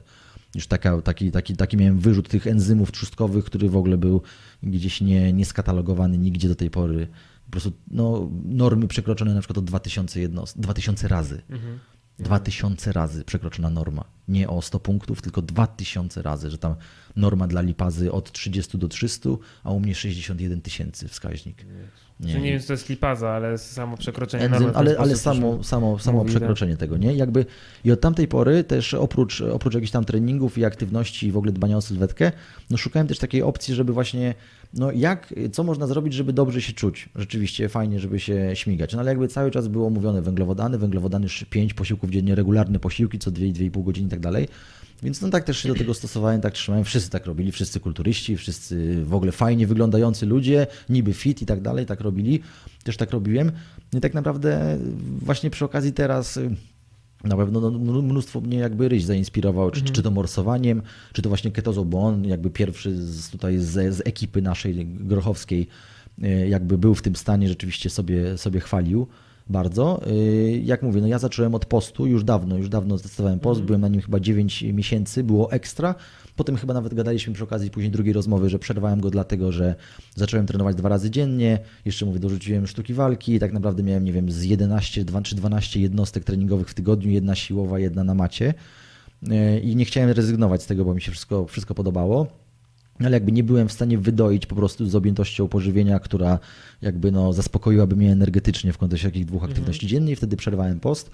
Już 0.55 0.67
taka, 0.67 1.01
taki, 1.01 1.31
taki, 1.31 1.55
taki 1.55 1.77
miałem 1.77 1.99
wyrzut 1.99 2.29
tych 2.29 2.47
enzymów 2.47 2.91
trzustkowych, 2.91 3.45
który 3.45 3.69
w 3.69 3.77
ogóle 3.77 3.97
był 3.97 4.21
gdzieś 4.63 5.01
nie, 5.01 5.33
nieskatalogowany 5.33 6.17
nigdzie 6.17 6.47
do 6.47 6.55
tej 6.55 6.69
pory 6.69 7.07
po 7.51 7.59
prostu 7.59 7.71
no, 7.91 8.29
normy 8.45 8.87
przekroczone 8.87 9.33
na 9.33 9.39
przykład 9.39 9.57
o 9.57 9.61
2000, 9.61 10.21
jedno, 10.21 10.43
2000 10.55 11.07
razy. 11.07 11.41
Mhm. 11.49 11.79
2000 12.19 12.91
razy 12.91 13.23
przekroczona 13.23 13.69
norma. 13.69 14.03
nie 14.27 14.49
o 14.49 14.61
100 14.61 14.79
punktów, 14.79 15.21
tylko 15.21 15.41
2000 15.41 16.21
razy, 16.21 16.49
że 16.49 16.57
tam 16.57 16.75
norma 17.15 17.47
dla 17.47 17.61
lipazy 17.61 18.11
od 18.11 18.31
30 18.31 18.77
do 18.77 18.87
300, 18.87 19.29
a 19.63 19.71
u 19.71 19.79
mnie 19.79 19.95
61 19.95 20.61
tysięcy 20.61 21.07
wskaźnik. 21.07 21.65
Nie, 22.19 22.41
nie 22.41 22.51
wiem, 22.51 22.59
co 22.59 22.67
to 22.67 22.73
jest 22.73 22.89
lipaza, 22.89 23.29
ale 23.29 23.57
samo 23.57 23.97
przekroczenie 23.97 24.45
Enzym, 24.45 24.63
normy 24.63 24.77
ale, 24.77 24.97
ale 24.97 25.15
samo, 25.15 25.63
samo, 25.63 25.99
samo 25.99 26.17
Mówi, 26.17 26.29
przekroczenie 26.29 26.77
tego, 26.77 26.97
nie? 26.97 27.13
Jakby 27.13 27.45
i 27.83 27.91
od 27.91 28.01
tamtej 28.01 28.27
pory 28.27 28.63
też 28.63 28.93
oprócz, 28.93 29.41
oprócz 29.41 29.73
jakichś 29.73 29.91
tam 29.91 30.05
treningów 30.05 30.57
i 30.57 30.65
aktywności 30.65 31.27
i 31.27 31.31
w 31.31 31.37
ogóle 31.37 31.51
dbania 31.51 31.77
o 31.77 31.81
sylwetkę, 31.81 32.31
no 32.69 32.77
szukałem 32.77 33.07
też 33.07 33.19
takiej 33.19 33.43
opcji, 33.43 33.75
żeby 33.75 33.93
właśnie, 33.93 34.33
no 34.73 34.91
jak, 34.91 35.33
co 35.51 35.63
można 35.63 35.87
zrobić, 35.87 36.13
żeby 36.13 36.33
dobrze 36.33 36.61
się 36.61 36.73
czuć. 36.73 37.09
Rzeczywiście 37.15 37.69
fajnie, 37.69 37.99
żeby 37.99 38.19
się 38.19 38.51
śmigać. 38.53 38.93
No 38.93 38.99
ale 38.99 39.11
jakby 39.11 39.27
cały 39.27 39.51
czas 39.51 39.67
było 39.67 39.89
mówione 39.89 40.21
węglowodany, 40.21 40.77
węglowodany 40.77 41.27
5 41.49 41.73
posiłków 41.73 42.09
dziennie, 42.09 42.35
regularne 42.35 42.79
posiłki 42.79 43.19
co 43.19 43.31
2-2,5 43.31 43.83
godziny 43.83 44.07
i 44.07 44.11
tak 44.11 44.19
dalej. 44.19 44.47
Więc 45.03 45.21
no 45.21 45.29
tak 45.29 45.43
też 45.43 45.57
się 45.57 45.69
do 45.69 45.75
tego 45.75 45.93
stosowałem, 45.93 46.41
tak 46.41 46.53
trzymałem. 46.53 46.85
Wszyscy 46.85 47.09
tak 47.09 47.25
robili, 47.25 47.51
wszyscy 47.51 47.79
kulturyści, 47.79 48.37
wszyscy 48.37 49.05
w 49.05 49.13
ogóle 49.13 49.31
fajnie 49.31 49.67
wyglądający 49.67 50.25
ludzie, 50.25 50.67
niby 50.89 51.13
fit 51.13 51.41
i 51.41 51.45
tak 51.45 51.61
dalej, 51.61 51.85
tak 51.85 52.01
robili. 52.01 52.39
Też 52.83 52.97
tak 52.97 53.11
robiłem. 53.11 53.51
I 53.93 54.01
tak 54.01 54.13
naprawdę 54.13 54.77
właśnie 55.21 55.49
przy 55.49 55.65
okazji 55.65 55.93
teraz 55.93 56.39
na 57.23 57.37
pewno 57.37 57.71
no, 57.71 58.01
mnóstwo 58.01 58.41
mnie 58.41 58.57
jakby 58.57 58.89
Ryś 58.89 59.03
zainspirował, 59.03 59.71
czy, 59.71 59.81
czy 59.81 60.03
to 60.03 60.11
morsowaniem, 60.11 60.81
czy 61.13 61.21
to 61.21 61.29
właśnie 61.29 61.51
ketozą, 61.51 61.85
bo 61.85 62.01
on 62.01 62.25
jakby 62.25 62.49
pierwszy 62.49 62.95
z, 62.95 63.29
tutaj 63.29 63.57
z, 63.57 63.95
z 63.95 64.01
ekipy 64.07 64.41
naszej 64.41 64.85
grochowskiej 64.85 65.67
y, 66.23 66.47
jakby 66.49 66.77
był 66.77 66.95
w 66.95 67.01
tym 67.01 67.15
stanie, 67.15 67.49
rzeczywiście 67.49 67.89
sobie, 67.89 68.37
sobie 68.37 68.59
chwalił 68.59 69.07
bardzo. 69.49 70.01
Y, 70.07 70.61
Jak 70.63 70.81
mówię, 70.81 71.01
no 71.01 71.07
ja 71.07 71.19
zacząłem 71.19 71.55
od 71.55 71.65
postu 71.65 72.07
już 72.07 72.23
dawno, 72.23 72.57
już 72.57 72.69
dawno 72.69 72.97
zdecydowałem 72.97 73.39
post, 73.39 73.61
byłem 73.61 73.81
na 73.81 73.87
nim 73.87 74.01
chyba 74.01 74.19
9 74.19 74.61
miesięcy, 74.61 75.23
było 75.23 75.51
ekstra. 75.51 75.95
Potem 76.35 76.57
chyba 76.57 76.73
nawet 76.73 76.93
gadaliśmy 76.93 77.33
przy 77.33 77.43
okazji 77.43 77.69
później 77.71 77.91
drugiej 77.91 78.13
rozmowy, 78.13 78.49
że 78.49 78.59
przerwałem 78.59 79.01
go 79.01 79.09
dlatego, 79.11 79.51
że 79.51 79.75
zacząłem 80.15 80.45
trenować 80.47 80.75
dwa 80.75 80.89
razy 80.89 81.09
dziennie, 81.11 81.59
jeszcze 81.85 82.05
mówię, 82.05 82.19
dorzuciłem 82.19 82.67
sztuki 82.67 82.93
walki 82.93 83.33
i 83.33 83.39
tak 83.39 83.53
naprawdę 83.53 83.83
miałem, 83.83 84.03
nie 84.03 84.13
wiem, 84.13 84.31
z 84.31 84.43
11 84.43 85.05
dwa- 85.05 85.21
czy 85.21 85.35
12 85.35 85.81
jednostek 85.81 86.23
treningowych 86.23 86.69
w 86.69 86.73
tygodniu, 86.73 87.11
jedna 87.11 87.35
siłowa, 87.35 87.79
jedna 87.79 88.03
na 88.03 88.13
macie. 88.13 88.53
Y, 89.23 89.59
I 89.59 89.75
nie 89.75 89.85
chciałem 89.85 90.09
rezygnować 90.09 90.63
z 90.63 90.65
tego, 90.65 90.85
bo 90.85 90.93
mi 90.93 91.01
się 91.01 91.11
wszystko, 91.11 91.45
wszystko 91.45 91.75
podobało. 91.75 92.27
Ale 92.99 93.11
jakby 93.11 93.31
nie 93.31 93.43
byłem 93.43 93.67
w 93.67 93.71
stanie 93.71 93.97
wydoić 93.97 94.45
po 94.45 94.55
prostu 94.55 94.85
z 94.89 94.95
objętością 94.95 95.47
pożywienia, 95.47 95.99
która 95.99 96.39
jakby 96.81 97.11
no 97.11 97.33
zaspokoiłaby 97.33 97.95
mnie 97.95 98.11
energetycznie 98.11 98.73
w 98.73 98.77
kontekście 98.77 99.07
takich 99.07 99.25
dwóch 99.25 99.43
aktywności 99.43 99.87
dziennie 99.87 100.11
i 100.11 100.15
wtedy 100.15 100.37
przerwałem 100.37 100.79
post. 100.79 101.11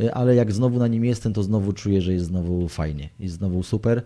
Y, 0.00 0.14
Ale 0.14 0.34
jak 0.34 0.52
znowu 0.52 0.78
na 0.78 0.88
nim 0.88 1.04
jestem, 1.04 1.32
to 1.32 1.42
znowu 1.42 1.72
czuję, 1.72 2.02
że 2.02 2.12
jest 2.12 2.26
znowu 2.26 2.68
fajnie, 2.68 3.08
jest 3.20 3.34
znowu 3.34 3.62
super 3.62 4.02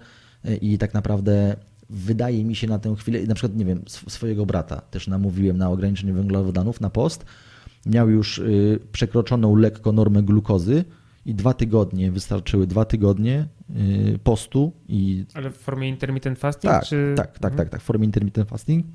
i 0.60 0.78
tak 0.78 0.94
naprawdę 0.94 1.56
wydaje 1.90 2.44
mi 2.44 2.54
się 2.56 2.66
na 2.66 2.78
tę 2.78 2.94
chwilę, 2.96 3.22
na 3.26 3.34
przykład 3.34 3.58
nie 3.58 3.64
wiem, 3.64 3.78
sw- 3.86 4.10
swojego 4.10 4.46
brata 4.46 4.80
też 4.80 5.06
namówiłem 5.08 5.58
na 5.58 5.70
ograniczenie 5.70 6.12
węglowodanów 6.12 6.80
na 6.80 6.90
post. 6.90 7.24
Miał 7.86 8.10
już 8.10 8.38
y, 8.38 8.78
przekroczoną 8.92 9.56
lekko 9.56 9.92
normę 9.92 10.22
glukozy 10.22 10.84
i 11.26 11.34
dwa 11.34 11.54
tygodnie, 11.54 12.12
wystarczyły 12.12 12.66
dwa 12.66 12.84
tygodnie 12.84 13.46
y, 14.14 14.18
postu 14.24 14.72
i 14.88 15.24
Ale 15.34 15.50
w 15.50 15.56
formie 15.56 15.88
intermittent 15.88 16.38
fasting? 16.38 16.72
tak, 16.72 16.84
czy... 16.84 17.14
tak, 17.16 17.38
tak, 17.38 17.54
tak, 17.54 17.68
tak, 17.68 17.80
w 17.80 17.84
formie 17.84 18.04
intermittent 18.04 18.48
fasting. 18.48 18.86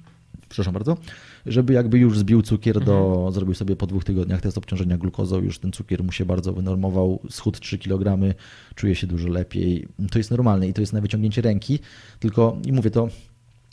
Przepraszam 0.49 0.73
bardzo, 0.73 0.97
żeby 1.45 1.73
jakby 1.73 1.99
już 1.99 2.19
zbił 2.19 2.41
cukier 2.41 2.79
do, 2.83 3.07
Mhm. 3.07 3.33
zrobił 3.33 3.55
sobie 3.55 3.75
po 3.75 3.87
dwóch 3.87 4.03
tygodniach 4.03 4.41
test 4.41 4.57
obciążenia 4.57 4.97
glukozą, 4.97 5.39
już 5.39 5.59
ten 5.59 5.71
cukier 5.71 6.03
mu 6.03 6.11
się 6.11 6.25
bardzo 6.25 6.53
wynormował, 6.53 7.19
schód 7.29 7.59
3 7.59 7.77
kg, 7.77 8.35
czuje 8.75 8.95
się 8.95 9.07
dużo 9.07 9.29
lepiej. 9.29 9.87
To 10.11 10.17
jest 10.17 10.31
normalne 10.31 10.67
i 10.67 10.73
to 10.73 10.81
jest 10.81 10.93
na 10.93 11.01
wyciągnięcie 11.01 11.41
ręki, 11.41 11.79
tylko 12.19 12.57
i 12.65 12.71
mówię 12.71 12.91
to, 12.91 13.07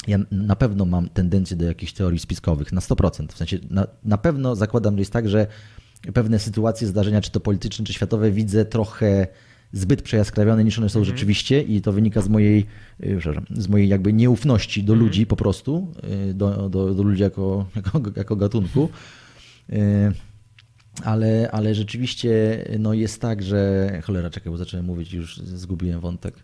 ja 0.08 0.18
na 0.30 0.56
pewno 0.56 0.84
mam 0.84 1.08
tendencję 1.08 1.56
do 1.56 1.64
jakichś 1.64 1.92
teorii 1.92 2.18
spiskowych, 2.18 2.72
na 2.72 2.80
100%. 2.80 3.26
W 3.32 3.36
sensie 3.36 3.58
na, 3.70 3.86
na 4.04 4.18
pewno 4.18 4.56
zakładam, 4.56 4.94
że 4.94 5.00
jest 5.00 5.12
tak, 5.12 5.28
że 5.28 5.46
pewne 6.14 6.38
sytuacje, 6.38 6.86
zdarzenia, 6.86 7.20
czy 7.20 7.30
to 7.30 7.40
polityczne, 7.40 7.84
czy 7.84 7.92
światowe, 7.92 8.30
widzę 8.30 8.64
trochę 8.64 9.26
zbyt 9.72 10.02
przejaskrawione 10.02 10.64
niż 10.64 10.78
one 10.78 10.88
są 10.88 11.04
rzeczywiście 11.04 11.62
i 11.62 11.80
to 11.80 11.92
wynika 11.92 12.20
z 12.20 12.28
mojej, 12.28 12.66
y, 13.04 13.20
z 13.50 13.68
mojej 13.68 13.88
jakby 13.88 14.12
nieufności 14.12 14.84
do 14.84 14.94
ludzi 14.94 15.26
po 15.26 15.36
prostu, 15.36 15.92
y, 16.30 16.34
do, 16.34 16.68
do, 16.68 16.94
do 16.94 17.02
ludzi 17.02 17.22
jako, 17.22 17.66
jako, 17.76 18.00
jako 18.16 18.36
gatunku. 18.36 18.88
Ale, 21.04 21.48
ale 21.52 21.74
rzeczywiście 21.74 22.64
no 22.78 22.94
jest 22.94 23.20
tak, 23.20 23.42
że 23.42 23.90
cholera, 24.04 24.30
czekaj, 24.30 24.50
bo 24.50 24.56
zacząłem 24.56 24.86
mówić, 24.86 25.12
już 25.12 25.36
zgubiłem 25.38 26.00
wątek. 26.00 26.34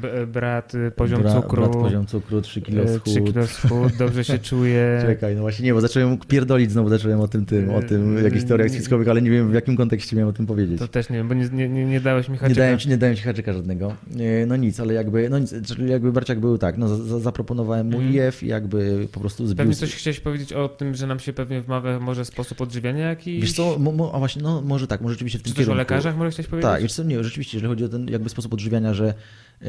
B- 0.00 0.26
Brat, 0.26 0.74
y, 0.74 0.90
poziom 0.90 1.22
Bra- 1.22 1.34
cukru. 1.34 1.62
Brat 1.62 1.72
poziom 1.72 2.06
cukru, 2.06 2.40
3 2.42 2.60
kg 2.62 2.84
y, 2.84 2.88
schód. 2.88 3.04
3 3.14 3.22
kilo 3.22 3.46
schód, 3.46 3.92
dobrze 3.98 4.24
się 4.24 4.38
czuje. 4.48 4.98
Czekaj, 5.06 5.34
no 5.36 5.40
właśnie 5.40 5.64
nie, 5.64 5.74
bo 5.74 5.80
zacząłem 5.80 6.18
pierdolić 6.18 6.72
znowu, 6.72 6.88
zacząłem 6.88 7.20
o 7.20 7.28
tym, 7.28 7.46
tym 7.46 7.70
o 7.70 7.82
tym, 7.82 8.24
jakichś 8.24 8.44
teoriach 8.44 8.70
spiskowych, 8.70 9.08
ale 9.08 9.22
nie 9.22 9.30
wiem 9.30 9.50
w 9.50 9.54
jakim 9.54 9.76
kontekście 9.76 10.16
miałem 10.16 10.28
o 10.30 10.32
tym 10.32 10.46
powiedzieć. 10.46 10.78
To 10.78 10.88
też 10.88 11.10
nie 11.10 11.16
wiem, 11.16 11.28
bo 11.28 11.34
nie, 11.34 11.48
nie, 11.52 11.68
nie, 11.68 11.84
nie 11.84 12.00
dałeś 12.00 12.28
mi 12.28 12.32
Nie 12.32 12.38
haczyka. 12.38 12.60
dałem, 12.60 12.78
ci, 12.78 12.88
nie 12.88 12.98
dałem 12.98 13.16
ci 13.16 13.22
haczyka 13.22 13.52
żadnego. 13.52 13.94
E, 14.42 14.46
No 14.46 14.56
nic, 14.56 14.80
ale 14.80 14.94
jakby, 14.94 15.28
no 15.30 15.38
nic, 15.38 15.54
czyli 15.66 15.90
jakby 15.90 16.12
Barciak 16.12 16.40
był 16.40 16.58
tak, 16.58 16.78
no 16.78 16.88
za- 16.88 17.04
za, 17.04 17.18
zaproponowałem 17.20 17.86
mu 17.90 18.00
Mhm. 18.00 18.28
IF 18.28 18.42
i 18.42 18.46
jakby 18.46 19.08
po 19.12 19.20
prostu 19.20 19.46
zbił... 19.46 19.56
Pewnie 19.56 19.74
coś 19.74 19.94
chciałeś 19.94 20.20
powiedzieć 20.20 20.52
o 20.52 20.68
tym, 20.68 20.94
że 20.94 21.06
nam 21.06 21.18
się 21.20 21.32
pewnie 21.32 21.60
wmawia 21.60 22.00
może 22.00 22.24
sposób 22.24 22.60
odżywiania 22.60 23.08
jakiś? 23.08 23.40
Wiesz 23.42 23.52
co, 23.52 23.78
mo, 23.92 24.12
a 24.14 24.18
właśnie, 24.18 24.42
no 24.42 24.62
może 24.62 24.86
tak, 24.86 25.00
może 25.00 25.14
rzeczywiście 25.14 25.38
w 25.38 25.42
tym 25.42 25.52
Czy 25.52 25.56
też 25.56 25.62
o 25.62 25.64
kierunku. 25.66 25.78
lekarzach 25.78 26.16
może 26.16 26.30
chciałeś 26.30 26.48
powiedzieć? 26.48 26.70
Tak, 26.70 26.82
wiesz 26.82 26.92
co, 26.92 27.02
nie, 27.02 27.24
rzeczywiście, 27.24 27.56
jeżeli 27.56 27.68
chodzi 27.70 27.84
o 27.84 27.88
ten 27.88 28.08
jakby 28.08 28.28
sposób 28.28 28.52
odżywiania, 28.54 28.94
że 28.94 29.14
e, 29.62 29.66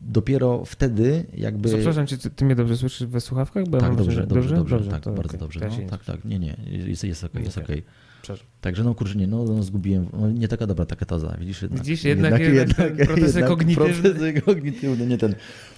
dopiero 0.00 0.64
wtedy 0.64 1.26
jakby... 1.34 1.68
Co, 1.68 1.74
przepraszam, 1.76 2.06
czy 2.06 2.18
ty, 2.18 2.30
ty 2.30 2.44
mnie 2.44 2.54
dobrze 2.54 2.76
słyszysz 2.76 3.06
we 3.08 3.20
słuchawkach? 3.20 3.68
Bo 3.68 3.76
ja 3.76 3.80
tak, 3.80 3.90
mam 3.90 3.98
dobrze, 3.98 4.12
wrażenie- 4.26 4.26
dobrze, 4.42 4.56
dobrze, 4.56 4.90
tak, 4.90 5.02
To 5.02 5.10
bardzo 5.10 5.28
okej, 5.28 5.40
dobrze. 5.40 5.60
ja 5.60 5.68
No, 5.84 5.90
tak, 5.90 6.04
tak, 6.04 6.24
nie, 6.24 6.38
nie, 6.38 6.56
jest, 6.66 7.04
jest 7.04 7.24
okej, 7.24 7.44
jest 7.44 7.58
Okej. 7.58 7.64
okej. 7.64 7.82
Przepraszam. 8.22 8.46
Także 8.60 8.84
no 8.84 8.94
kurczę, 8.94 9.14
nie, 9.14 9.26
no, 9.26 9.44
no 9.44 9.62
zgubiłem, 9.62 10.06
no, 10.12 10.30
nie 10.30 10.48
taka 10.48 10.66
dobra 10.66 10.86
taka 10.86 11.06
taza, 11.06 11.36
widzisz? 11.40 11.62
Jednak, 11.62 11.80
Widzisz, 11.80 12.04
jednak- 12.04 12.40
jednak 12.40 12.76
ten 12.76 13.06
procesy 13.06 13.42
kognitywne. 13.42 13.94
Procesy 13.94 14.40
kognitywne, 14.40 15.06
nie 15.06 15.18
ten, 15.18 15.34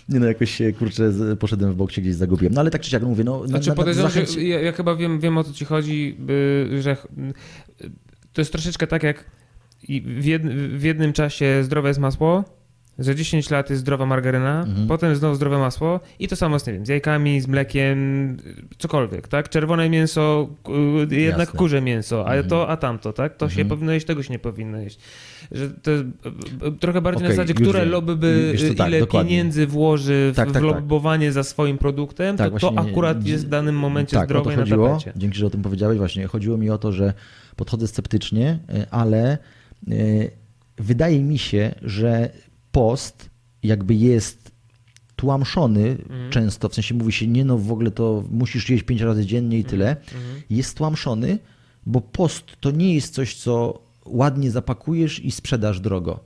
nie 0.08 0.20
no 0.20 0.26
jakoś 0.26 0.50
się 0.50 0.72
kurczę 0.72 1.12
poszedłem 1.40 1.72
w 1.72 1.76
bok 1.76 1.92
się 1.92 2.02
gdzieś 2.02 2.14
zagubiłem. 2.14 2.54
No 2.54 2.60
ale 2.60 2.70
tak 2.70 2.80
czy 2.82 2.90
siak 2.90 3.02
mówię, 3.02 3.24
no 3.24 3.46
Znaczy 3.48 3.68
na, 3.68 3.74
podejrzewam, 3.74 4.10
zachęć... 4.10 4.30
że 4.32 4.42
ja, 4.42 4.60
ja 4.60 4.72
chyba 4.72 4.96
wiem, 4.96 5.20
wiem 5.20 5.38
o 5.38 5.44
co 5.44 5.52
ci 5.52 5.64
chodzi, 5.64 6.16
że 6.80 6.96
to 8.32 8.40
jest 8.40 8.52
troszeczkę 8.52 8.86
tak 8.86 9.02
jak 9.02 9.30
w, 10.04 10.24
jed, 10.24 10.42
w 10.78 10.82
jednym 10.82 11.12
czasie 11.12 11.60
zdrowe 11.64 11.88
jest 11.88 12.00
masło, 12.00 12.44
za 12.98 13.14
10 13.14 13.50
lat 13.50 13.70
jest 13.70 13.80
zdrowa 13.80 14.06
margaryna, 14.06 14.62
Mhm. 14.68 14.88
potem 14.88 15.16
znowu 15.16 15.34
zdrowe 15.34 15.58
masło 15.58 16.00
i 16.18 16.28
to 16.28 16.36
samo 16.36 16.58
z, 16.58 16.66
nie 16.66 16.72
wiem, 16.72 16.86
z 16.86 16.88
jajkami, 16.88 17.40
z 17.40 17.46
mlekiem, 17.46 18.36
cokolwiek, 18.78 19.28
tak? 19.28 19.48
Czerwone 19.48 19.90
mięso, 19.90 20.48
jednak 21.10 21.38
Jasne. 21.48 21.58
kurze 21.58 21.80
mięso, 21.82 22.20
a 22.26 22.28
Mhm. 22.28 22.48
to, 22.48 22.68
a 22.68 22.76
tamto, 22.76 23.12
tak? 23.12 23.36
To 23.36 23.48
się 23.48 23.52
Mhm. 23.60 23.68
powinno 23.68 23.92
jeść, 23.92 24.06
tego 24.06 24.22
się 24.22 24.32
nie 24.32 24.38
powinno 24.38 24.78
jeść. 24.78 24.98
Że 25.52 25.70
to 25.70 25.90
jest 25.90 26.04
y, 26.04 26.66
y, 26.68 26.72
trochę 26.80 27.00
bardziej 27.00 27.22
na 27.22 27.28
Okej, 27.28 27.36
zasadzie, 27.36 27.54
które 27.54 27.80
wiem. 27.80 27.88
lobby 27.90 28.16
by, 28.16 28.52
y, 28.70 28.74
tak, 28.74 28.88
ile 28.88 29.00
dokładnie. 29.00 29.30
pieniędzy 29.30 29.66
włoży 29.66 30.30
w, 30.32 30.36
Tak, 30.36 30.44
tak, 30.46 30.50
w 30.50 30.52
tak. 30.54 30.62
lobbowanie 30.62 31.32
za 31.32 31.42
swoim 31.42 31.78
produktem, 31.78 32.36
Tak, 32.36 32.52
to, 32.52 32.58
to 32.58 32.70
właśnie, 32.70 32.90
akurat 32.90 33.26
jest 33.26 33.46
w 33.46 33.48
danym 33.48 33.78
momencie 33.78 34.16
tak, 34.16 34.26
zdrowe 34.26 34.50
o 34.50 34.52
i 34.52 34.54
to 34.54 34.60
na 34.60 34.66
chodziło. 34.66 34.88
tapecie. 34.88 35.12
Dzięki, 35.16 35.38
że 35.38 35.46
o 35.46 35.50
tym 35.50 35.62
powiedziałeś. 35.62 35.98
Właśnie 35.98 36.26
chodziło 36.26 36.56
mi 36.56 36.70
o 36.70 36.78
to, 36.78 36.92
że 36.92 37.12
podchodzę 37.56 37.88
sceptycznie, 37.88 38.58
ale 38.90 39.38
wydaje 40.78 41.22
mi 41.24 41.38
się, 41.38 41.74
że 41.82 42.30
post 42.74 43.30
jakby 43.62 43.94
jest 43.94 44.50
tłamszony 45.16 45.90
Mhm. 45.90 46.30
często, 46.30 46.68
w 46.68 46.74
sensie 46.74 46.94
mówi 46.94 47.12
się, 47.12 47.26
nie 47.26 47.44
no 47.44 47.58
w 47.58 47.72
ogóle 47.72 47.90
to 47.90 48.24
musisz 48.30 48.70
jeść 48.70 48.84
pięć 48.84 49.00
razy 49.00 49.26
dziennie 49.26 49.58
i 49.58 49.64
tyle. 49.64 49.90
Mhm. 49.90 50.42
Jest 50.50 50.76
tłamszony, 50.76 51.38
bo 51.86 52.00
post 52.00 52.44
to 52.60 52.70
nie 52.70 52.94
jest 52.94 53.14
coś, 53.14 53.34
co 53.34 53.80
ładnie 54.04 54.50
zapakujesz 54.50 55.24
i 55.24 55.30
sprzedasz 55.30 55.80
drogo 55.80 56.20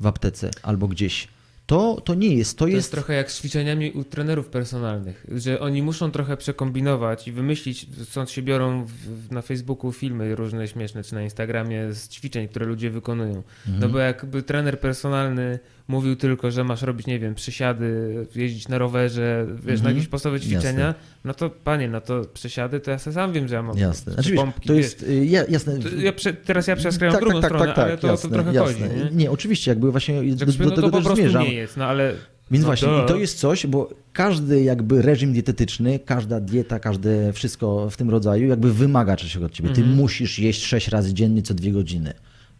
w 0.00 0.06
aptece 0.06 0.50
albo 0.62 0.88
gdzieś. 0.88 1.28
To, 1.66 2.00
to 2.04 2.14
nie 2.14 2.34
jest, 2.34 2.58
to, 2.58 2.64
To 2.64 2.68
jest 2.68 2.76
jest... 2.76 2.90
trochę 2.90 3.14
jak 3.14 3.32
z 3.32 3.38
ćwiczeniami 3.38 3.90
u 3.92 4.04
trenerów 4.04 4.48
personalnych, 4.48 5.26
że 5.34 5.60
oni 5.60 5.82
muszą 5.82 6.10
trochę 6.10 6.36
przekombinować 6.36 7.28
i 7.28 7.32
wymyślić, 7.32 7.86
stąd 8.04 8.30
się 8.30 8.42
biorą 8.42 8.84
w, 8.86 9.30
na 9.30 9.42
Facebooku 9.42 9.92
filmy 9.92 10.34
różne 10.34 10.68
śmieszne, 10.68 11.02
czy 11.04 11.14
na 11.14 11.22
Instagramie 11.22 11.92
z 11.92 12.08
ćwiczeń, 12.08 12.48
które 12.48 12.66
ludzie 12.66 12.90
wykonują. 12.90 13.36
Mhm. 13.66 13.80
No 13.80 13.88
bo 13.88 13.98
jakby 13.98 14.42
trener 14.42 14.80
personalny 14.80 15.58
mówił 15.88 16.16
tylko, 16.16 16.50
że 16.50 16.64
masz 16.64 16.82
robić, 16.82 17.06
nie 17.06 17.18
wiem, 17.18 17.34
przysiady, 17.34 18.14
jeździć 18.34 18.68
na 18.68 18.78
rowerze, 18.78 19.46
wiesz, 19.56 19.66
na 19.66 19.72
Mhm. 19.72 19.96
jakieś 19.96 20.08
podstawowe 20.08 20.40
ćwiczenia, 20.40 20.86
Jasne. 20.86 20.94
no 21.24 21.34
to 21.34 21.50
panie, 21.50 21.88
no 21.88 22.00
to 22.00 22.22
przysiady, 22.34 22.80
to 22.80 22.90
ja 22.90 22.98
sam 22.98 23.32
wiem, 23.32 23.48
że 23.48 23.54
ja 23.54 23.62
mam 23.62 23.78
Jasne. 23.78 24.10
czy 24.10 24.14
Znaczy, 24.14 24.30
wiesz, 24.30 24.40
pompki, 24.40 24.68
to 24.68 24.74
jest, 24.74 25.02
y, 25.02 25.26
ja, 25.26 25.44
jasne. 25.48 25.78
To 25.78 25.88
Ja 25.88 26.12
prze, 26.12 26.32
teraz 26.32 26.66
ja 26.66 26.76
przeskrajam 26.76 27.14
Tak, 27.14 27.24
drugą 27.24 27.40
tak, 27.40 27.50
tak, 27.50 27.58
stronę, 27.58 27.74
tak, 27.74 27.84
ale 27.84 27.90
tak, 27.92 28.00
to, 28.00 28.06
jasne, 28.06 28.30
to 28.30 28.34
trochę 28.34 28.52
jasne. 28.54 28.88
chodzi, 28.88 29.04
nie? 29.04 29.10
Nie, 29.16 29.30
oczywiście, 29.30 29.70
jakby 29.70 29.90
właśnie 29.90 30.22
do, 30.34 30.46
no 30.46 30.64
do 30.64 30.70
to 30.70 30.82
tego 30.82 30.90
po 30.90 31.08
też 31.08 31.18
zmierzam. 31.18 31.42
nie 31.44 31.54
jest, 31.54 31.76
no 31.76 31.84
ale... 31.84 32.12
Więc 32.50 32.62
no 32.62 32.66
właśnie, 32.66 32.88
duh. 32.88 33.04
i 33.04 33.08
to 33.08 33.16
jest 33.16 33.38
coś, 33.38 33.66
bo 33.66 33.90
każdy 34.12 34.62
jakby 34.62 35.02
reżim 35.02 35.32
dietetyczny, 35.32 35.98
każda 35.98 36.40
dieta, 36.40 36.78
każde 36.78 37.32
wszystko 37.32 37.90
w 37.90 37.96
tym 37.96 38.10
rodzaju 38.10 38.48
jakby 38.48 38.72
wymaga 38.72 39.16
czegoś 39.16 39.36
od 39.36 39.52
ciebie. 39.52 39.68
Ty 39.70 39.80
Mhm. 39.80 39.96
musisz 39.96 40.38
jeść 40.38 40.64
sześć 40.66 40.88
razy 40.88 41.14
dziennie 41.14 41.42
co 41.42 41.54
dwie 41.54 41.72
godziny. 41.72 42.12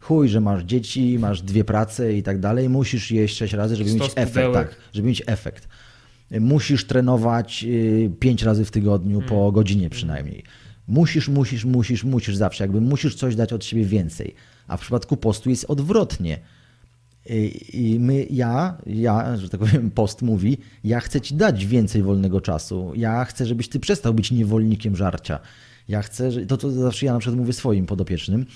Chuj, 0.05 0.29
że 0.29 0.41
masz 0.41 0.65
dzieci, 0.65 1.19
masz 1.19 1.43
dwie 1.43 1.65
prace 1.65 2.15
i 2.15 2.23
tak 2.23 2.41
dalej, 2.41 2.69
musisz 2.69 3.11
jeść 3.11 3.37
sześć 3.37 3.53
razy, 3.55 3.77
żeby 3.77 3.95
mieć 3.95 4.13
efekt. 4.17 4.53
Tak, 4.53 4.77
żeby 4.93 5.09
mieć 5.09 5.23
efekt. 5.27 5.69
Musisz 6.41 6.87
trenować 6.87 7.65
y, 7.69 8.11
pięć 8.21 8.43
razy 8.43 8.65
w 8.65 8.71
tygodniu 8.71 9.23
po 9.29 9.41
Mm. 9.41 9.53
godzinie 9.53 9.91
przynajmniej. 9.91 10.43
Musisz, 10.89 11.29
musisz, 11.29 11.65
musisz, 11.65 12.05
musisz 12.05 12.37
zawsze. 12.37 12.65
Jakby 12.65 12.81
musisz 12.81 13.15
coś 13.15 13.37
dać 13.37 13.53
od 13.53 13.65
siebie 13.65 13.85
więcej. 13.85 14.35
A 14.69 14.77
w 14.77 14.81
przypadku 14.81 15.17
postu 15.17 15.51
jest 15.51 15.65
odwrotnie. 15.65 16.39
I 17.27 17.61
i 17.73 18.01
my, 18.01 18.27
ja, 18.31 18.79
ja, 18.87 19.37
że 19.37 19.49
tak 19.49 19.61
powiem, 19.61 19.91
post 19.91 20.23
mówi, 20.23 20.59
ja 20.85 21.01
chcę 21.01 21.21
ci 21.21 21.35
dać 21.35 21.67
więcej 21.67 22.03
wolnego 22.03 22.41
czasu. 22.41 22.93
Ja 22.97 23.25
chcę, 23.25 23.47
żebyś 23.47 23.69
ty 23.69 23.81
przestał 23.81 24.15
być 24.15 24.31
niewolnikiem 24.31 24.97
żarcia. 24.97 25.39
Ja 25.89 26.03
chcę, 26.03 26.47
to 26.47 26.57
co 26.57 26.71
zawsze 26.71 27.07
ja 27.07 27.13
na 27.13 27.19
przykład 27.19 27.39
mówię 27.39 27.53
swoim 27.53 27.87
podopiecznym, 27.87 28.47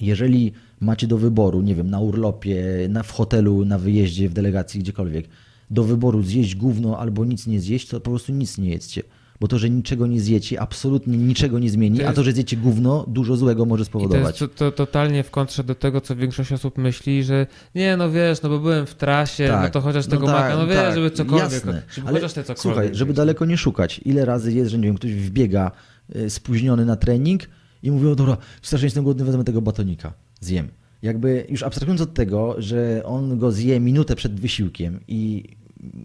jeżeli 0.00 0.52
macie 0.84 1.06
do 1.06 1.18
wyboru, 1.18 1.62
nie 1.62 1.74
wiem, 1.74 1.90
na 1.90 2.00
urlopie, 2.00 2.64
na, 2.88 3.02
w 3.02 3.10
hotelu, 3.12 3.64
na 3.64 3.78
wyjeździe, 3.78 4.28
w 4.28 4.32
delegacji, 4.32 4.80
gdziekolwiek, 4.80 5.28
do 5.70 5.84
wyboru 5.84 6.22
zjeść 6.22 6.54
gówno 6.56 6.98
albo 6.98 7.24
nic 7.24 7.46
nie 7.46 7.60
zjeść, 7.60 7.88
to 7.88 8.00
po 8.00 8.10
prostu 8.10 8.32
nic 8.32 8.58
nie 8.58 8.70
jedzcie. 8.70 9.02
Bo 9.40 9.48
to, 9.48 9.58
że 9.58 9.70
niczego 9.70 10.06
nie 10.06 10.20
zjecie, 10.20 10.60
absolutnie 10.60 11.18
niczego 11.18 11.58
nie 11.58 11.70
zmieni, 11.70 11.98
To 11.98 12.02
a 12.04 12.06
jest- 12.06 12.16
to, 12.16 12.22
że 12.24 12.32
zjecie 12.32 12.56
gówno, 12.56 13.04
dużo 13.08 13.36
złego 13.36 13.64
może 13.64 13.82
I 13.82 13.84
to 13.86 13.90
spowodować. 13.90 14.40
jest 14.40 14.54
to, 14.54 14.70
to 14.70 14.76
totalnie 14.76 15.22
w 15.22 15.30
kontrze 15.30 15.64
do 15.64 15.74
tego, 15.74 16.00
co 16.00 16.16
większość 16.16 16.52
osób 16.52 16.78
myśli, 16.78 17.24
że 17.24 17.46
nie, 17.74 17.96
no 17.96 18.10
wiesz, 18.10 18.42
no 18.42 18.48
bo 18.48 18.58
byłem 18.58 18.86
w 18.86 18.94
trasie, 18.94 19.58
no 19.62 19.70
to 19.70 19.80
chociaż 19.80 20.06
tego 20.06 20.26
tak, 20.26 20.34
maka, 20.34 20.56
no 20.56 20.66
wiesz, 20.66 20.76
tak, 20.76 20.94
żeby 20.94 21.10
cokolwiek, 21.10 21.52
Jasne. 21.52 21.82
żeby 21.94 22.08
Ale 22.08 22.16
chociaż 22.20 22.32
te 22.32 22.42
cokolwiek. 22.44 22.62
Słuchaj, 22.62 22.88
żeby 22.94 23.12
daleko 23.12 23.44
nie 23.44 23.56
szukać. 23.56 24.00
Ile 24.04 24.24
razy 24.24 24.52
jest, 24.52 24.70
że 24.70 24.78
nie 24.78 24.84
wiem, 24.86 24.94
ktoś 24.96 25.12
wbiega 25.14 25.70
y, 26.16 26.30
spóźniony 26.30 26.84
na 26.84 26.96
trening 26.96 27.42
i 27.82 27.90
mówi, 27.90 28.06
o 28.06 28.14
dobra, 28.14 28.36
strasznie 28.62 28.86
jestem 28.86 29.04
głodny, 29.04 29.24
wezmę 29.24 29.44
tego 29.44 29.62
batonika, 29.62 30.12
zjem. 30.44 30.68
Jakby 31.02 31.46
już 31.48 31.62
abstrahując 31.62 32.00
od 32.00 32.14
tego, 32.14 32.54
że 32.58 33.02
on 33.04 33.38
go 33.38 33.52
zje 33.52 33.80
minutę 33.80 34.16
przed 34.16 34.40
wysiłkiem 34.40 35.00
i 35.08 35.44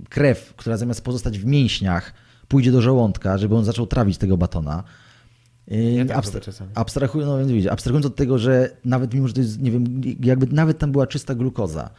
krew, 0.09 0.53
która 0.57 0.77
zamiast 0.77 1.01
pozostać 1.03 1.39
w 1.39 1.45
mięśniach, 1.45 2.13
pójdzie 2.47 2.71
do 2.71 2.81
żołądka, 2.81 3.37
żeby 3.37 3.55
on 3.55 3.65
zaczął 3.65 3.87
trawić 3.87 4.17
tego 4.17 4.37
batona. 4.37 4.83
y, 5.71 5.75
Ja 5.75 6.05
tak 6.05 6.17
abstra- 6.17 6.33
robię 6.33 6.45
czasami. 6.45 6.71
abstrahuję, 6.75 7.25
no 7.25 7.37
abstrahując 7.71 8.05
od 8.05 8.15
tego, 8.15 8.37
że 8.37 8.69
nawet 8.85 9.13
mimo, 9.13 9.27
że 9.27 9.33
to 9.33 9.41
jest, 9.41 9.61
nie 9.61 9.71
wiem, 9.71 10.01
jakby 10.23 10.47
nawet 10.55 10.77
tam 10.79 10.91
była 10.91 11.07
czysta 11.07 11.35
glukoza, 11.35 11.89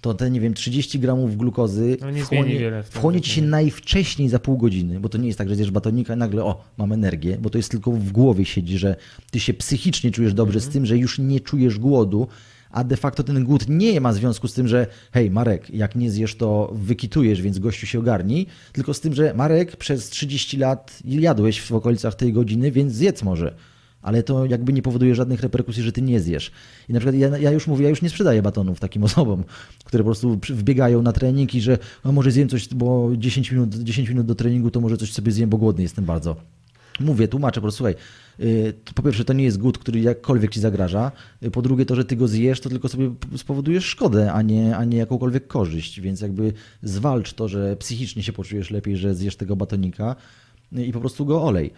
to 0.00 0.14
te, 0.14 0.30
nie 0.30 0.40
wiem, 0.40 0.54
30 0.54 0.98
gramów 0.98 1.36
glukozy 1.36 1.96
No 2.00 2.10
nie 2.10 2.24
wchłonie, 2.24 2.58
wiele 2.58 2.82
w 2.82 2.86
wchłonie 2.86 3.20
ci 3.20 3.30
się 3.30 3.42
najwcześniej 3.42 4.28
za 4.28 4.38
pół 4.38 4.56
godziny, 4.58 5.00
bo 5.00 5.08
to 5.08 5.18
nie 5.18 5.26
jest 5.26 5.38
tak, 5.38 5.48
że 5.48 5.54
zjesz 5.56 5.70
batonika 5.70 6.14
i 6.14 6.16
nagle, 6.16 6.44
o, 6.44 6.64
mam 6.76 6.92
energię, 6.92 7.38
bo 7.42 7.50
to 7.50 7.58
jest 7.58 7.70
tylko 7.70 7.92
w 7.92 8.12
głowie 8.12 8.44
siedzi, 8.44 8.78
że 8.78 8.96
ty 9.30 9.40
się 9.40 9.54
psychicznie 9.54 10.10
czujesz 10.10 10.34
dobrze 10.34 10.58
Mhm. 10.58 10.70
z 10.70 10.74
tym, 10.74 10.86
że 10.86 10.98
już 10.98 11.18
nie 11.18 11.40
czujesz 11.40 11.78
głodu, 11.78 12.28
a 12.70 12.84
de 12.84 12.96
facto 12.96 13.22
ten 13.22 13.44
głód 13.44 13.68
nie 13.68 14.00
ma 14.00 14.12
związku 14.12 14.48
z 14.48 14.54
tym, 14.54 14.68
że 14.68 14.86
hej, 15.12 15.30
Marek, 15.30 15.70
jak 15.70 15.96
nie 15.96 16.10
zjesz, 16.10 16.36
to 16.36 16.72
wykitujesz, 16.74 17.42
więc 17.42 17.58
gościu 17.58 17.86
się 17.86 17.98
ogarnij, 17.98 18.46
tylko 18.72 18.94
z 18.94 19.00
tym, 19.00 19.14
że 19.14 19.34
Marek, 19.34 19.76
przez 19.76 20.08
30 20.10 20.56
lat 20.56 20.98
jadłeś 21.04 21.60
w 21.60 21.72
okolicach 21.72 22.14
tej 22.14 22.32
godziny, 22.32 22.72
więc 22.72 22.92
zjedz 22.92 23.22
może. 23.22 23.54
Ale 24.02 24.22
to 24.22 24.46
jakby 24.46 24.72
nie 24.72 24.82
powoduje 24.82 25.14
żadnych 25.14 25.40
reperkusji, 25.40 25.82
że 25.82 25.92
ty 25.92 26.02
nie 26.02 26.20
zjesz. 26.20 26.50
I 26.88 26.92
na 26.92 27.00
przykład 27.00 27.16
ja, 27.16 27.38
ja 27.38 27.50
już 27.50 27.66
mówię, 27.66 27.84
ja 27.84 27.90
już 27.90 28.02
nie 28.02 28.10
sprzedaję 28.10 28.42
batonów 28.42 28.80
takim 28.80 29.04
osobom, 29.08 29.44
które 29.84 30.04
po 30.04 30.06
prostu 30.06 30.38
wbiegają 30.48 31.02
na 31.02 31.12
trening 31.12 31.54
i 31.54 31.60
że 31.60 31.78
a 32.02 32.12
może 32.12 32.30
zjem 32.30 32.48
coś, 32.48 32.68
bo 32.68 33.10
10 33.16 33.52
minut, 33.52 33.74
10 33.74 34.08
minut 34.08 34.26
do 34.26 34.34
treningu 34.34 34.70
to 34.70 34.80
może 34.80 34.96
coś 34.96 35.12
sobie 35.12 35.32
zjem, 35.32 35.50
bo 35.50 35.56
głodny 35.58 35.82
jestem 35.82 36.04
bardzo. 36.04 36.36
Mówię, 37.00 37.28
tłumaczę 37.28 37.60
po 37.60 37.62
prostu, 37.62 37.76
słuchaj, 37.76 37.94
y, 38.40 38.74
po 38.94 39.02
pierwsze 39.02 39.24
to 39.24 39.32
nie 39.32 39.44
jest 39.44 39.58
głód, 39.58 39.78
który 39.78 40.00
jakkolwiek 40.00 40.50
ci 40.50 40.60
zagraża, 40.60 41.12
y, 41.42 41.50
po 41.50 41.62
drugie 41.62 41.86
to, 41.86 41.96
że 41.96 42.04
ty 42.04 42.16
go 42.16 42.28
zjesz, 42.28 42.60
to 42.60 42.68
tylko 42.68 42.88
sobie 42.88 43.14
spowodujesz 43.36 43.84
szkodę, 43.84 44.32
a 44.32 44.42
nie, 44.42 44.76
a 44.76 44.84
nie 44.84 44.98
jakąkolwiek 44.98 45.46
korzyść, 45.46 46.00
więc 46.00 46.20
jakby 46.20 46.52
zwalcz 46.82 47.32
to, 47.32 47.48
że 47.48 47.76
psychicznie 47.76 48.22
się 48.22 48.32
poczujesz 48.32 48.70
lepiej, 48.70 48.96
że 48.96 49.14
zjesz 49.14 49.36
tego 49.36 49.56
batonika 49.56 50.16
y, 50.78 50.86
i 50.86 50.92
po 50.92 51.00
prostu 51.00 51.26
go 51.26 51.42
olej. 51.42 51.70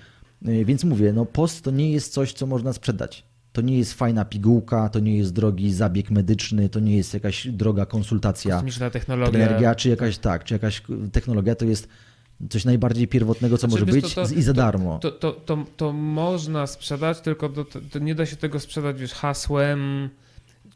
Y, 0.49 0.65
Więc 0.65 0.85
mówię, 0.85 1.13
no 1.13 1.27
post 1.27 1.65
to 1.65 1.71
nie 1.71 1.93
jest 1.93 2.13
coś, 2.13 2.33
co 2.33 2.47
można 2.47 2.73
sprzedać. 2.73 3.25
To 3.53 3.61
nie 3.61 3.79
jest 3.79 3.95
fajna 3.95 4.25
pigułka, 4.25 4.89
to 4.89 5.01
nie 5.01 5.17
jest 5.17 5.33
drogi 5.33 5.73
zabieg 5.73 6.11
medyczny, 6.11 6.69
to 6.69 6.81
nie 6.81 6.97
jest 6.97 7.15
jakaś 7.15 7.47
droga 7.49 7.87
konsultacja 7.87 8.55
Kosmiczna 8.55 8.91
technologia. 8.91 9.47
energia, 9.47 9.75
czy 9.75 9.89
jakaś 9.89 10.19
tak, 10.19 10.45
czy 10.45 10.55
jakaś 10.55 10.83
technologia, 11.13 11.55
to 11.55 11.65
jest 11.65 11.89
coś 12.51 12.65
najbardziej 12.65 13.09
pierwotnego, 13.09 13.59
co 13.59 13.69
Znaczy, 13.69 13.85
może 13.87 13.93
być 14.01 14.15
to- 14.15 14.27
to- 14.29 14.35
i 14.35 14.43
za 14.43 14.53
darmo. 14.53 14.99
To, 14.99 15.11
to, 15.11 15.33
to, 15.33 15.65
to 15.77 15.93
można 15.93 16.67
sprzedać, 16.67 17.21
tylko 17.21 17.49
to 17.93 17.99
nie 17.99 18.15
da 18.15 18.27
się 18.27 18.37
tego 18.37 18.61
sprzedać, 18.61 19.01
wiesz, 19.01 19.13
hasłem 19.13 20.11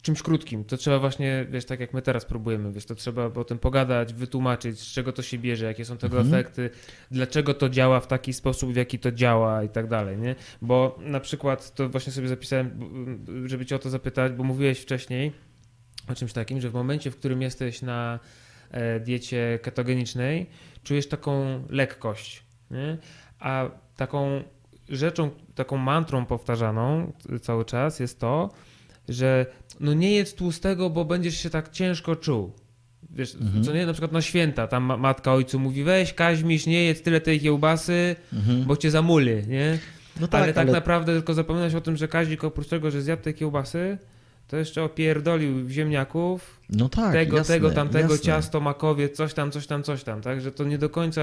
czymś 0.05 0.23
krótkim. 0.23 0.65
To 0.65 0.77
trzeba 0.77 0.99
właśnie, 0.99 1.47
wiesz, 1.51 1.65
tak 1.65 1.81
jak 1.81 1.95
my 1.95 2.03
teraz 2.03 2.25
próbujemy, 2.25 2.73
wiesz, 2.73 2.85
to 2.87 2.95
trzeba 2.95 3.25
o 3.25 3.45
tym 3.45 3.59
pogadać, 3.59 4.15
wytłumaczyć, 4.15 4.81
z 4.81 4.93
czego 4.93 5.13
to 5.13 5.23
się 5.23 5.39
bierze, 5.39 5.67
jakie 5.67 5.85
są 5.85 5.97
tego 5.99 6.21
Mhm. 6.21 6.35
efekty, 6.35 6.71
dlaczego 7.11 7.55
to 7.55 7.69
działa 7.69 8.01
w 8.01 8.07
taki 8.07 8.33
sposób, 8.33 8.73
w 8.73 8.77
jaki 8.77 8.99
to 8.99 9.13
działa 9.13 9.63
i 9.63 9.69
tak 9.69 9.89
dalej, 9.89 10.19
nie? 10.19 10.35
Bo 10.63 10.99
na 11.01 11.21
przykład, 11.21 11.75
to 11.75 11.89
właśnie 11.89 12.13
sobie 12.13 12.29
zapisałem, 12.29 12.71
żeby 13.45 13.67
cię 13.67 13.77
o 13.77 13.79
to 13.79 13.91
zapytać, 13.91 14.33
bo 14.33 14.45
mówiłeś 14.45 14.81
wcześniej 14.81 15.33
o 16.09 16.15
czymś 16.15 16.33
takim, 16.33 16.61
że 16.61 16.71
w 16.71 16.75
momencie, 16.75 17.11
w 17.11 17.17
którym 17.17 17.43
jesteś 17.43 17.83
na 17.83 18.19
e, 18.71 19.01
diecie 19.01 19.59
ketogenicznej, 19.63 20.47
czujesz 20.83 21.09
taką 21.09 21.63
lekkość, 21.71 22.43
nie? 22.71 22.99
a 23.39 23.71
taką 23.97 24.43
rzeczą, 24.89 25.31
taką 25.55 25.77
mantrą 25.77 26.27
powtarzaną 26.27 27.13
cały 27.43 27.65
czas 27.65 28.01
jest 28.01 28.21
to, 28.21 28.51
że 29.09 29.47
no 29.81 29.95
nie 29.95 30.11
jedz 30.13 30.35
tłustego, 30.35 30.91
bo 30.91 31.05
będziesz 31.05 31.37
się 31.37 31.51
tak 31.51 31.71
ciężko 31.71 32.17
czuł. 32.17 32.53
Wiesz, 33.11 33.35
Mhm. 33.35 33.65
co 33.65 33.73
nie, 33.73 33.87
na 33.87 33.93
przykład 33.93 34.13
na 34.13 34.21
święta, 34.23 34.67
tam 34.67 34.83
ma- 34.85 34.97
matka 34.97 35.33
ojcu 35.35 35.59
mówi, 35.59 35.85
weź 35.85 36.15
Kaźmiś, 36.15 36.67
nie 36.67 36.85
jedz 36.85 37.03
tyle 37.03 37.21
tej 37.21 37.41
kiełbasy, 37.41 38.17
Mhm. 38.33 38.65
bo 38.65 38.77
cię 38.77 38.91
zamuli, 38.91 39.47
nie? 39.49 39.79
No 40.21 40.29
ale 40.31 40.53
tak 40.53 40.71
naprawdę 40.71 41.13
tylko 41.13 41.35
zapominać 41.35 41.75
o 41.75 41.81
tym, 41.81 41.97
że 41.97 42.09
Kazik 42.09 42.45
oprócz 42.45 42.69
tego, 42.69 42.91
że 42.91 43.03
zjadł 43.03 43.23
tej 43.23 43.35
kiełbasy, 43.35 43.99
to 44.49 44.57
jeszcze 44.57 44.83
opierdolił 44.83 45.69
ziemniaków, 45.69 46.61
no 46.71 46.89
tak, 46.89 47.13
tego, 47.13 47.37
jasne, 47.37 47.55
tego, 47.55 47.71
tamtego, 47.71 48.13
jasne. 48.13 48.27
ciasto, 48.27 48.61
makowiec, 48.61 49.17
coś 49.17 49.35
tam, 49.35 49.51
coś 49.51 49.67
tam, 49.67 49.83
coś 49.83 50.05
tam, 50.05 50.21
tak? 50.21 50.41
Że 50.41 50.53
to 50.53 50.65
nie 50.65 50.79
do 50.79 50.91
końca... 50.91 51.23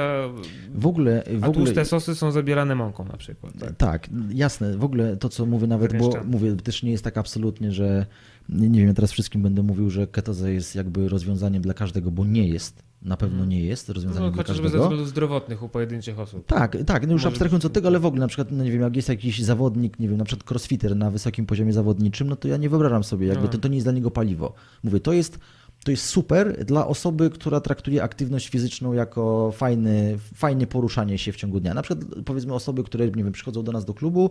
W 0.75 0.87
ogóle, 0.87 1.23
w 1.27 1.43
A 1.43 1.47
ogóle 1.47 1.65
tłuste 1.65 1.85
sosy 1.85 2.15
są 2.15 2.31
zabierane 2.31 2.75
mąką 2.75 3.05
na 3.05 3.17
przykład. 3.17 3.53
Tak? 3.59 3.75
tak, 3.77 4.09
jasne. 4.33 4.77
W 4.77 4.83
ogóle 4.83 5.17
to, 5.17 5.29
co 5.29 5.45
mówię 5.45 5.67
nawet, 5.67 5.93
bo 5.97 6.05
Zagęszczam. 6.05 6.31
mówię, 6.31 6.55
też 6.55 6.83
nie 6.83 6.91
jest 6.91 7.03
tak 7.03 7.17
absolutnie, 7.17 7.71
że 7.71 8.05
nie, 8.51 8.69
nie 8.69 8.79
wiem, 8.79 8.87
ja 8.87 8.93
teraz 8.93 9.11
wszystkim 9.11 9.41
będę 9.41 9.63
mówił, 9.63 9.89
że 9.89 10.07
ketoza 10.07 10.49
jest 10.49 10.75
jakby 10.75 11.09
rozwiązaniem 11.09 11.61
dla 11.61 11.73
każdego, 11.73 12.11
bo 12.11 12.25
nie 12.25 12.47
jest. 12.47 12.83
Na 13.01 13.17
pewno 13.17 13.33
Mhm. 13.33 13.49
nie 13.49 13.61
jest 13.61 13.89
rozwiązaniem 13.89 14.29
No, 14.29 14.31
dla 14.33 14.43
chociażby 14.43 14.57
ze 14.63 14.63
każdego. 14.63 14.83
względów 14.83 15.09
zdrowotnych 15.09 15.63
u 15.63 15.69
pojedynczych 15.69 16.19
osób. 16.19 16.45
Tak, 16.45 16.77
tak, 16.85 17.07
no 17.07 17.13
już 17.13 17.21
Może 17.21 17.27
abstrahując 17.27 17.65
od 17.65 17.73
tego, 17.73 17.87
ale 17.87 17.99
w 17.99 18.05
ogóle 18.05 18.19
na 18.19 18.27
przykład, 18.27 18.51
no 18.51 18.63
nie 18.63 18.71
wiem, 18.71 18.81
jak 18.81 18.95
jest 18.95 19.09
jakiś 19.09 19.41
zawodnik, 19.43 19.99
nie 19.99 20.07
wiem, 20.09 20.17
na 20.17 20.25
przykład 20.25 20.51
crossfitter 20.51 20.95
na 20.95 21.11
wysokim 21.11 21.45
poziomie 21.45 21.73
zawodniczym, 21.73 22.27
no 22.29 22.35
to 22.35 22.47
ja 22.47 22.57
nie 22.57 22.69
wyobrażam 22.69 23.03
sobie, 23.03 23.27
jakby 23.27 23.43
No. 23.43 23.49
to, 23.49 23.57
to 23.57 23.67
nie 23.67 23.75
jest 23.75 23.85
dla 23.85 23.93
niego 23.93 24.11
paliwo. 24.11 24.53
Mówię, 24.83 24.99
to 24.99 25.13
jest, 25.13 25.39
to 25.83 25.91
jest 25.91 26.05
super 26.05 26.65
dla 26.65 26.87
osoby, 26.87 27.29
która 27.29 27.59
traktuje 27.59 28.03
aktywność 28.03 28.49
fizyczną 28.49 28.93
jako 28.93 29.51
fajny, 29.51 30.17
fajne 30.35 30.67
poruszanie 30.67 31.17
się 31.17 31.31
w 31.31 31.35
ciągu 31.35 31.59
dnia. 31.59 31.73
Na 31.73 31.81
przykład 31.81 32.07
powiedzmy 32.25 32.53
osoby, 32.53 32.83
które, 32.83 33.05
nie 33.05 33.23
wiem, 33.23 33.31
przychodzą 33.31 33.63
do 33.63 33.71
nas 33.71 33.85
do 33.85 33.93
klubu 33.93 34.29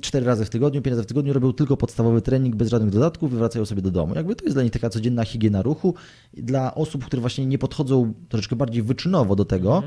cztery 0.00 0.26
razy 0.26 0.44
w 0.44 0.50
tygodniu, 0.50 0.82
pięć 0.82 0.92
razy 0.92 1.02
w 1.02 1.06
tygodniu, 1.06 1.32
robią 1.32 1.52
tylko 1.52 1.76
podstawowy 1.76 2.22
trening 2.22 2.56
bez 2.56 2.68
żadnych 2.68 2.90
dodatków 2.90 3.32
i 3.32 3.36
wracają 3.36 3.66
sobie 3.66 3.82
do 3.82 3.90
domu. 3.90 4.14
Jakby 4.14 4.36
to 4.36 4.44
jest 4.44 4.56
dla 4.56 4.62
nich 4.62 4.72
taka 4.72 4.90
codzienna 4.90 5.24
higiena 5.24 5.62
ruchu. 5.62 5.94
Dla 6.34 6.74
osób, 6.74 7.04
które 7.04 7.20
właśnie 7.20 7.46
nie 7.46 7.58
podchodzą 7.58 8.14
troszeczkę 8.28 8.56
bardziej 8.56 8.82
wyczynowo 8.82 9.36
do 9.36 9.44
tego, 9.44 9.82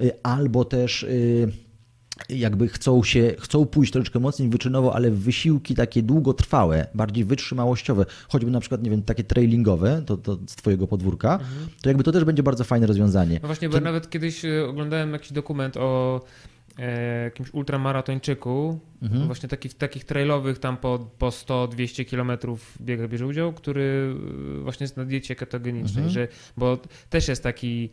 y, 0.00 0.12
albo 0.22 0.64
też 0.64 1.02
y, 1.02 1.52
jakby 2.28 2.68
chcą 2.68 3.02
się, 3.04 3.34
chcą 3.40 3.66
pójść 3.66 3.92
troszeczkę 3.92 4.20
mocniej 4.20 4.48
wyczynowo, 4.48 4.94
ale 4.94 5.10
wysiłki 5.10 5.74
takie 5.74 6.02
długotrwałe, 6.02 6.86
bardziej 6.94 7.24
wytrzymałościowe, 7.24 8.06
choćby 8.28 8.50
na 8.50 8.60
przykład, 8.60 8.82
nie 8.82 8.90
wiem, 8.90 9.02
takie 9.02 9.24
trailingowe, 9.24 10.02
to, 10.06 10.16
to 10.16 10.34
z 10.46 10.56
twojego 10.56 10.86
podwórka, 10.86 11.38
to 11.82 11.88
jakby 11.90 12.04
to 12.04 12.12
też 12.12 12.24
będzie 12.24 12.42
bardzo 12.42 12.64
fajne 12.64 12.86
rozwiązanie. 12.86 13.38
No 13.42 13.48
właśnie, 13.48 13.68
bo 13.68 13.74
To- 13.74 13.80
nawet 13.84 14.10
kiedyś 14.10 14.44
e, 14.44 14.66
oglądałem 14.68 15.12
jakiś 15.12 15.32
dokument 15.32 15.76
o 15.76 16.20
e, 16.78 17.22
jakimś 17.24 17.54
ultramaratończyku, 17.54 18.78
Mhm. 19.02 19.26
właśnie 19.26 19.48
taki, 19.48 19.68
takich 19.68 20.04
trailowych 20.04 20.58
tam 20.58 20.76
po, 20.76 21.10
po 21.18 21.28
100-200 21.28 22.04
kilometrów 22.04 22.78
biega 22.80 23.08
bierze 23.08 23.26
udział, 23.26 23.52
który 23.52 24.14
e, 24.56 24.60
właśnie 24.62 24.84
jest 24.84 24.96
na 24.96 25.04
diecie 25.04 25.36
ketogenicznej, 25.36 26.04
Mhm. 26.04 26.10
że, 26.10 26.28
bo 26.56 26.78
też 27.10 27.28
jest 27.28 27.42
taki 27.42 27.90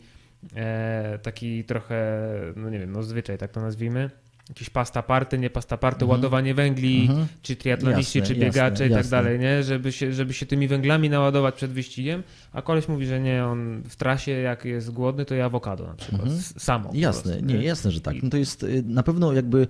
taki 1.24 1.64
trochę, 1.64 2.22
no 2.56 2.70
nie 2.70 2.80
wiem, 2.80 2.92
no 2.92 3.04
zwyczaj, 3.04 3.38
tak 3.38 3.52
to 3.52 3.62
nazwijmy, 3.62 4.10
Jakieś 4.50 4.70
pasta 4.70 5.04
party, 5.04 5.38
nie 5.38 5.50
pasta 5.50 5.78
party, 5.78 6.06
Mhm. 6.06 6.10
ładowanie 6.12 6.54
węgli, 6.54 7.02
Mhm. 7.02 7.28
czy 7.42 7.56
triatloniści, 7.56 8.20
Jasne, 8.20 8.36
czy 8.36 8.40
biegacze 8.42 8.70
jasne, 8.70 8.86
i 8.86 8.90
tak 8.90 8.98
jasne. 8.98 9.12
dalej, 9.18 9.40
nie? 9.40 9.64
Żeby 9.64 9.92
się, 9.92 10.14
żeby 10.14 10.34
się 10.34 10.46
tymi 10.46 10.68
węglami 10.68 11.10
naładować 11.10 11.56
przed 11.56 11.72
wyścigiem, 11.72 12.24
a 12.52 12.62
koleś 12.62 12.88
mówi, 12.88 13.06
że 13.06 13.20
nie, 13.20 13.46
on 13.46 13.84
w 13.90 13.96
trasie 13.96 14.32
jak 14.32 14.66
jest 14.66 14.92
głodny, 14.92 15.26
to 15.26 15.36
je 15.36 15.46
awokado 15.46 15.88
na 15.88 15.94
przykład, 15.94 16.22
Mhm. 16.22 16.42
samo. 16.42 16.92
Jasne, 16.94 17.32
prostu, 17.32 17.46
nie, 17.48 17.64
jasne, 17.64 17.92
że 17.92 18.02
tak. 18.02 18.16
No 18.24 18.30
to 18.30 18.38
jest 18.38 18.64
y, 18.64 18.84
na 18.86 19.04
pewno 19.04 19.34
jakby 19.34 19.68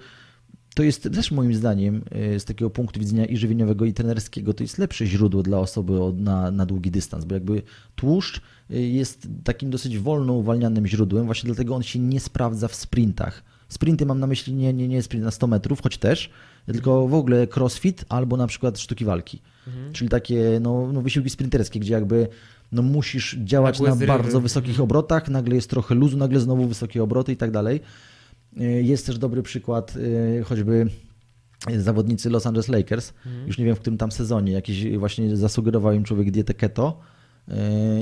to 0.73 0.83
jest 0.83 1.09
też 1.13 1.31
moim 1.31 1.53
zdaniem 1.53 2.01
y, 2.35 2.39
z 2.39 2.45
takiego 2.45 2.69
punktu 2.69 2.99
widzenia 2.99 3.25
i 3.25 3.37
żywieniowego, 3.37 3.85
i 3.85 3.93
trenerskiego, 3.93 4.53
to 4.53 4.63
jest 4.63 4.77
lepsze 4.77 5.05
źródło 5.05 5.43
dla 5.43 5.59
osoby 5.59 5.93
na, 6.17 6.51
na 6.51 6.65
długi 6.65 6.91
dystans, 6.91 7.25
bo 7.25 7.33
jakby 7.33 7.61
tłuszcz 7.95 8.41
y, 8.71 8.81
jest 8.81 9.27
takim 9.43 9.69
dosyć 9.69 9.97
wolno 9.97 10.33
uwalnianym 10.33 10.87
źródłem, 10.87 11.25
właśnie 11.25 11.47
dlatego 11.47 11.75
on 11.75 11.83
się 11.83 11.99
nie 11.99 12.19
sprawdza 12.19 12.67
w 12.67 12.75
sprintach. 12.75 13.43
Sprinty 13.69 14.05
mam 14.05 14.19
na 14.19 14.27
myśli 14.27 14.53
nie, 14.53 14.73
nie, 14.73 14.87
nie 14.87 15.03
sprint 15.03 15.25
na 15.25 15.31
100 15.31 15.47
metrów, 15.47 15.81
choć 15.81 15.97
też, 15.97 16.29
tylko 16.65 17.07
w 17.07 17.13
ogóle 17.13 17.47
crossfit 17.55 18.05
albo 18.09 18.37
na 18.37 18.47
przykład 18.47 18.79
sztuki 18.79 19.05
walki. 19.05 19.41
Mhm. 19.67 19.93
Czyli 19.93 20.09
takie 20.09 20.59
no, 20.61 20.89
no 20.93 21.01
wysiłki 21.01 21.29
sprinterskie, 21.29 21.79
gdzie 21.79 21.93
jakby 21.93 22.27
no 22.71 22.81
musisz 22.81 23.37
działać 23.43 23.79
na 23.79 23.95
bardzo 23.95 24.41
wysokich 24.41 24.69
mhm. 24.69 24.83
obrotach, 24.83 25.29
nagle 25.29 25.55
jest 25.55 25.69
trochę 25.69 25.95
luzu, 25.95 26.17
nagle 26.17 26.39
znowu 26.39 26.67
wysokie 26.67 27.03
obroty 27.03 27.31
i 27.31 27.37
tak 27.37 27.51
dalej. 27.51 27.79
Y, 28.61 28.83
jest 28.83 29.05
też 29.05 29.17
dobry 29.17 29.43
przykład 29.43 29.95
y, 29.95 30.43
choćby 30.45 30.87
zawodnicy 31.77 32.29
Los 32.29 32.47
Angeles 32.47 32.67
Lakers, 32.67 33.13
mhm. 33.25 33.47
już 33.47 33.57
nie 33.57 33.65
wiem 33.65 33.75
w 33.75 33.79
którym 33.79 33.97
tam 33.97 34.11
sezonie, 34.11 34.51
jakiś 34.51 34.97
właśnie 34.97 35.37
zasugerował 35.37 35.93
im 35.93 36.03
człowiek 36.03 36.31
dietę 36.31 36.53
keto, 36.53 36.99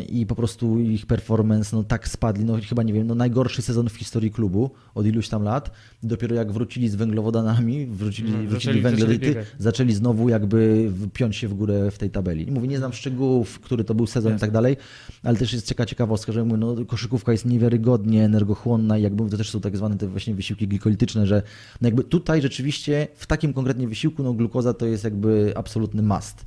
i 0.09 0.25
po 0.25 0.35
prostu 0.35 0.79
ich 0.79 1.05
performance 1.05 1.75
no, 1.75 1.83
tak 1.83 2.07
spadli, 2.07 2.45
no 2.45 2.57
chyba 2.69 2.83
nie 2.83 2.93
wiem, 2.93 3.07
no 3.07 3.15
najgorszy 3.15 3.61
sezon 3.61 3.89
w 3.89 3.95
historii 3.95 4.31
klubu 4.31 4.71
od 4.95 5.05
iluś 5.05 5.29
tam 5.29 5.43
lat. 5.43 5.71
Dopiero 6.03 6.35
jak 6.35 6.51
wrócili 6.51 6.89
z 6.89 6.95
węglowodanami, 6.95 7.85
wrócili, 7.85 8.31
no, 8.31 8.49
wrócili 8.49 8.81
węglowodany, 8.81 9.45
zaczęli 9.59 9.93
znowu 9.93 10.29
jakby 10.29 10.91
piąć 11.13 11.35
się 11.35 11.47
w 11.47 11.53
górę 11.53 11.91
w 11.91 11.97
tej 11.97 12.09
tabeli. 12.09 12.51
Mówię, 12.51 12.67
nie 12.67 12.77
znam 12.77 12.93
szczegółów, 12.93 13.59
który 13.59 13.83
to 13.83 13.95
był 13.95 14.07
sezon 14.07 14.31
Jasne. 14.31 14.45
i 14.45 14.47
tak 14.47 14.51
dalej, 14.51 14.77
ale 15.23 15.37
też 15.37 15.53
jest 15.53 15.67
ciekawa 15.67 15.85
ciekawostka, 15.85 16.31
że 16.31 16.45
mówię, 16.45 16.57
no, 16.57 16.85
koszykówka 16.85 17.31
jest 17.31 17.45
niewiarygodnie 17.45 18.25
energochłonna 18.25 18.97
i 18.97 19.01
jakby 19.01 19.29
to 19.29 19.37
też 19.37 19.49
są 19.49 19.61
tak 19.61 19.77
zwane 19.77 19.97
te 19.97 20.07
właśnie 20.07 20.35
wysiłki 20.35 20.67
glikolityczne, 20.67 21.27
że 21.27 21.43
no 21.81 21.87
jakby 21.87 22.03
tutaj 22.03 22.41
rzeczywiście 22.41 23.07
w 23.15 23.27
takim 23.27 23.53
konkretnie 23.53 23.87
wysiłku 23.87 24.23
no 24.23 24.33
glukoza 24.33 24.73
to 24.73 24.85
jest 24.85 25.03
jakby 25.03 25.53
absolutny 25.55 26.01
must. 26.01 26.45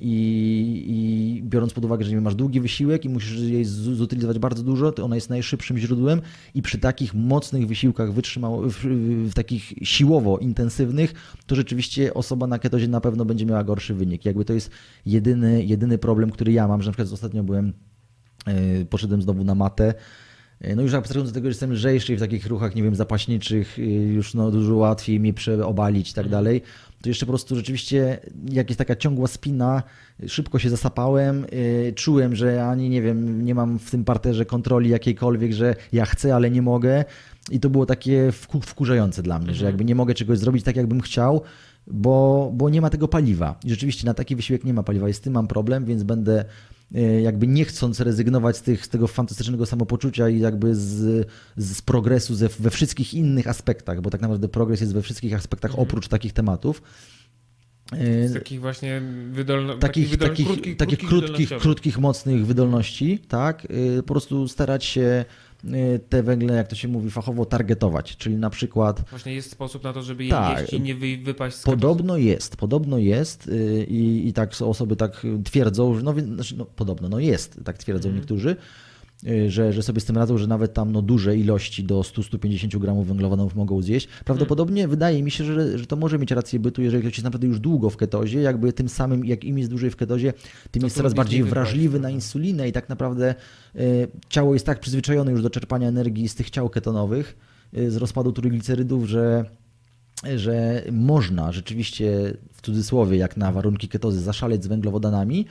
I, 0.00 0.84
I, 0.88 1.42
biorąc 1.42 1.72
pod 1.72 1.84
uwagę, 1.84 2.04
że 2.04 2.10
nie 2.10 2.20
masz 2.20 2.34
długi 2.34 2.60
wysiłek 2.60 3.04
i 3.04 3.08
musisz 3.08 3.38
jej 3.38 3.64
zutylizować 3.64 4.38
bardzo 4.38 4.62
dużo, 4.62 4.92
to 4.92 5.04
ona 5.04 5.14
jest 5.14 5.30
najszybszym 5.30 5.78
źródłem 5.78 6.20
i 6.54 6.62
przy 6.62 6.78
takich 6.78 7.14
mocnych 7.14 7.66
wysiłkach 7.66 8.12
wytrzymało, 8.12 8.70
w, 8.70 8.78
w, 9.28 9.34
takich 9.34 9.72
siłowo 9.82 10.38
intensywnych, 10.38 11.14
to 11.46 11.54
rzeczywiście 11.54 12.14
osoba 12.14 12.46
na 12.46 12.58
ketozie 12.58 12.88
na 12.88 13.00
pewno 13.00 13.24
będzie 13.24 13.46
miała 13.46 13.64
gorszy 13.64 13.94
wynik. 13.94 14.24
Jakby 14.24 14.44
to 14.44 14.52
jest 14.52 14.70
jedyny, 15.06 15.64
jedyny 15.64 15.98
problem, 15.98 16.30
który 16.30 16.52
ja 16.52 16.68
mam, 16.68 16.82
że 16.82 16.88
na 16.88 16.92
przykład 16.92 17.12
ostatnio 17.12 17.44
byłem, 17.44 17.72
yy, 18.46 18.84
poszedłem 18.84 19.22
znowu 19.22 19.44
na 19.44 19.54
matę, 19.54 19.94
e, 20.60 20.76
no 20.76 20.82
już 20.82 20.94
abstrahując 20.94 21.30
do 21.30 21.34
tego, 21.34 21.44
że 21.44 21.50
jestem 21.50 21.72
lżejszy 21.72 22.16
w 22.16 22.20
takich 22.20 22.46
ruchach, 22.46 22.74
nie 22.74 22.82
wiem, 22.82 22.94
zapaśniczych, 22.94 23.78
yy, 23.78 23.84
już 23.86 24.34
no, 24.34 24.50
dużo 24.50 24.76
łatwiej 24.76 25.20
mi 25.20 25.34
przeobalić 25.34 26.10
i 26.10 26.14
tak 26.14 26.24
mhm. 26.24 26.44
dalej, 26.44 26.62
to 27.06 27.10
jeszcze 27.10 27.26
po 27.26 27.32
prostu 27.32 27.56
rzeczywiście 27.56 28.18
jak 28.50 28.70
jest 28.70 28.78
taka 28.78 28.96
ciągła 28.96 29.26
spina, 29.26 29.82
szybko 30.26 30.58
się 30.58 30.70
zasapałem, 30.70 31.46
yy, 31.52 31.92
czułem, 31.92 32.36
że 32.36 32.66
ani 32.66 32.88
nie 32.88 33.02
wiem, 33.02 33.44
nie 33.44 33.54
mam 33.54 33.78
w 33.78 33.90
tym 33.90 34.04
parterze 34.04 34.44
kontroli 34.44 34.90
jakiejkolwiek, 34.90 35.52
że 35.52 35.74
ja 35.92 36.06
chcę, 36.06 36.34
ale 36.34 36.50
nie 36.50 36.62
mogę. 36.62 37.04
I 37.50 37.60
to 37.60 37.70
było 37.70 37.86
takie 37.86 38.32
wkurzające 38.62 39.22
dla 39.22 39.38
mnie, 39.38 39.48
mhm. 39.48 39.58
że 39.58 39.66
jakby 39.66 39.84
nie 39.84 39.94
mogę 39.94 40.14
czegoś 40.14 40.38
zrobić 40.38 40.64
tak, 40.64 40.76
jakbym 40.76 41.00
chciał, 41.00 41.42
bo, 41.86 42.50
bo 42.54 42.68
nie 42.68 42.80
ma 42.80 42.90
tego 42.90 43.08
paliwa. 43.08 43.58
I 43.64 43.70
rzeczywiście 43.70 44.06
na 44.06 44.14
taki 44.14 44.36
wysiłek 44.36 44.64
nie 44.64 44.74
ma 44.74 44.82
paliwa. 44.82 45.08
I 45.08 45.12
z 45.12 45.20
tym 45.20 45.32
mam 45.32 45.48
problem, 45.48 45.84
więc 45.84 46.02
będę 46.02 46.44
jakby 47.22 47.46
nie 47.46 47.64
chcąc 47.64 48.00
rezygnować 48.00 48.56
z, 48.56 48.62
tych, 48.62 48.86
z 48.86 48.88
tego 48.88 49.06
fantastycznego 49.06 49.66
samopoczucia 49.66 50.28
i 50.28 50.38
jakby 50.38 50.74
z, 50.74 51.28
z 51.56 51.82
progresu 51.82 52.34
ze, 52.34 52.48
we 52.48 52.70
wszystkich 52.70 53.14
innych 53.14 53.48
aspektach, 53.48 54.00
bo 54.00 54.10
tak 54.10 54.20
naprawdę 54.20 54.48
progres 54.48 54.80
jest 54.80 54.94
we 54.94 55.02
wszystkich 55.02 55.34
aspektach 55.34 55.70
mhm. 55.70 55.88
oprócz 55.88 56.08
takich 56.08 56.32
tematów. 56.32 56.82
Z 58.26 58.34
takich 58.34 58.60
właśnie 58.60 59.02
wydolno, 59.30 59.78
takich, 59.78 60.10
takich, 60.10 60.18
takich, 60.18 60.46
krótkich, 60.46 60.76
takich 60.76 60.98
krótkich, 60.98 61.48
krótkich, 61.48 61.98
mocnych 61.98 62.46
wydolności, 62.46 63.18
tak? 63.18 63.66
E, 63.98 64.02
po 64.02 64.14
prostu 64.14 64.48
starać 64.48 64.84
się 64.84 65.24
te 66.08 66.22
węgle, 66.22 66.54
jak 66.54 66.68
to 66.68 66.76
się 66.76 66.88
mówi 66.88 67.10
fachowo, 67.10 67.44
targetować, 67.44 68.16
czyli 68.16 68.36
na 68.36 68.50
przykład... 68.50 69.10
Właśnie 69.10 69.34
jest 69.34 69.50
sposób 69.50 69.84
na 69.84 69.92
to, 69.92 70.02
żeby 70.02 70.24
je 70.24 70.30
tak, 70.30 70.60
jeść 70.60 70.72
i 70.72 70.80
nie 70.80 70.94
wy, 70.94 71.16
wypaść 71.16 71.56
z 71.56 71.62
Podobno 71.62 72.16
jest, 72.16 72.56
podobno 72.56 72.98
jest 72.98 73.48
y, 73.48 73.84
i, 73.88 74.28
i 74.28 74.32
tak 74.32 74.50
osoby 74.60 74.96
tak 74.96 75.26
twierdzą, 75.44 75.94
że 75.94 76.02
no, 76.02 76.14
znaczy, 76.34 76.56
no 76.56 76.64
podobno, 76.64 77.08
no 77.08 77.18
jest, 77.18 77.60
tak 77.64 77.78
twierdzą 77.78 78.08
mm. 78.08 78.20
niektórzy, 78.20 78.50
Y, 78.50 78.95
że, 79.48 79.72
że 79.72 79.82
sobie 79.82 80.00
z 80.00 80.04
tym 80.04 80.16
radzą, 80.16 80.38
że 80.38 80.46
nawet 80.46 80.74
tam 80.74 80.92
no, 80.92 81.02
duże 81.02 81.36
ilości 81.36 81.84
do 81.84 82.00
100-150 82.00 82.78
gramów 82.78 83.06
węglowodanów 83.06 83.54
mogą 83.54 83.82
zjeść. 83.82 84.08
Prawdopodobnie 84.24 84.82
hmm. 84.82 84.90
wydaje 84.90 85.22
mi 85.22 85.30
się, 85.30 85.44
że, 85.44 85.78
że 85.78 85.86
to 85.86 85.96
może 85.96 86.18
mieć 86.18 86.30
rację 86.30 86.58
bytu, 86.58 86.82
jeżeli 86.82 87.02
ktoś 87.02 87.14
jest 87.14 87.24
naprawdę 87.24 87.46
już 87.46 87.60
długo 87.60 87.90
w 87.90 87.96
ketozie, 87.96 88.40
jakby 88.40 88.72
tym 88.72 88.88
samym, 88.88 89.24
jak 89.24 89.44
im 89.44 89.58
jest 89.58 89.70
dłużej 89.70 89.90
w 89.90 89.96
ketozie, 89.96 90.32
tym 90.70 90.80
to 90.80 90.86
jest 90.86 90.96
coraz 90.96 91.14
bardziej 91.14 91.44
wrażliwy 91.44 92.00
na 92.00 92.10
insulinę 92.10 92.68
i 92.68 92.72
tak 92.72 92.88
naprawdę 92.88 93.34
y, 93.76 94.08
ciało 94.28 94.54
jest 94.54 94.66
tak 94.66 94.80
przyzwyczajone 94.80 95.30
już 95.32 95.42
do 95.42 95.50
czerpania 95.50 95.88
energii 95.88 96.28
z 96.28 96.34
tych 96.34 96.50
ciał 96.50 96.68
ketonowych, 96.68 97.36
y, 97.78 97.90
z 97.90 97.96
rozpadu 97.96 98.32
trójglicerydów, 98.32 99.08
że 99.08 99.44
że 100.36 100.82
można 100.92 101.52
rzeczywiście 101.52 102.36
w 102.52 102.62
cudzysłowie, 102.62 103.16
jak 103.16 103.36
na 103.36 103.52
warunki 103.52 103.88
ketozy, 103.88 104.20
zaszaleć 104.20 104.64
z 104.64 104.66
węglowodanami, 104.66 105.46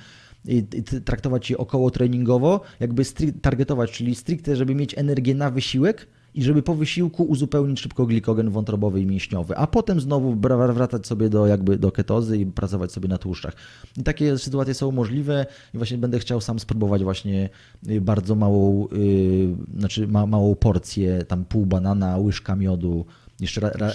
i, 0.47 0.63
traktować 1.05 1.49
je 1.49 1.57
około 1.57 1.91
treningowo, 1.91 2.61
jakby 2.79 3.03
targetować, 3.41 3.91
czyli 3.91 4.15
stricte, 4.15 4.55
żeby 4.55 4.75
mieć 4.75 4.97
energię 4.97 5.35
na 5.35 5.51
wysiłek 5.51 6.07
i 6.35 6.43
żeby 6.43 6.61
po 6.61 6.75
wysiłku 6.75 7.23
uzupełnić 7.23 7.79
szybko 7.79 8.05
glikogen 8.05 8.49
wątrobowy 8.49 9.01
i 9.01 9.05
mięśniowy, 9.05 9.57
a 9.57 9.67
potem 9.67 9.99
znowu 9.99 10.35
wracać 10.73 11.07
sobie 11.07 11.29
do, 11.29 11.47
jakby 11.47 11.77
do 11.77 11.91
ketozy 11.91 12.37
i 12.37 12.45
pracować 12.45 12.91
sobie 12.91 13.07
na 13.07 13.17
tłuszczach. 13.17 13.53
I 13.97 14.03
takie 14.03 14.37
sytuacje 14.37 14.73
są 14.73 14.91
możliwe 14.91 15.45
i 15.73 15.77
właśnie 15.77 15.97
będę 15.97 16.19
chciał 16.19 16.41
sam 16.41 16.59
spróbować 16.59 17.03
właśnie 17.03 17.49
y, 17.89 18.01
bardzo 18.01 18.35
małą, 18.35 18.87
yy, 18.91 19.79
znaczy 19.79 20.07
ma, 20.07 20.25
małą 20.25 20.55
porcję, 20.55 21.25
tam 21.27 21.45
pół 21.45 21.65
banana, 21.65 22.17
łyżka 22.17 22.55
miodu, 22.55 23.05
jeszcze, 23.39 23.61
ra, 23.61 23.69
ra, 23.69 23.91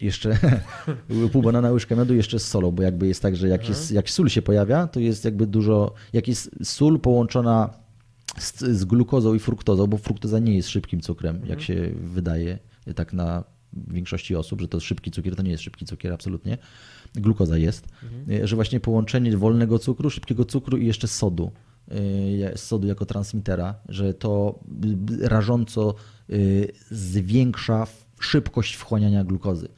jeszcze 0.00 0.38
pół 1.32 1.42
banana, 1.42 1.70
łyżka 1.70 1.96
miodu 1.96 2.14
jeszcze 2.14 2.38
z 2.38 2.46
solą, 2.46 2.70
bo 2.70 2.82
jakby 2.82 3.08
jest 3.08 3.22
tak, 3.22 3.36
że 3.36 3.48
jak, 3.48 3.68
jest, 3.68 3.90
jak 3.90 4.10
sól 4.10 4.28
się 4.28 4.42
pojawia, 4.42 4.86
to 4.86 5.00
jest 5.00 5.24
jakby 5.24 5.46
dużo, 5.46 5.94
jak 6.12 6.28
jest 6.28 6.50
sól 6.62 7.00
połączona 7.00 7.70
z, 8.38 8.60
z 8.60 8.84
glukozą 8.84 9.34
i 9.34 9.38
fruktozą, 9.38 9.86
bo 9.86 9.98
fruktoza 9.98 10.38
nie 10.38 10.56
jest 10.56 10.68
szybkim 10.68 11.00
cukrem, 11.00 11.36
mhm. 11.36 11.50
jak 11.50 11.62
się 11.62 11.90
wydaje 11.96 12.58
tak 12.94 13.12
na 13.12 13.44
większości 13.72 14.36
osób, 14.36 14.60
że 14.60 14.68
to 14.68 14.80
szybki 14.80 15.10
cukier, 15.10 15.36
to 15.36 15.42
nie 15.42 15.50
jest 15.50 15.62
szybki 15.62 15.86
cukier, 15.86 16.12
absolutnie. 16.12 16.58
Glukoza 17.14 17.58
jest, 17.58 17.88
mhm. 18.02 18.46
że 18.46 18.56
właśnie 18.56 18.80
połączenie 18.80 19.36
wolnego 19.36 19.78
cukru, 19.78 20.10
szybkiego 20.10 20.44
cukru 20.44 20.76
i 20.76 20.86
jeszcze 20.86 21.08
sodu, 21.08 21.50
y, 22.54 22.58
sodu 22.58 22.86
jako 22.86 23.06
transmitera, 23.06 23.74
że 23.88 24.14
to 24.14 24.58
rażąco 25.20 25.94
y, 26.30 26.72
zwiększa 26.90 27.86
szybkość 28.20 28.74
wchłaniania 28.74 29.24
glukozy. 29.24 29.68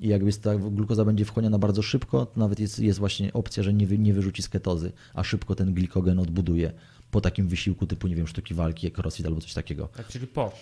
I 0.00 0.08
jakby 0.08 0.32
ta 0.32 0.56
glukoza 0.56 1.04
będzie 1.04 1.24
wchłaniana 1.24 1.58
bardzo 1.58 1.82
szybko, 1.82 2.26
to 2.26 2.40
nawet 2.40 2.60
jest, 2.60 2.78
jest 2.78 2.98
właśnie 2.98 3.32
opcja, 3.32 3.62
że 3.62 3.74
nie, 3.74 3.86
wy, 3.86 3.98
nie 3.98 4.14
wyrzuci 4.14 4.42
z 4.42 4.48
ketozy, 4.48 4.92
a 5.14 5.24
szybko 5.24 5.54
ten 5.54 5.74
glikogen 5.74 6.18
odbuduje 6.18 6.72
po 7.10 7.20
takim 7.20 7.48
wysiłku 7.48 7.86
typu, 7.86 8.08
nie 8.08 8.16
wiem, 8.16 8.26
sztuki 8.26 8.54
walki, 8.54 8.86
jak 8.86 8.98
crossfit 8.98 9.26
albo 9.26 9.40
coś 9.40 9.54
takiego. 9.54 9.88
Tak, 9.96 10.08
czyli 10.08 10.26
po. 10.26 10.52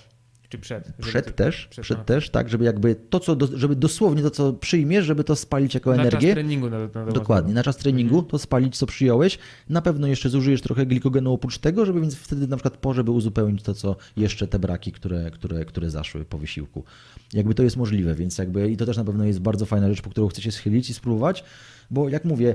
Czy 0.52 0.58
przed? 0.58 0.92
Przed 1.00 1.36
też, 1.36 1.66
przed, 1.66 1.84
przed 1.84 2.06
też, 2.06 2.30
tak, 2.30 2.48
żeby 2.48 2.64
jakby 2.64 2.94
to, 2.94 3.20
co, 3.20 3.36
do, 3.36 3.58
żeby 3.58 3.76
dosłownie 3.76 4.22
to, 4.22 4.30
co 4.30 4.52
przyjmiesz, 4.52 5.04
żeby 5.04 5.24
to 5.24 5.36
spalić 5.36 5.74
jako 5.74 5.90
na 5.90 5.96
energię. 5.96 6.28
Na 6.28 6.34
czas 6.34 6.34
treningu. 6.34 6.70
Na, 6.70 6.78
na 6.94 7.12
Dokładnie, 7.12 7.54
na 7.54 7.62
czas 7.62 7.76
treningu 7.76 8.14
mhm. 8.14 8.30
to 8.30 8.38
spalić, 8.38 8.76
co 8.76 8.86
przyjąłeś. 8.86 9.38
Na 9.68 9.82
pewno 9.82 10.06
jeszcze 10.06 10.28
zużyjesz 10.28 10.62
trochę 10.62 10.86
glikogenu 10.86 11.32
oprócz 11.32 11.58
tego, 11.58 11.86
żeby 11.86 12.00
więc 12.00 12.14
wtedy 12.14 12.48
na 12.48 12.56
przykład 12.56 12.76
po, 12.76 12.94
żeby 12.94 13.10
uzupełnić 13.10 13.62
to, 13.62 13.74
co 13.74 13.96
jeszcze 14.16 14.46
te 14.46 14.58
braki, 14.58 14.92
które, 14.92 15.30
które, 15.30 15.64
które 15.64 15.90
zaszły 15.90 16.24
po 16.24 16.38
wysiłku. 16.38 16.84
Jakby 17.32 17.54
to 17.54 17.62
jest 17.62 17.76
możliwe, 17.76 18.14
więc 18.14 18.38
jakby 18.38 18.70
i 18.70 18.76
to 18.76 18.86
też 18.86 18.96
na 18.96 19.04
pewno 19.04 19.24
jest 19.24 19.40
bardzo 19.40 19.66
fajna 19.66 19.88
rzecz, 19.88 20.02
po 20.02 20.10
którą 20.10 20.28
chcecie 20.28 20.52
schylić 20.52 20.90
i 20.90 20.94
spróbować, 20.94 21.44
bo 21.90 22.08
jak 22.08 22.24
mówię, 22.24 22.54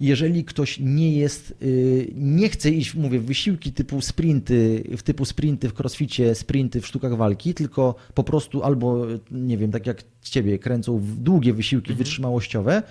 jeżeli 0.00 0.44
ktoś 0.44 0.78
nie 0.78 1.12
jest, 1.12 1.54
y, 1.62 2.12
nie 2.14 2.48
chce 2.48 2.70
iść, 2.70 2.94
mówię, 2.94 3.18
w 3.18 3.24
wysiłki 3.24 3.72
typu 3.72 4.00
sprinty, 4.00 4.84
w 4.96 5.02
typu 5.02 5.24
sprinty 5.24 5.68
w 5.68 5.80
crossficie, 5.80 6.34
sprinty 6.34 6.80
w 6.80 6.86
sztukach 6.86 7.16
walki, 7.16 7.54
tylko 7.54 7.94
po 8.14 8.24
prostu 8.24 8.62
albo, 8.62 9.06
nie 9.30 9.58
wiem, 9.58 9.70
tak 9.70 9.86
jak 9.86 10.04
ciebie 10.22 10.58
kręcą 10.58 10.98
w 10.98 11.16
długie 11.16 11.52
wysiłki 11.52 11.90
mhm. 11.90 11.98
wytrzymałościowe, 11.98 12.82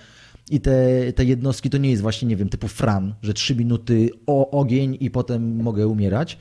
i 0.50 0.60
te, 0.60 1.12
te 1.12 1.24
jednostki 1.24 1.70
to 1.70 1.78
nie 1.78 1.90
jest 1.90 2.02
właśnie, 2.02 2.28
nie 2.28 2.36
wiem, 2.36 2.48
typu 2.48 2.68
fran, 2.68 3.14
że 3.22 3.34
trzy 3.34 3.56
minuty 3.56 4.10
o 4.26 4.50
ogień 4.50 4.96
i 5.00 5.10
potem 5.10 5.62
mogę 5.62 5.86
umierać, 5.86 6.38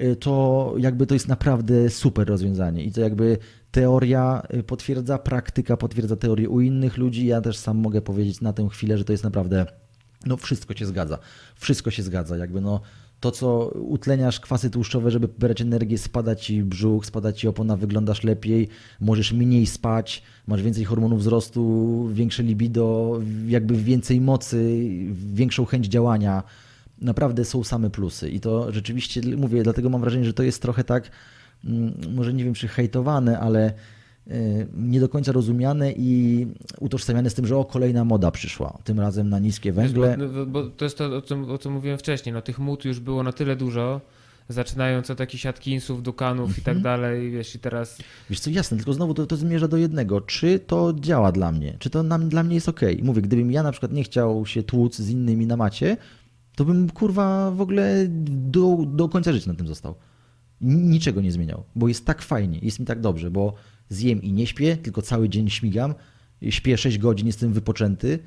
y, 0.00 0.16
to 0.16 0.74
jakby 0.78 1.06
to 1.06 1.14
jest 1.14 1.28
naprawdę 1.28 1.90
super 1.90 2.28
rozwiązanie. 2.28 2.84
I 2.84 2.92
to 2.92 3.00
jakby 3.00 3.38
teoria 3.70 4.42
y, 4.54 4.62
potwierdza, 4.62 5.18
praktyka 5.18 5.76
potwierdza 5.76 6.16
teorię 6.16 6.48
u 6.48 6.60
innych 6.60 6.96
ludzi. 6.96 7.26
Ja 7.26 7.40
też 7.40 7.56
sam 7.56 7.76
mogę 7.76 8.02
powiedzieć 8.02 8.40
na 8.40 8.52
tę 8.52 8.68
chwilę, 8.70 8.98
że 8.98 9.04
to 9.04 9.12
jest 9.12 9.24
naprawdę 9.24 9.66
no 10.26 10.36
wszystko 10.36 10.74
się 10.74 10.86
zgadza. 10.86 11.18
Wszystko 11.56 11.90
się 11.90 12.02
zgadza. 12.02 12.36
Jakby 12.36 12.60
no, 12.60 12.80
to, 13.20 13.30
co 13.30 13.68
utleniasz 13.68 14.40
kwasy 14.40 14.70
tłuszczowe, 14.70 15.10
żeby 15.10 15.28
brać 15.28 15.60
energię, 15.60 15.98
spada 15.98 16.36
ci 16.36 16.62
brzuch, 16.62 17.06
spada 17.06 17.32
ci 17.32 17.48
opona, 17.48 17.76
wyglądasz 17.76 18.24
lepiej, 18.24 18.68
możesz 19.00 19.32
mniej 19.32 19.66
spać, 19.66 20.22
masz 20.46 20.62
więcej 20.62 20.84
hormonów 20.84 21.20
wzrostu, 21.20 22.08
większe 22.12 22.42
libido, 22.42 23.20
jakby 23.46 23.76
więcej 23.76 24.20
mocy, 24.20 24.88
większą 25.34 25.64
chęć 25.64 25.86
działania. 25.86 26.42
Naprawdę 27.00 27.44
są 27.44 27.64
same 27.64 27.90
plusy 27.90 28.30
i 28.30 28.40
to 28.40 28.72
rzeczywiście, 28.72 29.20
mówię, 29.36 29.62
dlatego 29.62 29.90
mam 29.90 30.00
wrażenie, 30.00 30.24
że 30.24 30.32
to 30.32 30.42
jest 30.42 30.62
trochę 30.62 30.84
tak, 30.84 31.10
mm, 31.64 31.94
może 32.14 32.32
nie 32.32 32.44
wiem 32.44 32.54
czy 32.54 32.68
hejtowane, 32.68 33.40
ale 33.40 33.74
nie 34.76 35.00
do 35.00 35.08
końca 35.08 35.32
rozumiane 35.32 35.92
i 35.92 36.46
utożsamiane 36.80 37.30
z 37.30 37.34
tym, 37.34 37.46
że 37.46 37.56
o, 37.56 37.64
kolejna 37.64 38.04
moda 38.04 38.30
przyszła, 38.30 38.78
tym 38.84 39.00
razem 39.00 39.28
na 39.28 39.38
niskie 39.38 39.72
węgle. 39.72 40.16
Wiesz, 40.18 40.30
bo, 40.30 40.46
bo 40.46 40.70
to 40.70 40.84
jest 40.84 40.98
to, 40.98 41.16
o 41.16 41.22
czym, 41.22 41.50
o 41.50 41.58
czym 41.58 41.72
mówiłem 41.72 41.98
wcześniej. 41.98 42.32
No, 42.32 42.42
tych 42.42 42.58
mód 42.58 42.84
już 42.84 43.00
było 43.00 43.22
na 43.22 43.32
tyle 43.32 43.56
dużo, 43.56 44.00
zaczynając 44.48 45.10
od 45.10 45.20
jakichś 45.20 45.46
Atkinsów, 45.46 46.02
Dukanów 46.02 46.58
i 46.58 46.62
tak 46.62 46.80
dalej, 46.80 47.30
wiesz, 47.30 47.54
i 47.54 47.58
teraz... 47.58 47.98
Wiesz 48.30 48.40
co, 48.40 48.50
jasne, 48.50 48.76
tylko 48.76 48.92
znowu 48.92 49.14
to, 49.14 49.26
to 49.26 49.36
zmierza 49.36 49.68
do 49.68 49.76
jednego. 49.76 50.20
Czy 50.20 50.58
to 50.58 50.94
działa 51.00 51.32
dla 51.32 51.52
mnie? 51.52 51.76
Czy 51.78 51.90
to 51.90 52.02
nam, 52.02 52.28
dla 52.28 52.42
mnie 52.42 52.54
jest 52.54 52.68
ok? 52.68 52.80
Mówię, 53.02 53.22
gdybym 53.22 53.50
ja 53.50 53.62
na 53.62 53.72
przykład 53.72 53.92
nie 53.92 54.04
chciał 54.04 54.46
się 54.46 54.62
tłuc 54.62 54.98
z 54.98 55.10
innymi 55.10 55.46
na 55.46 55.56
macie, 55.56 55.96
to 56.56 56.64
bym 56.64 56.90
kurwa 56.90 57.50
w 57.50 57.60
ogóle 57.60 58.06
do, 58.08 58.78
do 58.86 59.08
końca 59.08 59.32
życia 59.32 59.50
na 59.50 59.56
tym 59.56 59.66
został. 59.66 59.94
Niczego 60.60 61.20
nie 61.20 61.32
zmieniał, 61.32 61.64
bo 61.74 61.88
jest 61.88 62.06
tak 62.06 62.22
fajnie, 62.22 62.58
jest 62.62 62.80
mi 62.80 62.86
tak 62.86 63.00
dobrze, 63.00 63.30
bo 63.30 63.54
zjem 63.88 64.22
i 64.22 64.32
nie 64.32 64.46
śpię, 64.46 64.76
tylko 64.76 65.02
cały 65.02 65.28
dzień 65.28 65.50
śmigam, 65.50 65.94
śpię 66.50 66.78
6 66.78 66.98
godzin, 66.98 67.26
jestem 67.26 67.52
wypoczęty 67.52 68.18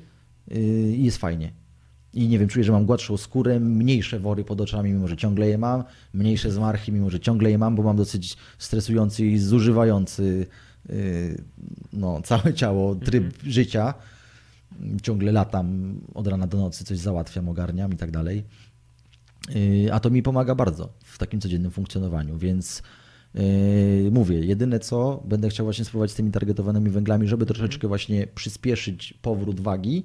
yy, 0.50 0.60
i 0.96 1.04
jest 1.04 1.18
fajnie. 1.18 1.52
I 2.14 2.28
nie 2.28 2.38
wiem, 2.38 2.48
czuję, 2.48 2.64
że 2.64 2.72
mam 2.72 2.86
gładszą 2.86 3.16
skórę, 3.16 3.60
mniejsze 3.60 4.20
wory 4.20 4.44
pod 4.44 4.60
oczami, 4.60 4.92
mimo 4.92 5.08
że 5.08 5.16
ciągle 5.16 5.48
je 5.48 5.58
mam, 5.58 5.84
mniejsze 6.12 6.50
zmarchy, 6.50 6.92
mimo 6.92 7.10
że 7.10 7.20
ciągle 7.20 7.50
je 7.50 7.58
mam, 7.58 7.76
bo 7.76 7.82
mam 7.82 7.96
dosyć 7.96 8.36
stresujący 8.58 9.26
i 9.26 9.38
zużywający 9.38 10.46
yy, 10.88 11.42
no, 11.92 12.22
całe 12.22 12.54
ciało 12.54 12.94
tryb 12.94 13.42
życia. 13.42 13.94
Ciągle 15.02 15.32
latam 15.32 15.94
od 16.14 16.26
rana 16.26 16.46
do 16.46 16.58
nocy, 16.58 16.84
coś 16.84 16.98
załatwiam, 16.98 17.48
ogarniam 17.48 17.92
i 17.92 17.96
tak 17.96 18.10
dalej. 18.10 18.44
Yy, 19.54 19.94
A 19.94 20.00
to 20.00 20.10
mi 20.10 20.22
pomaga 20.22 20.54
bardzo 20.54 20.92
w 21.04 21.18
takim 21.18 21.40
codziennym 21.40 21.70
funkcjonowaniu, 21.70 22.38
więc 22.38 22.82
mówię, 24.10 24.40
jedyne 24.40 24.80
co 24.80 25.22
będę 25.24 25.48
chciał 25.48 25.66
właśnie 25.66 25.84
spróbować 25.84 26.10
z 26.10 26.14
tymi 26.14 26.30
targetowanymi 26.30 26.90
węglami, 26.90 27.28
żeby 27.28 27.46
troszeczkę 27.46 27.88
właśnie 27.88 28.26
przyspieszyć 28.26 29.14
powrót 29.22 29.60
wagi, 29.60 30.04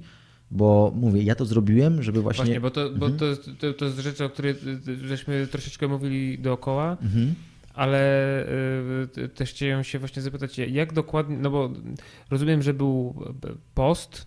bo 0.50 0.92
mówię, 0.96 1.22
ja 1.22 1.34
to 1.34 1.44
zrobiłem, 1.44 2.02
żeby 2.02 2.22
właśnie... 2.22 2.44
Właśnie, 2.44 2.60
bo, 2.60 2.70
to, 2.70 2.90
bo 2.90 3.10
to, 3.10 3.24
to, 3.60 3.72
to 3.72 3.84
jest 3.84 3.98
rzecz, 3.98 4.20
o 4.20 4.30
której 4.30 4.52
y, 4.52 4.90
y, 4.90 5.08
żeśmy 5.08 5.46
troszeczkę 5.46 5.88
mówili 5.88 6.38
dookoła, 6.38 6.96
Mhm. 7.02 7.34
ale 7.74 8.00
y, 9.18 9.28
też 9.28 9.50
chciałem 9.50 9.84
się 9.84 9.98
właśnie 9.98 10.22
zapytać, 10.22 10.58
jak 10.58 10.92
dokładnie, 10.92 11.36
no 11.36 11.50
bo 11.50 11.70
rozumiem, 12.30 12.62
że 12.62 12.74
był 12.74 13.14
post, 13.74 14.26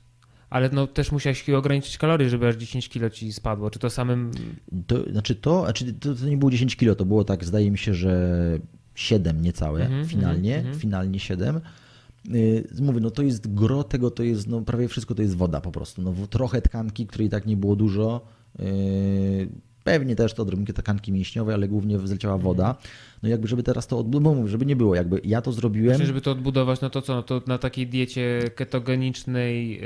ale 0.49 0.69
no 0.69 0.87
też 0.87 1.11
musiałeś 1.11 1.49
ograniczyć 1.49 1.97
kalorie, 1.97 2.29
żeby 2.29 2.47
aż 2.47 2.55
10 2.55 2.89
kilo 2.89 3.09
ci 3.09 3.33
spadło. 3.33 3.69
Czy 3.69 3.79
to 3.79 3.89
samym... 3.89 4.31
To, 4.87 5.11
znaczy 5.11 5.35
to, 5.35 5.63
znaczy 5.63 5.93
to, 5.93 6.15
to 6.15 6.25
nie 6.25 6.37
było 6.37 6.51
10 6.51 6.75
kilo, 6.75 6.95
to 6.95 7.05
było 7.05 7.23
tak, 7.23 7.45
zdaje 7.45 7.71
mi 7.71 7.77
się, 7.77 7.93
że 7.93 8.59
7 8.95 9.41
niecałe 9.41 9.81
Mhm, 9.81 10.05
finalnie, 10.05 10.49
mhm, 10.55 10.65
mhm. 10.65 10.79
finalnie 10.81 11.19
7. 11.19 11.61
Yy, 12.25 12.63
Mówię, 12.81 12.99
no 12.99 13.11
to 13.11 13.21
jest 13.23 13.53
gro 13.53 13.83
tego, 13.83 14.11
to 14.11 14.23
jest, 14.23 14.47
no 14.47 14.61
prawie 14.61 14.87
wszystko 14.87 15.15
to 15.15 15.21
jest 15.21 15.35
woda 15.37 15.61
po 15.61 15.71
prostu. 15.71 16.01
No, 16.01 16.13
trochę 16.29 16.61
tkanki, 16.61 17.07
której 17.07 17.29
tak 17.29 17.45
nie 17.45 17.57
było 17.57 17.75
dużo. 17.75 18.21
Yy, 18.59 18.65
Pewnie 19.83 20.15
też 20.15 20.33
to 20.33 20.43
odrobinkę 20.43 20.73
tkanki 20.73 21.11
mięśniowej, 21.11 21.55
ale 21.55 21.67
głównie 21.67 21.99
zleciała 21.99 22.35
Mhm. 22.35 22.43
woda. 22.43 22.75
No 23.23 23.29
jakby, 23.29 23.47
żeby 23.47 23.63
teraz 23.63 23.87
to 23.87 23.99
odbudować, 23.99 24.49
żeby 24.49 24.65
nie 24.65 24.75
było, 24.75 24.95
jakby 24.95 25.21
ja 25.23 25.41
to 25.41 25.51
zrobiłem. 25.51 25.87
Właśnie, 25.87 26.05
żeby 26.05 26.21
to 26.21 26.31
odbudować, 26.31 26.81
no 26.81 26.89
to 26.89 27.01
co, 27.01 27.15
no 27.15 27.23
to 27.23 27.41
na 27.47 27.57
takiej 27.57 27.87
diecie 27.87 28.51
ketogenicznej, 28.55 29.79
e, 29.79 29.81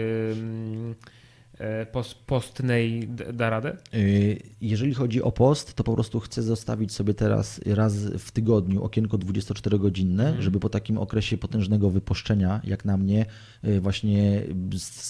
post, 1.92 2.16
postnej 2.16 3.10
da 3.34 3.50
radę? 3.50 3.78
Y, 3.94 4.40
Jeżeli 4.62 4.94
chodzi 4.94 5.22
o 5.22 5.32
post, 5.32 5.74
to 5.74 5.84
po 5.84 5.94
prostu 5.94 6.20
chcę 6.20 6.42
zostawić 6.44 6.92
sobie 6.94 7.14
teraz 7.14 7.62
raz 7.66 7.96
w 7.98 8.32
tygodniu 8.32 8.84
okienko 8.84 9.18
24-godzinne, 9.18 10.42
żeby 10.42 10.60
po 10.60 10.70
takim 10.70 10.98
okresie 10.98 11.38
potężnego 11.38 11.90
wypuszczenia, 11.90 12.62
jak 12.64 12.86
na 12.86 12.98
mnie, 12.98 13.26
y, 13.64 13.82
właśnie 13.82 14.44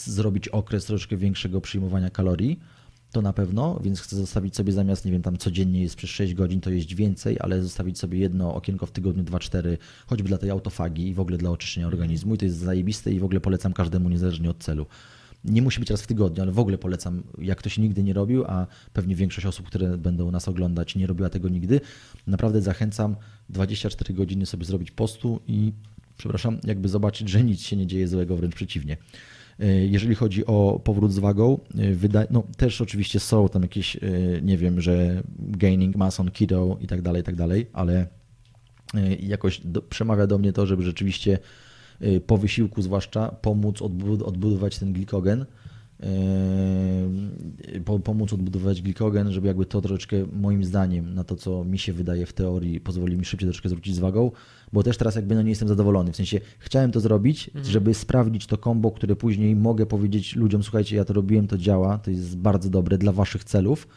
zrobić 0.05 0.47
okres 0.47 0.85
troszeczkę 0.85 1.17
większego 1.17 1.61
przyjmowania 1.61 2.09
kalorii. 2.09 2.59
To 3.11 3.21
na 3.21 3.33
pewno, 3.33 3.79
więc 3.83 4.01
chcę 4.01 4.15
zostawić 4.15 4.55
sobie 4.55 4.73
zamiast, 4.73 5.05
nie 5.05 5.11
wiem, 5.11 5.21
tam 5.21 5.37
codziennie 5.37 5.81
jest 5.81 5.95
przez 5.95 6.09
6 6.09 6.33
godzin, 6.33 6.61
to 6.61 6.69
jeść 6.69 6.95
więcej, 6.95 7.37
ale 7.39 7.61
zostawić 7.61 7.99
sobie 7.99 8.19
jedno 8.19 8.55
okienko 8.55 8.85
w 8.85 8.91
tygodniu, 8.91 9.23
2-4, 9.23 9.77
choćby 10.07 10.29
dla 10.29 10.37
tej 10.37 10.49
autofagii 10.49 11.07
i 11.07 11.13
w 11.13 11.19
ogóle 11.19 11.37
dla 11.37 11.49
oczyszczenia 11.49 11.87
organizmu. 11.87 12.35
I 12.35 12.37
to 12.37 12.45
jest 12.45 12.57
zajebiste 12.57 13.11
i 13.11 13.19
w 13.19 13.23
ogóle 13.23 13.39
polecam 13.39 13.73
każdemu, 13.73 14.09
niezależnie 14.09 14.49
od 14.49 14.57
celu. 14.57 14.85
Nie 15.45 15.61
musi 15.61 15.79
być 15.79 15.89
raz 15.89 16.01
w 16.01 16.07
tygodniu, 16.07 16.43
ale 16.43 16.51
w 16.51 16.59
ogóle 16.59 16.77
polecam, 16.77 17.23
jak 17.37 17.57
ktoś 17.57 17.77
nigdy 17.77 18.03
nie 18.03 18.13
robił, 18.13 18.43
a 18.47 18.67
pewnie 18.93 19.15
większość 19.15 19.47
osób, 19.47 19.65
które 19.67 19.97
będą 19.97 20.31
nas 20.31 20.47
oglądać, 20.47 20.95
nie 20.95 21.07
robiła 21.07 21.29
tego 21.29 21.49
nigdy. 21.49 21.81
Naprawdę 22.27 22.61
zachęcam 22.61 23.15
24 23.49 24.13
godziny 24.13 24.45
sobie 24.45 24.65
zrobić 24.65 24.91
postu 24.91 25.39
i, 25.47 25.73
przepraszam, 26.17 26.57
jakby 26.63 26.89
zobaczyć, 26.89 27.29
że 27.29 27.43
nic 27.43 27.61
się 27.61 27.75
nie 27.75 27.87
dzieje 27.87 28.07
złego, 28.07 28.35
wręcz 28.37 28.55
przeciwnie. 28.55 28.97
E, 29.59 29.85
Jeżeli 29.85 30.15
chodzi 30.15 30.45
o 30.45 30.81
powrót 30.83 31.13
z 31.13 31.19
wagą, 31.19 31.59
e, 31.77 31.93
wyda- 31.95 32.27
no 32.31 32.43
też 32.57 32.81
oczywiście 32.81 33.19
są 33.19 33.49
tam 33.49 33.61
jakieś, 33.61 33.95
e, 33.95 33.99
nie 34.41 34.57
wiem, 34.57 34.81
że 34.81 35.23
gaining 35.39 35.95
mass 35.95 36.19
on 36.19 36.31
keto 36.31 36.77
i 36.81 36.87
tak 36.87 37.01
dalej, 37.01 37.21
i 37.21 37.25
tak 37.25 37.35
dalej, 37.35 37.65
ale 37.73 38.07
jakoś 39.19 39.61
do, 39.65 39.81
przemawia 39.81 40.27
do 40.27 40.37
mnie 40.37 40.53
to, 40.53 40.65
żeby 40.65 40.83
rzeczywiście 40.83 41.39
po 42.27 42.37
wysiłku 42.37 42.81
zwłaszcza 42.81 43.27
pomóc 43.27 43.79
odbud- 43.81 44.23
odbudować 44.23 44.79
ten 44.79 44.93
glikogen, 44.93 45.45
po, 47.85 47.99
pomóc 47.99 48.33
odbudować 48.33 48.81
glikogen, 48.81 49.31
żeby 49.31 49.47
jakby 49.47 49.65
to 49.65 49.81
troszeczkę 49.81 50.17
moim 50.33 50.63
zdaniem 50.63 51.13
na 51.13 51.23
to, 51.23 51.35
co 51.35 51.63
mi 51.63 51.79
się 51.79 51.93
wydaje 51.93 52.25
w 52.25 52.33
teorii, 52.33 52.79
pozwoli 52.79 53.17
mi 53.17 53.25
szybciej 53.25 53.47
troszeczkę 53.47 53.69
zwrócić 53.69 53.95
z 53.95 53.99
wagą, 53.99 54.31
bo 54.73 54.83
też 54.83 54.97
teraz 54.97 55.15
jakby 55.15 55.35
no 55.35 55.41
nie 55.41 55.49
jestem 55.49 55.67
zadowolony, 55.67 56.11
w 56.11 56.15
sensie 56.15 56.39
chciałem 56.59 56.91
to 56.91 56.99
zrobić, 56.99 57.49
żeby 57.63 57.93
sprawdzić 57.93 58.47
to 58.47 58.57
kombo, 58.57 58.91
które 58.91 59.15
później 59.15 59.55
mogę 59.55 59.85
powiedzieć 59.85 60.35
ludziom, 60.35 60.63
słuchajcie, 60.63 60.95
ja 60.95 61.05
to 61.05 61.13
robiłem, 61.13 61.47
to 61.47 61.57
działa, 61.57 61.97
to 61.97 62.11
jest 62.11 62.37
bardzo 62.37 62.69
dobre 62.69 62.97
dla 62.97 63.11
waszych 63.11 63.43
celów, 63.43 63.87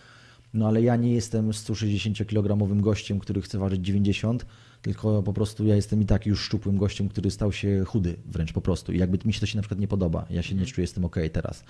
no 0.54 0.68
ale 0.68 0.82
ja 0.82 0.96
nie 0.96 1.12
jestem 1.12 1.50
160-kilogramowym 1.50 2.80
gościem, 2.80 3.18
który 3.18 3.42
chce 3.42 3.58
ważyć 3.58 3.86
90, 3.86 4.46
tylko 4.82 5.22
po 5.22 5.32
prostu 5.32 5.66
ja 5.66 5.76
jestem 5.76 6.02
i 6.02 6.06
tak 6.06 6.26
już 6.26 6.44
szczupłym 6.44 6.76
gościem, 6.76 7.08
który 7.08 7.30
stał 7.30 7.52
się 7.52 7.84
chudy 7.86 8.16
wręcz 8.26 8.52
po 8.52 8.60
prostu. 8.60 8.92
I 8.92 8.98
jakby 8.98 9.18
mi 9.24 9.32
się 9.32 9.40
to 9.40 9.46
się 9.46 9.56
na 9.56 9.62
przykład 9.62 9.80
nie 9.80 9.88
podoba. 9.88 10.26
Ja 10.30 10.42
się 10.42 10.54
nie 10.54 10.66
czuję 10.66 10.86
z 10.86 10.92
tym 10.92 11.04
ok 11.04 11.16
teraz. 11.32 11.64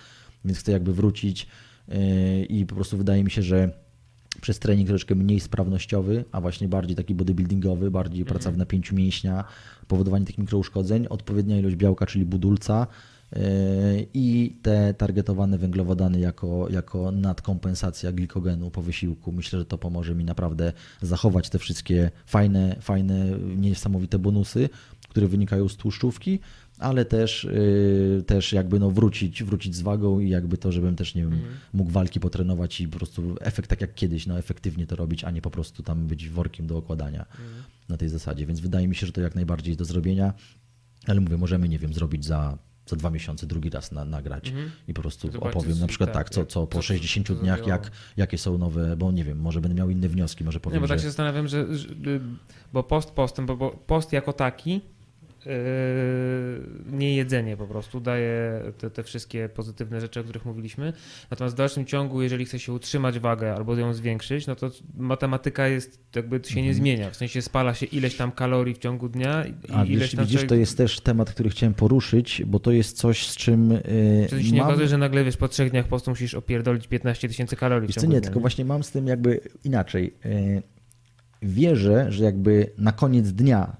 Więc 0.45 0.59
chcę 0.59 0.73
jakby 0.73 0.93
wrócić 0.93 1.47
yy, 1.89 1.97
i 2.45 2.67
po 2.67 2.75
prostu 2.75 2.97
wydaje 2.97 3.25
mi 3.25 3.31
się, 3.31 3.43
że 3.43 3.73
przez 4.41 4.59
trening 4.59 4.89
troszeczkę 4.89 5.15
mniej 5.15 5.41
sprawnościowy, 5.41 6.25
a 6.33 6.41
właśnie 6.41 6.69
bardziej 6.69 6.97
taki 6.97 7.15
bodybuildingowy, 7.15 7.91
bardziej 7.91 8.25
praca 8.25 8.51
w 8.51 8.57
napięciu 8.57 8.95
mięśnia, 8.95 9.45
powodowanie 9.89 10.27
tych 10.27 10.39
mikrouszkodzeń, 10.39 11.07
odpowiednia 11.07 11.59
ilość 11.59 11.77
białka, 11.77 12.07
czyli 12.07 12.25
budulca 12.25 12.87
i 14.15 14.57
te 14.63 14.95
targetowane 14.95 15.59
węglowodany 15.59 16.21
jako, 16.21 16.69
jako 16.71 17.13
nadkompensacja 17.13 18.13
glikogenu 18.13 18.71
po 18.71 18.83
wysiłku. 18.83 19.33
Myślę, 19.33 19.59
że 19.59 19.65
to 19.65 19.79
pomoże 19.79 20.15
mi 20.15 20.25
naprawdę 20.25 20.73
zachować 21.03 21.51
te 21.51 21.59
wszystkie 21.59 22.11
fajne, 22.27 22.77
fajne, 22.81 23.39
niesamowite 23.57 24.19
bonusy, 24.19 24.69
które 25.09 25.29
wynikają 25.29 25.69
z 25.69 25.77
tłuszczówki, 25.77 26.41
ale 26.79 27.05
też, 27.05 27.45
yy, 27.45 28.23
też 28.23 28.53
jakby 28.53 28.81
no 28.81 28.91
wrócić, 28.91 29.43
wrócić 29.43 29.75
z 29.75 29.81
wagą 29.81 30.21
i 30.21 30.29
jakby 30.29 30.59
to, 30.59 30.73
żebym 30.73 30.97
też 30.97 31.15
nie 31.15 31.23
wiem, 31.23 31.39
mógł 31.73 31.91
walki 31.91 32.21
potrenować 32.21 32.81
i 32.81 32.89
po 32.89 32.97
prostu 32.97 33.37
efekt 33.41 33.71
tak 33.71 33.81
jak 33.81 33.95
kiedyś, 33.95 34.27
no 34.27 34.39
efektywnie 34.39 34.87
to 34.87 34.97
robić, 34.97 35.25
a 35.25 35.31
nie 35.31 35.43
po 35.43 35.51
prostu 35.51 35.83
tam 35.83 36.07
być 36.07 36.29
workiem 36.29 36.67
do 36.67 36.77
okładania 36.77 37.27
na 37.89 37.97
tej 37.97 38.09
zasadzie. 38.09 38.47
Więc 38.47 38.61
wydaje 38.61 38.89
mi 38.89 38.95
się, 38.95 39.07
że 39.07 39.13
to 39.13 39.21
jak 39.21 39.35
najbardziej 39.35 39.71
jest 39.71 39.79
do 39.79 39.85
zrobienia, 39.85 40.33
ale 41.07 41.21
mówię, 41.21 41.37
możemy, 41.37 41.69
nie 41.69 41.79
wiem, 41.79 41.95
zrobić 41.95 42.25
za, 42.25 42.59
za 42.89 42.97
dwa 42.97 43.11
miesiące 43.11 43.47
drugi 43.47 43.71
raz 43.71 43.93
na, 43.93 44.05
nagrać 44.05 44.53
i 44.89 44.95
po 44.95 45.03
prostu 45.03 45.33
Zobaczyć, 45.33 45.57
opowiem 45.57 45.79
na 45.81 45.87
przykład 45.87 46.13
tak, 46.13 46.25
tak, 46.25 46.35
co, 46.35 46.47
co 46.47 46.67
po 46.67 46.79
co- 46.79 46.83
60 46.83 47.27
co 47.27 47.35
dniach, 47.35 47.67
jak, 47.67 47.91
jakie 48.17 48.39
są 48.39 48.59
nowe, 48.59 48.97
bo 48.97 49.13
nie 49.13 49.25
wiem, 49.25 49.41
może 49.41 49.61
będę 49.61 49.75
miał 49.75 49.91
inne 49.91 50.09
wnioski, 50.09 50.45
może 50.45 50.57
Nie, 50.57 50.61
powiem, 50.61 50.81
bo 50.81 50.89
tak 50.89 50.99
że... 50.99 51.03
się 51.03 51.09
zastanawiam, 51.09 51.49
że, 51.49 51.77
że 51.77 51.89
y, 51.89 52.21
bo 52.73 52.83
post 52.83 53.11
postem, 53.11 53.47
bo, 53.47 53.57
bo 53.57 53.71
post 53.71 54.13
jako 54.13 54.33
taki 54.33 54.81
nie 56.93 57.17
jedzenie 57.17 57.57
po 57.57 57.67
prostu 57.67 58.01
daje 58.01 58.63
te, 58.79 58.91
te, 58.91 59.03
wszystkie 59.03 59.49
pozytywne 59.49 60.01
rzeczy, 60.01 60.21
o 60.21 60.23
których 60.23 60.45
mówiliśmy. 60.45 60.93
Natomiast 61.31 61.57
w 61.57 61.59
dalszym 61.59 61.87
ciągu, 61.87 62.23
jeżeli 62.23 62.45
chce 62.45 62.59
się 62.59 62.73
utrzymać 62.73 63.19
wagę 63.19 63.55
albo 63.55 63.77
ją 63.77 63.95
zwiększyć, 63.95 64.47
no 64.47 64.57
to 64.57 64.71
matematyka 64.97 65.69
jest 65.69 66.01
jakby 66.17 66.41
się 66.45 66.63
nie 66.63 66.69
mhm. 66.69 66.75
zmienia. 66.75 67.11
W 67.11 67.17
sensie 67.17 67.43
spala 67.43 67.75
się 67.75 67.87
ileś 67.87 68.17
tam 68.17 68.33
kalorii 68.33 68.75
w 68.75 68.79
ciągu 68.79 69.09
dnia 69.09 69.45
i 69.47 69.55
A 69.73 69.85
ileś 69.85 69.89
widzisz, 69.89 70.15
tam 70.15 70.25
widzisz, 70.25 70.45
to 70.47 70.55
jest 70.55 70.77
też 70.77 71.01
temat, 71.01 71.31
który 71.31 71.51
chciałem 71.51 71.75
poruszyć, 71.75 72.43
bo 72.47 72.59
to 72.59 72.73
jest 72.73 72.97
coś, 72.97 73.27
z 73.27 73.37
czym. 73.37 73.71
Yy, 73.71 73.81
Czy 74.31 74.43
się 74.43 74.47
mam... 74.47 74.55
nie 74.55 74.65
okazuje, 74.65 74.89
że 74.89 74.99
nagle 74.99 75.25
wiesz, 75.25 75.37
po 75.37 75.49
trzech 75.49 75.71
dniach 75.71 75.89
postu 75.89 76.11
musisz 76.11 76.35
opierdolić 76.35 76.87
15 76.87 77.29
tysięcy 77.29 77.57
kalorii? 77.57 77.89
Wiesz 77.89 77.97
nie, 77.97 78.09
dnia, 78.09 78.21
tylko 78.21 78.37
nie? 78.37 78.41
właśnie 78.41 78.65
mam 78.65 78.83
z 78.83 78.91
tym 78.91 79.07
jakby 79.07 79.41
inaczej. 79.65 80.15
Yy, 80.25 80.63
wierzę, 81.43 82.13
że 82.13 82.25
jakby 82.25 82.71
na 82.79 82.93
koniec 82.93 83.33
dnia, 83.33 83.77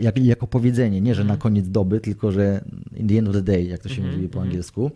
jak, 0.00 0.18
jako 0.18 0.46
powiedzenie, 0.46 1.00
nie 1.00 1.14
że 1.14 1.22
na 1.22 1.34
mhm. 1.34 1.40
koniec 1.40 1.68
doby, 1.68 2.00
tylko 2.00 2.32
że 2.32 2.64
in 2.96 3.08
the 3.08 3.18
end 3.18 3.28
of 3.28 3.34
the 3.34 3.42
day, 3.42 3.64
jak 3.64 3.80
to 3.80 3.88
się 3.88 4.02
mm 4.02 4.12
-hmm, 4.12 4.16
mówi 4.16 4.28
po 4.28 4.38
-hmm. 4.38 4.42
angielsku, 4.42 4.90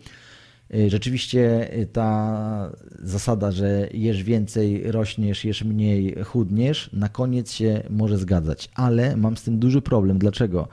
y, 0.75 0.89
rzeczywiście 0.89 1.73
y, 1.77 1.85
ta 1.85 2.71
zasada, 2.99 3.51
że 3.51 3.87
jesz 3.93 4.23
więcej, 4.23 4.91
rośniesz, 4.91 5.45
jesz 5.45 5.63
mniej, 5.63 6.15
chudniesz, 6.23 6.89
na 6.93 7.09
koniec 7.09 7.51
się 7.51 7.83
może 7.89 8.17
zgadzać, 8.17 8.69
ale 8.75 9.17
mam 9.17 9.37
z 9.37 9.43
tym 9.43 9.59
duży 9.59 9.81
problem. 9.81 10.17
Dlaczego? 10.17 10.67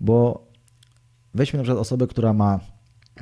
Bo 0.00 0.46
weźmy 1.34 1.56
na 1.56 1.62
przykład 1.62 1.80
osobę, 1.80 2.06
która 2.06 2.32
ma 2.32 2.60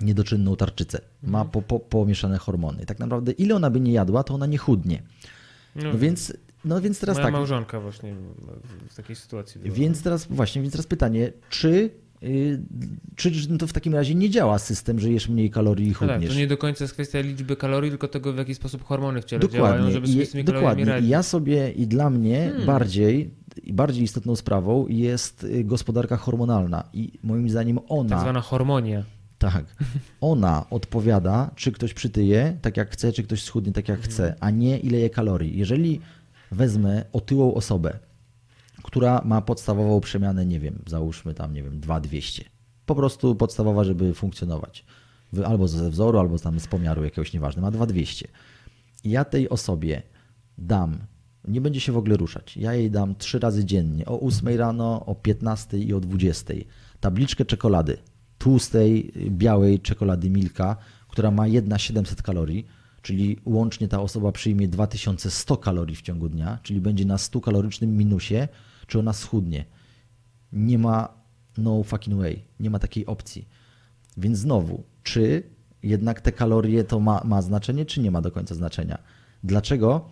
niedoczynną 0.03 0.57
tarczycę, 0.57 1.01
ma 1.23 1.39
mhm. 1.39 1.51
po, 1.51 1.63
po, 1.63 1.81
pomieszane 1.81 2.39
hormony. 2.39 2.87
Tak 2.87 2.99
naprawdę 2.99 3.33
ile 3.33 3.55
ona 3.55 3.71
by 3.71 3.81
nie 3.81 3.93
jadła, 3.93 4.23
to 4.25 4.35
ona 4.35 4.47
nie 4.47 4.59
chudnie. 4.59 5.03
No, 5.77 5.93
no 5.93 5.99
więc 5.99 6.33
no 6.65 6.81
więc 6.81 7.01
teraz 7.01 7.17
Moja 7.17 7.27
tak. 7.27 7.33
małżonka 7.33 7.81
właśnie 7.81 8.15
w 8.89 8.95
takiej 8.95 9.17
sytuacji 9.17 9.61
była. 9.61 9.75
Więc 9.75 10.03
teraz 10.03 10.27
właśnie, 10.31 10.63
więc 10.63 10.73
teraz 10.73 10.87
pytanie, 10.87 11.33
czy 11.51 11.91
y, 12.23 12.63
czy 13.17 13.59
to 13.59 13.67
w 13.67 13.73
takim 13.73 13.95
razie 13.95 14.15
nie 14.15 14.31
działa 14.31 14.59
system, 14.59 15.01
że 15.01 15.11
jesz 15.11 15.29
mniej 15.29 15.51
kalorii 15.51 15.87
i 15.87 15.91
no 15.91 15.95
chudniesz? 15.99 16.21
Tak, 16.21 16.29
to 16.29 16.35
nie 16.35 16.47
do 16.47 16.57
końca 16.57 16.85
jest 16.85 16.95
kwestia 16.95 17.21
liczby 17.21 17.57
kalorii, 17.57 17.91
tylko 17.91 18.09
tego, 18.09 18.33
w 18.33 18.37
jaki 18.37 18.55
sposób 18.55 18.85
hormony 18.85 19.23
w 19.23 19.25
ciele 19.25 19.41
dokładnie. 19.41 19.59
działają, 19.69 19.91
żeby 19.91 20.09
sobie 20.09 20.27
z 20.27 20.31
tymi 20.31 20.45
Dokładnie. 20.45 20.85
radzić. 20.85 21.11
Ja 21.11 21.23
sobie 21.23 21.71
i 21.71 21.87
dla 21.87 22.11
mnie 22.11 22.39
hmm. 22.39 22.67
bardziej, 22.67 23.31
bardziej 23.73 24.05
istotną 24.05 24.37
sprawą 24.37 24.87
jest 24.89 25.45
y, 25.45 25.65
gospodarka 25.65 26.17
hormonalna 26.17 26.85
i 26.93 27.13
moim 27.23 27.51
zdaniem 27.51 27.79
ona... 27.89 28.11
Tak 28.11 28.21
zwana 28.21 28.41
hormonia. 28.41 29.05
Tak. 29.39 29.65
Ona 30.21 30.67
odpowiada, 30.71 31.51
czy 31.55 31.73
ktoś 31.73 31.95
przytyje 31.95 32.57
tak 32.63 32.77
jak 32.77 32.91
chce, 32.91 33.13
czy 33.13 33.23
ktoś 33.23 33.43
schudnie 33.43 33.73
tak 33.73 33.89
jak 33.89 34.01
chce, 34.01 34.35
a 34.41 34.51
nie 34.51 34.79
ile 34.79 34.99
je 34.99 35.11
kalorii. 35.11 35.59
Jeżeli 35.59 36.01
wezmę 36.53 37.05
otyłą 37.13 37.55
osobę, 37.55 37.99
która 38.83 39.23
ma 39.25 39.41
podstawową 39.41 40.01
przemianę, 40.01 40.47
nie 40.47 40.61
wiem, 40.61 40.83
załóżmy 40.87 41.35
tam, 41.35 41.53
nie 41.53 41.63
wiem, 41.63 41.81
2200. 41.81 42.45
Po 42.87 42.95
prostu 42.95 43.35
podstawowa, 43.35 43.85
żeby 43.85 44.15
funkcjonować. 44.15 44.85
Albo 45.47 45.69
ze 45.69 45.91
wzoru, 45.91 46.19
albo 46.19 46.39
tam 46.39 46.61
z 46.61 46.67
pomiaru 46.67 47.05
jakiegoś 47.05 47.33
nieważne, 47.33 47.63
ma 47.63 47.71
2200. 47.71 48.29
I 49.05 49.11
ja 49.11 49.25
tej 49.25 49.49
osobie 49.49 50.03
dam, 50.59 50.99
nie 51.49 51.61
będzie 51.61 51.81
się 51.81 51.93
w 51.93 51.97
ogóle 51.97 52.17
ruszać. 52.17 52.57
Ja 52.57 52.75
jej 52.75 52.91
dam 52.91 53.15
trzy 53.15 53.39
razy 53.39 53.65
dziennie, 53.65 54.07
o 54.07 54.21
8 54.21 54.49
rano, 54.49 55.07
o 55.07 55.15
15 55.15 55.79
i 55.79 55.95
o 55.95 56.01
20. 56.01 56.55
Tabliczkę 57.01 57.45
czekolady, 57.45 57.97
tłustej, 58.39 59.13
białej 59.31 59.81
czekolady 59.81 60.31
Milka, 60.31 60.77
która 61.09 61.31
ma 61.31 61.47
jedna 61.47 61.79
700 61.79 62.23
kalorii 62.23 62.67
czyli 63.05 63.37
łącznie 63.45 63.89
ta 63.89 64.01
osoba 64.01 64.33
przyjmie 64.33 64.69
2100 64.69 65.57
kalorii 65.57 65.97
w 65.97 66.03
ciągu 66.03 66.29
dnia, 66.29 66.59
czyli 66.63 66.81
będzie 66.81 67.05
na 67.05 67.19
100 67.19 67.41
kalorycznym 67.41 67.97
minusie, 67.97 68.49
czy 68.87 68.99
ona 68.99 69.13
schudnie. 69.13 69.65
Nie 70.53 70.79
ma 70.79 71.09
no 71.59 71.83
fucking 71.83 72.17
way, 72.17 72.45
nie 72.61 72.71
ma 72.71 72.79
takiej 72.79 73.07
opcji. 73.07 73.49
Więc 74.17 74.39
znowu, 74.39 74.83
czy 75.03 75.43
jednak 75.83 76.21
te 76.21 76.33
kalorie 76.33 76.85
to 76.85 77.01
ma, 77.01 77.23
ma 77.25 77.43
znaczenie, 77.43 77.87
czy 77.87 78.01
nie 78.01 78.11
ma 78.11 78.21
do 78.21 78.31
końca 78.31 78.55
znaczenia? 78.55 78.99
Dlaczego, 79.45 80.09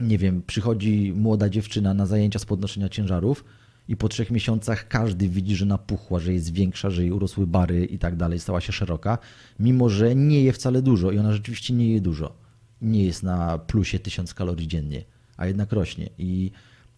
nie 0.00 0.18
wiem, 0.18 0.42
przychodzi 0.46 1.12
młoda 1.16 1.48
dziewczyna 1.48 1.94
na 1.94 2.06
zajęcia 2.06 2.38
z 2.38 2.44
podnoszenia 2.44 2.88
ciężarów, 2.88 3.44
i 3.88 3.96
po 3.96 4.08
trzech 4.08 4.30
miesiącach 4.30 4.88
każdy 4.88 5.28
widzi, 5.28 5.56
że 5.56 5.66
napuchła, 5.66 6.18
że 6.20 6.32
jest 6.32 6.52
większa, 6.52 6.90
że 6.90 7.02
jej 7.02 7.12
urosły 7.12 7.46
bary 7.46 7.84
i 7.84 7.98
tak 7.98 8.16
dalej, 8.16 8.40
stała 8.40 8.60
się 8.60 8.72
szeroka, 8.72 9.18
mimo 9.58 9.88
że 9.88 10.14
nie 10.14 10.42
je 10.42 10.52
wcale 10.52 10.82
dużo 10.82 11.10
i 11.12 11.18
ona 11.18 11.32
rzeczywiście 11.32 11.74
nie 11.74 11.92
je 11.92 12.00
dużo. 12.00 12.34
Nie 12.82 13.04
jest 13.04 13.22
na 13.22 13.58
plusie 13.58 13.98
1000 13.98 14.34
kalorii 14.34 14.68
dziennie, 14.68 15.04
a 15.36 15.46
jednak 15.46 15.72
rośnie. 15.72 16.10
I 16.18 16.50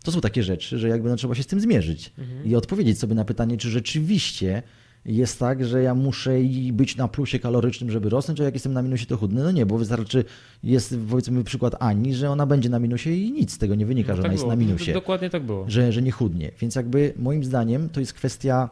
to 0.02 0.12
są 0.12 0.20
takie 0.20 0.42
rzeczy, 0.42 0.78
że 0.78 0.88
jakby 0.88 1.08
no, 1.08 1.16
trzeba 1.16 1.34
się 1.34 1.42
z 1.42 1.46
tym 1.46 1.60
zmierzyć 1.60 2.12
mhm. 2.18 2.46
i 2.46 2.56
odpowiedzieć 2.56 2.98
sobie 2.98 3.14
na 3.14 3.24
pytanie, 3.24 3.56
czy 3.56 3.70
rzeczywiście 3.70 4.62
jest 5.04 5.38
tak, 5.38 5.64
że 5.64 5.82
ja 5.82 5.94
muszę 5.94 6.30
być 6.72 6.96
na 6.96 7.08
plusie 7.08 7.38
kalorycznym, 7.38 7.90
żeby 7.90 8.08
rosnąć, 8.08 8.40
a 8.40 8.44
jak 8.44 8.54
jestem 8.54 8.72
na 8.72 8.82
minusie, 8.82 9.06
to 9.06 9.16
chudnę. 9.16 9.42
No 9.42 9.50
nie, 9.50 9.66
bo 9.66 9.78
wystarczy, 9.78 10.24
jest 10.64 10.94
powiedzmy 11.10 11.44
przykład 11.44 11.74
Ani, 11.78 12.14
że 12.14 12.30
ona 12.30 12.46
będzie 12.46 12.68
na 12.68 12.78
minusie 12.78 13.10
i 13.10 13.32
nic 13.32 13.52
z 13.52 13.58
tego 13.58 13.74
nie 13.74 13.86
wynika, 13.86 14.12
no, 14.12 14.16
że 14.16 14.22
tak 14.22 14.30
ona 14.30 14.36
było. 14.36 14.48
jest 14.50 14.58
na 14.58 14.66
minusie. 14.66 14.92
Dokładnie 14.92 15.30
tak 15.30 15.42
było. 15.42 15.64
Że, 15.68 15.92
że 15.92 16.02
nie 16.02 16.12
chudnie. 16.12 16.50
Więc 16.60 16.74
jakby 16.74 17.14
moim 17.16 17.44
zdaniem 17.44 17.88
to 17.88 18.00
jest 18.00 18.12
kwestia 18.12 18.68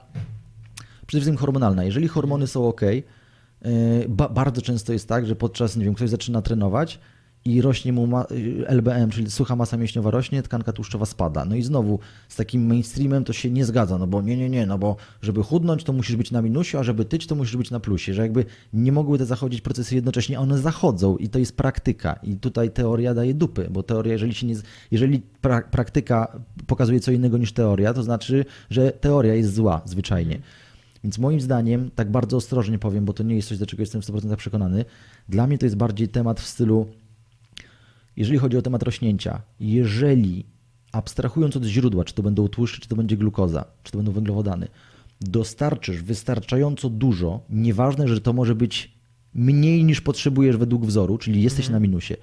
przede 1.07 1.21
wszystkim 1.21 1.37
hormonalna. 1.37 1.85
Jeżeli 1.85 2.09
hormony 2.09 2.47
są 2.47 2.69
ok, 2.69 2.81
ba 4.09 4.29
bardzo 4.29 4.63
często 4.63 4.93
jest 4.93 5.09
tak, 5.09 5.27
że 5.27 5.37
podczas, 5.37 5.77
nie 5.77 5.85
wiem, 5.85 5.95
ktoś 5.95 6.11
zaczyna 6.11 6.43
trenować, 6.43 6.99
i 7.45 7.63
rośnie 7.63 7.93
mu 7.93 8.09
LBM, 8.67 9.11
czyli 9.11 9.31
sucha 9.31 9.57
masa 9.57 9.77
mięśniowa 9.77 10.11
rośnie, 10.11 10.43
tkanka 10.43 10.73
tłuszczowa 10.73 11.07
spada. 11.07 11.45
No 11.45 11.57
i 11.57 11.63
znowu 11.63 11.99
z 12.29 12.37
takim 12.37 12.67
mainstreamem 12.67 13.25
to 13.25 13.33
się 13.33 13.51
nie 13.51 13.65
zgadza, 13.65 13.99
no 13.99 14.07
bo 14.07 14.23
nie, 14.23 14.37
nie, 14.37 14.51
nie, 14.51 14.67
no 14.67 14.79
bo 14.79 14.97
żeby 15.23 15.43
chudnąć 15.43 15.85
to 15.85 15.93
musisz 15.93 16.17
być 16.17 16.31
na 16.31 16.43
minusie, 16.43 16.79
a 16.79 16.83
żeby 16.83 17.05
tyć 17.05 17.27
to 17.27 17.35
musisz 17.35 17.57
być 17.57 17.71
na 17.71 17.81
plusie, 17.81 18.15
że 18.15 18.23
jakby 18.23 18.45
nie 18.73 18.93
mogły 18.93 19.19
te 19.19 19.27
zachodzić 19.27 19.61
procesy 19.61 19.95
jednocześnie, 19.95 20.41
one 20.41 20.59
zachodzą 20.59 21.17
i 21.17 21.29
to 21.29 21.39
jest 21.39 21.57
praktyka 21.57 22.19
i 22.23 22.37
tutaj 22.37 22.71
teoria 22.71 23.15
daje 23.15 23.35
dupy, 23.35 23.69
bo 23.71 23.83
teoria, 23.83 24.13
jeżeli 24.13 24.35
się 24.35 24.47
nie, 24.47 24.55
jeżeli 24.91 25.23
pra, 25.41 25.63
praktyka 25.63 26.41
pokazuje 26.67 27.01
co 27.01 27.13
innego 27.13 27.39
niż 27.39 27.53
teoria, 27.53 27.95
to 27.95 28.03
znaczy, 28.03 28.45
że 28.71 28.93
teoria 28.93 29.35
jest 29.35 29.55
zła 29.55 29.83
zwyczajnie. 29.85 30.41
Więc 31.05 31.19
moim 31.19 31.41
zdaniem, 31.41 31.91
tak 31.95 32.11
bardzo 32.11 32.37
ostrożnie 32.37 32.79
powiem, 32.79 33.05
bo 33.05 33.13
to 33.13 33.23
nie 33.23 33.37
jest 33.37 33.49
coś, 33.49 33.59
do 33.59 33.67
czego 33.67 33.83
jestem 33.83 34.03
w 34.03 34.05
100% 34.05 34.37
przekonany, 34.37 34.85
dla 35.29 35.47
mnie 35.47 35.59
to 35.59 35.67
jest 35.67 35.77
bardziej 35.77 36.09
temat 36.09 36.41
w 36.41 36.47
stylu 36.47 36.87
jeżeli 38.19 38.39
chodzi 38.39 38.57
o 38.57 38.63
temat 38.63 38.83
rośnięcia, 38.83 39.43
jeżeli 39.61 40.47
abstrahując 40.93 41.57
od 41.57 41.65
źródła, 41.65 42.05
czy 42.05 42.15
to 42.15 42.23
będą 42.23 42.49
tłuszcze, 42.49 42.81
czy 42.81 42.89
to 42.89 42.97
będzie 42.97 43.17
glukoza, 43.17 43.65
czy 43.83 43.93
to 43.93 43.99
będą 43.99 44.13
węglowodany, 44.13 44.69
dostarczysz 45.21 46.03
wystarczająco 46.03 46.91
dużo, 46.91 47.41
nieważne, 47.51 48.09
że 48.09 48.21
to 48.21 48.33
może 48.33 48.55
być 48.55 48.93
mniej 49.35 49.85
niż 49.85 50.01
potrzebujesz 50.01 50.57
według 50.57 50.87
wzoru, 50.87 51.19
czyli 51.19 51.43
jesteś 51.43 51.67
mhm. 51.67 51.73
na 51.83 51.89
minusie, 51.89 52.15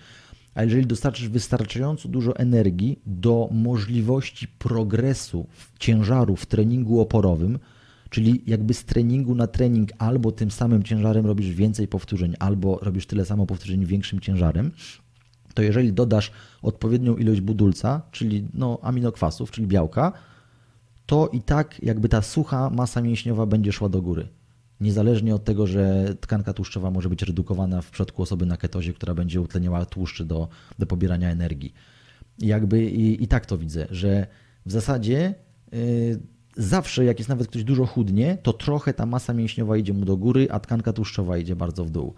a 0.55 0.63
jeżeli 0.63 0.85
dostarczysz 0.87 1.29
wystarczająco 1.29 2.09
dużo 2.09 2.37
energii 2.37 2.99
do 3.05 3.49
możliwości 3.51 4.47
progresu 4.47 5.47
ciężaru 5.79 6.35
w 6.35 6.45
treningu 6.45 6.99
oporowym, 6.99 7.59
czyli 8.09 8.43
jakby 8.47 8.73
z 8.73 8.85
treningu 8.85 9.35
na 9.35 9.47
trening 9.47 9.89
albo 9.97 10.31
tym 10.31 10.51
samym 10.51 10.83
ciężarem 10.83 11.25
robisz 11.25 11.49
więcej 11.49 11.87
powtórzeń, 11.87 12.33
albo 12.39 12.79
robisz 12.81 13.05
tyle 13.05 13.25
samo 13.25 13.45
powtórzeń 13.45 13.85
większym 13.85 14.19
ciężarem, 14.19 14.71
to 15.55 15.61
jeżeli 15.61 15.93
dodasz 15.93 16.31
odpowiednią 16.61 17.15
ilość 17.15 17.41
budulca, 17.41 18.01
czyli 18.11 18.47
no, 18.53 18.79
aminokwasów, 18.81 19.51
czyli 19.51 19.67
białka, 19.67 20.11
to 21.05 21.27
i 21.27 21.41
tak 21.41 21.83
jakby 21.83 22.09
ta 22.09 22.21
sucha 22.21 22.69
masa 22.69 23.01
mięśniowa 23.01 23.45
będzie 23.45 23.71
szła 23.71 23.89
do 23.89 24.01
góry. 24.01 24.27
Niezależnie 24.81 25.35
od 25.35 25.43
tego, 25.43 25.67
że 25.67 26.15
tkanka 26.19 26.53
tłuszczowa 26.53 26.91
może 26.91 27.09
być 27.09 27.21
redukowana 27.21 27.81
w 27.81 27.91
przypadku 27.91 28.21
osoby 28.21 28.45
na 28.45 28.57
ketozie, 28.57 28.93
która 28.93 29.13
będzie 29.13 29.41
utleniała 29.41 29.85
tłuszczy 29.85 30.25
do, 30.25 30.47
do 30.79 30.85
pobierania 30.85 31.29
energii. 31.29 31.73
Jakby 32.39 32.85
i, 32.85 33.23
i 33.23 33.27
tak 33.27 33.45
to 33.45 33.57
widzę, 33.57 33.87
że 33.91 34.27
w 34.65 34.71
zasadzie 34.71 35.35
yy, 35.71 36.19
zawsze 36.57 37.05
jak 37.05 37.19
jest 37.19 37.29
nawet 37.29 37.47
ktoś 37.47 37.63
dużo 37.63 37.85
chudnie, 37.85 38.37
to 38.43 38.53
trochę 38.53 38.93
ta 38.93 39.05
masa 39.05 39.33
mięśniowa 39.33 39.77
idzie 39.77 39.93
mu 39.93 40.05
do 40.05 40.17
góry, 40.17 40.47
a 40.51 40.59
tkanka 40.59 40.93
tłuszczowa 40.93 41.37
idzie 41.37 41.55
bardzo 41.55 41.85
w 41.85 41.89
dół. 41.89 42.13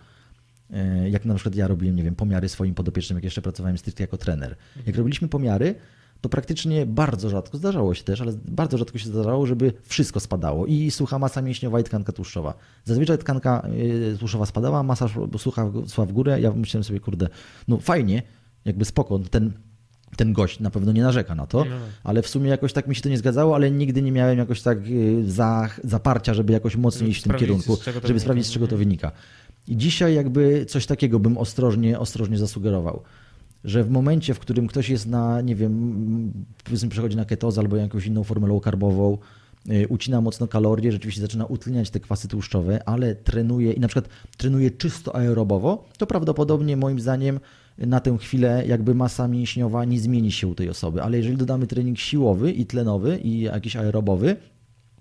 E, 0.73 1.09
jak 1.09 1.25
na 1.25 1.35
przykład 1.35 1.55
ja 1.55 1.67
robiłem, 1.67 1.95
nie 1.95 2.03
wiem, 2.03 2.15
pomiary 2.15 2.49
swoim 2.49 2.75
podopiecznym, 2.75 3.17
jak 3.17 3.23
jeszcze 3.23 3.41
pracowałem 3.41 3.77
stricte 3.77 4.03
jako 4.03 4.17
trener. 4.17 4.55
Jak 4.85 4.97
robiliśmy 4.97 5.27
pomiary, 5.27 5.75
to 6.21 6.29
praktycznie 6.29 6.85
bardzo 6.85 7.29
rzadko, 7.29 7.57
zdarzało 7.57 7.93
się 7.93 8.03
też, 8.03 8.21
ale 8.21 8.33
bardzo 8.47 8.77
rzadko 8.77 8.97
się 8.97 9.09
zdarzało, 9.09 9.45
żeby 9.45 9.73
wszystko 9.83 10.19
spadało. 10.19 10.65
I 10.65 10.91
sucha 10.91 11.19
masa 11.19 11.41
mięśniowa 11.41 11.79
i 11.79 11.83
tkanka 11.83 12.11
tłuszczowa. 12.11 12.53
Zazwyczaj 12.85 13.17
tkanka 13.17 13.67
e, 14.13 14.17
tłuszczowa 14.17 14.45
spadała, 14.45 14.83
masa 14.83 15.07
sucha 15.37 15.71
szła 15.93 16.05
w 16.05 16.11
górę. 16.11 16.41
Ja 16.41 16.51
myślałem 16.51 16.83
sobie, 16.83 16.99
kurde, 16.99 17.27
no 17.67 17.77
fajnie, 17.77 18.23
jakby 18.65 18.85
spoko, 18.85 19.19
ten, 19.19 19.53
ten 20.17 20.33
gość 20.33 20.59
na 20.59 20.69
pewno 20.69 20.91
nie 20.91 21.01
narzeka 21.01 21.35
na 21.35 21.47
to, 21.47 21.65
no. 21.65 21.75
ale 22.03 22.21
w 22.21 22.27
sumie 22.27 22.49
jakoś 22.49 22.73
tak 22.73 22.87
mi 22.87 22.95
się 22.95 23.01
to 23.01 23.09
nie 23.09 23.17
zgadzało, 23.17 23.55
ale 23.55 23.71
nigdy 23.71 24.01
nie 24.01 24.11
miałem 24.11 24.37
jakoś 24.37 24.61
tak 24.61 24.77
e, 24.77 24.81
za, 25.23 25.69
zaparcia, 25.83 26.33
żeby 26.33 26.53
jakoś 26.53 26.75
mocniej 26.75 27.09
iść 27.09 27.19
w 27.19 27.23
tym 27.23 27.33
kierunku, 27.33 27.77
żeby 28.03 28.19
sprawdzić, 28.19 28.45
z 28.45 28.51
czego 28.51 28.67
to 28.67 28.77
wynika. 28.77 29.11
I 29.67 29.77
dzisiaj 29.77 30.15
jakby 30.15 30.65
coś 30.65 30.85
takiego 30.85 31.19
bym 31.19 31.37
ostrożnie, 31.37 31.99
ostrożnie 31.99 32.37
zasugerował. 32.37 33.01
Że 33.63 33.83
w 33.83 33.89
momencie, 33.89 34.33
w 34.33 34.39
którym 34.39 34.67
ktoś 34.67 34.89
jest 34.89 35.07
na, 35.07 35.41
nie 35.41 35.55
wiem, 35.55 36.33
powiedzmy 36.63 36.89
przechodzi 36.89 37.15
na 37.15 37.25
ketozę 37.25 37.61
albo 37.61 37.75
jakąś 37.75 38.05
inną 38.05 38.23
formę 38.23 38.47
low 38.47 38.63
carbową 38.63 39.17
y, 39.71 39.87
ucina 39.89 40.21
mocno 40.21 40.47
kalorie, 40.47 40.91
rzeczywiście 40.91 41.21
zaczyna 41.21 41.45
utleniać 41.45 41.89
te 41.89 41.99
kwasy 41.99 42.27
tłuszczowe, 42.27 42.89
ale 42.89 43.15
trenuje 43.15 43.71
i 43.71 43.79
na 43.79 43.87
przykład 43.87 44.09
trenuje 44.37 44.71
czysto 44.71 45.15
aerobowo, 45.15 45.85
to 45.97 46.07
prawdopodobnie 46.07 46.77
moim 46.77 46.99
zdaniem 46.99 47.39
na 47.77 47.99
tę 47.99 48.17
chwilę 48.17 48.63
jakby 48.67 48.95
masa 48.95 49.27
mięśniowa 49.27 49.85
nie 49.85 49.99
zmieni 49.99 50.31
się 50.31 50.47
u 50.47 50.55
tej 50.55 50.69
osoby, 50.69 51.03
ale 51.03 51.17
jeżeli 51.17 51.37
dodamy 51.37 51.67
trening 51.67 51.99
siłowy 51.99 52.51
i 52.51 52.65
tlenowy 52.65 53.17
i 53.17 53.39
jakiś 53.39 53.75
aerobowy, 53.75 54.35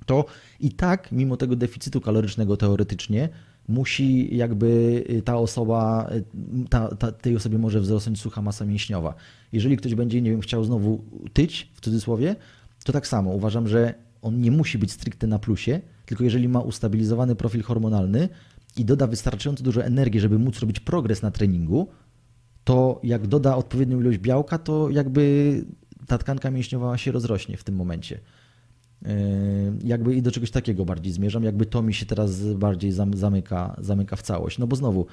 to 0.06 0.24
i 0.60 0.70
tak 0.70 1.12
mimo 1.12 1.36
tego 1.36 1.56
deficytu 1.56 2.00
kalorycznego 2.00 2.56
teoretycznie 2.56 3.28
musi 3.68 4.36
jakby 4.36 5.04
y, 5.10 5.22
ta 5.22 5.36
osoba, 5.36 6.10
y, 6.14 6.24
ta, 6.68 6.96
ta, 6.96 7.12
tej 7.12 7.36
osobie 7.36 7.58
może 7.58 7.80
wzrosnąć 7.80 8.20
sucha 8.20 8.42
masa 8.42 8.64
mięśniowa. 8.64 9.14
Jeżeli 9.52 9.76
ktoś 9.76 9.94
będzie, 9.94 10.22
nie 10.22 10.30
wiem, 10.30 10.40
chciał 10.40 10.64
znowu 10.64 11.04
tyć, 11.32 11.72
w 11.74 11.80
cudzysłowie, 11.80 12.36
to 12.84 12.92
tak 12.92 13.06
samo. 13.06 13.30
Uważam, 13.30 13.68
że 13.68 13.94
on 14.22 14.40
nie 14.40 14.50
musi 14.50 14.78
być 14.78 14.92
stricte 14.92 15.26
na 15.26 15.38
plusie, 15.38 15.80
tylko 16.06 16.24
jeżeli 16.24 16.48
ma 16.48 16.60
ustabilizowany 16.60 17.36
profil 17.36 17.62
hormonalny 17.62 18.28
i 18.76 18.84
doda 18.84 19.06
wystarczająco 19.06 19.64
dużo 19.64 19.84
energii, 19.84 20.20
żeby 20.20 20.38
móc 20.38 20.60
robić 20.60 20.80
progres 20.80 21.22
na 21.22 21.30
treningu, 21.30 21.88
to 22.64 23.00
jak 23.02 23.26
doda 23.26 23.56
odpowiednią 23.56 24.00
ilość 24.00 24.18
białka, 24.18 24.58
to 24.58 24.90
jakby 24.90 25.64
ta 26.06 26.18
tkanka 26.18 26.50
mięśniowa 26.50 26.98
się 26.98 27.12
rozrośnie 27.12 27.56
w 27.56 27.64
tym 27.64 27.74
momencie. 27.74 28.20
Yy, 29.02 29.10
jakby 29.84 30.14
i 30.14 30.22
do 30.22 30.30
czegoś 30.30 30.50
takiego 30.50 30.84
bardziej 30.84 31.12
zmierzam, 31.12 31.44
jakby 31.44 31.66
to 31.66 31.82
mi 31.82 31.94
się 31.94 32.06
teraz 32.06 32.42
bardziej 32.42 32.92
zamyka, 33.12 33.76
zamyka 33.78 34.16
w 34.16 34.22
całość. 34.22 34.58
No 34.58 34.66
bo 34.66 34.76
znowu, 34.76 35.06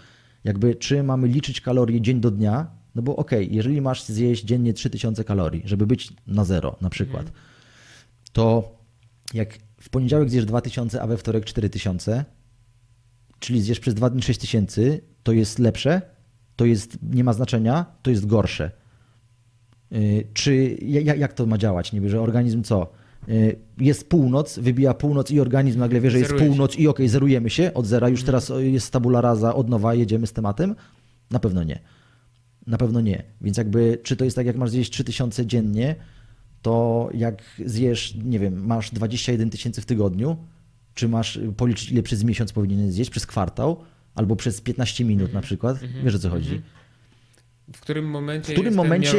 jakby 0.43 0.75
czy 0.75 1.03
mamy 1.03 1.27
liczyć 1.27 1.61
kalorie 1.61 2.01
dzień 2.01 2.21
do 2.21 2.31
dnia, 2.31 2.67
no 2.95 3.01
bo 3.01 3.15
okej, 3.15 3.45
okay, 3.45 3.55
jeżeli 3.55 3.81
masz 3.81 4.03
zjeść 4.03 4.43
dziennie 4.43 4.73
3000 4.73 5.23
kalorii, 5.23 5.61
żeby 5.65 5.87
być 5.87 6.13
na 6.27 6.45
zero 6.45 6.75
na 6.81 6.89
przykład, 6.89 7.21
mhm. 7.21 7.39
to 8.33 8.75
jak 9.33 9.57
w 9.81 9.89
poniedziałek 9.89 10.29
zjesz 10.29 10.45
2000, 10.45 11.01
a 11.01 11.07
we 11.07 11.17
wtorek 11.17 11.45
4000, 11.45 12.25
czyli 13.39 13.61
zjesz 13.61 13.79
przez 13.79 13.93
dwa 13.93 14.09
dni 14.09 14.21
6000, 14.21 14.99
to 15.23 15.31
jest 15.31 15.59
lepsze, 15.59 16.01
to 16.55 16.65
jest, 16.65 16.97
nie 17.01 17.23
ma 17.23 17.33
znaczenia, 17.33 17.85
to 18.01 18.11
jest 18.11 18.25
gorsze. 18.25 18.71
Yy, 19.91 20.27
czy 20.33 20.77
jak, 20.81 21.19
jak 21.19 21.33
to 21.33 21.45
ma 21.45 21.57
działać? 21.57 21.93
Niby, 21.93 22.09
że 22.09 22.21
organizm 22.21 22.63
co? 22.63 23.02
Y, 23.29 23.59
jest 23.77 24.09
północ, 24.09 24.59
wybija 24.59 24.93
północ 24.93 25.31
i 25.31 25.39
organizm 25.39 25.79
nagle 25.79 26.01
wie, 26.01 26.11
że 26.11 26.19
jest 26.19 26.33
północ 26.33 26.71
i 26.71 26.75
okej, 26.75 26.87
okay, 26.87 27.09
zerujemy 27.09 27.49
się 27.49 27.73
od 27.73 27.85
zera, 27.85 28.09
już 28.09 28.19
mhm. 28.19 28.25
teraz 28.25 28.51
jest 28.59 28.91
tabula 28.91 29.21
rasa, 29.21 29.55
od 29.55 29.69
nowa, 29.69 29.93
jedziemy 29.93 30.27
z 30.27 30.33
tematem? 30.33 30.75
Na 31.31 31.39
pewno 31.39 31.63
nie. 31.63 31.79
Na 32.67 32.77
pewno 32.77 33.01
nie. 33.01 33.23
Więc 33.41 33.57
jakby, 33.57 33.97
czy 34.03 34.15
to 34.15 34.25
jest 34.25 34.35
tak, 34.35 34.45
jak 34.45 34.55
masz 34.55 34.69
zjeść 34.69 34.91
3000 34.91 35.45
dziennie, 35.45 35.95
to 36.61 37.09
jak 37.13 37.43
zjesz, 37.65 38.15
nie 38.23 38.39
wiem, 38.39 38.65
masz 38.65 38.91
21 38.91 39.49
tysięcy 39.49 39.81
w 39.81 39.85
tygodniu, 39.85 40.37
czy 40.93 41.07
masz 41.07 41.39
policzyć, 41.57 41.91
ile 41.91 42.03
przez 42.03 42.23
miesiąc 42.23 42.53
powinien 42.53 42.91
zjeść, 42.91 43.09
przez 43.09 43.25
kwartał, 43.25 43.83
albo 44.15 44.35
przez 44.35 44.61
15 44.61 45.05
minut 45.05 45.21
mhm. 45.21 45.35
na 45.35 45.41
przykład, 45.41 45.83
mhm. 45.83 46.05
wiesz 46.05 46.15
o 46.15 46.19
co 46.19 46.29
chodzi. 46.29 46.61
W 47.73 47.81
którym 47.81 48.05
momencie 48.05 48.49
w 48.49 48.55
którym 48.55 48.65
jest 48.65 48.77
momencie 48.77 49.17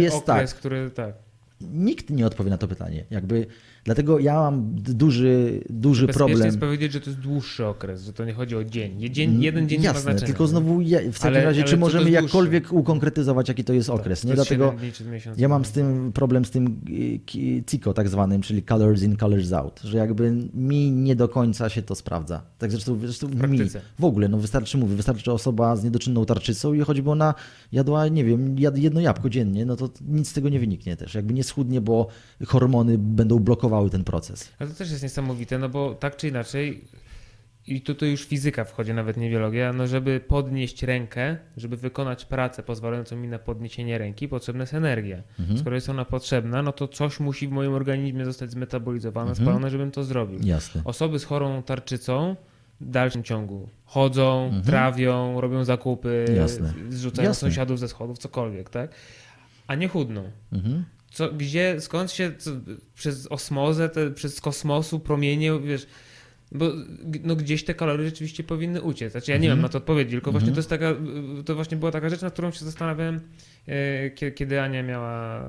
jest 0.00 0.16
okres, 0.16 0.50
tak. 0.50 0.58
który 0.58 0.90
tak 0.90 1.29
nikt 1.60 2.10
nie 2.10 2.26
odpowie 2.26 2.50
na 2.50 2.58
to 2.58 2.68
pytanie. 2.68 3.04
Jakby, 3.10 3.46
dlatego 3.84 4.18
ja 4.18 4.34
mam 4.34 4.74
duży, 4.74 5.60
duży 5.70 6.08
problem. 6.08 6.46
jest 6.46 6.58
powiedzieć, 6.58 6.92
że 6.92 7.00
to 7.00 7.10
jest 7.10 7.22
dłuższy 7.22 7.66
okres, 7.66 8.02
że 8.02 8.12
to 8.12 8.24
nie 8.24 8.32
chodzi 8.32 8.56
o 8.56 8.64
dzień. 8.64 9.10
dzień 9.10 9.42
jeden 9.42 9.68
dzień 9.68 9.82
Jasne, 9.82 9.90
nie 9.90 9.94
ma 9.94 10.00
znaczenia. 10.00 10.26
tylko 10.26 10.46
znowu 10.46 10.80
ja, 10.80 10.98
w 11.12 11.18
takim 11.18 11.36
ale, 11.36 11.44
razie, 11.44 11.60
ale 11.60 11.70
czy 11.70 11.76
możemy 11.76 12.10
jakkolwiek 12.10 12.72
ukonkretyzować, 12.72 13.48
jaki 13.48 13.64
to 13.64 13.72
jest 13.72 13.88
tak, 13.88 13.96
okres. 13.96 14.24
nie? 14.24 14.34
Dlatego 14.34 14.74
ja 15.36 15.48
mam 15.48 15.64
z 15.64 15.72
tym 15.72 16.12
problem 16.12 16.44
z 16.44 16.50
tym 16.50 16.80
CICO 17.66 17.94
tak 17.94 18.08
zwanym, 18.08 18.42
czyli 18.42 18.62
colors 18.62 19.02
in, 19.02 19.16
colors 19.16 19.52
out, 19.52 19.80
że 19.84 19.98
jakby 19.98 20.32
mi 20.54 20.90
nie 20.90 21.16
do 21.16 21.28
końca 21.28 21.68
się 21.68 21.82
to 21.82 21.94
sprawdza. 21.94 22.42
Tak 22.58 22.70
zresztą, 22.70 22.98
zresztą 22.98 23.26
w 23.26 23.48
mi 23.48 23.58
w 23.98 24.04
ogóle, 24.04 24.28
no 24.28 24.38
wystarczy 24.38 24.78
mówię, 24.78 24.96
wystarczy 24.96 25.32
osoba 25.32 25.76
z 25.76 25.84
niedoczynną 25.84 26.24
tarczycą 26.24 26.74
i 26.74 26.80
choćby 26.80 27.10
ona 27.10 27.34
jadła, 27.72 28.08
nie 28.08 28.24
wiem, 28.24 28.56
jedno 28.58 29.00
jabłko 29.00 29.30
dziennie, 29.30 29.66
no 29.66 29.76
to 29.76 29.90
nic 30.08 30.28
z 30.28 30.32
tego 30.32 30.48
nie 30.48 30.60
wyniknie 30.60 30.96
też. 30.96 31.14
Jakby 31.14 31.34
nie 31.34 31.44
schudnie, 31.44 31.80
bo 31.80 32.06
hormony 32.46 32.98
będą 32.98 33.38
blokowały 33.70 33.90
ten 33.90 34.04
proces. 34.04 34.52
A 34.58 34.66
to 34.66 34.74
też 34.74 34.90
jest 34.90 35.02
niesamowite, 35.02 35.58
no 35.58 35.68
bo 35.68 35.94
tak 35.94 36.16
czy 36.16 36.28
inaczej, 36.28 36.84
i 37.66 37.80
tutaj 37.80 38.10
już 38.10 38.24
fizyka 38.24 38.64
wchodzi, 38.64 38.94
nawet 38.94 39.16
nie 39.16 39.30
biologia, 39.30 39.72
no 39.72 39.86
żeby 39.86 40.20
podnieść 40.20 40.82
rękę, 40.82 41.36
żeby 41.56 41.76
wykonać 41.76 42.24
pracę 42.24 42.62
pozwalającą 42.62 43.16
mi 43.16 43.28
na 43.28 43.38
podniesienie 43.38 43.98
ręki, 43.98 44.28
potrzebna 44.28 44.62
jest 44.62 44.74
energia. 44.74 45.22
Mhm. 45.38 45.58
Skoro 45.58 45.74
jest 45.74 45.88
ona 45.88 46.04
potrzebna, 46.04 46.62
no 46.62 46.72
to 46.72 46.88
coś 46.88 47.20
musi 47.20 47.48
w 47.48 47.50
moim 47.50 47.72
organizmie 47.74 48.24
zostać 48.24 48.50
zmetabolizowane, 48.50 49.30
mhm. 49.30 49.46
spalone, 49.46 49.70
żebym 49.70 49.90
to 49.90 50.04
zrobił. 50.04 50.40
Jasne. 50.42 50.82
Osoby 50.84 51.18
z 51.18 51.24
chorą 51.24 51.62
tarczycą 51.62 52.36
w 52.80 52.90
dalszym 52.90 53.22
ciągu 53.22 53.68
chodzą, 53.84 54.44
mhm. 54.44 54.62
trawią, 54.62 55.40
robią 55.40 55.64
zakupy, 55.64 56.24
Jasne. 56.36 56.72
zrzucają 56.88 57.28
Jasne. 57.28 57.48
sąsiadów 57.48 57.78
ze 57.78 57.88
schodów, 57.88 58.18
cokolwiek, 58.18 58.70
tak? 58.70 58.90
A 59.66 59.74
nie 59.74 59.88
chudną. 59.88 60.30
Mhm 60.52 60.84
co, 61.10 61.32
gdzie, 61.32 61.80
skąd 61.80 62.12
się 62.12 62.32
co, 62.38 62.50
przez 62.94 63.26
osmozę, 63.26 63.88
te, 63.88 64.10
przez 64.10 64.40
kosmosu, 64.40 65.00
promienie, 65.00 65.60
wiesz, 65.60 65.86
bo 66.52 66.72
no, 67.24 67.36
gdzieś 67.36 67.64
te 67.64 67.74
kalorie 67.74 68.04
rzeczywiście 68.04 68.44
powinny 68.44 68.82
uciec. 68.82 69.12
Znaczy 69.12 69.30
ja 69.30 69.36
nie 69.38 69.46
mm 69.46 69.58
-hmm. 69.58 69.60
mam 69.60 69.62
na 69.62 69.68
to 69.68 69.78
odpowiedzi, 69.78 70.10
tylko 70.10 70.32
właśnie 70.32 70.50
mhm. 70.50 70.54
to 70.54 70.58
jest 70.58 70.70
taka, 70.70 70.94
to 71.44 71.54
właśnie 71.54 71.76
była 71.76 71.92
taka 71.92 72.08
rzecz, 72.08 72.20
nad 72.20 72.32
którą 72.32 72.50
się 72.50 72.64
zastanawiałem, 72.64 73.20
e, 73.66 74.10
kiedy 74.10 74.60
Ania 74.60 74.82
miała 74.82 75.42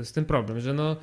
e, 0.00 0.04
z 0.04 0.12
tym 0.12 0.24
problem, 0.24 0.60
że 0.60 0.74
no 0.74 0.96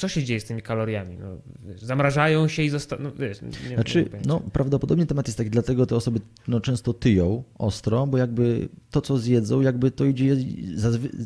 co 0.00 0.08
się 0.08 0.24
dzieje 0.24 0.40
z 0.40 0.44
tymi 0.44 0.62
kaloriami? 0.62 1.16
No, 1.18 1.26
wiesz, 1.68 1.80
zamrażają 1.80 2.48
się 2.48 2.62
i 2.62 2.68
zostaną. 2.68 3.02
No, 3.02 3.12
wiesz, 3.18 3.42
nie 3.42 3.74
znaczy, 3.74 4.08
no, 4.26 4.40
prawdopodobnie 4.52 5.06
temat 5.06 5.28
jest 5.28 5.38
taki, 5.38 5.50
dlatego 5.50 5.86
te 5.86 5.96
osoby 5.96 6.20
no, 6.48 6.60
często 6.60 6.92
tyją 6.92 7.42
ostro, 7.58 8.06
bo 8.06 8.18
jakby 8.18 8.68
to, 8.90 9.00
co 9.00 9.18
zjedzą, 9.18 9.60
jakby 9.60 9.90
to 9.90 10.04
idzie 10.04 10.36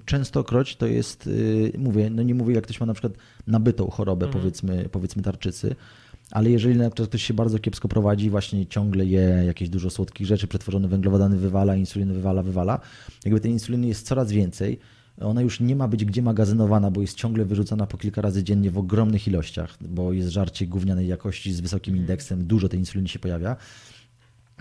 częstokroć 0.05 0.77
to 0.77 0.87
jest, 0.87 1.27
yy, 1.27 1.73
mówię, 1.79 2.11
no 2.11 2.23
nie 2.23 2.35
mówię, 2.35 2.55
jak 2.55 2.65
ktoś 2.65 2.81
ma 2.81 2.87
na 2.87 2.95
przykład 2.95 3.13
nabytą 3.47 3.91
chorobę, 3.91 4.27
mhm. 4.27 4.43
powiedzmy, 4.43 4.89
powiedzmy 4.93 5.23
tarczycy, 5.23 5.77
ale 6.31 6.51
jeżeli 6.51 6.77
na 6.77 6.91
przykład 6.91 7.09
ktoś 7.09 7.23
się 7.23 7.35
bardzo 7.35 7.59
kiepsko 7.59 7.89
prowadzi, 7.89 8.31
właśnie 8.31 8.67
ciągle 8.67 9.07
je 9.07 9.43
jakieś 9.47 9.69
dużo 9.69 9.91
słodkich 9.91 10.27
rzeczy, 10.27 10.47
przetworzone 10.47 10.89
węglowodany 10.89 11.37
wywala, 11.37 11.77
insuliny 11.77 12.15
wywala, 12.15 12.43
wywala, 12.43 12.81
jakby 13.25 13.41
tej 13.41 13.51
insuliny 13.51 13.87
jest 13.87 14.07
coraz 14.07 14.33
więcej, 14.33 14.79
ona 15.21 15.43
już 15.43 15.61
nie 15.61 15.77
ma 15.77 15.89
być 15.89 16.05
gdzie 16.05 16.23
magazynowana, 16.23 16.91
bo 16.91 17.01
jest 17.01 17.17
ciągle 17.17 17.45
wyrzucana 17.45 17.87
po 17.87 17.99
kilka 17.99 18.23
razy 18.23 18.45
dziennie 18.45 18.71
w 18.71 18.79
ogromnych 18.79 19.29
ilościach, 19.29 19.77
bo 19.81 20.13
jest 20.13 20.29
żarcie 20.29 20.67
gównianej 20.67 21.09
jakości 21.09 21.53
z 21.53 21.61
wysokim 21.61 21.97
indeksem, 21.97 22.47
dużo 22.47 22.69
tej 22.69 22.79
insuliny 22.79 23.09
się 23.09 23.19
pojawia. 23.19 23.57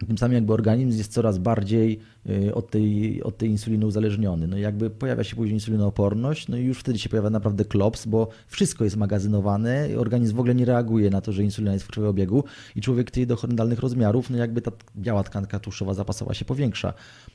Tym 0.08 0.18
samym 0.18 0.36
jakby 0.36 0.54
organizm 0.54 0.98
jest 0.98 1.14
coraz 1.14 1.38
bardziej 1.38 2.00
y, 2.30 2.56
od 2.56 2.70
tej, 2.70 3.24
od 3.24 3.38
tej 3.38 3.50
insuliny 3.50 3.86
uzależniony. 3.86 4.48
No 4.48 4.58
jakby 4.58 4.90
pojawia 4.90 5.24
się 5.24 5.36
później 5.36 5.54
insulinooporność, 5.54 6.48
no 6.48 6.58
i 6.58 6.64
już 6.64 6.80
wtedy 6.80 7.00
się 7.00 7.10
pojawia 7.10 7.30
naprawdę 7.30 7.66
klops, 7.66 8.06
bo 8.06 8.28
wszystko 8.48 8.84
jest 8.84 8.98
magazynowane, 8.98 9.90
organizm 9.98 10.36
w 10.36 10.40
ogóle 10.40 10.56
nie 10.56 10.66
reaguje 10.66 11.10
na 11.10 11.22
to, 11.22 11.32
że 11.32 11.44
insulina 11.44 11.74
jest 11.74 11.86
w 11.86 11.88
krwiobiegu 11.88 12.44
i 12.76 12.82
człowiek 12.82 13.12
tej 13.12 13.28
do 13.28 13.36
horrendalnych 13.36 13.80
rozmiarów, 13.80 14.30
no 14.30 14.38
jakby 14.38 14.62
ta 14.62 14.72
biała 14.98 15.24
tkanka 15.24 15.60
tłuszczowa 15.60 15.94
zapasowa 15.94 16.34
się 16.34 16.46
powiększa. 16.46 16.94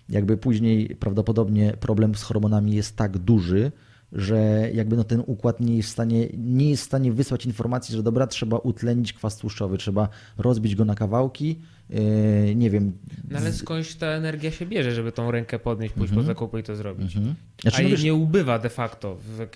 Jakby 0.09 0.37
później 0.37 0.97
prawdopodobnie 0.97 1.73
problem 1.81 2.15
z 2.15 2.23
hormonami 2.23 2.73
jest 2.73 2.97
tak 2.97 3.19
duży, 3.19 3.73
że 4.13 4.71
jakby 4.75 4.97
no 4.97 5.05
ten 5.05 5.23
układ 5.27 5.61
nie 5.61 5.77
jest, 5.77 5.89
w 5.89 5.93
stanie, 5.93 6.29
nie 6.39 6.71
jest 6.71 6.83
w 6.83 6.87
stanie 6.87 7.13
wysłać 7.13 7.47
informacji, 7.47 7.97
że 7.97 8.03
dobra, 8.03 8.27
trzeba 8.27 8.57
utlenić 8.59 9.13
kwas 9.13 9.37
tłuszczowy, 9.37 9.79
trzeba 9.79 10.09
rozbić 10.39 10.75
go 10.75 10.85
na 10.85 10.95
kawałki, 10.95 11.59
yy, 11.91 12.55
nie 12.55 12.71
wiem. 12.71 12.93
No 13.31 13.39
ale 13.39 13.53
skądś 13.53 13.95
ta 13.95 14.07
energia 14.07 14.51
się 14.51 14.67
bierze, 14.67 14.93
żeby 14.93 15.13
tą 15.13 15.31
rękę 15.31 15.59
podnieść, 15.59 15.95
pójść 15.95 16.13
mm 16.13 16.25
-hmm. 16.25 16.27
po 16.27 16.35
zakupy 16.35 16.61
i 16.61 16.63
to 16.63 16.77
zrobić. 16.77 17.17
Mm 17.17 17.29
-hmm. 17.29 17.35
znaczy, 17.63 17.77
A 17.79 17.83
no 17.83 17.89
wiesz, 17.89 18.03
nie 18.03 18.15
ubywa 18.15 18.59
de 18.59 18.71
facto 18.71 19.17
w, 19.17 19.47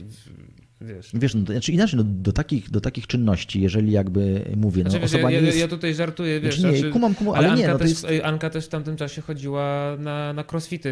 w 0.71 0.71
Wiesz. 0.82 1.10
wiesz, 1.14 1.34
no, 1.34 1.40
znaczy 1.40 1.72
inaczej, 1.72 1.96
no, 1.96 2.04
do, 2.06 2.32
takich, 2.32 2.70
do 2.70 2.80
takich 2.80 3.06
czynności, 3.06 3.60
jeżeli 3.60 3.92
jakby 3.92 4.44
mówię, 4.56 4.84
no, 4.84 4.90
znaczy, 4.90 5.04
osoba 5.04 5.30
ja, 5.30 5.40
nie 5.40 5.46
jest... 5.46 5.58
ja 5.58 5.68
tutaj 5.68 5.94
żartuję, 5.94 6.40
wiesz, 6.40 6.58
znaczy, 6.58 6.72
nie, 6.74 6.78
znaczy, 6.78 6.92
kumam, 6.92 7.14
kumam, 7.14 7.34
ale, 7.34 7.48
ale 7.48 7.58
nie, 7.58 7.64
Anka, 7.64 7.72
no, 7.72 7.78
też, 7.78 7.88
jest... 7.88 8.24
Anka 8.24 8.50
też 8.50 8.66
w 8.66 8.68
tamtym 8.68 8.96
czasie 8.96 9.22
chodziła 9.22 9.96
na, 9.98 10.32
na 10.32 10.44
crossfity 10.52 10.88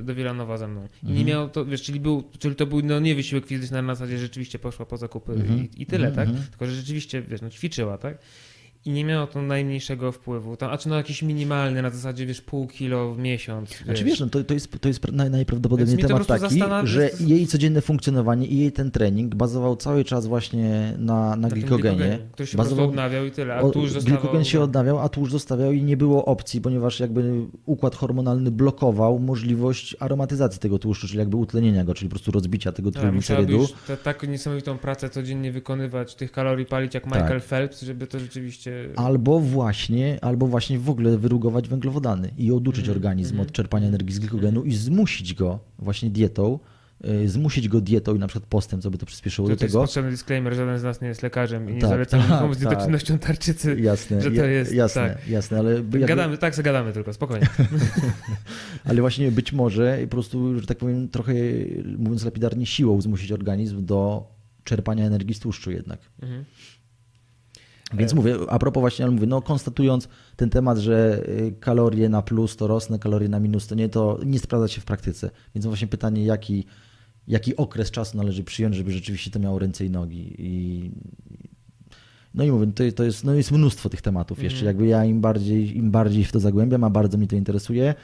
y, 0.00 0.02
do 0.02 0.14
Wilanowa 0.14 0.58
ze 0.58 0.68
mną. 0.68 0.88
I 1.02 1.06
nie 1.06 1.10
mhm. 1.10 1.26
miał 1.26 1.48
to, 1.48 1.64
wiesz, 1.64 1.82
czyli, 1.82 2.00
był, 2.00 2.24
czyli 2.38 2.54
to 2.54 2.66
był 2.66 2.82
no, 2.82 3.00
nie 3.00 3.14
wysiłek 3.14 3.46
fizyczny 3.46 3.82
na 3.82 3.94
zasadzie, 3.94 4.18
rzeczywiście 4.18 4.58
poszła 4.58 4.86
po 4.86 4.96
zakupy 4.96 5.32
mm 5.32 5.46
-hmm. 5.46 5.68
i, 5.76 5.82
i, 5.82 5.86
tyle, 5.86 6.08
mm 6.08 6.12
-hmm. 6.28 6.34
tak? 6.34 6.48
Tylko, 6.50 6.66
że 6.66 6.72
rzeczywiście, 6.72 7.22
wiesz, 7.22 7.40
no, 7.42 7.50
ćwiczyła, 7.50 7.98
tak? 7.98 8.18
I 8.84 8.90
nie 8.90 9.04
miało 9.04 9.26
to 9.26 9.42
najmniejszego 9.42 10.12
wpływu. 10.12 10.56
Tam, 10.56 10.70
a 10.70 10.78
czy 10.78 10.88
no 10.88 10.96
jakiś 10.96 11.22
minimalny, 11.22 11.82
na 11.82 11.90
zasadzie 11.90 12.26
wiesz 12.26 12.40
pół 12.40 12.66
kilo 12.66 13.14
w 13.14 13.18
miesiąc. 13.18 13.70
Wiesz. 13.70 13.82
Znaczy 13.84 14.04
wiesz, 14.04 14.20
no 14.20 14.26
to, 14.26 14.44
to, 14.44 14.54
jest, 14.54 14.80
to 14.80 14.88
jest 14.88 15.12
naj, 15.12 15.30
najprawdopodobniej 15.30 15.98
to 15.98 16.08
temat 16.08 16.26
taki, 16.26 16.60
że 16.84 17.10
jej 17.20 17.46
codzienne 17.46 17.80
funkcjonowanie 17.80 18.46
i 18.46 18.58
jej 18.58 18.72
ten 18.72 18.90
trening 18.90 19.34
bazował 19.34 19.76
cały 19.76 20.04
czas 20.04 20.26
właśnie 20.26 20.94
na, 20.98 21.30
na, 21.30 21.36
Na 21.36 21.48
glikogenie. 21.48 22.18
Który 22.32 22.46
się 22.46 22.58
Bazował- 22.58 22.88
odnawiał 22.88 23.26
i 23.26 23.30
tyle, 23.30 23.54
a 23.54 23.60
O, 23.60 23.70
tłuszcz 23.70 23.92
zostawał... 23.92 24.18
Glikogen 24.18 24.44
się 24.44 24.60
odnawiał, 24.60 24.98
a 24.98 25.08
tłuszcz 25.08 25.32
zostawiał 25.32 25.72
i 25.72 25.82
nie 25.82 25.96
było 25.96 26.24
opcji, 26.24 26.60
ponieważ 26.60 27.00
jakby 27.00 27.32
układ 27.66 27.94
hormonalny 27.94 28.50
blokował 28.50 29.18
możliwość 29.18 29.96
aromatyzacji 30.00 30.60
tego 30.60 30.78
tłuszczu, 30.78 31.06
czyli 31.06 31.18
jakby 31.18 31.36
utlenienia 31.36 31.84
go, 31.84 31.94
czyli 31.94 32.08
po 32.08 32.14
prostu 32.14 32.30
rozbicia 32.30 32.72
tego 32.72 32.90
Tak, 32.90 33.02
trójglicerydu. 33.02 33.66
te, 33.86 33.96
tak 33.96 34.28
niesamowitą 34.28 34.78
pracę 34.78 35.10
codziennie 35.10 35.52
wykonywać, 35.52 36.14
tych 36.14 36.32
kalorii 36.32 36.66
palić 36.66 36.94
jak 36.94 37.04
Tak. 37.04 37.12
Michael 37.12 37.40
Phelps, 37.40 37.82
żeby 37.82 38.06
to 38.06 38.18
rzeczywiście... 38.18 38.69
Albo 38.96 39.40
właśnie, 39.40 40.18
albo 40.24 40.46
właśnie 40.46 40.78
w 40.78 40.90
ogóle 40.90 41.18
wyrugować 41.18 41.68
węglowodany 41.68 42.30
i 42.38 42.52
oduczyć 42.52 42.80
Mhm, 42.84 42.96
organizm 42.98 43.30
mhm. 43.32 43.48
od 43.48 43.52
czerpania 43.52 43.88
energii 43.88 44.14
z 44.14 44.18
glikogenu 44.18 44.62
i 44.62 44.72
zmusić 44.74 45.34
go 45.34 45.58
właśnie 45.78 46.10
dietą, 46.10 46.58
y, 47.24 47.28
zmusić 47.28 47.68
go 47.68 47.80
dietą 47.80 48.14
i 48.14 48.18
na 48.18 48.26
przykład 48.26 48.48
postem, 48.48 48.80
co 48.80 48.90
by 48.90 48.98
to 48.98 49.06
przyspieszyło 49.06 49.48
To, 49.48 49.54
do 49.54 49.58
to 49.58 49.64
jest 49.64 49.72
tego. 49.74 49.82
potrzebny 49.84 50.10
disclaimer, 50.10 50.54
żaden 50.54 50.78
z 50.78 50.82
nas 50.82 51.00
nie 51.00 51.08
jest 51.08 51.22
lekarzem 51.22 51.70
i 51.70 51.74
nie 51.74 51.80
Tak, 51.80 51.90
zalecamy 51.90 52.22
tak, 52.28 52.32
nikomu 52.32 52.54
z 52.54 52.58
tak. 52.58 52.68
dietoczynnością 52.68 53.18
tarczycy. 53.18 53.80
Jasne, 53.80 54.20
że 54.22 54.30
to 54.30 54.44
jest- 54.44 54.72
jasne, 54.74 55.08
tak. 55.14 55.28
jasne, 55.28 55.58
ale, 55.58 55.74
jakby, 55.74 55.98
Gadamy, 55.98 56.38
tak, 56.38 56.54
zagadamy 56.54 56.92
tylko, 56.92 57.12
spokojnie. 57.12 57.46
ale 58.84 59.00
właśnie 59.00 59.32
być 59.32 59.52
może 59.52 59.98
po 60.02 60.08
prostu, 60.08 60.60
że 60.60 60.66
tak 60.66 60.78
powiem, 60.78 61.08
trochę 61.08 61.32
mówiąc 61.98 62.24
lapidarnie, 62.24 62.66
siłą 62.66 63.00
zmusić 63.00 63.32
organizm 63.32 63.84
do 63.84 64.26
czerpania 64.64 65.04
energii 65.06 65.34
z 65.34 65.40
tłuszczu 65.40 65.70
jednak. 65.70 66.00
Mhm. 66.22 66.44
Więc 67.94 68.12
E. 68.12 68.16
mówię, 68.16 68.36
a 68.48 68.58
propos 68.58 68.80
właśnie, 68.80 69.04
ale 69.04 69.14
mówię, 69.14 69.26
no 69.26 69.42
konstatując 69.42 70.08
ten 70.36 70.50
temat, 70.50 70.78
że 70.78 71.22
y, 71.28 71.54
kalorie 71.60 72.08
na 72.08 72.22
plus 72.22 72.56
to 72.56 72.66
rosnę, 72.66 72.98
kalorie 72.98 73.28
na 73.28 73.40
minus 73.40 73.66
to 73.66 73.74
nie, 73.74 73.88
to 73.88 74.18
nie 74.26 74.38
sprawdza 74.38 74.68
się 74.68 74.80
w 74.80 74.84
praktyce. 74.84 75.30
Więc 75.54 75.66
właśnie 75.66 75.86
pytanie, 75.86 76.24
jaki, 76.24 76.64
jaki 77.28 77.56
okres 77.56 77.90
czasu 77.90 78.16
należy 78.16 78.44
przyjąć, 78.44 78.74
żeby 78.76 78.92
rzeczywiście 78.92 79.30
to 79.30 79.38
miało 79.38 79.58
ręce 79.58 79.84
i 79.84 79.90
nogi. 79.90 80.34
I, 80.38 80.90
no 82.34 82.44
i 82.44 82.50
mówię, 82.50 82.66
to, 82.66 82.84
to 82.96 83.04
jest, 83.04 83.24
no 83.24 83.34
jest 83.34 83.52
mnóstwo 83.52 83.88
tych 83.88 84.02
tematów 84.02 84.42
jeszcze. 84.42 84.58
Mhm. 84.58 84.66
Jakby 84.66 84.86
ja 84.86 85.04
im 85.04 85.20
bardziej, 85.20 85.76
im 85.76 85.90
bardziej 85.90 86.24
w 86.24 86.32
to 86.32 86.40
zagłębiam, 86.40 86.84
a 86.84 86.90
bardzo 86.90 87.18
mnie 87.18 87.26
to 87.26 87.36
interesuje, 87.36 87.94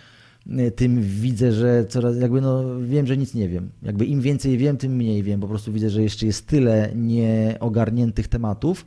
y, 0.47 0.71
tym 0.71 1.03
widzę, 1.03 1.53
że 1.53 1.85
coraz 1.89 2.17
jakby 2.17 2.41
no 2.41 2.81
wiem, 2.81 3.07
że 3.07 3.17
nic 3.17 3.35
nie 3.35 3.49
wiem. 3.49 3.71
Jakby 3.83 4.07
im 4.07 4.21
więcej 4.21 4.59
wiem, 4.59 4.77
tym 4.77 4.93
mniej 4.93 5.23
wiem. 5.23 5.41
Po 5.41 5.49
prostu 5.49 5.73
widzę, 5.73 5.91
że 5.91 6.03
jeszcze 6.03 6.27
jest 6.27 6.47
tyle 6.47 6.93
nieogarniętych 6.95 8.29
tematów, 8.29 8.87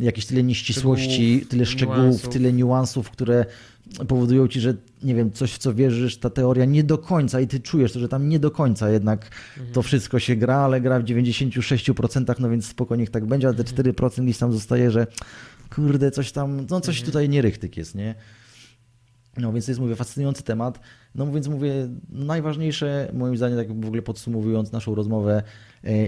jakieś 0.00 0.26
tyle 0.26 0.42
nieścisłości, 0.42 1.26
Szczegółów, 1.30 1.48
tyle 1.48 1.66
szczegółów, 1.66 1.98
niuansów. 2.00 2.28
tyle 2.32 2.52
niuansów, 2.52 3.10
które 3.10 3.44
powodują 4.08 4.48
ci, 4.48 4.60
że 4.60 4.74
nie 5.02 5.14
wiem, 5.14 5.32
coś 5.32 5.52
w 5.52 5.58
co 5.58 5.74
wierzysz, 5.74 6.16
ta 6.18 6.30
teoria 6.30 6.64
nie 6.64 6.84
do 6.84 6.98
końca 6.98 7.40
i 7.40 7.46
ty 7.46 7.60
czujesz 7.60 7.92
to, 7.92 8.00
że 8.00 8.08
tam 8.08 8.28
nie 8.28 8.38
do 8.38 8.50
końca 8.50 8.90
jednak 8.90 9.30
Mhm. 9.56 9.72
to 9.74 9.82
wszystko 9.82 10.18
się 10.18 10.36
gra, 10.36 10.56
ale 10.56 10.80
gra 10.80 11.00
w 11.00 11.04
96%, 11.04 12.40
no 12.40 12.50
więc 12.50 12.66
spokojnie 12.66 13.02
niech 13.02 13.10
tak 13.10 13.26
będzie, 13.26 13.46
ale 13.48 13.56
te 13.56 13.60
Mhm. 13.62 13.76
4% 13.94 14.24
gdzieś 14.24 14.38
tam 14.38 14.52
zostaje, 14.52 14.90
że 14.90 15.06
kurde, 15.74 16.10
coś 16.10 16.32
tam, 16.32 16.66
no 16.70 16.80
coś 16.80 16.96
Mhm. 16.96 17.06
tutaj 17.06 17.28
nierychtyk 17.28 17.76
jest, 17.76 17.94
nie? 17.94 18.14
No 19.36 19.52
więc 19.52 19.66
to 19.66 19.70
jest, 19.70 19.80
mówię, 19.80 19.96
fascynujący 19.96 20.42
temat. 20.42 20.80
No 21.14 21.32
więc 21.32 21.48
mówię, 21.48 21.72
najważniejsze 22.08 23.10
moim 23.14 23.36
zdaniem, 23.36 23.58
tak 23.58 23.80
w 23.80 23.86
ogóle 23.86 24.02
podsumowując 24.02 24.72
naszą 24.72 24.94
rozmowę, 24.94 25.42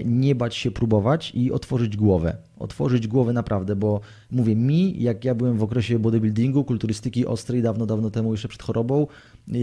nie 0.05 0.35
bać 0.35 0.57
się 0.57 0.71
próbować 0.71 1.33
i 1.35 1.53
otworzyć 1.53 1.97
głowę. 1.97 2.37
Otworzyć 2.59 3.07
głowę 3.09 3.33
naprawdę, 3.33 3.77
bo 3.77 4.01
mówię 4.31 4.57
mi, 4.57 5.03
jak 5.03 5.25
ja 5.25 5.35
byłem 5.35 5.59
w 5.59 5.63
okresie 5.63 5.99
bodybuildingu, 5.99 6.65
kulturystyki 6.65 7.27
ostrej 7.27 7.63
dawno, 7.63 7.87
dawno 7.87 8.11
temu 8.11 8.33
jeszcze 8.33 8.49
przed 8.49 8.63
chorobą, 8.63 9.07
e, 9.49 9.59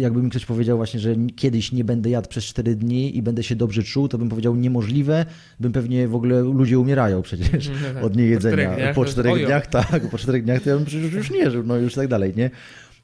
jakby 0.00 0.22
mi 0.22 0.30
ktoś 0.30 0.46
powiedział 0.46 0.76
właśnie, 0.76 1.00
że 1.00 1.14
kiedyś 1.36 1.72
nie 1.72 1.84
będę 1.84 2.10
jadł 2.10 2.28
przez 2.28 2.44
4 2.44 2.74
dni 2.76 3.16
i 3.16 3.22
będę 3.22 3.42
się 3.42 3.56
dobrze 3.56 3.82
czuł, 3.82 4.08
to 4.08 4.18
bym 4.18 4.28
powiedział 4.28 4.56
niemożliwe, 4.56 5.26
bym 5.60 5.72
pewnie 5.72 6.08
w 6.08 6.14
ogóle 6.14 6.40
ludzie 6.42 6.78
umierają 6.78 7.22
przecież 7.22 7.68
Mhm. 7.68 8.04
od 8.04 8.12
Po 8.12 8.18
niejedzenia. 8.18 8.74
dniach 8.74 8.94
Po 8.94 9.00
to 9.00 9.06
jest 9.06 9.12
czterech 9.12 9.32
ojo. 9.32 9.46
dniach, 9.46 9.66
tak, 9.66 10.08
po 10.10 10.18
czterech 10.18 10.44
dniach 10.44 10.62
to 10.62 10.70
ja 10.70 10.76
bym 10.76 10.84
przecież 10.84 11.12
już 11.12 11.30
nie 11.30 11.50
żył, 11.50 11.62
no 11.66 11.76
już 11.76 11.94
tak 11.94 12.08
dalej, 12.08 12.32
nie? 12.36 12.50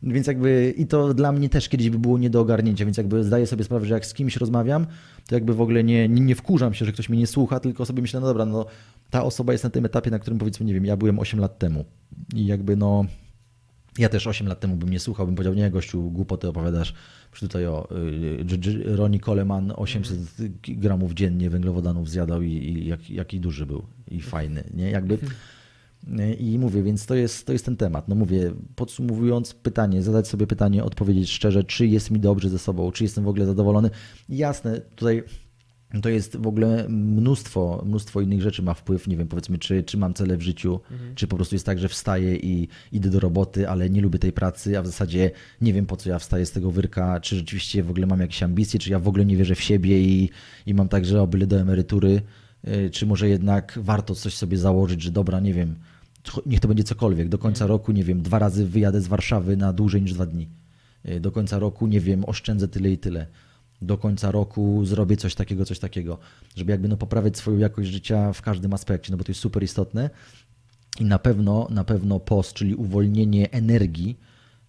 Więc 0.03 0.27
jakby 0.27 0.75
i 0.77 0.87
to 0.87 1.15
dla 1.15 1.33
mnie 1.33 1.49
też 1.49 1.69
kiedyś 1.69 1.91
by 1.91 1.99
było 1.99 2.19
nie 2.19 2.31
do 2.31 2.41
ogarnięcia, 2.41 2.85
więc 2.85 2.97
jakby 2.97 3.25
zdaję 3.25 3.47
sobie 3.47 3.65
sprawę, 3.65 3.87
że 3.87 3.95
jak 3.95 4.07
z 4.07 4.15
kimś 4.15 4.37
rozmawiam, 4.37 4.87
to 5.29 5.35
jakby 5.35 5.55
w 5.55 5.61
ogóle 5.61 5.85
nie, 5.85 6.09
nie, 6.09 6.21
nie 6.21 6.35
wkurzam 6.35 6.75
się, 6.75 6.85
że 6.85 6.93
ktoś 6.93 7.09
mnie 7.09 7.19
nie 7.19 7.27
słucha, 7.27 7.61
tylko 7.61 7.87
sobie 7.87 8.03
myślę, 8.03 8.21
no 8.21 8.27
dobra, 8.27 8.47
no 8.47 8.67
ta 9.11 9.25
osoba 9.25 9.53
jest 9.53 9.65
na 9.65 9.71
tym 9.71 9.85
etapie, 9.85 10.11
na 10.11 10.19
którym 10.19 10.39
powiedzmy, 10.39 10.67
nie 10.67 10.75
wiem, 10.75 10.85
ja 10.85 10.97
byłem 10.97 11.19
8 11.19 11.41
lat 11.41 11.59
temu 11.59 11.85
i 12.35 12.47
jakby 12.47 12.77
no 12.77 13.05
ja 13.99 14.09
też 14.09 14.27
8 14.27 14.47
lat 14.47 14.61
temu 14.61 14.77
bym 14.77 14.89
nie 14.89 15.01
słuchał, 15.01 15.27
bym 15.27 15.35
powiedział, 15.35 15.55
nie 15.55 15.71
gościu, 15.71 16.11
głupoty 16.11 16.49
opowiadasz. 16.49 16.95
Przecież 17.33 17.49
tutaj 17.49 17.67
o, 17.67 17.89
y, 18.87 18.97
Ronnie 18.97 19.21
Coleman 19.21 19.73
800 19.77 20.19
gramów 20.69 21.15
dziennie 21.15 21.51
węglowodanów 21.51 22.11
zjadał 22.11 22.43
i, 22.43 22.53
i 22.53 22.87
jak, 22.87 23.11
jaki 23.11 23.41
duży 23.41 23.67
był 23.67 23.83
i 24.09 24.21
fajny, 24.21 24.65
nie? 24.75 24.91
Jakby... 24.91 25.19
I 26.39 26.59
mówię, 26.59 26.83
więc 26.83 27.07
to 27.07 27.15
jest, 27.15 27.47
to 27.47 27.53
jest 27.53 27.65
ten 27.65 27.77
temat. 27.77 28.09
No 28.09 28.15
mówię, 28.15 28.53
podsumowując 28.77 29.55
pytanie, 29.55 30.03
zadać 30.03 30.29
sobie 30.29 30.47
pytanie, 30.47 30.85
odpowiedzieć 30.85 31.31
szczerze, 31.31 31.65
czy 31.65 31.87
jest 31.87 32.11
mi 32.11 32.21
dobrze 32.21 32.49
ze 32.49 32.59
sobą, 32.59 32.93
czy 32.93 33.05
jestem 33.05 33.25
w 33.25 33.29
ogóle 33.29 33.47
zadowolony. 33.47 33.91
Jasne, 34.29 34.81
tutaj 34.81 35.23
to 36.03 36.09
jest 36.09 36.37
w 36.37 36.47
ogóle 36.47 36.87
mnóstwo, 36.89 37.83
mnóstwo 37.87 38.21
innych 38.21 38.43
rzeczy 38.43 38.63
ma 38.63 38.75
wpływ, 38.75 39.09
nie 39.09 39.17
wiem, 39.17 39.29
powiedzmy, 39.29 39.59
czy, 39.59 39.83
czy 39.83 39.99
mam 39.99 40.15
cele 40.15 40.37
w 40.37 40.43
życiu, 40.43 40.81
czy 41.15 41.27
po 41.27 41.37
prostu 41.37 41.55
jest 41.55 41.67
tak, 41.67 41.79
że 41.79 41.89
wstaję 41.89 42.37
i 42.37 42.69
idę 42.93 43.11
do 43.11 43.21
roboty, 43.21 43.69
ale 43.69 43.91
nie 43.91 44.01
lubię 44.01 44.19
tej 44.19 44.33
pracy, 44.33 44.79
a 44.79 44.83
w 44.83 44.87
zasadzie 44.87 45.31
nie 45.61 45.73
wiem, 45.73 45.87
po 45.87 45.97
co 45.97 46.11
ja 46.11 46.19
wstaję 46.19 46.47
z 46.47 46.53
tego 46.53 46.71
wyrka, 46.71 47.21
czy 47.21 47.37
rzeczywiście 47.37 47.83
w 47.83 47.91
ogóle 47.91 48.07
mam 48.07 48.21
jakieś 48.21 48.43
ambicje, 48.43 48.81
czy 48.81 48.91
ja 48.91 48.99
w 48.99 49.09
ogóle 49.09 49.25
nie 49.25 49.37
wierzę 49.37 49.55
w 49.55 49.61
siebie 49.61 50.01
i, 50.01 50.31
i 50.67 50.75
mam 50.75 50.89
tak, 50.89 51.05
że 51.05 51.23
o 51.23 51.27
byle 51.27 51.47
do 51.47 51.61
emerytury, 51.61 52.23
y, 52.69 52.91
czy 52.91 53.07
może 53.07 53.29
jednak 53.29 53.79
warto 53.83 54.15
coś 54.15 54.35
sobie 54.35 54.59
założyć, 54.59 55.03
że 55.03 55.11
dobra, 55.11 55.41
nie 55.41 55.55
wiem, 55.55 55.75
niech 56.47 56.61
to 56.61 56.69
będzie 56.69 56.85
cokolwiek, 56.85 57.29
do 57.29 57.39
końca 57.39 57.67
roku, 57.67 57.93
nie 57.93 58.05
wiem, 58.05 58.23
dwa 58.23 58.39
razy 58.39 58.67
wyjadę 58.67 59.01
z 59.01 59.07
Warszawy 59.07 59.57
na 59.57 59.73
dłużej 59.73 60.03
niż 60.03 60.13
dwa 60.13 60.27
dni. 60.27 60.49
Y, 61.09 61.21
Do 61.21 61.33
końca 61.33 61.59
roku, 61.59 61.87
nie 61.87 62.01
wiem, 62.01 62.25
oszczędzę 62.25 62.69
tyle 62.69 62.91
i 62.91 62.99
tyle. 62.99 63.27
Do 63.83 63.99
końca 63.99 64.31
roku 64.31 64.85
zrobię 64.85 65.17
coś 65.17 65.35
takiego, 65.35 65.65
coś 65.65 65.79
takiego, 65.79 66.19
żeby 66.57 66.73
jakby 66.73 66.89
no 66.89 66.97
poprawiać 66.97 67.37
swoją 67.37 67.59
jakość 67.59 67.91
życia 67.91 68.33
w 68.33 68.43
każdym 68.43 68.75
aspekcie, 68.75 69.13
no 69.13 69.19
bo 69.19 69.25
to 69.25 69.31
jest 69.31 69.41
super 69.41 69.63
istotne. 69.63 70.11
I 71.01 71.05
na 71.05 71.19
pewno, 71.19 71.69
na 71.71 71.85
pewno 71.85 72.21
post, 72.21 72.53
czyli 72.53 72.75
uwolnienie 72.75 73.51
energii, 73.51 74.19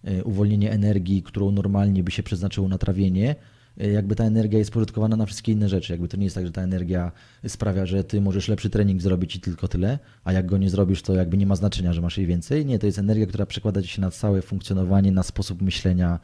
y, 0.08 0.24
uwolnienie 0.24 0.72
energii, 0.72 1.22
którą 1.22 1.50
normalnie 1.50 2.02
by 2.02 2.10
się 2.10 2.22
przeznaczyło 2.22 2.68
na 2.68 2.78
trawienie, 2.78 3.36
jakby 3.76 4.16
ta 4.16 4.24
energia 4.24 4.58
jest 4.58 4.70
pożytkowana 4.70 5.16
na 5.16 5.26
wszystkie 5.26 5.52
inne 5.52 5.68
rzeczy. 5.68 5.92
Jakby 5.92 6.08
to 6.08 6.16
nie 6.16 6.24
jest 6.24 6.36
tak, 6.36 6.46
że 6.46 6.52
ta 6.52 6.62
energia 6.62 7.12
sprawia, 7.46 7.86
że 7.86 8.04
ty 8.04 8.20
możesz 8.20 8.48
lepszy 8.48 8.70
trening 8.70 9.02
zrobić 9.02 9.36
i 9.36 9.40
tylko 9.40 9.68
tyle, 9.68 9.98
a 10.24 10.32
jak 10.32 10.46
go 10.46 10.58
nie 10.58 10.70
zrobisz, 10.70 11.02
to 11.02 11.14
jakby 11.14 11.36
nie 11.36 11.46
ma 11.46 11.56
znaczenia, 11.56 11.92
że 11.92 12.00
masz 12.00 12.18
jej 12.18 12.26
więcej. 12.26 12.66
Nie, 12.66 12.78
to 12.78 12.86
jest 12.86 12.98
energia, 12.98 13.26
która 13.26 13.46
przekłada 13.46 13.82
się 13.82 14.00
na 14.00 14.10
całe 14.10 14.42
funkcjonowanie, 14.42 15.12
na 15.12 15.22
sposób 15.22 15.62
myślenia. 15.62 16.20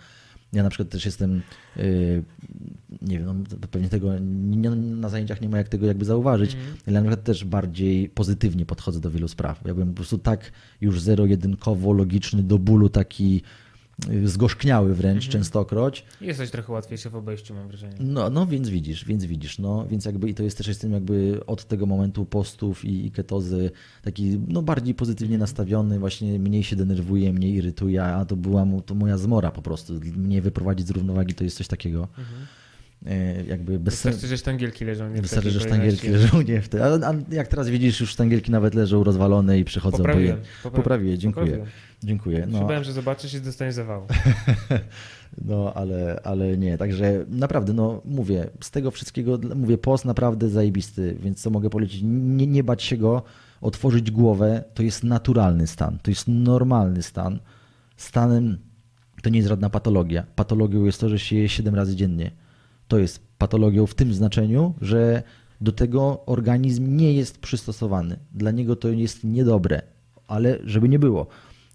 Ja 0.53 0.63
na 0.63 0.71
przykład 0.71 0.89
też 0.89 1.05
jestem, 1.05 1.43
yy, 1.77 2.23
nie 3.03 3.19
wiem, 3.19 3.27
no, 3.27 3.59
pewnie 3.71 3.89
tego 3.89 4.13
na 4.77 5.09
zajęciach 5.09 5.41
nie 5.41 5.49
ma 5.49 5.59
jak 5.59 5.69
tego 5.69 5.87
jakby 5.87 6.05
zauważyć, 6.05 6.57
ale 6.87 6.95
ja 6.95 7.01
na 7.01 7.01
przykład 7.01 7.25
też 7.25 7.45
bardziej 7.45 8.09
pozytywnie 8.09 8.67
podchodzę 8.67 9.01
do 9.01 9.11
wielu 9.11 9.29
spraw. 9.29 9.61
Ja 9.65 9.75
byłem 9.75 9.89
po 9.89 9.95
prostu 9.95 10.19
tak 10.19 10.53
już 10.81 11.01
zero-jedynkowo, 11.01 11.93
logiczny, 11.93 12.43
do 12.43 12.59
bólu 12.59 12.89
taki 12.89 13.43
zgorzkniały 14.25 14.95
wręcz 14.95 15.29
częstokroć. 15.29 16.05
Jesteś 16.21 16.51
trochę 16.51 16.73
łatwiejszy 16.73 17.11
w 17.11 17.17
obejściu, 17.17 17.55
mam 17.55 17.69
wrażenie. 17.69 17.95
No, 18.01 18.31
no 18.31 18.47
więc 18.47 18.69
widzisz, 18.69 19.05
więc 19.05 19.25
widzisz, 19.25 19.59
no 19.59 19.87
więc 19.91 20.05
jakby 20.05 20.29
i 20.29 20.35
to 20.35 20.43
jest 20.43 20.59
też 20.59 20.67
jestem 20.67 20.93
jakby 20.93 21.41
od 21.47 21.65
tego 21.65 21.87
momentu 21.87 22.25
postów 22.25 22.85
i, 22.85 23.07
i 23.07 23.11
ketozy 23.11 23.71
taki 24.03 24.41
no 24.49 24.63
bardziej 24.63 24.95
pozytywnie 24.95 25.39
nastawiony, 25.39 25.99
właśnie 25.99 26.39
mniej 26.39 26.65
się 26.65 26.77
denerwuje, 26.77 27.33
mniej 27.33 27.55
irytuje, 27.55 28.05
a 28.05 28.25
to 28.25 28.37
była 28.37 28.65
mu, 28.65 28.83
to 28.83 28.95
moja 28.95 29.19
zmora 29.19 29.51
po 29.51 29.63
prostu. 29.63 30.01
Mnie 30.17 30.43
wyprowadzić 30.43 30.87
z 30.87 30.91
równowagi 30.91 31.35
to 31.35 31.45
jest 31.45 31.57
coś 31.57 31.69
takiego. 31.69 32.09
E, 33.07 33.45
Jakby 33.45 33.79
bez. 33.79 33.95
Wystarczy, 33.95 34.27
że 34.27 34.39
sztangielki 34.39 34.85
leżą 34.85 35.11
nie 35.11 35.23
Wystarczy, 35.23 35.51
że 35.51 35.61
sztangielki 35.61 36.09
leżą 36.09 36.43
nie 36.43 36.63
w 36.63 36.69
te. 36.69 36.85
A, 36.85 37.11
a 37.11 37.15
jak 37.31 37.49
teraz 37.49 37.69
widzisz, 37.69 38.01
już 38.01 38.11
sztangielki 38.11 38.51
nawet 38.51 38.75
leżą 38.75 39.05
rozwalone 39.05 39.59
i 39.59 39.65
przychodzą 39.65 39.97
Poprawiłem. 39.97 40.39
po 40.63 40.69
je. 40.69 40.75
Poprawię, 40.75 41.19
dziękuję. 41.19 41.47
Poprawiłem. 41.47 41.73
Dziękuję. 42.03 42.47
No, 42.49 42.59
Przybałem, 42.59 42.85
że 42.85 42.93
zobaczysz 42.93 43.35
i 43.35 43.41
dostaniesz 43.41 43.75
zawału. 43.75 44.07
No, 45.45 45.73
ale, 45.75 46.21
ale 46.25 46.59
nie, 46.59 46.79
także 46.79 47.25
naprawdę, 47.29 47.73
no 47.73 48.03
mówię, 48.05 48.51
z 48.61 48.71
tego 48.71 48.91
wszystkiego, 48.91 49.39
mówię, 49.57 49.79
post 49.79 50.05
naprawdę 50.05 50.49
zajebisty, 50.49 51.17
więc 51.23 51.43
co 51.43 51.51
mogę 51.51 51.71
polecić, 51.71 52.01
nie, 52.05 52.47
nie 52.47 52.65
bać 52.65 52.83
się 52.83 52.97
go, 52.97 53.23
otworzyć 53.61 54.11
głowę, 54.11 54.65
to 54.75 54.83
jest 54.83 55.05
naturalny 55.05 55.67
stan, 55.67 55.99
to 56.03 56.11
jest 56.11 56.29
normalny 56.29 57.03
stan. 57.03 57.39
Stanem 57.97 58.59
to 59.23 59.31
nie 59.31 59.37
jest 59.37 59.49
żadna 59.49 59.71
patologia. 59.71 60.27
Patologią 60.37 60.85
jest 60.85 61.01
to, 61.01 61.09
że 61.09 61.19
się 61.19 61.37
je 61.37 61.49
7 61.49 61.75
razy 61.75 61.97
dziennie. 61.97 62.31
To 62.89 62.99
jest 62.99 63.21
patologią 63.39 63.87
w 63.87 63.95
tym 63.95 64.15
znaczeniu, 64.15 64.75
że 64.81 65.23
do 65.61 65.73
tego 65.73 66.27
organizm 66.27 66.97
nie 66.97 67.13
jest 67.13 67.39
przystosowany. 67.39 68.17
Dla 68.33 68.51
niego 68.51 68.77
to 68.77 68.89
jest 68.89 69.25
niedobre. 69.25 69.83
ale 70.29 70.59
żeby 70.65 70.89
nie 70.89 70.99
było. 70.99 71.27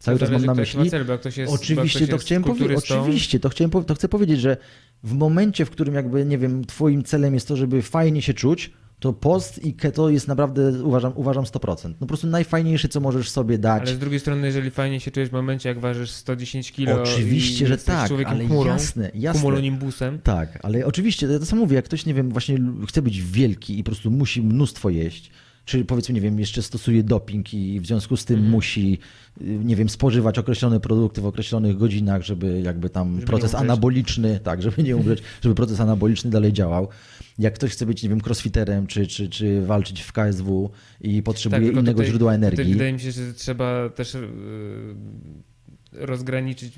Cały 0.03 0.19
czas 0.19 0.29
mam 0.29 0.45
na 0.45 0.53
myśli. 0.53 0.89
Cel, 0.89 1.05
jest, 1.37 1.53
oczywiście 1.53 2.07
to 2.07 2.17
chciałem 2.17 2.43
powiedzieć. 2.43 2.77
Oczywiście 2.77 3.39
to 3.39 3.49
chciałem 3.49 3.71
to 3.71 3.95
chcę 3.95 4.09
powiedzieć, 4.09 4.41
że 4.41 4.57
w 5.03 5.13
momencie, 5.13 5.65
w 5.65 5.69
którym 5.69 5.95
jakby, 5.95 6.25
nie 6.25 6.37
wiem, 6.37 6.65
twoim 6.65 7.03
celem 7.03 7.33
jest 7.33 7.47
to, 7.47 7.55
żeby 7.55 7.81
fajnie 7.81 8.21
się 8.21 8.33
czuć, 8.33 8.71
to 8.99 9.13
post 9.13 9.65
i 9.65 9.73
keto 9.73 10.09
jest 10.09 10.27
naprawdę, 10.27 10.83
uważam, 10.83 11.13
uważam 11.15 11.43
100%. 11.43 11.87
No 11.89 11.93
po 11.99 12.05
prostu 12.05 12.27
najfajniejsze, 12.27 12.89
co 12.89 12.99
możesz 12.99 13.29
sobie 13.29 13.57
dać. 13.57 13.81
Ale 13.81 13.95
z 13.95 13.99
drugiej 13.99 14.19
strony, 14.19 14.47
jeżeli 14.47 14.71
fajnie 14.71 14.99
się 14.99 15.11
czujesz 15.11 15.29
w 15.29 15.31
momencie, 15.31 15.69
jak 15.69 15.79
ważysz 15.79 16.11
110 16.11 16.71
kg 16.71 17.01
Oczywiście, 17.01 17.67
że 17.67 17.77
tak, 17.77 18.11
ale 18.25 18.45
chmurą, 18.45 18.71
jasne, 18.71 19.11
jasne. 19.15 19.41
Cumulonimbusem. 19.41 20.19
Tak, 20.19 20.59
ale 20.63 20.85
oczywiście, 20.85 21.27
to 21.27 21.45
co 21.45 21.55
mówię, 21.55 21.75
jak 21.75 21.85
ktoś, 21.85 22.05
nie 22.05 22.13
wiem, 22.13 22.29
właśnie 22.29 22.57
chce 22.87 23.01
być 23.01 23.21
wielki 23.21 23.79
i 23.79 23.83
po 23.83 23.91
prostu 23.91 24.11
musi 24.11 24.41
mnóstwo 24.41 24.89
jeść, 24.89 25.31
czy 25.65 25.85
powiedzmy, 25.85 26.15
nie 26.15 26.21
wiem, 26.21 26.39
jeszcze 26.39 26.61
stosuje 26.61 27.03
doping 27.03 27.53
i 27.53 27.79
w 27.79 27.85
związku 27.85 28.17
z 28.17 28.25
tym 28.25 28.39
mm. 28.39 28.51
musi, 28.51 28.99
nie 29.41 29.75
wiem, 29.75 29.89
spożywać 29.89 30.39
określone 30.39 30.79
produkty 30.79 31.21
w 31.21 31.25
określonych 31.25 31.77
godzinach, 31.77 32.21
żeby 32.21 32.61
jakby 32.61 32.89
tam 32.89 33.15
żeby 33.15 33.27
proces 33.27 33.55
anaboliczny, 33.55 34.39
tak, 34.43 34.61
żeby 34.61 34.83
nie 34.83 34.95
umrzeć, 34.97 35.21
żeby 35.41 35.55
proces 35.55 35.79
anaboliczny 35.79 36.31
dalej 36.31 36.53
działał. 36.53 36.87
Jak 37.39 37.53
ktoś 37.53 37.71
chce 37.71 37.85
być, 37.85 38.03
nie 38.03 38.09
wiem, 38.09 38.21
crossfiterem, 38.21 38.87
czy, 38.87 39.07
czy, 39.07 39.29
czy 39.29 39.61
walczyć 39.61 40.01
w 40.01 40.11
KSW 40.11 40.71
i 41.01 41.23
potrzebuje 41.23 41.61
tak, 41.61 41.71
innego 41.71 41.91
tutaj, 41.91 42.07
źródła 42.07 42.33
energii. 42.33 42.73
Wydaje 42.73 42.93
mi 42.93 42.99
się, 42.99 43.11
że 43.11 43.33
trzeba 43.33 43.89
też 43.89 44.13
yy, 44.13 44.21
rozgraniczyć 45.95 46.73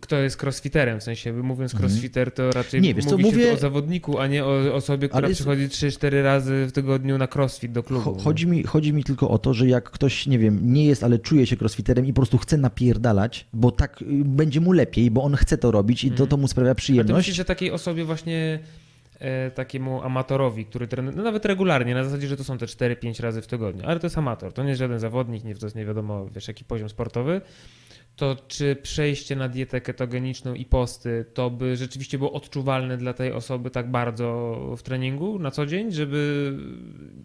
kto 0.00 0.16
jest 0.16 0.42
crossfiterem, 0.42 1.00
w 1.00 1.02
sensie 1.02 1.32
mówiąc 1.32 1.74
mhm. 1.74 1.90
crossfiter, 1.90 2.32
to 2.32 2.50
raczej 2.50 2.80
nie, 2.80 2.94
wiesz, 2.94 3.04
mówi 3.04 3.24
co, 3.24 3.30
mówię... 3.30 3.52
o 3.52 3.56
zawodniku, 3.56 4.18
a 4.18 4.26
nie 4.26 4.44
o 4.44 4.74
osobie, 4.74 5.08
która 5.08 5.28
jest... 5.28 5.40
przychodzi 5.40 5.68
3-4 5.68 6.22
razy 6.22 6.66
w 6.66 6.72
tygodniu 6.72 7.18
na 7.18 7.28
crossfit 7.34 7.72
do 7.72 7.82
klubu. 7.82 8.18
Chodzi 8.18 8.46
mi, 8.46 8.62
chodzi 8.62 8.92
mi 8.92 9.04
tylko 9.04 9.30
o 9.30 9.38
to, 9.38 9.54
że 9.54 9.68
jak 9.68 9.90
ktoś, 9.90 10.26
nie 10.26 10.38
wiem, 10.38 10.72
nie 10.72 10.84
jest, 10.84 11.04
ale 11.04 11.18
czuje 11.18 11.46
się 11.46 11.56
crossfiterem 11.56 12.06
i 12.06 12.12
po 12.12 12.16
prostu 12.16 12.38
chce 12.38 12.56
napierdalać, 12.56 13.46
bo 13.52 13.70
tak 13.70 14.02
y, 14.02 14.04
będzie 14.24 14.60
mu 14.60 14.72
lepiej, 14.72 15.10
bo 15.10 15.22
on 15.22 15.36
chce 15.36 15.58
to 15.58 15.70
robić 15.70 16.04
i 16.04 16.06
mhm. 16.06 16.18
to, 16.18 16.26
to 16.26 16.36
mu 16.36 16.48
sprawia 16.48 16.74
przyjemność. 16.74 17.10
A 17.10 17.14
ty 17.14 17.18
myślisz, 17.18 17.36
że 17.36 17.44
takiej 17.44 17.70
osobie 17.70 18.04
właśnie 18.04 18.58
takiemu 19.54 20.02
amatorowi, 20.02 20.64
który 20.64 20.88
trenuje, 20.88 21.16
no 21.16 21.22
nawet 21.22 21.44
regularnie, 21.44 21.94
na 21.94 22.04
zasadzie, 22.04 22.28
że 22.28 22.36
to 22.36 22.44
są 22.44 22.58
te 22.58 22.66
4-5 22.66 23.22
razy 23.22 23.42
w 23.42 23.46
tygodniu, 23.46 23.82
ale 23.86 24.00
to 24.00 24.06
jest 24.06 24.18
amator, 24.18 24.52
to 24.52 24.62
nie 24.62 24.68
jest 24.68 24.78
żaden 24.78 24.98
zawodnik, 24.98 25.44
nie, 25.44 25.54
to 25.54 25.66
jest 25.66 25.76
nie 25.76 25.84
wiadomo, 25.84 26.26
wiesz, 26.26 26.48
jaki 26.48 26.64
poziom 26.64 26.88
sportowy, 26.88 27.40
to 28.16 28.36
czy 28.48 28.76
przejście 28.76 29.36
na 29.36 29.48
dietę 29.48 29.80
ketogeniczną 29.80 30.54
i 30.54 30.64
posty 30.64 31.24
to 31.34 31.50
by 31.50 31.76
rzeczywiście 31.76 32.18
było 32.18 32.32
odczuwalne 32.32 32.96
dla 32.96 33.12
tej 33.12 33.32
osoby 33.32 33.70
tak 33.70 33.90
bardzo 33.90 34.58
w 34.76 34.82
treningu 34.82 35.38
na 35.38 35.50
co 35.50 35.66
dzień, 35.66 35.92
żeby 35.92 36.52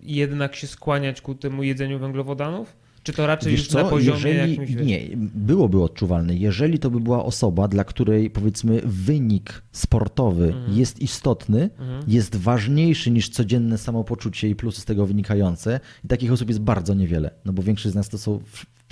jednak 0.02 0.56
się 0.56 0.68
skłaniać 0.68 1.22
ku 1.22 1.36
temu 1.36 1.64
jedzeniu 1.64 1.99
węglowodanów? 1.99 2.82
Czy 3.03 3.13
to 3.13 3.27
raczej 3.27 3.51
Wiesz 3.51 3.61
już 3.61 3.69
co? 3.69 3.84
na 3.84 3.89
poziomie 3.89 4.30
Jeżeli, 4.30 4.57
jakimś... 4.57 4.85
Nie, 4.85 4.99
byłoby 5.17 5.84
odczuwalne. 5.84 6.35
Jeżeli 6.35 6.80
to 6.80 6.89
by 6.89 6.99
była 6.99 7.25
osoba, 7.25 7.67
dla 7.67 7.84
której 7.84 8.30
powiedzmy 8.30 8.81
wynik 8.85 9.63
sportowy 9.71 10.45
mhm. 10.45 10.73
jest 10.73 11.01
istotny, 11.01 11.69
mhm. 11.80 12.03
jest 12.07 12.35
ważniejszy 12.35 13.11
niż 13.11 13.30
codzienne 13.30 13.77
samopoczucie 13.77 14.49
i 14.49 14.55
plusy 14.55 14.81
z 14.81 14.85
tego 14.85 15.05
wynikające 15.05 15.80
i 16.03 16.07
takich 16.07 16.31
osób 16.31 16.49
jest 16.49 16.61
bardzo 16.61 16.93
niewiele, 16.93 17.31
no 17.45 17.53
bo 17.53 17.63
większość 17.63 17.93
z 17.93 17.95
nas 17.95 18.09
to 18.09 18.17
są 18.17 18.39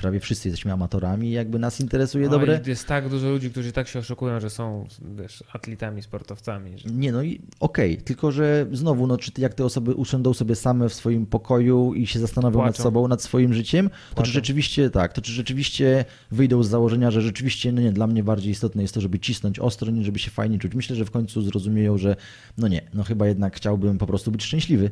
prawie 0.02 0.20
wszyscy 0.20 0.50
jesteśmy 0.50 0.74
amatorami 0.74 1.32
jakby 1.32 1.60
nas 1.60 1.80
interesuje 1.80 2.26
no 2.26 2.32
dobre... 2.32 2.62
Jest 2.66 2.88
tak 2.88 3.10
dużo 3.10 3.30
ludzi, 3.30 3.52
którzy 3.52 3.72
tak 3.72 3.88
się 3.88 4.00
oszukują, 4.00 4.40
że 4.40 4.50
są 4.50 4.88
wiesz, 5.16 5.44
atletami, 5.54 6.02
sportowcami. 6.02 6.78
Że... 6.78 6.90
Nie 6.90 7.12
no 7.12 7.24
i 7.24 7.42
okej, 7.60 7.94
okay, 7.94 8.06
tylko 8.06 8.32
że 8.32 8.66
znowu, 8.72 9.08
no, 9.08 9.18
czy 9.18 9.32
jak 9.38 9.54
te 9.54 9.66
osoby 9.66 9.96
usiądą 9.96 10.34
sobie 10.34 10.56
same 10.56 10.90
w 10.90 10.94
swoim 10.94 11.26
pokoju 11.26 11.94
i 11.94 12.08
się 12.08 12.20
zastanowią 12.20 12.54
Płaczą. 12.54 12.68
nad 12.68 12.78
sobą, 12.78 13.08
nad 13.08 13.22
swoim 13.22 13.54
życiem, 13.54 13.90
to 13.90 13.96
Płaczą. 14.16 14.24
czy 14.24 14.32
rzeczywiście 14.32 14.90
tak, 14.90 15.14
to 15.14 15.22
czy 15.22 15.32
rzeczywiście 15.32 16.06
wyjdą 16.32 16.64
z 16.64 16.70
założenia, 16.70 17.12
że 17.12 17.22
rzeczywiście, 17.22 17.72
no 17.72 17.82
nie, 17.82 17.92
dla 17.92 18.08
mnie 18.08 18.24
bardziej 18.24 18.52
istotne 18.52 18.82
jest 18.82 18.94
to, 18.94 19.02
żeby 19.02 19.20
cisnąć 19.20 19.60
ostro, 19.60 19.92
niż 19.92 20.06
żeby 20.06 20.20
się 20.20 20.32
fajnie 20.32 20.60
czuć. 20.60 20.76
Myślę, 20.76 20.96
że 20.96 21.06
w 21.06 21.12
końcu 21.12 21.42
zrozumieją, 21.42 21.98
że 21.98 22.16
no 22.58 22.68
nie, 22.68 22.82
no 22.94 23.04
chyba 23.04 23.28
jednak 23.28 23.56
chciałbym 23.56 23.98
po 23.98 24.08
prostu 24.08 24.32
być 24.32 24.44
szczęśliwy. 24.44 24.92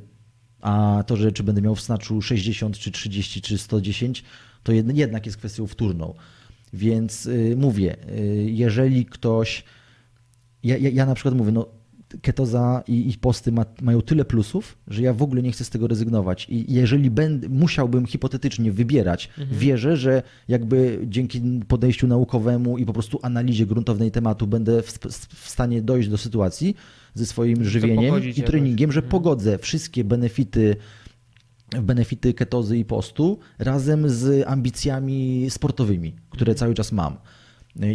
A 0.61 1.03
to, 1.07 1.18
że 1.18 1.31
czy 1.31 1.44
będę 1.44 1.61
miał 1.61 1.76
w 1.76 1.81
snaczu 1.81 2.22
60, 2.22 2.77
czy 2.77 2.91
30, 2.91 3.41
czy 3.41 3.57
110, 3.57 4.23
to 4.64 4.72
jednak 4.72 5.26
jest 5.26 5.38
kwestią 5.38 5.68
wtórną. 5.68 6.14
Więc 6.73 7.26
y, 7.26 7.56
mówię, 7.57 7.95
y, 8.10 8.48
jeżeli 8.52 9.06
ktoś. 9.06 9.64
Ja, 10.64 10.77
ja, 10.77 10.90
ja, 10.90 11.06
na 11.06 11.15
przykład 11.15 11.36
mówię, 11.36 11.52
no 11.52 11.80
ketoza 12.22 12.84
i, 12.88 13.10
i 13.10 13.18
posty 13.18 13.52
ma, 13.52 13.65
mają 13.81 14.02
tyle 14.02 14.26
plusów, 14.26 14.77
że 14.88 15.02
ja 15.02 15.14
w 15.14 15.22
ogóle 15.22 15.41
nie 15.41 15.52
chcę 15.52 15.64
z 15.64 15.69
tego 15.69 15.88
rezygnować. 15.88 16.48
I 16.49 16.73
jeżeli 16.73 17.11
będę, 17.11 17.49
musiałbym 17.49 18.06
hipotetycznie 18.06 18.72
wybierać, 18.72 19.30
mhm. 19.38 19.60
wierzę, 19.60 19.98
że 19.98 20.23
jakby 20.48 20.99
dzięki 21.07 21.41
podejściu 21.68 22.07
naukowemu 22.07 22.77
i 22.77 22.86
po 22.86 22.94
prostu 22.94 23.19
analizie 23.22 23.65
gruntownej 23.65 24.11
tematu 24.11 24.48
będę 24.48 24.81
w, 24.81 24.99
w 25.36 25.49
stanie 25.49 25.81
dojść 25.81 26.10
do 26.10 26.18
sytuacji 26.18 26.76
ze 27.14 27.26
swoim 27.26 27.64
żywieniem 27.64 28.23
i 28.23 28.44
treningiem, 28.44 28.88
jakoś. 28.90 28.95
że 28.95 29.02
mhm. 29.02 29.11
pogodzę 29.11 29.57
wszystkie 29.57 30.03
benefity 30.03 30.76
benefity 31.81 32.33
ketozy 32.33 32.77
i 32.77 32.85
postu 32.85 33.39
razem 33.59 34.09
z 34.09 34.47
ambicjami 34.47 35.47
sportowymi, 35.49 36.13
które 36.29 36.55
cały 36.55 36.73
czas 36.73 36.91
mam. 36.91 37.17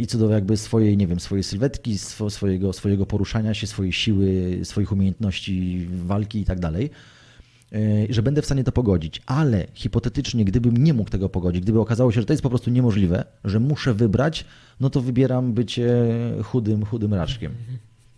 I 0.00 0.06
co 0.06 0.18
do 0.18 0.30
jakby 0.30 0.56
swojej, 0.56 0.96
nie 0.96 1.06
wiem, 1.06 1.20
swojej 1.20 1.44
sylwetki, 1.44 1.98
swojego, 2.28 2.72
swojego 2.72 3.06
poruszania 3.06 3.54
się, 3.54 3.66
swojej 3.66 3.92
siły, 3.92 4.58
swoich 4.62 4.92
umiejętności 4.92 5.86
walki 5.90 6.40
i 6.40 6.44
tak 6.44 6.60
dalej, 6.60 6.90
e, 7.72 7.78
że 8.10 8.22
będę 8.22 8.42
w 8.42 8.44
stanie 8.44 8.64
to 8.64 8.72
pogodzić. 8.72 9.22
Ale 9.26 9.66
hipotetycznie, 9.74 10.44
gdybym 10.44 10.76
nie 10.76 10.94
mógł 10.94 11.10
tego 11.10 11.28
pogodzić, 11.28 11.62
gdyby 11.62 11.80
okazało 11.80 12.12
się, 12.12 12.20
że 12.20 12.26
to 12.26 12.32
jest 12.32 12.42
po 12.42 12.48
prostu 12.48 12.70
niemożliwe, 12.70 13.24
że 13.44 13.60
muszę 13.60 13.94
wybrać, 13.94 14.44
no 14.80 14.90
to 14.90 15.00
wybieram 15.00 15.52
bycie 15.52 15.90
chudym, 16.42 16.84
chudym 16.84 17.14
raczkiem. 17.14 17.52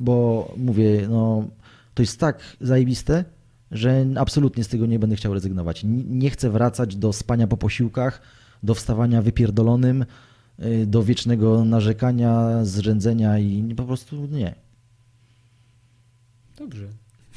Bo 0.00 0.54
mówię, 0.56 1.06
no 1.08 1.48
to 1.94 2.02
jest 2.02 2.20
tak 2.20 2.56
zajebiste, 2.60 3.24
że 3.70 4.06
absolutnie 4.16 4.64
z 4.64 4.68
tego 4.68 4.86
nie 4.86 4.98
będę 4.98 5.16
chciał 5.16 5.34
rezygnować. 5.34 5.82
Nie 6.08 6.30
chcę 6.30 6.50
wracać 6.50 6.96
do 6.96 7.12
spania 7.12 7.46
po 7.46 7.56
posiłkach, 7.56 8.22
do 8.62 8.74
wstawania 8.74 9.22
wypierdolonym, 9.22 10.04
y, 10.64 10.86
do 10.86 11.02
wiecznego 11.02 11.64
narzekania, 11.64 12.64
zrzędzenia 12.64 13.38
i 13.38 13.74
po 13.76 13.84
prostu 13.84 14.26
nie. 14.26 14.54
Dobrze. 16.56 16.88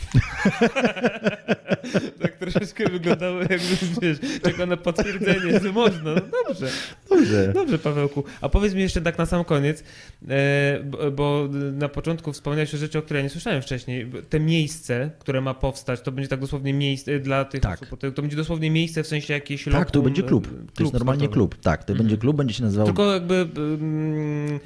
tak 2.22 2.38
troszeczkę 2.38 2.90
wyglądało 2.90 3.40
jakby, 3.40 3.58
wiesz, 4.02 4.18
czeka 4.44 4.66
na 4.66 4.78
potwierdzenie, 4.78 5.60
że 5.60 5.72
można. 5.72 6.14
No 6.14 6.22
dobrze. 6.48 6.68
Dobrze. 7.10 7.52
Dobrze, 7.54 7.80
Pawełku. 7.80 8.24
A 8.42 8.50
powiedz 8.50 8.74
mi 8.74 8.82
jeszcze 8.82 9.02
tak 9.02 9.18
na 9.18 9.26
sam 9.26 9.46
koniec, 9.46 9.84
e, 10.30 11.12
bo 11.12 11.50
na 11.74 11.90
początku 11.90 12.34
wspomniałeś 12.34 12.74
o 12.74 12.78
rzeczy, 12.78 13.00
o 13.00 13.02
której 13.02 13.24
nie 13.24 13.30
słyszałem 13.30 13.62
wcześniej. 13.62 14.12
Te 14.30 14.40
miejsce, 14.40 15.12
które 15.20 15.42
ma 15.42 15.54
powstać, 15.54 16.02
to 16.02 16.12
będzie 16.12 16.30
tak 16.30 16.40
dosłownie 16.40 16.74
miejsce 16.74 17.20
dla 17.20 17.46
tych 17.46 17.62
tak. 17.62 17.84
osób. 17.84 18.00
To 18.16 18.22
będzie 18.22 18.38
dosłownie 18.38 18.72
miejsce 18.72 19.04
w 19.04 19.08
sensie 19.08 19.34
jakieś 19.34 19.64
Tak, 19.64 19.74
lokum, 19.74 19.92
to 19.92 20.02
będzie 20.02 20.24
klub. 20.24 20.48
klub 20.48 20.72
to 20.72 20.84
jest 20.84 20.94
normalnie 20.94 21.26
sportowy. 21.26 21.50
klub. 21.50 21.62
Tak, 21.62 21.84
to 21.84 21.94
mhm. 21.94 22.08
będzie 22.08 22.18
klub, 22.18 22.38
będzie 22.38 22.54
się 22.54 22.64
nazywał... 22.64 22.86
Tylko 22.86 23.14
jakby... 23.14 23.36
Y, 23.36 24.60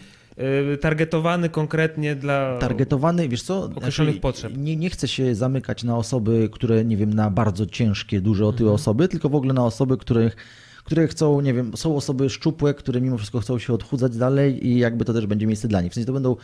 targetowany 0.82 1.50
konkretnie 1.50 2.16
dla 2.16 2.58
targetowany, 2.58 3.30
wiesz 3.30 3.44
co, 3.44 3.64
określonych 3.64 4.14
znaczy, 4.14 4.22
potrzeb. 4.22 4.58
Nie, 4.58 4.76
nie 4.76 4.90
chcę 4.90 5.08
się 5.08 5.36
zamykać 5.36 5.84
na 5.84 5.98
osoby, 5.98 6.50
które 6.52 6.86
nie 6.86 6.98
wiem, 6.98 7.14
na 7.14 7.30
bardzo 7.30 7.66
ciężkie, 7.66 8.22
duże 8.22 8.46
otyłe 8.46 8.70
mhm. 8.70 8.76
osoby, 8.76 9.08
tylko 9.08 9.30
w 9.30 9.36
ogóle 9.36 9.54
na 9.54 9.66
osoby, 9.66 9.98
których 9.98 10.36
które 10.84 11.08
chcą, 11.08 11.42
nie 11.42 11.54
wiem, 11.54 11.78
są 11.78 11.96
osoby 11.96 12.30
szczupłe, 12.30 12.74
które 12.74 13.02
mimo 13.02 13.18
wszystko 13.18 13.40
chcą 13.40 13.60
się 13.60 13.74
odchudzać 13.74 14.18
dalej 14.18 14.68
i 14.68 14.78
jakby 14.78 15.06
to 15.06 15.14
też 15.14 15.28
będzie 15.28 15.48
miejsce 15.48 15.68
dla 15.68 15.82
nich. 15.82 15.92
W 15.92 15.96
sensie 15.96 16.08
to 16.08 16.14
będą 16.14 16.36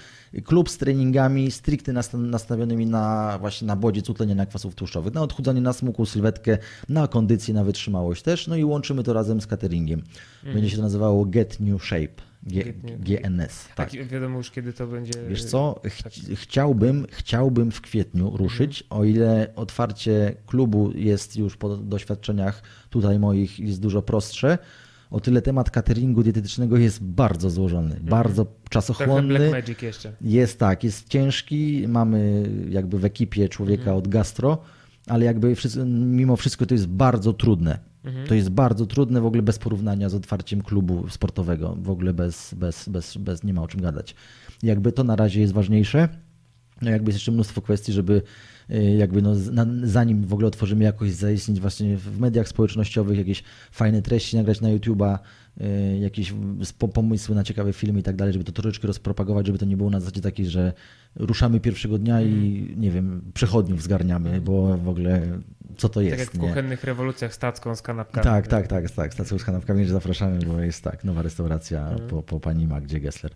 klub 0.44 0.70
z 0.70 0.78
treningami 0.78 1.52
stricte 1.52 1.94
nastawionymi 2.14 2.86
na 2.86 3.38
właśnie 3.40 3.68
na 3.68 3.76
bodziec 3.76 4.10
utlenienia 4.10 4.46
kwasów 4.46 4.76
tłuszczowych, 4.76 5.14
na 5.14 5.22
odchudzanie, 5.22 5.62
na 5.62 5.74
smukłą 5.74 6.06
sylwetkę, 6.06 6.58
na 6.90 7.08
kondycję, 7.08 7.54
na 7.54 7.64
wytrzymałość 7.64 8.22
też, 8.22 8.48
no 8.48 8.56
i 8.56 8.64
łączymy 8.64 9.04
to 9.04 9.14
razem 9.14 9.42
z 9.42 9.48
cateringiem. 9.48 10.02
Będzie 10.54 10.70
się 10.70 10.76
to 10.76 10.84
nazywało 10.84 11.26
Get 11.26 11.60
New 11.60 11.84
Shape. 11.84 12.29
G, 12.44 12.74
GNS. 13.00 13.68
Tak. 13.76 13.92
Wiadomo 13.92 14.38
już, 14.38 14.52
kiedy 14.52 14.74
to 14.74 14.88
będzie. 14.88 15.14
Wiesz 15.30 15.44
co, 15.44 15.82
Ch 15.84 16.04
tak. 16.04 16.14
chciałbym, 16.36 17.08
chciałbym 17.12 17.72
w 17.72 17.82
kwietniu 17.82 18.38
ruszyć, 18.38 18.82
mhm. 18.82 19.02
o 19.02 19.06
ile 19.06 19.52
otwarcie 19.56 20.36
klubu 20.46 20.92
jest 20.96 21.38
już 21.38 21.58
po 21.58 21.78
doświadczeniach 21.78 22.64
tutaj 22.90 23.20
moich 23.20 23.60
jest 23.60 23.82
dużo 23.82 24.02
prostsze. 24.02 24.58
O 25.12 25.20
tyle 25.20 25.42
temat 25.42 25.72
cateringu 25.72 26.24
dietetycznego 26.24 26.78
jest 26.78 27.04
bardzo 27.04 27.50
złożony, 27.50 27.92
mhm. 27.92 28.06
bardzo 28.06 28.46
czasochłonny. 28.70 29.38
Black 29.38 29.52
Magic 29.52 29.82
jeszcze. 29.82 30.14
Jest 30.22 30.60
tak, 30.60 30.84
jest 30.84 31.10
ciężki. 31.10 31.86
Mamy 31.88 32.50
jakby 32.70 33.00
w 33.00 33.06
ekipie 33.06 33.50
człowieka 33.50 33.82
mhm. 33.82 33.98
od 33.98 34.08
gastro, 34.08 34.58
ale 35.08 35.26
jakby 35.26 35.56
mimo 35.86 36.36
wszystko 36.36 36.66
to 36.66 36.74
jest 36.74 36.88
bardzo 36.88 37.34
trudne. 37.34 37.89
Mhm. 38.04 38.28
To 38.28 38.36
jest 38.36 38.50
bardzo 38.50 38.86
trudne 38.86 39.22
w 39.22 39.26
ogóle 39.26 39.42
bez 39.42 39.60
porównania 39.60 40.10
z 40.10 40.16
otwarciem 40.16 40.62
klubu 40.62 41.10
sportowego. 41.10 41.78
W 41.82 41.90
ogóle 41.90 42.14
bez, 42.14 42.54
bez, 42.54 42.90
bez, 42.90 43.18
bez 43.18 43.44
nie 43.44 43.54
ma 43.54 43.62
o 43.62 43.68
czym 43.68 43.82
gadać. 43.82 44.16
Jakby 44.64 44.92
to 44.92 45.04
na 45.04 45.16
razie 45.16 45.42
jest 45.42 45.54
ważniejsze. 45.54 46.10
No 46.82 46.92
jakby 46.92 47.10
jest 47.10 47.16
jeszcze 47.16 47.32
mnóstwo 47.32 47.62
kwestii, 47.62 47.94
żeby 47.94 48.22
y, 48.70 48.84
jakby 48.84 49.22
no, 49.22 49.36
zanim 49.84 50.24
w 50.24 50.34
ogóle 50.34 50.48
otworzymy 50.48 50.84
jakoś 50.84 51.12
zaistnieć 51.12 51.60
właśnie 51.60 51.98
w 51.98 52.20
mediach 52.20 52.48
społecznościowych, 52.48 53.18
jakieś 53.18 53.44
fajne 53.72 54.02
treści 54.02 54.38
nagrać 54.38 54.62
na 54.62 54.70
YouTube'a, 54.70 55.20
jakieś 56.02 56.34
pomysły 56.94 57.36
na 57.36 57.44
ciekawe 57.44 57.74
filmy 57.74 58.00
i 58.00 58.04
tak 58.04 58.16
dalej, 58.16 58.34
żeby 58.34 58.46
to 58.46 58.52
troszeczkę 58.52 58.88
rozpropagować, 58.88 59.46
żeby 59.46 59.58
to 59.60 59.66
nie 59.66 59.78
było 59.78 59.90
na 59.90 60.00
zasadzie 60.00 60.22
takiej, 60.22 60.46
że 60.46 60.74
ruszamy 61.16 61.60
pierwszego 61.60 61.98
dnia 61.98 62.22
i 62.22 62.28
Mm. 62.70 62.82
nie 62.82 62.92
wiem, 62.92 63.22
przechodniów 63.34 63.82
zgarniamy, 63.84 64.42
bo 64.42 64.78
w 64.78 64.88
ogóle 64.90 65.22
co 65.78 65.90
to 65.90 66.02
jest, 66.02 66.12
Tak 66.18 66.20
jak 66.20 66.30
w 66.30 66.40
nie? 66.40 66.48
kuchennych 66.48 66.84
rewolucjach 66.84 67.34
stacką 67.34 67.76
z 67.76 67.82
kanapkami. 67.82 68.24
Tak, 68.24 68.48
tak, 68.48 68.68
tak, 68.68 68.92
tak. 68.92 69.14
Stacją 69.14 69.38
z 69.40 69.44
kanapkami, 69.44 69.86
że 69.86 69.94
zapraszamy, 69.94 70.40
bo 70.46 70.60
jest 70.60 70.84
tak, 70.84 71.04
nowa 71.04 71.22
restauracja 71.22 71.90
Mhm. 71.90 72.10
po, 72.10 72.24
po 72.24 72.40
pani 72.40 72.68
Magdzie 72.68 73.00
Gessler. 73.00 73.32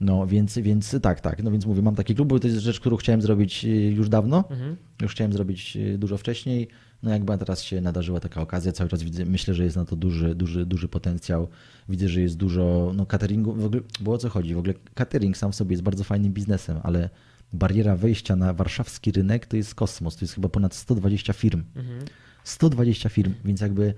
No 0.00 0.26
więc, 0.26 0.58
więc 0.58 1.00
tak, 1.02 1.20
tak. 1.20 1.42
No 1.42 1.50
więc 1.50 1.66
mówię, 1.66 1.82
mam 1.82 1.94
taki 1.94 2.14
klub, 2.14 2.28
bo 2.28 2.38
to 2.40 2.46
jest 2.48 2.58
rzecz, 2.60 2.80
którą 2.80 2.96
chciałem 2.96 3.22
zrobić 3.22 3.64
y, 3.64 3.68
już 3.68 4.08
dawno. 4.08 4.44
Mhm. 4.50 4.76
Już 5.02 5.12
chciałem 5.12 5.32
zrobić 5.32 5.76
y, 5.76 5.98
dużo 5.98 6.16
wcześniej. 6.18 6.68
No 7.02 7.10
jakby 7.10 7.38
teraz 7.38 7.62
się 7.62 7.80
nadarzyła 7.80 8.20
taka 8.20 8.40
okazja, 8.40 8.72
cały 8.72 8.90
czas 8.90 9.02
widzę, 9.02 9.24
myślę, 9.24 9.54
że 9.54 9.64
jest 9.64 9.76
na 9.76 9.84
to 9.84 9.96
duży, 9.96 10.34
duży, 10.34 10.66
duży 10.66 10.88
potencjał. 10.88 11.48
Widzę, 11.88 12.08
że 12.08 12.20
jest 12.20 12.36
dużo 12.36 12.92
no, 12.96 13.06
cateringu. 13.06 13.52
W 13.54 13.64
ogóle, 13.64 13.82
bo 14.00 14.12
o 14.12 14.18
co 14.18 14.28
chodzi? 14.28 14.54
W 14.54 14.58
ogóle 14.58 14.74
catering 14.94 15.36
sam 15.36 15.52
w 15.52 15.54
sobie 15.54 15.70
jest 15.72 15.82
bardzo 15.82 16.04
fajnym 16.04 16.32
biznesem, 16.32 16.78
ale 16.82 17.10
bariera 17.52 17.96
wejścia 17.96 18.36
na 18.36 18.54
warszawski 18.54 19.12
rynek 19.12 19.46
to 19.46 19.56
jest 19.56 19.74
kosmos. 19.74 20.16
To 20.16 20.24
jest 20.24 20.34
chyba 20.34 20.48
ponad 20.48 20.74
120 20.74 21.32
firm. 21.32 21.62
Mhm. 21.76 22.00
120 22.44 23.08
firm, 23.08 23.34
więc 23.44 23.60
jakby 23.60 23.94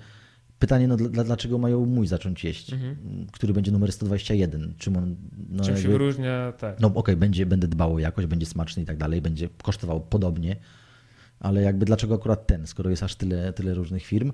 pytanie, 0.58 0.88
no 0.88 0.96
dla, 0.96 1.24
dlaczego 1.24 1.58
mają 1.58 1.86
mój 1.86 2.06
zacząć 2.06 2.44
jeść, 2.44 2.70
który 3.32 3.52
będzie 3.52 3.72
numer 3.72 3.92
121? 3.92 4.74
Czym 4.78 4.96
on, 4.96 5.04
no 5.04 5.14
Mhm. 5.42 5.58
Czym 5.58 5.64
się 5.64 5.70
jakby- 5.72 5.88
wyróżnia, 5.92 6.52
tak. 6.58 6.80
no 6.80 6.92
okej, 6.94 7.16
będzie, 7.16 7.46
będę 7.46 7.68
dbał 7.68 7.94
o 7.94 7.98
jakość, 7.98 8.26
będzie 8.28 8.46
smaczny 8.46 8.82
i 8.82 8.86
tak 8.86 8.96
dalej, 8.96 9.22
będzie 9.22 9.48
kosztował 9.62 10.00
podobnie, 10.00 10.56
ale 11.42 11.62
jakby 11.62 11.84
dlaczego 11.86 12.14
akurat 12.14 12.46
ten, 12.46 12.66
skoro 12.66 12.90
jest 12.90 13.02
aż 13.02 13.14
tyle, 13.14 13.52
tyle 13.52 13.74
różnych 13.74 14.02
firm? 14.04 14.32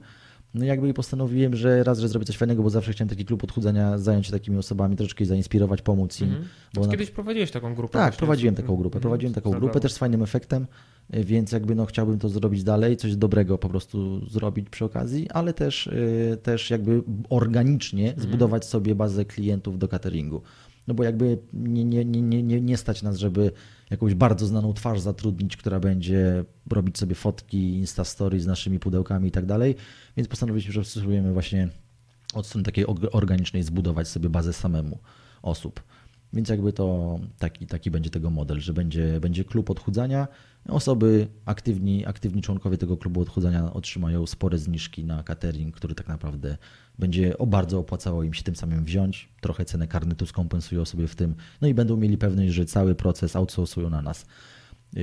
No 0.54 0.64
jakby 0.64 0.94
postanowiłem, 0.94 1.56
że 1.56 1.84
raz, 1.84 1.98
że 1.98 2.08
zrobię 2.08 2.26
coś 2.26 2.36
fajnego, 2.36 2.62
bo 2.62 2.70
zawsze 2.70 2.92
chciałem 2.92 3.08
taki 3.08 3.24
klub 3.24 3.44
odchudzania, 3.44 3.98
zająć 3.98 4.26
się 4.26 4.32
takimi 4.32 4.56
osobami, 4.58 4.96
troszeczkę 4.96 5.24
zainspirować, 5.24 5.82
pomóc 5.82 6.20
im. 6.20 6.28
Mhm. 6.28 6.44
Bo 6.74 6.80
na... 6.80 6.90
Kiedyś 6.90 7.10
prowadziłeś 7.10 7.50
taką 7.50 7.74
grupę. 7.74 7.92
Tak, 7.98 8.16
prowadziłem 8.16 8.54
taką 8.54 8.76
grupę, 8.76 8.96
Mhm. 8.96 9.00
prowadziłem 9.00 9.34
taką 9.34 9.50
Dobra. 9.50 9.60
grupę 9.60 9.80
też 9.80 9.92
z 9.92 9.98
fajnym 9.98 10.22
efektem, 10.22 10.66
y, 11.14 11.24
więc 11.24 11.52
jakby 11.52 11.74
no 11.74 11.86
chciałbym 11.86 12.18
to 12.18 12.28
zrobić 12.28 12.64
dalej, 12.64 12.96
coś 12.96 13.16
dobrego 13.16 13.58
po 13.58 13.68
prostu 13.68 14.26
zrobić 14.30 14.70
przy 14.70 14.84
okazji, 14.84 15.30
ale 15.30 15.52
też, 15.52 15.86
y, 15.86 16.38
też 16.42 16.70
jakby 16.70 17.02
organicznie 17.28 18.08
Mhm. 18.08 18.28
zbudować 18.28 18.64
sobie 18.64 18.94
bazę 18.94 19.24
klientów 19.24 19.78
do 19.78 19.88
cateringu. 19.88 20.42
No 20.86 20.94
bo 20.94 21.04
jakby 21.04 21.38
nie, 21.52 21.84
nie, 21.84 22.04
nie, 22.04 22.42
nie, 22.42 22.60
nie 22.60 22.76
stać 22.76 23.02
nas, 23.02 23.16
żeby 23.16 23.52
jakąś 23.90 24.14
bardzo 24.14 24.46
znaną 24.46 24.74
twarz 24.74 25.00
zatrudnić, 25.00 25.56
która 25.56 25.80
będzie 25.80 26.44
robić 26.70 26.98
sobie 26.98 27.14
fotki, 27.14 27.74
instastory 27.74 28.40
z 28.40 28.46
naszymi 28.46 28.78
pudełkami 28.78 29.28
i 29.28 29.30
tak 29.30 29.46
dalej, 29.46 29.74
więc 30.16 30.28
postanowiliśmy, 30.28 30.72
że 30.72 30.84
spróbujemy 30.84 31.32
właśnie 31.32 31.68
od 32.34 32.46
strony 32.46 32.64
takiej 32.64 32.86
organicznej 33.12 33.62
zbudować 33.62 34.08
sobie 34.08 34.28
bazę 34.28 34.52
samemu 34.52 34.98
osób. 35.42 35.82
Więc 36.32 36.48
jakby 36.48 36.72
to 36.72 37.18
taki, 37.38 37.66
taki 37.66 37.90
będzie 37.90 38.10
tego 38.10 38.30
model, 38.30 38.60
że 38.60 38.72
będzie, 38.72 39.20
będzie 39.20 39.44
klub 39.44 39.70
odchudzania. 39.70 40.28
Osoby, 40.68 41.28
aktywni, 41.44 42.06
aktywni 42.06 42.42
członkowie 42.42 42.78
tego 42.78 42.96
klubu 42.96 43.20
odchudzania 43.20 43.72
otrzymają 43.72 44.26
spore 44.26 44.58
zniżki 44.58 45.04
na 45.04 45.22
catering, 45.22 45.76
który 45.76 45.94
tak 45.94 46.08
naprawdę 46.08 46.56
będzie 46.98 47.38
o 47.38 47.46
bardzo 47.46 47.78
opłacało 47.78 48.22
im 48.22 48.34
się 48.34 48.42
tym 48.42 48.56
samym 48.56 48.84
wziąć. 48.84 49.28
Trochę 49.40 49.64
cenę 49.64 49.88
karnetu 49.88 50.26
skompensują 50.26 50.84
sobie 50.84 51.06
w 51.06 51.16
tym. 51.16 51.34
No 51.60 51.68
i 51.68 51.74
będą 51.74 51.96
mieli 51.96 52.18
pewność, 52.18 52.52
że 52.52 52.66
cały 52.66 52.94
proces 52.94 53.36
outsourcują 53.36 53.90
na 53.90 54.02
nas. 54.02 54.26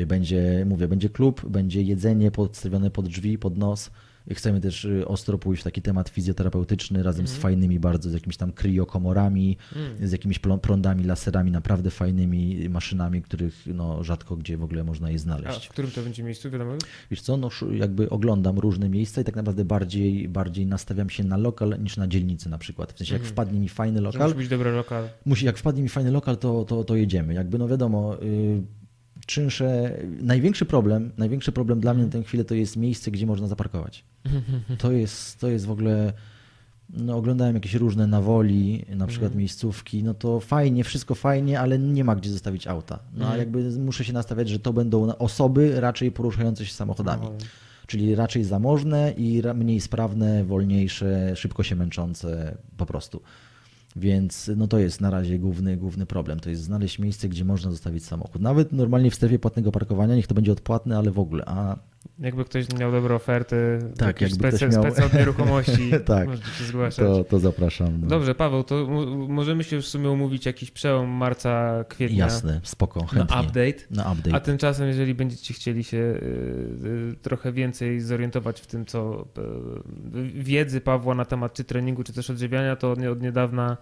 Będzie, 0.07 0.65
mówię, 0.69 0.88
będzie 0.88 1.10
klub, 1.10 1.49
będzie 1.49 1.81
jedzenie 1.81 2.31
podstawione 2.31 2.91
pod 2.91 3.07
drzwi, 3.07 3.38
pod 3.38 3.57
nos. 3.57 3.91
Chcemy 4.34 4.61
też 4.61 4.85
y, 4.85 5.07
ostro 5.07 5.38
pójść 5.38 5.61
w 5.61 5.64
taki 5.64 5.81
temat 5.81 6.10
fizjoterapeutyczny 6.10 7.03
razem 7.03 7.27
z 7.27 7.35
fajnymi 7.35 7.80
bardzo, 7.80 8.10
z 8.10 8.14
jakimiś 8.14 8.38
tam 8.38 8.52
kriokomorami, 8.52 9.57
z 10.02 10.11
jakimiś 10.11 10.39
prądami, 10.61 11.03
laserami, 11.03 11.52
naprawdę 11.52 11.91
fajnymi 11.91 12.69
maszynami, 12.69 13.22
których 13.22 13.64
no, 13.65 14.03
rzadko 14.03 14.35
gdzie 14.38 14.57
w 14.57 14.64
ogóle 14.64 14.84
można 14.84 15.10
je 15.10 15.15
A 15.15 15.19
znaleźć. 15.19 15.65
w 15.65 15.69
którym 15.69 15.91
to 15.91 16.02
będzie 16.02 16.23
miejscu, 16.23 16.49
wiadomo? 16.52 16.72
Wiesz 17.11 17.22
co, 17.22 17.38
no 17.38 17.49
jakby 17.72 18.10
oglądam 18.10 18.60
różne 18.60 18.89
miejsca 18.89 19.22
i 19.22 19.23
tak 19.23 19.35
naprawdę 19.35 19.65
bardziej, 19.65 20.30
bardziej 20.30 20.65
nastawiam 20.65 21.10
się 21.10 21.23
na 21.23 21.38
lokal 21.38 21.76
niż 21.84 21.97
na 21.97 22.07
dzielnicę 22.07 22.49
na 22.49 22.57
przykład. 22.57 22.93
W 22.93 22.97
sensie 22.97 23.14
jak 23.14 23.23
wpadnie 23.23 23.60
mi 23.60 23.69
fajny 23.69 23.97
Że 23.97 24.03
lokal, 24.03 24.22
musi 24.27 24.38
być 24.38 24.47
dobry 24.47 24.72
lokal. 24.72 25.10
musi, 25.26 25.45
jak 25.45 25.57
wpadnie 25.57 25.84
mi 25.84 25.89
fajny 25.89 26.11
lokal, 26.11 26.38
to, 26.38 26.65
to, 26.65 26.84
to 26.84 26.95
jedziemy. 26.95 27.34
Jakby 27.34 27.57
no 27.57 27.68
wiadomo, 27.68 28.22
y, 28.23 28.61
czynsze, 29.26 29.97
największy 30.22 30.65
problem, 30.65 31.11
największy 31.18 31.52
problem 31.52 31.80
dla 31.80 31.93
mnie 31.93 32.03
na 32.03 32.10
tę 32.10 32.23
chwilę 32.23 32.45
to 32.45 32.56
jest 32.56 32.77
miejsce, 32.77 33.11
gdzie 33.11 33.26
można 33.26 33.47
zaparkować. 33.47 34.03
To 34.77 34.91
jest, 34.91 35.39
to 35.39 35.47
jest 35.47 35.65
w 35.65 35.72
ogóle, 35.72 36.14
no 36.89 37.18
oglądałem 37.18 37.56
jakieś 37.56 37.73
różne 37.73 38.07
nawoli, 38.07 38.85
na 38.89 39.07
przykład 39.07 39.35
miejscówki, 39.35 40.03
no 40.03 40.14
to 40.14 40.39
fajnie, 40.39 40.84
wszystko 40.84 41.15
fajnie, 41.15 41.60
ale 41.60 41.80
nie 41.80 42.03
ma 42.03 42.15
gdzie 42.15 42.30
zostawić 42.30 42.68
auta. 42.68 42.99
No 43.14 43.30
a 43.30 43.38
jakby 43.38 43.80
muszę 43.80 44.06
się 44.06 44.14
nastawiać, 44.14 44.49
że 44.49 44.60
to 44.60 44.73
będą 44.73 45.15
osoby 45.15 45.80
raczej 45.80 46.11
poruszające 46.11 46.65
się 46.65 46.73
samochodami. 46.73 47.23
No. 47.23 47.31
Czyli 47.88 48.15
raczej 48.15 48.43
zamożne 48.43 49.14
i 49.18 49.41
mniej 49.56 49.81
sprawne, 49.81 50.43
wolniejsze, 50.43 51.35
szybko 51.35 51.64
się 51.64 51.76
męczące 51.76 52.57
po 52.77 52.85
prostu. 52.85 53.22
Więc 53.95 54.51
no 54.55 54.67
to 54.67 54.80
jest 54.80 55.01
na 55.01 55.09
razie 55.09 55.39
główny, 55.39 55.77
główny 55.77 56.05
problem. 56.05 56.39
To 56.39 56.49
jest 56.49 56.61
znaleźć 56.61 56.99
miejsce, 56.99 57.30
gdzie 57.30 57.45
można 57.45 57.72
zostawić 57.72 58.05
samochód. 58.05 58.41
Nawet 58.41 58.72
normalnie 58.72 59.11
w 59.11 59.15
strefie 59.15 59.39
płatnego 59.39 59.72
parkowania, 59.72 60.15
niech 60.15 60.27
to 60.27 60.35
będzie 60.35 60.51
odpłatne, 60.51 60.97
ale 60.97 61.11
w 61.11 61.19
ogóle. 61.19 61.43
A 61.45 61.77
Jakby 62.19 62.45
ktoś 62.45 62.73
miał 62.80 62.91
dobre 62.91 63.15
oferty, 63.15 63.80
Tak, 63.98 64.22
jakby 64.22 64.38
ktoś 64.38 64.53
specy, 64.53 64.69
miał- 64.77 65.10
nieruchomości, 65.19 65.91
Tak. 66.06 66.27
możecie 66.27 66.48
się 66.49 66.64
zgłaszać. 66.64 67.06
to, 67.06 67.23
to 67.23 67.40
zapraszam. 67.40 68.02
No. 68.02 68.07
Dobrze, 68.07 68.36
Paweł, 68.36 68.64
to 68.64 68.88
możemy 69.27 69.64
się 69.64 69.82
w 69.82 69.86
sumie 69.88 70.10
umówić 70.10 70.45
jakiś 70.45 70.72
przełom 70.72 71.10
marca, 71.10 71.84
kwietnia 71.90 72.18
Jasne, 72.26 72.60
spoko, 72.64 72.99
na 72.99 73.06
chętnie. 73.07 73.38
update. 73.40 73.84
Na 73.91 74.11
update. 74.11 74.36
A 74.36 74.40
tymczasem, 74.40 74.88
jeżeli 74.88 75.15
będziecie 75.15 75.53
chcieli 75.53 75.84
się 75.84 75.98
y, 75.98 76.22
y, 76.86 77.15
trochę 77.22 77.52
więcej 77.52 77.99
zorientować 78.02 78.61
w 78.61 78.68
tym, 78.68 78.86
co 78.86 79.26
y, 80.15 80.22
wiedzy 80.34 80.82
Pawła 80.82 81.15
na 81.15 81.26
temat 81.26 81.53
czy 81.53 81.64
treningu, 81.64 82.03
czy 82.03 82.14
też 82.14 82.30
odżywiania, 82.30 82.76
to 82.76 82.91
od, 82.91 82.99
od 82.99 83.22
niedawna 83.22 83.77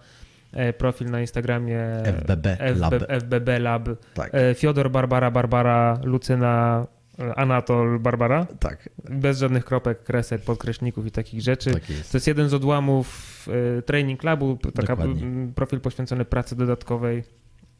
e, 0.52 0.72
profil 0.72 1.10
na 1.10 1.20
Instagramie 1.20 1.80
FBB 2.04 2.56
Lab. 2.76 2.94
FBB 3.08 3.58
Lab. 3.58 3.88
Tak, 4.14 4.30
E, 4.34 4.54
Fiodor, 4.54 4.90
Barbara, 4.90 5.30
Barbara, 5.30 5.98
Lucyna, 6.04 6.86
Anatol, 7.36 7.98
Barbara. 7.98 8.46
tak, 8.60 8.88
Bez 9.10 9.38
żadnych 9.38 9.64
kropek, 9.64 10.02
kresek, 10.04 10.42
podkreślników 10.42 11.06
i 11.06 11.10
takich 11.10 11.40
rzeczy. 11.40 11.72
tak 11.72 11.90
jest. 11.90 12.12
To 12.12 12.16
jest 12.16 12.26
jeden 12.26 12.48
z 12.48 12.54
odłamów 12.54 13.48
e, 13.78 13.82
Training 13.82 14.20
Clubu, 14.20 14.56
taka 14.74 14.96
Dokładnie. 14.96 15.48
profil 15.54 15.80
poświęcony 15.80 16.24
pracy 16.24 16.56
dodatkowej. 16.56 17.24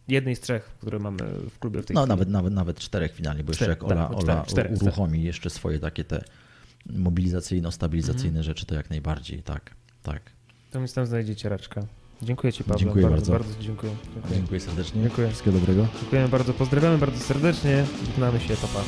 Jednej 0.09 0.37
z 0.37 0.41
trzech, 0.41 0.63
które 0.65 0.99
mamy 0.99 1.19
w 1.51 1.59
klubie 1.59 1.83
w 1.83 1.87
tej 1.87 1.95
No 1.95 2.01
chwili. 2.01 2.09
nawet, 2.09 2.29
nawet, 2.29 2.53
nawet 2.55 2.79
czterech 2.79 3.13
finalnie, 3.13 3.45
bo 3.45 3.51
jeszcze 3.51 3.65
Czterech, 3.65 3.83
jak 3.83 3.93
Ola, 3.93 4.09
tak, 4.09 4.11
Ola 4.17 4.23
czterech, 4.23 4.47
czterech, 4.47 4.73
Mhm. 4.73 4.87
uruchomi 4.89 5.23
jeszcze 5.23 5.51
swoje 5.51 5.79
takie 5.79 6.05
te 6.05 6.25
mobilizacyjno-stabilizacyjne 6.87 8.43
rzeczy, 8.43 8.67
to 8.67 8.75
jak 8.75 8.91
najbardziej, 8.91 9.43
tak, 9.43 9.71
tak. 10.03 10.23
To 10.71 10.81
mi 10.81 10.89
tam 10.89 11.07
znajdziecie 11.07 11.49
raczka. 11.49 11.87
Dziękuję 12.25 12.53
Ci, 12.53 12.65
Paweł. 12.65 12.79
Dziękuję 12.79 13.07
bardzo. 13.07 13.33
bardzo. 13.33 13.49
Bardzo 13.49 13.65
dziękuję. 13.65 13.93
dziękuję. 14.15 14.37
Dziękuję 14.37 14.61
serdecznie. 14.61 15.03
Dziękuję. 15.03 15.29
Wszystkiego 15.29 15.59
dobrego. 15.59 15.87
Dziękujemy 16.01 16.29
bardzo, 16.29 16.53
pozdrawiamy 16.53 16.99
bardzo 16.99 17.19
serdecznie. 17.19 17.85
Żegnamy 18.07 18.41
się, 18.41 18.57
papa. 18.57 18.81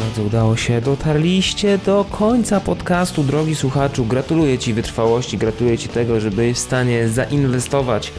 Bardzo 0.00 0.22
udało 0.22 0.56
się. 0.56 0.80
Dotarliście 0.80 1.78
do 1.78 2.04
końca 2.10 2.60
podcastu, 2.60 3.22
drogi 3.22 3.54
słuchaczu. 3.54 4.04
Gratuluję 4.04 4.58
Ci 4.58 4.74
wytrwałości, 4.74 5.38
gratuluję 5.38 5.78
Ci 5.78 5.88
tego, 5.88 6.20
że 6.20 6.30
byłeś 6.30 6.56
w 6.56 6.60
stanie 6.60 7.08
zainwestować 7.08 8.12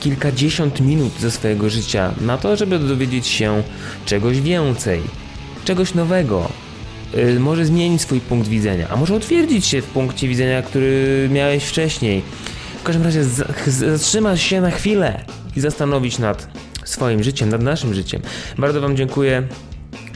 kilkadziesiąt 0.00 0.80
minut 0.80 1.12
ze 1.12 1.30
swojego 1.30 1.70
życia 1.70 2.14
na 2.20 2.38
to, 2.38 2.56
żeby 2.56 2.78
dowiedzieć 2.78 3.26
się 3.26 3.62
czegoś 4.06 4.40
więcej, 4.40 5.00
czegoś 5.64 5.94
nowego. 5.94 6.48
Yy, 7.14 7.40
może 7.40 7.64
zmienić 7.64 8.00
swój 8.00 8.20
punkt 8.20 8.48
widzenia, 8.48 8.88
a 8.90 8.96
może 8.96 9.14
utwierdzić 9.14 9.66
się 9.66 9.82
w 9.82 9.86
punkcie 9.86 10.28
widzenia, 10.28 10.62
który 10.62 11.28
miałeś 11.32 11.64
wcześniej. 11.64 12.22
W 12.80 12.82
każdym 12.82 13.04
razie 13.04 13.24
zatrzymać 13.66 14.40
się 14.40 14.60
na 14.60 14.70
chwilę 14.70 15.24
i 15.56 15.60
zastanowić 15.60 16.18
nad 16.18 16.48
swoim 16.84 17.22
życiem, 17.22 17.48
nad 17.48 17.62
naszym 17.62 17.94
życiem. 17.94 18.22
Bardzo 18.58 18.80
Wam 18.80 18.96
dziękuję. 18.96 19.42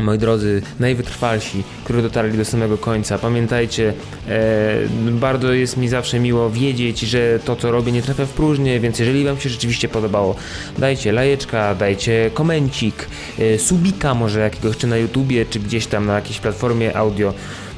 Moi 0.01 0.19
drodzy, 0.19 0.63
najwytrwalsi, 0.81 1.63
którzy 1.85 2.03
dotarli 2.03 2.39
do 2.39 2.45
samego 2.45 2.79
końca, 2.79 3.19
pamiętajcie, 3.19 3.93
e, 4.29 4.77
bardzo 5.11 5.53
jest 5.53 5.77
mi 5.77 5.89
zawsze 5.89 6.21
miło 6.21 6.51
wiedzieć, 6.51 7.01
że 7.01 7.39
to 7.45 7.57
co 7.57 7.71
robię 7.71 7.93
nie 7.93 8.03
trafia 8.03 8.27
w 8.27 8.31
próżnię, 8.31 8.81
więc 8.81 8.99
jeżeli 8.99 9.25
Wam 9.25 9.41
się 9.41 9.49
rzeczywiście 9.49 9.89
podobało, 9.89 10.37
dajcie 10.79 11.13
lajeczka, 11.13 11.75
dajcie 11.75 12.31
komencik, 12.35 13.09
e, 13.39 13.59
subika 13.59 14.15
może 14.15 14.41
jakiegoś, 14.41 14.77
czy 14.77 14.87
na 14.87 14.97
YouTubie, 14.97 15.47
czy 15.47 15.61
gdzieś 15.61 15.87
tam 15.87 16.07
na 16.07 16.15
jakiejś 16.15 16.39
platformie 16.39 16.97
audio 16.97 17.35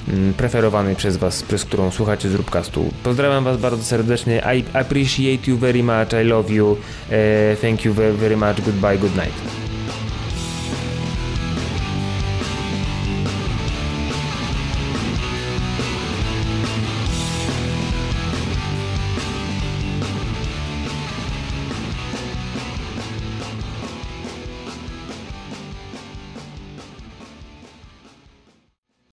mm, 0.09 0.35
preferowanej 0.35 0.97
przez 0.97 1.17
Was, 1.17 1.43
przez 1.43 1.65
którą 1.65 1.91
słuchacie 1.91 2.29
Zróbcastu. 2.29 2.93
Pozdrawiam 3.03 3.45
Was 3.45 3.57
bardzo 3.57 3.85
serdecznie, 3.85 4.43
I 4.57 4.65
appreciate 4.77 5.51
you 5.51 5.59
very 5.59 5.83
much, 5.83 6.13
I 6.23 6.25
love 6.25 6.53
you, 6.53 6.77
e, 7.11 7.57
thank 7.57 7.85
you 7.85 7.95
very, 7.95 8.13
very 8.13 8.37
much, 8.37 8.61
goodbye, 8.65 8.99
good 8.99 9.17
night. 9.17 9.72